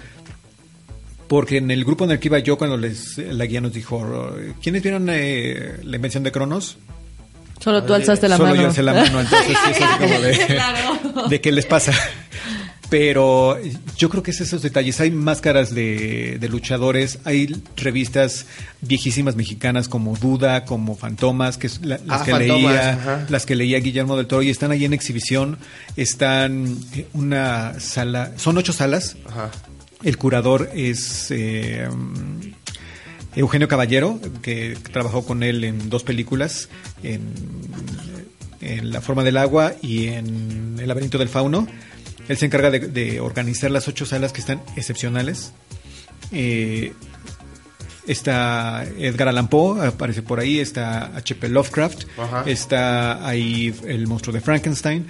Porque 1.32 1.58
en 1.60 1.72
el 1.72 1.86
grupo 1.86 2.03
en 2.03 2.12
el 2.12 2.20
que 2.20 2.28
iba 2.28 2.40
yo, 2.40 2.58
cuando 2.58 2.76
les, 2.76 3.18
la 3.18 3.45
guía 3.45 3.62
nos 3.62 3.72
dijo, 3.72 4.36
¿quiénes 4.62 4.84
vieron 4.84 5.08
eh, 5.10 5.78
la 5.82 5.95
invención 5.95 6.24
de 6.24 6.32
Cronos? 6.34 6.78
Solo 7.62 7.82
tú 7.86 7.94
alzaste 7.94 8.28
la 8.28 8.36
Solo 8.36 8.49
mano. 8.49 8.62
yo 8.64 8.68
alcé 8.68 8.84
la 8.84 8.94
mano, 8.94 9.22
entonces 9.22 9.48
sí, 9.48 9.72
es 9.72 9.82
así 9.82 9.98
como 9.98 10.20
de, 10.20 11.30
de 11.30 11.40
qué 11.41 11.53
les 11.53 11.66
pasa. 11.66 11.94
Pero 12.90 13.58
yo 13.98 14.10
creo 14.10 14.22
que 14.22 14.32
es 14.32 14.41
esos 14.41 14.62
detalles. 14.62 14.99
Hay 14.99 15.12
máscaras 15.12 15.74
de, 15.74 16.38
de 16.38 16.49
luchadores, 16.49 17.20
hay 17.24 17.56
revistas 17.78 18.45
viejísimas 18.82 19.38
mexicanas 19.38 19.88
como 19.88 20.18
Duda, 20.18 20.66
como 20.66 20.98
Fantomas, 20.98 21.58
que 21.58 21.68
es 21.68 21.80
la- 21.86 21.99
las 22.06 22.22
Ah, 22.22 22.26
que 22.26 22.32
Fantomas, 22.32 22.62
leía, 22.74 22.90
ajá. 22.91 23.26
las 23.30 23.45
que 23.45 23.56
leía 23.56 23.80
Guillermo 23.80 24.18
del 24.18 24.28
Toro 24.28 24.41
y 24.41 24.49
están 24.49 24.72
ahí 24.72 24.84
en 24.84 24.91
exhibición. 24.91 25.58
Están 25.95 26.78
una 27.14 27.80
sala, 27.80 28.34
son 28.36 28.58
ocho 28.58 28.74
salas. 28.74 29.16
Ajá. 29.26 29.52
El 30.03 30.18
curador 30.18 30.69
es 30.73 31.30
eh, 31.32 31.88
Eugenio 33.36 33.68
Caballero, 33.68 34.19
que 34.41 34.78
trabajó 34.91 35.26
con 35.26 35.44
él 35.44 35.64
en 35.64 35.90
dos 35.90 36.03
películas, 36.03 36.69
en, 37.03 37.34
en 38.61 38.91
La 38.91 39.02
forma 39.02 39.23
del 39.23 39.38
agua 39.38 39.73
y 39.82 40.07
en 40.07 40.78
El 40.80 40.88
laberinto 40.88 41.18
del 41.18 41.30
fauno. 41.30 41.68
Él 42.28 42.38
se 42.38 42.45
encarga 42.45 42.69
de, 42.72 42.80
de 42.80 43.19
organizar 43.19 43.72
las 43.72 43.88
ocho 43.88 44.06
salas 44.06 44.32
que 44.34 44.41
están 44.41 44.61
excepcionales. 44.76 45.53
Eh, 46.32 46.94
está 48.07 48.84
Edgar 48.98 49.28
Allan 49.30 49.48
Poe, 49.48 49.86
aparece 49.86 50.22
por 50.22 50.40
ahí, 50.40 50.60
está 50.60 51.15
H.P. 51.15 51.49
Lovecraft, 51.49 52.03
Ajá. 52.18 52.44
está 52.48 53.28
ahí 53.28 53.73
el 53.88 54.07
monstruo 54.07 54.34
de 54.34 54.41
Frankenstein. 54.41 55.06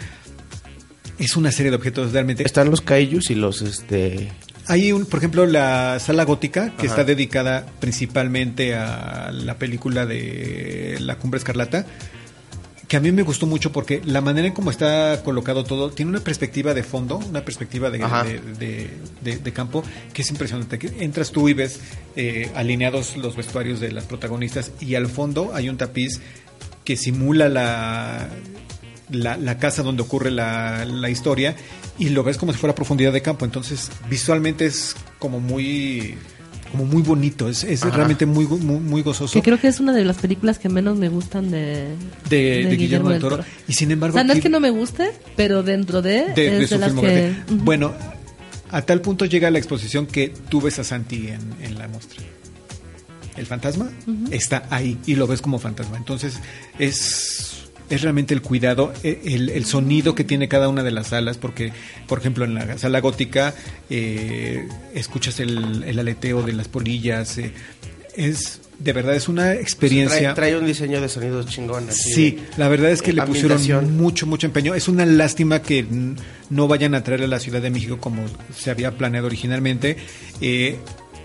Es 1.18 1.36
una 1.36 1.52
serie 1.52 1.70
de 1.70 1.78
objetos 1.78 2.12
realmente 2.14 2.44
Están 2.44 2.72
los 2.72 2.82
kaijus 2.82 3.30
y 3.30 3.36
los 3.36 3.62
este 3.62 4.32
hay, 4.68 4.92
un, 4.92 5.06
por 5.06 5.20
ejemplo, 5.20 5.46
la 5.46 6.00
sala 6.00 6.24
gótica 6.26 6.72
que 6.78 6.86
Ajá. 6.88 6.96
está 6.96 7.04
dedicada 7.04 7.66
principalmente 7.80 8.76
a 8.76 9.32
la 9.32 9.56
película 9.58 10.06
de 10.06 10.98
La 11.00 11.16
Cumbre 11.18 11.38
Escarlata, 11.40 11.86
que 12.88 12.98
a 12.98 13.00
mí 13.00 13.12
me 13.14 13.22
gustó 13.24 13.48
mucho 13.48 13.72
porque 13.72 14.02
la 14.04 14.20
manera 14.20 14.48
en 14.48 14.54
cómo 14.54 14.70
está 14.70 15.22
colocado 15.24 15.64
todo 15.64 15.92
tiene 15.92 16.10
una 16.12 16.20
perspectiva 16.20 16.74
de 16.74 16.84
fondo, 16.84 17.18
una 17.20 17.46
perspectiva 17.46 17.90
de, 17.90 18.00
de, 18.00 18.42
de- 18.60 18.90
de- 19.22 19.38
de 19.38 19.54
campo 19.54 19.82
que 20.14 20.24
es 20.24 20.30
impresionante. 20.30 20.78
Entras 21.00 21.32
tú 21.32 21.48
y 21.48 21.54
ves 21.54 21.80
eh, 22.18 22.52
alineados 22.54 23.16
los 23.16 23.38
vestuarios 23.38 23.80
de 23.80 23.94
las 23.94 24.04
protagonistas 24.04 24.72
y 24.82 24.96
al 24.96 25.08
fondo 25.08 25.52
hay 25.54 25.70
un 25.70 25.78
tapiz 25.78 26.20
que 26.84 26.98
simula 26.98 27.48
la, 27.48 28.28
la, 29.12 29.38
la 29.38 29.58
casa 29.58 29.84
donde 29.84 30.02
ocurre 30.02 30.32
la, 30.32 30.86
la 30.86 31.10
historia 31.10 31.56
y 31.98 32.10
lo 32.10 32.24
ves 32.24 32.38
como 32.38 32.52
si 32.54 32.60
fuera 32.60 32.74
profundidad 32.76 33.14
de 33.14 33.22
campo. 33.22 33.46
Entonces 33.46 33.90
visualmente 34.10 34.66
es 34.66 34.96
como 35.20 35.40
muy 35.40 36.16
como 36.72 36.86
muy 36.86 37.02
bonito, 37.02 37.50
es, 37.50 37.66
es 37.66 37.82
realmente 37.82 38.26
muy, 38.26 38.46
muy, 38.48 38.80
muy 38.80 39.02
gozoso. 39.02 39.34
Que 39.34 39.42
creo 39.42 39.60
que 39.60 39.68
es 39.68 39.82
una 39.82 39.92
de 39.92 40.06
las 40.06 40.18
películas 40.20 40.58
que 40.58 40.70
menos 40.70 40.98
me 40.98 41.10
gustan 41.10 41.52
de, 41.52 41.90
de, 42.30 42.66
de 42.66 42.76
Guillermo 42.78 43.10
del 43.10 43.20
Toro. 43.20 43.44
Y 43.68 43.74
sin 43.74 43.90
O 43.90 43.94
embargo, 43.94 44.14
sea, 44.14 44.24
no 44.24 44.32
es 44.32 44.40
que 44.40 44.48
no 44.48 44.62
me 44.62 44.70
guste, 44.70 45.12
pero 45.36 45.64
dentro 45.64 46.02
de, 46.02 46.30
de, 46.34 46.50
de 46.52 46.64
es 46.64 46.70
su 46.70 46.76
de 46.76 46.80
las 46.80 46.94
que... 46.94 47.00
filmografía. 47.00 47.46
Ujú. 47.50 47.66
Bueno, 47.66 47.94
a 48.72 48.82
tal 48.84 49.02
punto 49.02 49.26
llega 49.26 49.52
la 49.52 49.58
exposición 49.58 50.06
que 50.08 50.30
tú 50.48 50.62
ves 50.62 50.80
a 50.80 50.86
Santi 50.86 51.28
en, 51.28 51.42
en 51.62 51.78
la 51.78 51.90
muestra. 51.90 52.22
El 53.36 53.46
fantasma 53.46 53.90
está 54.30 54.64
ahí 54.70 54.98
y 55.06 55.16
lo 55.16 55.28
ves 55.28 55.42
como 55.42 55.60
fantasma. 55.60 55.98
Entonces 55.98 56.40
es, 56.80 57.61
es 57.92 58.02
realmente 58.02 58.34
el 58.34 58.42
cuidado, 58.42 58.92
e- 59.04 59.22
el, 59.26 59.50
el 59.50 59.66
sonido 59.66 60.16
que 60.16 60.24
tiene 60.24 60.48
cada 60.48 60.68
una 60.70 60.82
de 60.84 60.92
las 60.92 61.08
salas, 61.08 61.38
porque, 61.38 61.72
por 62.08 62.18
ejemplo, 62.20 62.46
en 62.46 62.56
la 62.56 62.78
sala 62.80 63.00
gótica 63.02 63.54
eh, 63.90 64.68
escuchas 64.96 65.40
el, 65.40 65.84
el 65.84 66.00
aleteo 66.00 66.42
de 66.42 66.54
las 66.54 66.68
polillas. 66.68 67.38
eh, 67.38 67.52
es 68.16 68.62
de 68.80 68.94
verdad 68.94 69.16
es 69.16 69.30
una 69.30 69.54
experiencia. 69.54 70.34
Trae, 70.34 70.50
trae 70.52 70.58
un 70.58 70.66
diseño 70.66 71.00
de 71.00 71.08
sonido 71.08 71.44
chingón. 71.44 71.88
así 71.90 72.14
Sí, 72.14 72.32
de- 72.32 72.42
la 72.58 72.68
verdad 72.68 72.90
es 72.90 73.02
que 73.04 73.14
le 73.14 73.22
pusieron 73.22 73.96
mucho, 73.96 74.26
mucho 74.26 74.48
empeño. 74.48 74.74
Es 74.74 74.88
una 74.88 75.06
lástima 75.06 75.62
que 75.62 75.86
no 76.50 76.68
vayan 76.68 76.96
a 76.96 77.04
traer 77.04 77.22
a 77.24 77.28
la 77.28 77.40
Ciudad 77.40 77.62
de 77.62 77.70
México 77.70 78.00
como 78.00 78.26
se 78.58 78.72
había 78.72 78.98
planeado 78.98 79.28
originalmente. 79.28 79.98
Eh, 80.42 80.78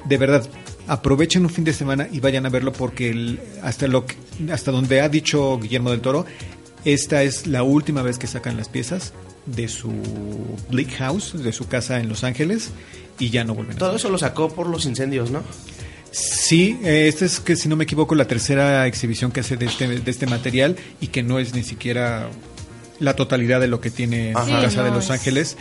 de 0.04 0.16
verdad, 0.18 0.46
aprovechen 0.86 1.42
un 1.44 1.50
fin 1.50 1.64
de 1.64 1.72
semana 1.72 2.06
y 2.12 2.20
vayan 2.20 2.44
a 2.44 2.50
verlo 2.50 2.72
porque 2.74 3.08
el- 3.08 3.40
hasta, 3.62 3.88
lo 3.88 4.04
que- 4.06 4.16
hasta 4.52 4.70
donde 4.70 5.00
ha 5.00 5.08
dicho 5.08 5.58
Guillermo 5.58 5.90
del 5.90 6.00
Toro, 6.02 6.26
esta 6.86 7.22
es 7.22 7.46
la 7.46 7.62
última 7.62 8.02
vez 8.02 8.18
que 8.18 8.26
sacan 8.26 8.56
las 8.56 8.68
piezas 8.68 9.12
de 9.46 9.68
su 9.68 9.92
Bleak 10.70 10.96
House, 10.96 11.34
de 11.42 11.52
su 11.52 11.68
casa 11.68 12.00
en 12.00 12.08
Los 12.08 12.24
Ángeles, 12.24 12.70
y 13.18 13.30
ya 13.30 13.44
no 13.44 13.54
vuelven 13.54 13.76
a 13.76 13.78
Todo 13.78 13.96
eso 13.96 14.08
lo 14.08 14.18
sacó 14.18 14.48
por 14.48 14.66
los 14.68 14.86
incendios, 14.86 15.30
¿no? 15.30 15.42
Sí, 16.12 16.78
eh, 16.82 17.08
esta 17.08 17.24
es 17.26 17.40
que 17.40 17.56
si 17.56 17.68
no 17.68 17.76
me 17.76 17.84
equivoco 17.84 18.14
la 18.14 18.26
tercera 18.26 18.86
exhibición 18.86 19.32
que 19.32 19.40
hace 19.40 19.56
de 19.56 19.66
este, 19.66 19.86
de 19.86 20.10
este 20.10 20.26
material 20.26 20.76
y 21.00 21.08
que 21.08 21.22
no 21.22 21.38
es 21.38 21.54
ni 21.54 21.62
siquiera 21.62 22.28
la 23.00 23.14
totalidad 23.14 23.60
de 23.60 23.66
lo 23.68 23.80
que 23.80 23.90
tiene 23.90 24.32
la 24.32 24.44
Sí, 24.44 24.52
Casa 24.52 24.82
de 24.82 24.90
Los 24.90 25.04
es- 25.06 25.10
Ángeles, 25.10 25.56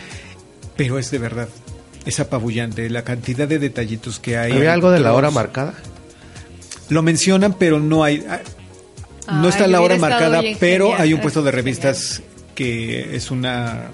pero 0.76 0.98
es 0.98 1.10
de 1.10 1.18
verdad, 1.18 1.48
es 2.06 2.20
apabullante 2.20 2.88
la 2.88 3.02
cantidad 3.02 3.46
de 3.46 3.58
detallitos 3.58 4.18
que 4.18 4.38
hay. 4.38 4.52
¿Había 4.52 4.72
algo 4.72 4.90
de 4.90 5.00
la 5.00 5.12
hora 5.12 5.30
marcada? 5.30 5.74
Lo 6.88 7.02
mencionan, 7.02 7.54
pero 7.58 7.80
no 7.80 8.04
hay... 8.04 8.24
ah, 9.26 9.32
No 9.40 9.44
Ay, 9.44 9.48
está 9.50 9.66
la 9.66 9.80
hora 9.80 9.96
marcada, 9.98 10.42
pero 10.60 10.86
genial. 10.86 11.02
hay 11.02 11.14
un 11.14 11.20
puesto 11.20 11.40
de 11.42 11.50
Genial. 11.50 11.64
revistas 11.64 12.22
que 12.54 13.14
es 13.16 13.30
una 13.30 13.90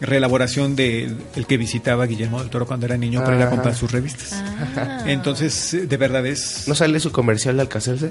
reelaboración 0.00 0.76
de 0.76 1.10
el 1.34 1.46
que 1.46 1.56
visitaba 1.56 2.04
Guillermo 2.06 2.40
del 2.40 2.50
Toro 2.50 2.66
cuando 2.66 2.84
era 2.84 2.96
niño 2.98 3.22
para 3.24 3.36
ir 3.36 3.42
a 3.42 3.48
comprar 3.50 3.74
sus 3.74 3.90
revistas. 3.90 4.32
Ah. 4.76 5.02
Entonces, 5.06 5.88
de 5.88 5.96
verdad 5.96 6.26
es... 6.26 6.64
¿No 6.68 6.74
sale 6.74 7.00
su 7.00 7.10
comercial 7.10 7.56
de 7.56 7.62
Alcacelser? 7.62 8.10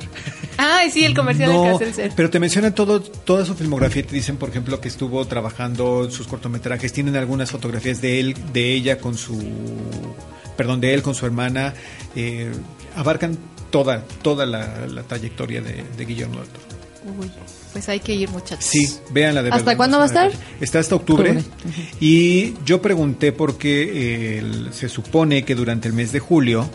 Ay, 0.57 0.89
sí, 0.89 1.05
el 1.05 1.13
comercial 1.13 1.51
No, 1.51 1.61
del 1.63 1.73
Alcacelser. 1.73 2.11
pero 2.15 2.29
te 2.31 2.39
mencionan 2.39 2.73
todo, 2.73 2.99
toda 3.01 3.45
su 3.45 3.53
filmografía 3.53 4.01
y 4.01 4.05
te 4.05 4.15
dicen, 4.15 4.37
por 4.37 4.49
ejemplo, 4.49 4.81
que 4.81 4.87
estuvo 4.87 5.23
trabajando 5.27 6.09
sus 6.09 6.25
cortometrajes. 6.25 6.91
Tienen 6.93 7.15
algunas 7.15 7.51
fotografías 7.51 8.01
de 8.01 8.19
él, 8.19 8.35
de 8.53 8.73
ella 8.73 8.97
con 8.97 9.15
su, 9.15 9.37
perdón, 10.57 10.81
de 10.81 10.93
él 10.95 11.03
con 11.03 11.13
su 11.13 11.25
hermana. 11.27 11.73
eh, 12.15 12.51
abarcan 12.95 13.37
toda, 13.73 14.03
toda 14.21 14.45
la, 14.45 14.85
la 14.85 15.01
trayectoria 15.01 15.59
de, 15.59 15.83
de 15.97 16.05
Guillermo 16.05 16.35
del 16.41 16.47
Toro. 16.47 16.63
Uy, 17.19 17.31
pues 17.71 17.89
hay 17.89 17.99
que 17.99 18.13
ir, 18.13 18.29
muchachos. 18.29 18.63
Sí, 18.65 18.97
véanla 19.09 19.41
de 19.41 19.49
¿Hasta 19.49 19.63
verdad, 19.63 19.77
cuándo 19.77 19.97
va 19.97 20.03
a 20.03 20.05
estar? 20.05 20.31
Está 20.61 20.77
hasta 20.77 20.93
octubre. 20.93 21.31
Octubre, 21.31 21.89
Y 21.99 22.53
yo 22.65 22.83
pregunté 22.83 23.31
porque 23.31 24.37
eh, 24.37 24.67
se 24.71 24.89
supone 24.89 25.43
que 25.43 25.55
durante 25.55 25.87
el 25.87 25.95
mes 25.95 26.11
de 26.11 26.19
julio 26.19 26.69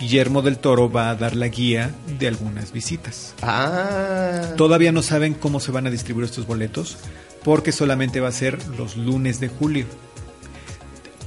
Guillermo 0.00 0.40
del 0.40 0.56
Toro 0.56 0.90
va 0.90 1.10
a 1.10 1.16
dar 1.16 1.36
la 1.36 1.48
guía 1.48 1.94
de 2.18 2.28
algunas 2.28 2.72
visitas. 2.72 3.34
Ah. 3.42 4.54
Todavía 4.56 4.90
no 4.90 5.02
saben 5.02 5.34
cómo 5.34 5.60
se 5.60 5.70
van 5.70 5.86
a 5.86 5.90
distribuir 5.90 6.24
estos 6.24 6.46
boletos 6.46 6.96
porque 7.44 7.72
solamente 7.72 8.20
va 8.20 8.28
a 8.28 8.32
ser 8.32 8.58
los 8.78 8.96
lunes 8.96 9.38
de 9.38 9.48
julio. 9.48 9.84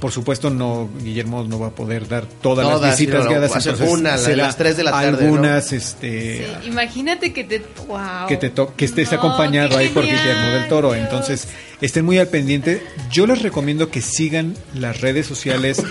Por 0.00 0.12
supuesto, 0.12 0.50
no 0.50 0.90
Guillermo 1.02 1.44
no 1.44 1.58
va 1.58 1.68
a 1.68 1.70
poder 1.70 2.06
dar 2.06 2.26
todas, 2.26 2.66
Todas, 2.66 2.82
las 2.82 2.90
visitas 2.98 3.20
sí, 3.20 3.24
no, 3.24 3.30
guiadas. 3.30 3.56
a 3.56 3.60
ser 3.62 3.72
entonces 3.74 4.02
la 4.02 4.36
las 4.36 4.56
tres 4.58 4.76
de 4.76 4.84
la 4.84 4.90
tarde, 4.90 5.10
¿no? 5.12 5.18
Algunas, 5.18 5.72
este, 5.72 6.46
Sí, 6.62 6.68
imagínate 6.68 7.32
que 7.32 7.44
te. 7.44 7.62
Wow. 7.88 8.26
que 8.28 8.36
te 8.36 8.50
to- 8.50 8.74
que 8.76 8.84
estés 8.84 9.10
No, 9.12 9.18
acompañado 9.18 9.78
ahí 9.78 9.88
por 9.88 10.04
Guillermo 10.04 10.48
del 10.50 10.68
Toro. 10.68 10.92
Dios. 10.92 11.02
Entonces, 11.04 11.48
estén 11.80 12.04
muy 12.04 12.18
al 12.18 12.28
pendiente. 12.28 12.82
Yo 13.10 13.26
les 13.26 13.40
recomiendo 13.40 13.90
que 13.90 14.02
sigan 14.02 14.54
las 14.74 15.00
redes 15.00 15.26
sociales 15.26 15.82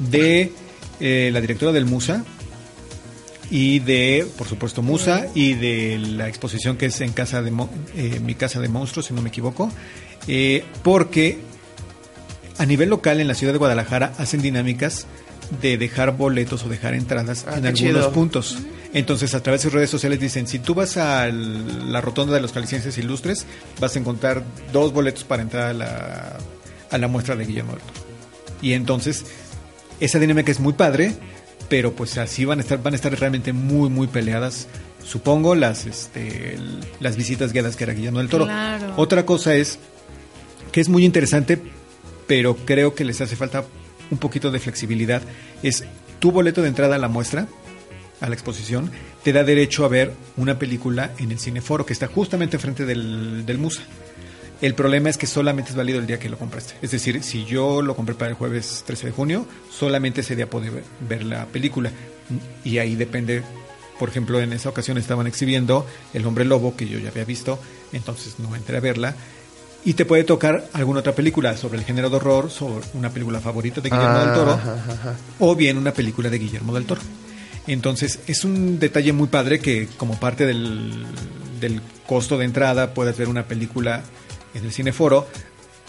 de 0.00 0.50
eh, 1.00 1.30
la 1.32 1.40
directora 1.40 1.70
del 1.72 1.84
Musa 1.84 2.24
y 3.50 3.80
de, 3.80 4.26
por 4.38 4.48
supuesto, 4.48 4.82
Musa 4.82 5.26
y 5.34 5.54
de 5.54 5.98
la 5.98 6.26
exposición 6.28 6.76
que 6.76 6.86
es 6.86 7.00
en 7.00 7.12
casa 7.12 7.42
de 7.42 7.50
Mo- 7.50 7.70
eh, 7.94 8.18
mi 8.24 8.34
casa 8.34 8.60
de 8.60 8.68
monstruos, 8.68 9.06
si 9.06 9.14
no 9.14 9.20
me 9.22 9.28
equivoco, 9.28 9.70
eh, 10.26 10.64
porque 10.82 11.38
a 12.58 12.66
nivel 12.66 12.90
local 12.90 13.20
en 13.20 13.28
la 13.28 13.34
ciudad 13.34 13.52
de 13.52 13.58
Guadalajara 13.58 14.12
hacen 14.18 14.42
dinámicas 14.42 15.06
de 15.60 15.76
dejar 15.76 16.16
boletos 16.16 16.64
o 16.64 16.68
dejar 16.68 16.94
entradas 16.94 17.44
Ah, 17.46 17.58
en 17.58 17.66
algunos 17.66 17.74
chido. 17.78 18.12
puntos. 18.12 18.58
Entonces, 18.94 19.34
a 19.34 19.42
través 19.42 19.60
de 19.62 19.64
sus 19.64 19.72
redes 19.72 19.90
sociales 19.90 20.20
dicen, 20.20 20.46
si 20.46 20.58
tú 20.58 20.74
vas 20.74 20.96
a 20.98 21.26
la 21.28 22.00
rotonda 22.00 22.34
de 22.34 22.40
los 22.40 22.52
calicienses 22.52 22.96
ilustres, 22.98 23.46
vas 23.80 23.96
a 23.96 23.98
encontrar 23.98 24.42
dos 24.72 24.92
boletos 24.92 25.24
para 25.24 25.42
entrar 25.42 25.68
a 25.68 25.72
la, 25.72 26.38
a 26.90 26.98
la 26.98 27.08
muestra 27.08 27.34
de 27.36 27.44
Guillermo 27.46 27.72
del 27.72 27.80
Toro. 27.80 27.94
Y 28.60 28.74
entonces, 28.74 29.24
esa 29.98 30.18
dinámica 30.18 30.52
es 30.52 30.60
muy 30.60 30.74
padre, 30.74 31.14
pero 31.68 31.92
pues 31.94 32.18
así 32.18 32.44
van 32.44 32.58
a 32.58 32.62
estar, 32.62 32.82
van 32.82 32.92
a 32.92 32.96
estar 32.96 33.18
realmente 33.18 33.52
muy, 33.54 33.88
muy 33.88 34.06
peleadas. 34.08 34.68
Supongo 35.04 35.54
las, 35.54 35.86
este, 35.86 36.58
las 37.00 37.16
visitas 37.16 37.52
guiadas 37.52 37.76
que 37.76 37.84
era 37.84 37.92
Guillermo 37.94 38.18
del 38.18 38.28
Toro. 38.28 38.44
Claro. 38.44 38.92
Otra 38.98 39.24
cosa 39.26 39.54
es 39.54 39.78
que 40.70 40.80
es 40.82 40.88
muy 40.88 41.04
interesante, 41.04 41.60
pero 42.32 42.56
creo 42.56 42.94
que 42.94 43.04
les 43.04 43.20
hace 43.20 43.36
falta 43.36 43.66
un 44.10 44.16
poquito 44.16 44.50
de 44.50 44.58
flexibilidad. 44.58 45.20
Es 45.62 45.84
tu 46.18 46.32
boleto 46.32 46.62
de 46.62 46.68
entrada 46.68 46.94
a 46.94 46.98
la 46.98 47.08
muestra, 47.08 47.46
a 48.22 48.28
la 48.30 48.34
exposición, 48.34 48.90
te 49.22 49.34
da 49.34 49.44
derecho 49.44 49.84
a 49.84 49.88
ver 49.88 50.14
una 50.38 50.58
película 50.58 51.10
en 51.18 51.30
el 51.30 51.38
cineforo 51.38 51.84
que 51.84 51.92
está 51.92 52.06
justamente 52.06 52.56
enfrente 52.56 52.86
del, 52.86 53.58
Musa. 53.58 53.82
El 54.62 54.74
problema 54.74 55.10
es 55.10 55.18
que 55.18 55.26
solamente 55.26 55.72
es 55.72 55.76
válido 55.76 55.98
el 55.98 56.06
día 56.06 56.18
que 56.18 56.30
lo 56.30 56.38
compraste. 56.38 56.72
Es 56.80 56.92
decir, 56.92 57.22
si 57.22 57.44
yo 57.44 57.82
lo 57.82 57.94
compré 57.94 58.14
para 58.14 58.30
el 58.30 58.34
jueves 58.34 58.82
13 58.86 59.08
de 59.08 59.12
junio, 59.12 59.46
solamente 59.70 60.22
ese 60.22 60.34
día 60.34 60.48
puede 60.48 60.70
ver, 60.70 60.84
ver 61.06 61.24
la 61.24 61.44
película. 61.44 61.92
Y 62.64 62.78
ahí 62.78 62.96
depende, 62.96 63.42
por 63.98 64.08
ejemplo, 64.08 64.40
en 64.40 64.54
esa 64.54 64.70
ocasión 64.70 64.96
estaban 64.96 65.26
exhibiendo 65.26 65.86
El 66.14 66.24
hombre 66.24 66.46
lobo, 66.46 66.76
que 66.76 66.88
yo 66.88 66.98
ya 66.98 67.10
había 67.10 67.26
visto, 67.26 67.60
entonces 67.92 68.38
no 68.38 68.56
entré 68.56 68.78
a 68.78 68.80
verla. 68.80 69.16
Y 69.84 69.94
te 69.94 70.04
puede 70.04 70.22
tocar 70.24 70.68
alguna 70.72 71.00
otra 71.00 71.12
película 71.12 71.56
sobre 71.56 71.78
el 71.78 71.84
género 71.84 72.08
de 72.08 72.16
horror, 72.16 72.50
sobre 72.50 72.84
una 72.94 73.10
película 73.10 73.40
favorita 73.40 73.80
de 73.80 73.90
Guillermo 73.90 74.18
del 74.18 74.34
Toro, 74.34 74.52
ajá, 74.52 74.84
ajá. 74.88 75.16
o 75.40 75.56
bien 75.56 75.76
una 75.76 75.92
película 75.92 76.30
de 76.30 76.38
Guillermo 76.38 76.72
del 76.72 76.84
Toro. 76.84 77.00
Entonces, 77.66 78.20
es 78.26 78.44
un 78.44 78.78
detalle 78.78 79.12
muy 79.12 79.28
padre 79.28 79.58
que 79.60 79.88
como 79.96 80.18
parte 80.18 80.46
del, 80.46 81.04
del 81.60 81.80
costo 82.06 82.38
de 82.38 82.44
entrada 82.44 82.94
puedes 82.94 83.16
ver 83.16 83.28
una 83.28 83.44
película 83.44 84.02
en 84.54 84.64
el 84.64 84.72
cineforo, 84.72 85.26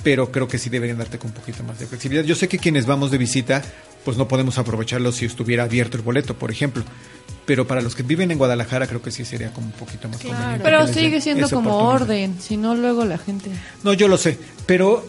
pero 0.04 0.32
creo 0.32 0.48
que 0.48 0.58
sí 0.58 0.70
deberían 0.70 0.98
darte 0.98 1.18
con 1.18 1.32
un 1.32 1.36
poquito 1.36 1.64
más 1.64 1.80
de 1.80 1.88
flexibilidad. 1.88 2.26
Yo 2.26 2.36
sé 2.36 2.48
que 2.48 2.60
quienes 2.60 2.86
vamos 2.86 3.12
de 3.12 3.18
visita, 3.18 3.62
pues 4.06 4.18
no 4.18 4.28
podemos 4.28 4.58
aprovecharlo 4.58 5.12
si 5.12 5.26
estuviera 5.26 5.64
abierto 5.64 5.98
el 5.98 6.04
boleto, 6.04 6.36
por 6.36 6.52
ejemplo. 6.52 6.84
Pero 7.46 7.68
para 7.68 7.82
los 7.82 7.96
que 7.96 8.04
viven 8.04 8.32
en 8.32 8.38
Guadalajara 8.38 8.88
creo 8.88 9.02
que 9.02 9.12
sí 9.12 9.26
sería 9.26 9.52
como 9.52 9.68
un 9.68 9.74
poquito 9.74 10.08
más 10.08 10.18
conveniente. 10.18 10.58
que 10.60 10.64
Pero 10.64 10.88
sigue 10.88 11.20
siendo 11.22 11.50
como 11.50 11.78
orden, 11.90 12.40
si 12.40 12.56
no 12.58 12.74
luego 12.76 13.04
la 13.06 13.18
gente. 13.18 13.52
No, 13.84 13.94
yo 13.94 14.08
lo 14.08 14.18
sé, 14.18 14.40
pero 14.66 15.06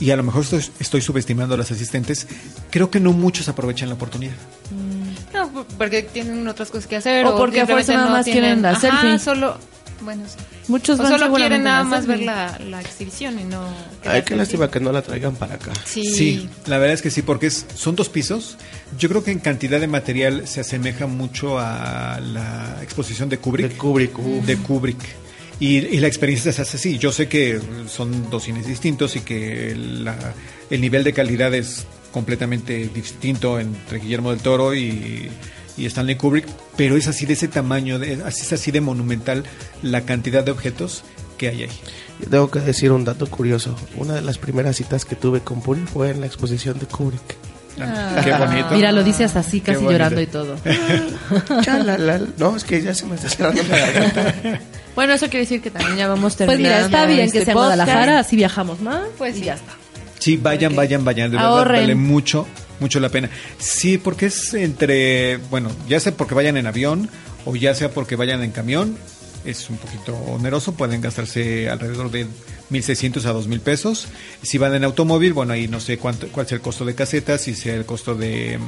y 0.00 0.10
a 0.10 0.16
lo 0.16 0.22
mejor 0.22 0.42
estoy, 0.42 0.64
estoy 0.80 1.00
subestimando 1.00 1.54
a 1.54 1.58
los 1.58 1.70
asistentes, 1.70 2.26
creo 2.70 2.90
que 2.90 3.00
no 3.00 3.12
muchos 3.12 3.48
aprovechan 3.48 3.88
la 3.88 3.94
oportunidad. 3.94 4.34
No, 5.32 5.64
porque 5.78 6.02
tienen 6.02 6.46
otras 6.48 6.70
cosas 6.70 6.86
que 6.86 6.96
hacer. 6.96 7.24
O 7.26 7.36
porque 7.36 7.60
a 7.60 7.66
fuerza 7.66 7.94
nada 7.94 8.10
más 8.10 8.24
quieren 8.24 8.62
la 8.62 8.70
Ajá, 8.70 8.80
selfie. 8.80 9.18
solo. 9.18 9.56
Bueno, 10.00 10.22
sí. 10.26 10.36
Muchos 10.68 10.98
o 10.98 11.06
solo 11.06 11.32
quieren 11.34 11.62
nada 11.64 11.84
más 11.84 12.06
ver 12.06 12.20
la, 12.20 12.58
la 12.58 12.80
exhibición 12.80 13.38
y 13.38 13.44
no. 13.44 13.62
Ay, 14.04 14.22
qué 14.22 14.34
lástima 14.34 14.70
que 14.70 14.80
no 14.80 14.92
la 14.92 15.02
traigan 15.02 15.34
para 15.36 15.56
acá. 15.56 15.72
Sí. 15.84 16.04
Sí, 16.04 16.48
la 16.66 16.78
verdad 16.78 16.94
es 16.94 17.02
que 17.02 17.10
sí, 17.10 17.20
porque 17.22 17.46
es, 17.48 17.66
son 17.74 17.96
dos 17.96 18.08
pisos. 18.08 18.56
Yo 18.98 19.08
creo 19.08 19.22
que 19.22 19.30
en 19.30 19.40
cantidad 19.40 19.78
de 19.78 19.86
material 19.88 20.46
se 20.48 20.60
asemeja 20.60 21.06
mucho 21.06 21.58
a 21.58 22.18
la 22.20 22.78
exposición 22.82 23.28
de 23.28 23.38
Kubrick. 23.38 23.68
De 23.68 23.76
Kubrick, 23.76 24.18
uf. 24.18 24.44
De 24.46 24.56
Kubrick. 24.56 24.98
Y, 25.60 25.76
y 25.78 26.00
la 26.00 26.08
experiencia 26.08 26.52
se 26.52 26.62
hace 26.62 26.78
así. 26.78 26.98
Yo 26.98 27.12
sé 27.12 27.28
que 27.28 27.60
son 27.88 28.30
dos 28.30 28.44
cines 28.44 28.66
distintos 28.66 29.16
y 29.16 29.20
que 29.20 29.74
la- 29.76 30.16
el 30.70 30.80
nivel 30.80 31.04
de 31.04 31.12
calidad 31.12 31.52
es 31.54 31.84
completamente 32.10 32.88
distinto 32.94 33.60
entre 33.60 33.98
Guillermo 33.98 34.30
del 34.30 34.40
Toro 34.40 34.74
y, 34.74 35.28
y 35.76 35.86
Stanley 35.86 36.16
Kubrick, 36.16 36.46
pero 36.76 36.96
es 36.96 37.08
así 37.08 37.26
de 37.26 37.32
ese 37.34 37.48
tamaño, 37.48 37.98
de, 37.98 38.22
así 38.24 38.42
es 38.42 38.52
así 38.52 38.70
de 38.70 38.80
monumental 38.80 39.44
la 39.82 40.02
cantidad 40.02 40.44
de 40.44 40.50
objetos 40.52 41.02
que 41.38 41.48
hay 41.48 41.62
ahí. 41.64 41.70
Yo 42.20 42.28
tengo 42.30 42.50
que 42.50 42.60
decir 42.60 42.92
un 42.92 43.04
dato 43.04 43.26
curioso. 43.26 43.74
Una 43.96 44.14
de 44.14 44.22
las 44.22 44.38
primeras 44.38 44.76
citas 44.76 45.04
que 45.04 45.16
tuve 45.16 45.40
con 45.40 45.60
Puri 45.62 45.80
fue 45.82 46.10
en 46.10 46.20
la 46.20 46.26
exposición 46.26 46.78
de 46.78 46.86
Kubrick. 46.86 47.36
Ah, 47.80 48.20
Qué 48.22 48.32
bonito. 48.32 48.68
Mira, 48.70 48.92
lo 48.92 49.02
dices 49.02 49.34
así, 49.34 49.60
casi 49.60 49.82
llorando 49.82 50.20
y 50.20 50.26
todo. 50.26 50.56
No, 52.38 52.56
es 52.56 52.64
que 52.64 52.80
ya 52.82 52.94
se 52.94 53.06
me 53.06 53.16
está 53.16 53.28
cerrando 53.28 53.62
la 53.64 53.78
garganta. 53.78 54.34
Bueno, 54.94 55.12
eso 55.14 55.26
quiere 55.26 55.40
decir 55.40 55.60
que 55.60 55.70
también 55.72 55.96
ya 55.96 56.06
vamos 56.06 56.36
Pues 56.36 56.48
terminando. 56.48 56.68
mira, 56.68 56.86
está 56.86 57.06
bien 57.06 57.20
este 57.26 57.40
que 57.40 57.44
sea. 57.46 57.54
Guadalajara, 57.54 58.20
así 58.20 58.36
viajamos 58.36 58.80
más. 58.80 59.00
Pues 59.18 59.36
y 59.38 59.42
ya 59.42 59.54
está. 59.54 59.72
Sí, 60.20 60.36
vayan, 60.36 60.76
vayan, 60.76 61.04
vayan. 61.04 61.30
De 61.32 61.36
verdad, 61.36 61.50
Ahorren. 61.52 61.80
vale 61.80 61.94
mucho, 61.96 62.46
mucho 62.84 63.00
la 63.00 63.08
pena. 63.08 63.30
Sí, 63.58 63.96
porque 63.96 64.26
es 64.26 64.52
entre, 64.52 65.38
bueno, 65.48 65.70
ya 65.88 65.98
sea 66.00 66.14
porque 66.14 66.34
vayan 66.34 66.58
en 66.58 66.66
avión 66.66 67.08
o 67.46 67.56
ya 67.56 67.74
sea 67.74 67.90
porque 67.90 68.14
vayan 68.14 68.42
en 68.42 68.50
camión, 68.50 68.98
es 69.46 69.70
un 69.70 69.78
poquito 69.78 70.14
oneroso. 70.14 70.74
Pueden 70.74 71.00
gastarse 71.00 71.70
alrededor 71.70 72.10
de 72.10 72.26
1.600 72.70 73.24
a 73.24 73.32
2.000 73.32 73.60
pesos. 73.60 74.08
Si 74.42 74.58
van 74.58 74.74
en 74.74 74.84
automóvil, 74.84 75.32
bueno, 75.32 75.54
ahí 75.54 75.66
no 75.66 75.80
sé 75.80 75.96
cuánto, 75.96 76.28
cuál 76.28 76.46
sea 76.46 76.56
el 76.56 76.62
costo 76.62 76.84
de 76.84 76.94
casetas, 76.94 77.40
si 77.40 77.54
sea 77.54 77.74
el 77.74 77.86
costo 77.86 78.14
de 78.14 78.58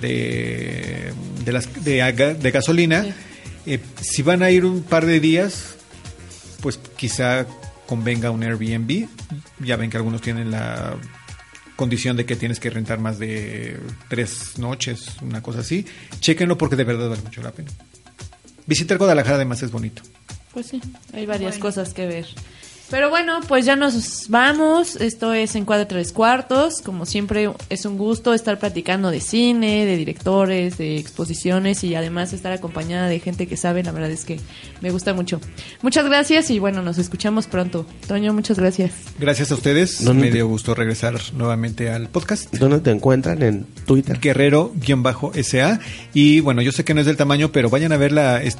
de 0.00 1.12
de, 1.44 1.52
las, 1.52 1.84
de, 1.84 2.50
gasolina. 2.50 3.06
Eh, 3.66 3.78
si 4.00 4.22
van 4.22 4.42
a 4.42 4.50
ir 4.50 4.64
un 4.64 4.82
par 4.82 5.06
de 5.06 5.20
días, 5.20 5.76
pues 6.60 6.80
quizá 6.96 7.46
convenga 7.86 8.32
un 8.32 8.42
Airbnb. 8.42 9.06
Ya 9.60 9.76
ven 9.76 9.90
que 9.90 9.96
algunos 9.96 10.22
tienen 10.22 10.50
la 10.50 10.96
condición 11.78 12.16
de 12.16 12.26
que 12.26 12.34
tienes 12.34 12.58
que 12.58 12.70
rentar 12.70 12.98
más 12.98 13.20
de 13.20 13.78
tres 14.08 14.58
noches, 14.58 15.12
una 15.22 15.40
cosa 15.40 15.60
así. 15.60 15.86
Chéquenlo 16.18 16.58
porque 16.58 16.74
de 16.74 16.82
verdad 16.82 17.08
vale 17.08 17.22
mucho 17.22 17.40
la 17.40 17.52
pena. 17.52 17.70
Visitar 18.66 18.98
Guadalajara 18.98 19.36
además 19.36 19.62
es 19.62 19.70
bonito. 19.70 20.02
Pues 20.52 20.66
sí, 20.66 20.80
hay 21.12 21.24
varias 21.24 21.56
cosas 21.58 21.94
que 21.94 22.08
ver. 22.08 22.26
Pero 22.90 23.10
bueno, 23.10 23.40
pues 23.46 23.66
ya 23.66 23.76
nos 23.76 24.28
vamos. 24.30 24.96
Esto 24.96 25.34
es 25.34 25.54
en 25.56 25.66
cuadro 25.66 25.86
tres 25.86 26.10
cuartos. 26.12 26.80
Como 26.80 27.04
siempre, 27.04 27.50
es 27.68 27.84
un 27.84 27.98
gusto 27.98 28.32
estar 28.32 28.58
platicando 28.58 29.10
de 29.10 29.20
cine, 29.20 29.84
de 29.84 29.96
directores, 29.98 30.78
de 30.78 30.96
exposiciones 30.96 31.84
y 31.84 31.94
además 31.94 32.32
estar 32.32 32.50
acompañada 32.52 33.08
de 33.08 33.20
gente 33.20 33.46
que 33.46 33.58
sabe. 33.58 33.82
La 33.82 33.92
verdad 33.92 34.10
es 34.10 34.24
que 34.24 34.40
me 34.80 34.90
gusta 34.90 35.12
mucho. 35.12 35.38
Muchas 35.82 36.06
gracias 36.06 36.50
y 36.50 36.58
bueno, 36.58 36.80
nos 36.80 36.96
escuchamos 36.96 37.46
pronto. 37.46 37.84
Toño, 38.06 38.32
muchas 38.32 38.58
gracias. 38.58 38.92
Gracias 39.18 39.52
a 39.52 39.54
ustedes. 39.56 40.02
¿Dónde 40.02 40.22
Me 40.22 40.28
te- 40.28 40.36
dio 40.36 40.48
gusto 40.48 40.74
regresar 40.74 41.20
nuevamente 41.34 41.90
al 41.90 42.08
podcast. 42.08 42.50
¿Dónde 42.54 42.80
te 42.80 42.90
encuentran? 42.90 43.42
En 43.42 43.66
Twitter. 43.84 44.18
Guerrero-SA. 44.18 45.80
Y 46.14 46.40
bueno, 46.40 46.62
yo 46.62 46.72
sé 46.72 46.84
que 46.84 46.94
no 46.94 47.00
es 47.00 47.06
del 47.06 47.16
tamaño, 47.18 47.52
pero 47.52 47.68
vayan 47.68 47.92
a 47.92 47.96
verla. 47.98 48.42
es- 48.42 48.56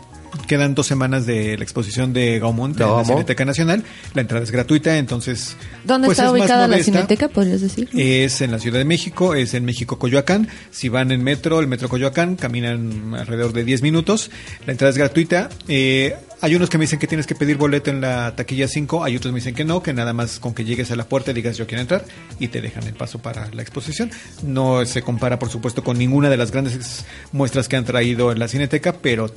quedan 0.47 0.75
dos 0.75 0.87
semanas 0.87 1.27
de 1.27 1.57
la 1.57 1.63
exposición 1.63 2.13
de 2.13 2.39
Gaumont 2.39 2.81
en 2.81 2.87
la. 2.87 3.05
Cineteca 3.05 3.45
Nacional. 3.45 3.85
La 4.15 4.23
entrada 4.23 4.45
es 4.45 4.51
gratuita, 4.51 4.97
entonces. 4.99 5.57
¿Dónde 5.85 6.07
pues, 6.07 6.19
está 6.19 6.27
es 6.27 6.33
ubicada 6.33 6.69
la 6.69 6.83
cineteca, 6.83 7.29
podrías 7.29 7.61
decir? 7.61 7.89
Es 7.95 8.41
en 8.41 8.51
la 8.51 8.59
Ciudad 8.59 8.79
de 8.79 8.85
México, 8.85 9.35
es 9.35 9.55
en 9.55 9.65
México 9.65 9.99
Coyoacán. 9.99 10.49
Si 10.71 10.89
van 10.89 11.13
en 11.13 11.23
metro, 11.23 11.61
el 11.61 11.67
metro 11.67 11.89
Coyoacán, 11.89 12.37
caminan 12.37 13.15
alrededor 13.15 13.53
de 13.53 13.65
10 13.65 13.83
minutos. 13.83 14.31
La 14.67 14.73
entrada 14.73 14.91
es 14.91 14.99
gratuita. 14.99 15.49
Eh, 15.69 16.17
hay 16.41 16.55
unos 16.55 16.71
que 16.71 16.79
me 16.79 16.85
dicen 16.85 16.99
que 16.99 17.07
tienes 17.07 17.27
que 17.27 17.35
pedir 17.35 17.57
boleto 17.57 17.91
en 17.91 18.01
la 18.01 18.35
taquilla 18.37 18.69
5, 18.69 19.03
hay 19.03 19.17
otros 19.17 19.33
me 19.33 19.41
dicen 19.41 19.55
que 19.55 19.65
no, 19.65 19.83
que 19.83 19.93
nada 19.93 20.13
más 20.13 20.39
con 20.39 20.55
que 20.55 20.65
llegues 20.65 20.91
a 20.93 20.97
la 20.97 21.09
puerta 21.09 21.33
y 21.33 21.35
digas 21.35 21.57
yo 21.57 21.67
quiero 21.67 21.81
entrar 21.81 22.05
y 22.39 22.49
te 22.49 22.61
dejan 22.61 22.85
el 22.85 22.95
paso 22.95 23.19
para 23.19 23.51
la 23.53 23.63
exposición. 23.63 24.11
No 24.45 24.85
se 24.87 25.03
compara, 25.03 25.39
por 25.39 25.51
supuesto, 25.51 25.83
con 25.83 25.99
ninguna 25.99 26.31
de 26.31 26.37
las 26.37 26.53
grandes 26.53 27.05
muestras 27.33 27.69
que 27.69 27.77
han 27.77 27.85
traído 27.85 28.31
en 28.31 28.39
la 28.39 28.47
Cineteca, 28.47 28.93
pero 28.93 29.33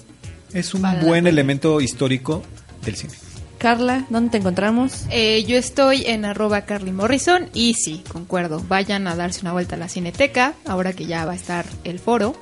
es 0.54 0.74
un 0.74 0.82
Vale 0.82 1.04
buen 1.06 1.28
elemento 1.28 1.82
histórico 1.82 2.44
del 2.84 2.96
cine. 2.96 3.14
Carla, 3.58 4.06
¿dónde 4.10 4.32
te 4.32 4.38
encontramos? 4.38 5.04
Eh, 5.12 5.44
yo 5.48 5.56
estoy 5.56 6.04
en 6.08 6.26
arroba 6.26 6.62
Carly 6.62 6.92
Morrison 6.92 7.48
y 7.54 7.76
sí, 7.76 8.04
concuerdo, 8.12 8.64
vayan 8.68 9.06
a 9.08 9.16
darse 9.16 9.42
una 9.42 9.52
vuelta 9.54 9.76
a 9.76 9.78
la 9.78 9.88
cineteca, 9.88 10.54
ahora 10.66 10.94
que 10.94 11.06
ya 11.06 11.26
va 11.26 11.34
a 11.34 11.36
estar 11.36 11.66
el 11.84 12.00
foro. 12.00 12.36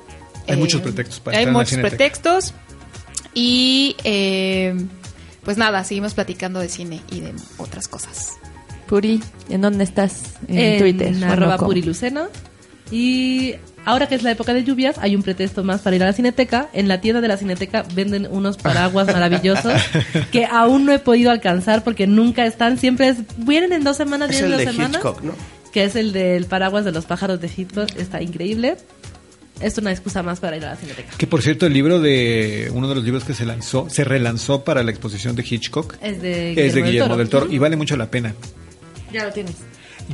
Hay 0.48 0.54
Eh, 0.54 0.56
muchos 0.56 0.80
pretextos 0.80 1.20
para 1.20 1.36
Hay 1.36 1.42
estar 1.42 1.48
en 1.48 1.52
la 1.52 1.58
muchos 1.58 1.78
pretextos 1.78 2.54
y 3.34 3.96
eh, 4.04 4.74
pues 5.44 5.58
nada, 5.58 5.84
seguimos 5.84 6.14
platicando 6.14 6.58
de 6.60 6.70
cine 6.70 7.02
y 7.10 7.20
de 7.20 7.34
otras 7.58 7.86
cosas. 7.86 8.38
Puri, 8.86 9.22
¿en 9.50 9.60
dónde 9.60 9.84
estás? 9.84 10.22
En, 10.48 10.58
En 10.58 10.78
Twitter. 10.80 11.24
Arroba 11.24 11.58
¿cómo? 11.58 11.68
Purilucena. 11.68 12.28
Y 12.90 13.54
ahora 13.84 14.08
que 14.08 14.14
es 14.14 14.22
la 14.22 14.30
época 14.30 14.54
de 14.54 14.64
lluvias, 14.64 14.96
hay 14.98 15.16
un 15.16 15.22
pretexto 15.22 15.64
más 15.64 15.80
para 15.80 15.96
ir 15.96 16.02
a 16.02 16.06
la 16.06 16.12
Cineteca. 16.12 16.68
En 16.72 16.88
la 16.88 17.00
tienda 17.00 17.20
de 17.20 17.28
la 17.28 17.36
Cineteca 17.36 17.84
venden 17.94 18.28
unos 18.30 18.56
paraguas 18.56 19.06
maravillosos 19.12 19.74
que 20.32 20.44
aún 20.46 20.84
no 20.86 20.92
he 20.92 20.98
podido 20.98 21.30
alcanzar 21.30 21.84
porque 21.84 22.06
nunca 22.06 22.46
están. 22.46 22.78
Siempre 22.78 23.08
es, 23.08 23.16
vienen 23.38 23.72
en 23.72 23.84
dos 23.84 23.96
semanas, 23.96 24.30
Es 24.30 24.36
vienen 24.40 24.52
en 24.52 24.58
de 24.58 24.64
dos 24.64 24.74
semanas. 24.74 24.96
Hitchcock, 24.96 25.22
¿no? 25.22 25.32
Que 25.72 25.84
es 25.84 25.96
el 25.96 26.12
del 26.12 26.46
paraguas 26.46 26.84
de 26.84 26.92
los 26.92 27.04
pájaros 27.06 27.40
de 27.40 27.48
Hitchcock. 27.54 27.88
Está 27.96 28.20
increíble. 28.22 28.76
Es 29.60 29.76
una 29.76 29.90
excusa 29.92 30.22
más 30.22 30.40
para 30.40 30.56
ir 30.56 30.64
a 30.64 30.70
la 30.70 30.76
Cineteca. 30.76 31.10
Que 31.18 31.26
por 31.26 31.42
cierto, 31.42 31.66
el 31.66 31.74
libro 31.74 32.00
de 32.00 32.70
uno 32.72 32.88
de 32.88 32.94
los 32.94 33.04
libros 33.04 33.24
que 33.24 33.34
se 33.34 33.44
lanzó, 33.44 33.88
se 33.90 34.04
relanzó 34.04 34.64
para 34.64 34.82
la 34.82 34.90
exposición 34.90 35.36
de 35.36 35.44
Hitchcock, 35.48 35.96
Es 36.00 36.22
de 36.22 36.52
es 36.66 36.74
de 36.74 36.82
Guillermo 36.82 37.16
del 37.16 37.28
Toro 37.28 37.44
Ujú. 37.44 37.54
y 37.54 37.58
vale 37.58 37.76
mucho 37.76 37.94
la 37.96 38.10
pena. 38.10 38.34
Ya 39.12 39.24
lo 39.26 39.32
tienes. 39.32 39.56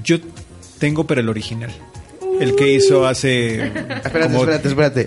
Yo 0.03 0.19
tengo 0.79 1.07
pero 1.07 1.21
el 1.21 1.29
original, 1.29 1.71
el 2.41 2.55
que 2.57 2.73
hizo 2.73 3.07
hace 3.07 3.67
Espérate, 3.67 4.21
como, 4.21 4.41
espérate, 4.41 4.69
espérate. 4.69 5.07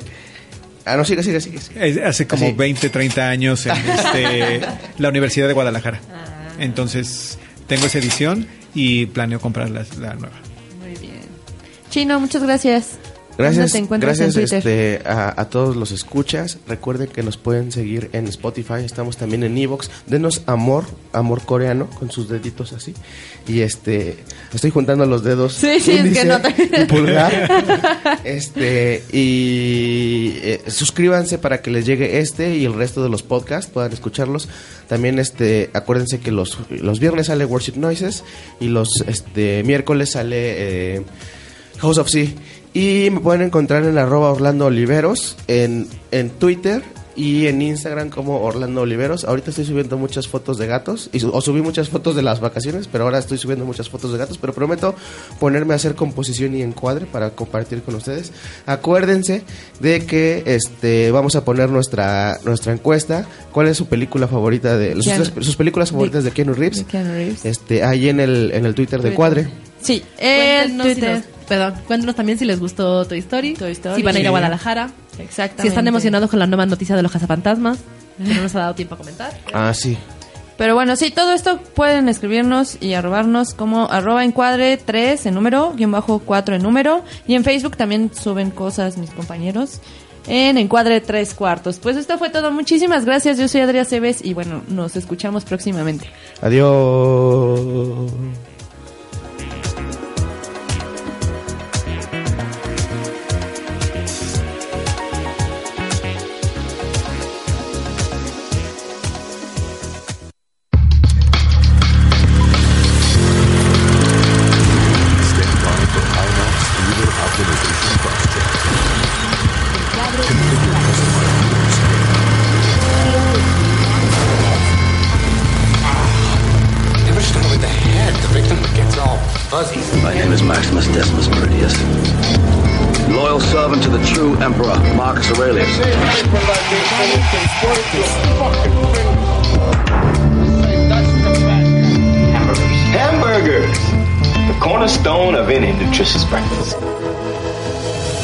Ah, 0.86 0.98
no, 0.98 1.06
sigue, 1.06 1.22
sigue, 1.24 1.40
sigue. 1.40 1.60
sigue. 1.60 2.04
hace 2.04 2.26
como 2.26 2.48
Así. 2.48 2.56
20, 2.56 2.90
30 2.90 3.30
años 3.30 3.66
en 3.66 3.76
este, 3.90 4.62
la 4.98 5.10
Universidad 5.10 5.48
de 5.48 5.54
Guadalajara. 5.54 6.00
Ah. 6.12 6.54
Entonces, 6.60 7.38
tengo 7.68 7.86
esa 7.86 8.00
edición 8.00 8.48
y 8.74 9.06
planeo 9.08 9.40
comprar 9.40 9.70
la, 9.70 9.86
la 10.00 10.16
nueva. 10.16 10.36
Muy 10.80 10.96
bien. 11.00 11.22
Chino, 11.90 12.20
muchas 12.20 12.44
gracias. 12.44 12.98
Gracias, 13.40 13.58
¿Dónde 13.68 13.72
te 13.72 13.78
encuentras 13.86 14.20
gracias 14.20 14.52
este, 14.54 15.02
a, 15.06 15.40
a 15.42 15.50
todos 15.50 15.76
los 15.78 15.92
escuchas. 15.92 16.58
Recuerden 16.68 17.08
que 17.08 17.24
nos 17.24 17.38
pueden 17.38 17.72
seguir 17.72 18.10
en 18.12 18.28
Spotify. 18.28 18.84
Estamos 18.86 19.16
también 19.16 19.44
en 19.44 19.58
Evox. 19.58 19.90
Denos 20.08 20.42
amor, 20.46 20.84
amor 21.14 21.42
coreano, 21.46 21.90
con 21.90 22.12
sus 22.12 22.28
deditos 22.28 22.74
así. 22.74 22.94
Y 23.48 23.62
este, 23.62 24.18
estoy 24.54 24.72
juntando 24.72 25.06
los 25.06 25.24
dedos. 25.24 25.54
Sí, 25.54 25.80
sí, 25.80 25.92
es 25.94 26.18
que 26.18 26.26
no 26.26 26.42
te- 26.42 26.86
pulgar. 26.88 28.20
Este, 28.26 29.04
y 29.14 30.34
eh, 30.42 30.62
suscríbanse 30.68 31.38
para 31.38 31.62
que 31.62 31.72
les 31.72 31.86
llegue 31.86 32.20
este 32.20 32.56
y 32.58 32.66
el 32.66 32.74
resto 32.74 33.02
de 33.02 33.10
los 33.10 33.24
podcasts, 33.24 33.72
puedan 33.74 33.94
escucharlos. 33.94 34.50
También 34.88 35.18
este, 35.20 35.70
acuérdense 35.74 36.20
que 36.20 36.32
los, 36.32 36.58
los 36.70 37.00
viernes 37.00 37.28
sale 37.28 37.46
Worship 37.46 37.78
Noises 37.78 38.24
y 38.60 38.68
los 38.68 38.90
este, 39.08 39.64
miércoles 39.64 40.12
sale 40.12 40.96
eh, 40.98 41.02
House 41.80 41.98
of 41.98 42.10
Sea. 42.10 42.28
Y 42.74 43.10
me 43.12 43.20
pueden 43.20 43.42
encontrar 43.42 43.84
en 43.84 43.98
arroba 43.98 44.32
Orlando 44.32 44.66
Oliveros 44.68 45.36
en, 45.48 45.88
en 46.12 46.30
Twitter 46.30 46.84
y 47.16 47.48
en 47.48 47.62
Instagram 47.62 48.10
como 48.12 48.40
Orlando 48.44 48.82
Oliveros. 48.82 49.26
Ahorita 49.26 49.50
estoy 49.50 49.66
subiendo 49.66 49.98
muchas 49.98 50.28
fotos 50.30 50.58
de 50.58 50.68
gatos, 50.68 51.10
y 51.12 51.20
su- 51.20 51.32
o 51.32 51.42
subí 51.42 51.62
muchas 51.62 51.90
fotos 51.90 52.16
de 52.16 52.22
las 52.22 52.40
vacaciones, 52.40 52.88
pero 52.88 53.04
ahora 53.04 53.18
estoy 53.18 53.38
subiendo 53.38 53.66
muchas 53.66 53.90
fotos 53.90 54.14
de 54.14 54.20
gatos, 54.20 54.38
pero 54.38 54.54
prometo 54.54 54.96
ponerme 55.40 55.74
a 55.74 55.76
hacer 55.78 55.96
composición 55.96 56.56
y 56.56 56.62
encuadre 56.62 57.08
para 57.08 57.32
compartir 57.32 57.82
con 57.82 57.96
ustedes. 57.96 58.32
Acuérdense 58.68 59.44
de 59.82 60.06
que 60.06 60.44
este 60.46 61.12
vamos 61.12 61.36
a 61.36 61.44
poner 61.44 61.70
nuestra 61.70 62.40
nuestra 62.46 62.72
encuesta. 62.72 63.26
¿Cuál 63.52 63.68
es 63.68 63.76
su 63.78 63.88
película 63.88 64.28
favorita 64.30 64.78
de 64.78 64.94
sus, 64.94 65.08
Keanu- 65.08 65.32
tres- 65.34 65.46
sus 65.46 65.56
películas 65.58 65.90
favoritas 65.92 66.24
de, 66.24 66.32
Keanu 66.32 66.54
Reeves? 66.54 66.78
de 66.78 66.86
Keanu 66.86 67.12
Reeves. 67.12 67.44
Este, 67.46 67.84
ahí 67.84 68.08
en 68.08 68.20
el 68.22 68.52
en 68.54 68.66
el 68.66 68.74
Twitter 68.76 69.00
de 69.00 69.10
Twitter. 69.10 69.16
Cuadre. 69.18 69.48
Sí, 69.82 70.04
el 70.20 70.78
Twitter. 70.78 71.24
Perdón, 71.50 71.74
cuéntenos 71.88 72.16
también 72.16 72.38
si 72.38 72.46
les 72.46 72.60
gustó 72.60 73.04
Toy 73.06 73.20
Story. 73.20 73.56
Toy 73.56 73.72
Story. 73.72 73.96
Si 73.98 74.04
van 74.04 74.16
a 74.16 74.20
ir 74.20 74.28
a. 74.28 74.30
Guadalajara. 74.30 74.92
Exactamente. 75.18 75.64
Si 75.64 75.68
están 75.68 75.88
emocionados 75.88 76.30
con 76.30 76.40
la 76.40 76.48
nueva 76.48 76.66
noticia 76.66 76.96
de 76.96 77.02
los 77.02 77.12
cazafantasmas. 77.12 77.80
Que 78.18 78.34
no 78.34 78.44
nos 78.44 78.56
ha 78.56 78.60
dado 78.60 78.76
tiempo 78.76 78.96
a 78.96 78.98
comentar. 78.98 79.34
Ah, 79.54 79.74
sí. 79.74 79.98
Pero 80.58 80.76
bueno, 80.76 80.98
sí, 80.98 81.10
todo 81.10 81.34
esto 81.34 81.60
pueden 81.74 82.10
escribirnos 82.10 82.78
y 82.82 82.94
arrobarnos 82.94 83.54
como 83.54 83.90
arroba 83.90 84.26
encuadre 84.26 84.76
3 84.76 85.26
en 85.28 85.34
número, 85.34 85.74
guion 85.74 85.92
bajo 85.92 86.20
4 86.20 86.56
en 86.56 86.64
número. 86.64 87.04
Y 87.28 87.36
en 87.36 87.46
Facebook 87.46 87.78
también 87.78 88.12
suben 88.14 88.52
cosas 88.52 88.98
mis 88.98 89.10
compañeros 89.10 89.80
en 90.28 90.58
encuadre 90.58 91.00
3 91.00 91.34
cuartos. 91.34 91.80
Pues 91.80 91.96
esto 91.96 92.18
fue 92.18 92.30
todo. 92.30 92.52
Muchísimas 92.52 93.06
gracias. 93.06 93.38
Yo 93.38 93.48
soy 93.48 93.62
Adrián 93.62 93.86
Cebes 93.86 94.24
y 94.24 94.34
bueno, 94.34 94.62
nos 94.68 94.98
escuchamos 94.98 95.46
próximamente. 95.46 96.10
Adiós. 96.42 98.12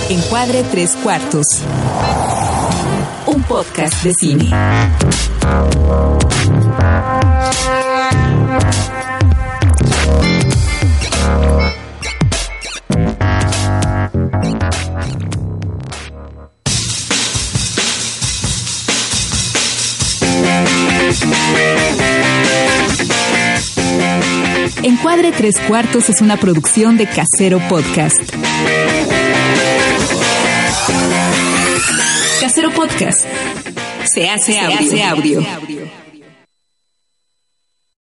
Encuadre 0.10 0.64
tres 0.69 0.95
cuartos. 1.02 1.45
Un 3.26 3.41
podcast 3.44 4.03
de 4.03 4.14
cine. 4.14 4.49
Tres 25.32 25.56
Cuartos 25.68 26.10
es 26.10 26.22
una 26.22 26.38
producción 26.38 26.98
de 26.98 27.08
Casero 27.08 27.60
Podcast. 27.68 28.20
Casero 32.40 32.72
Podcast. 32.72 33.26
Se 34.06 34.30
hace, 34.30 34.60
audio. 34.60 35.42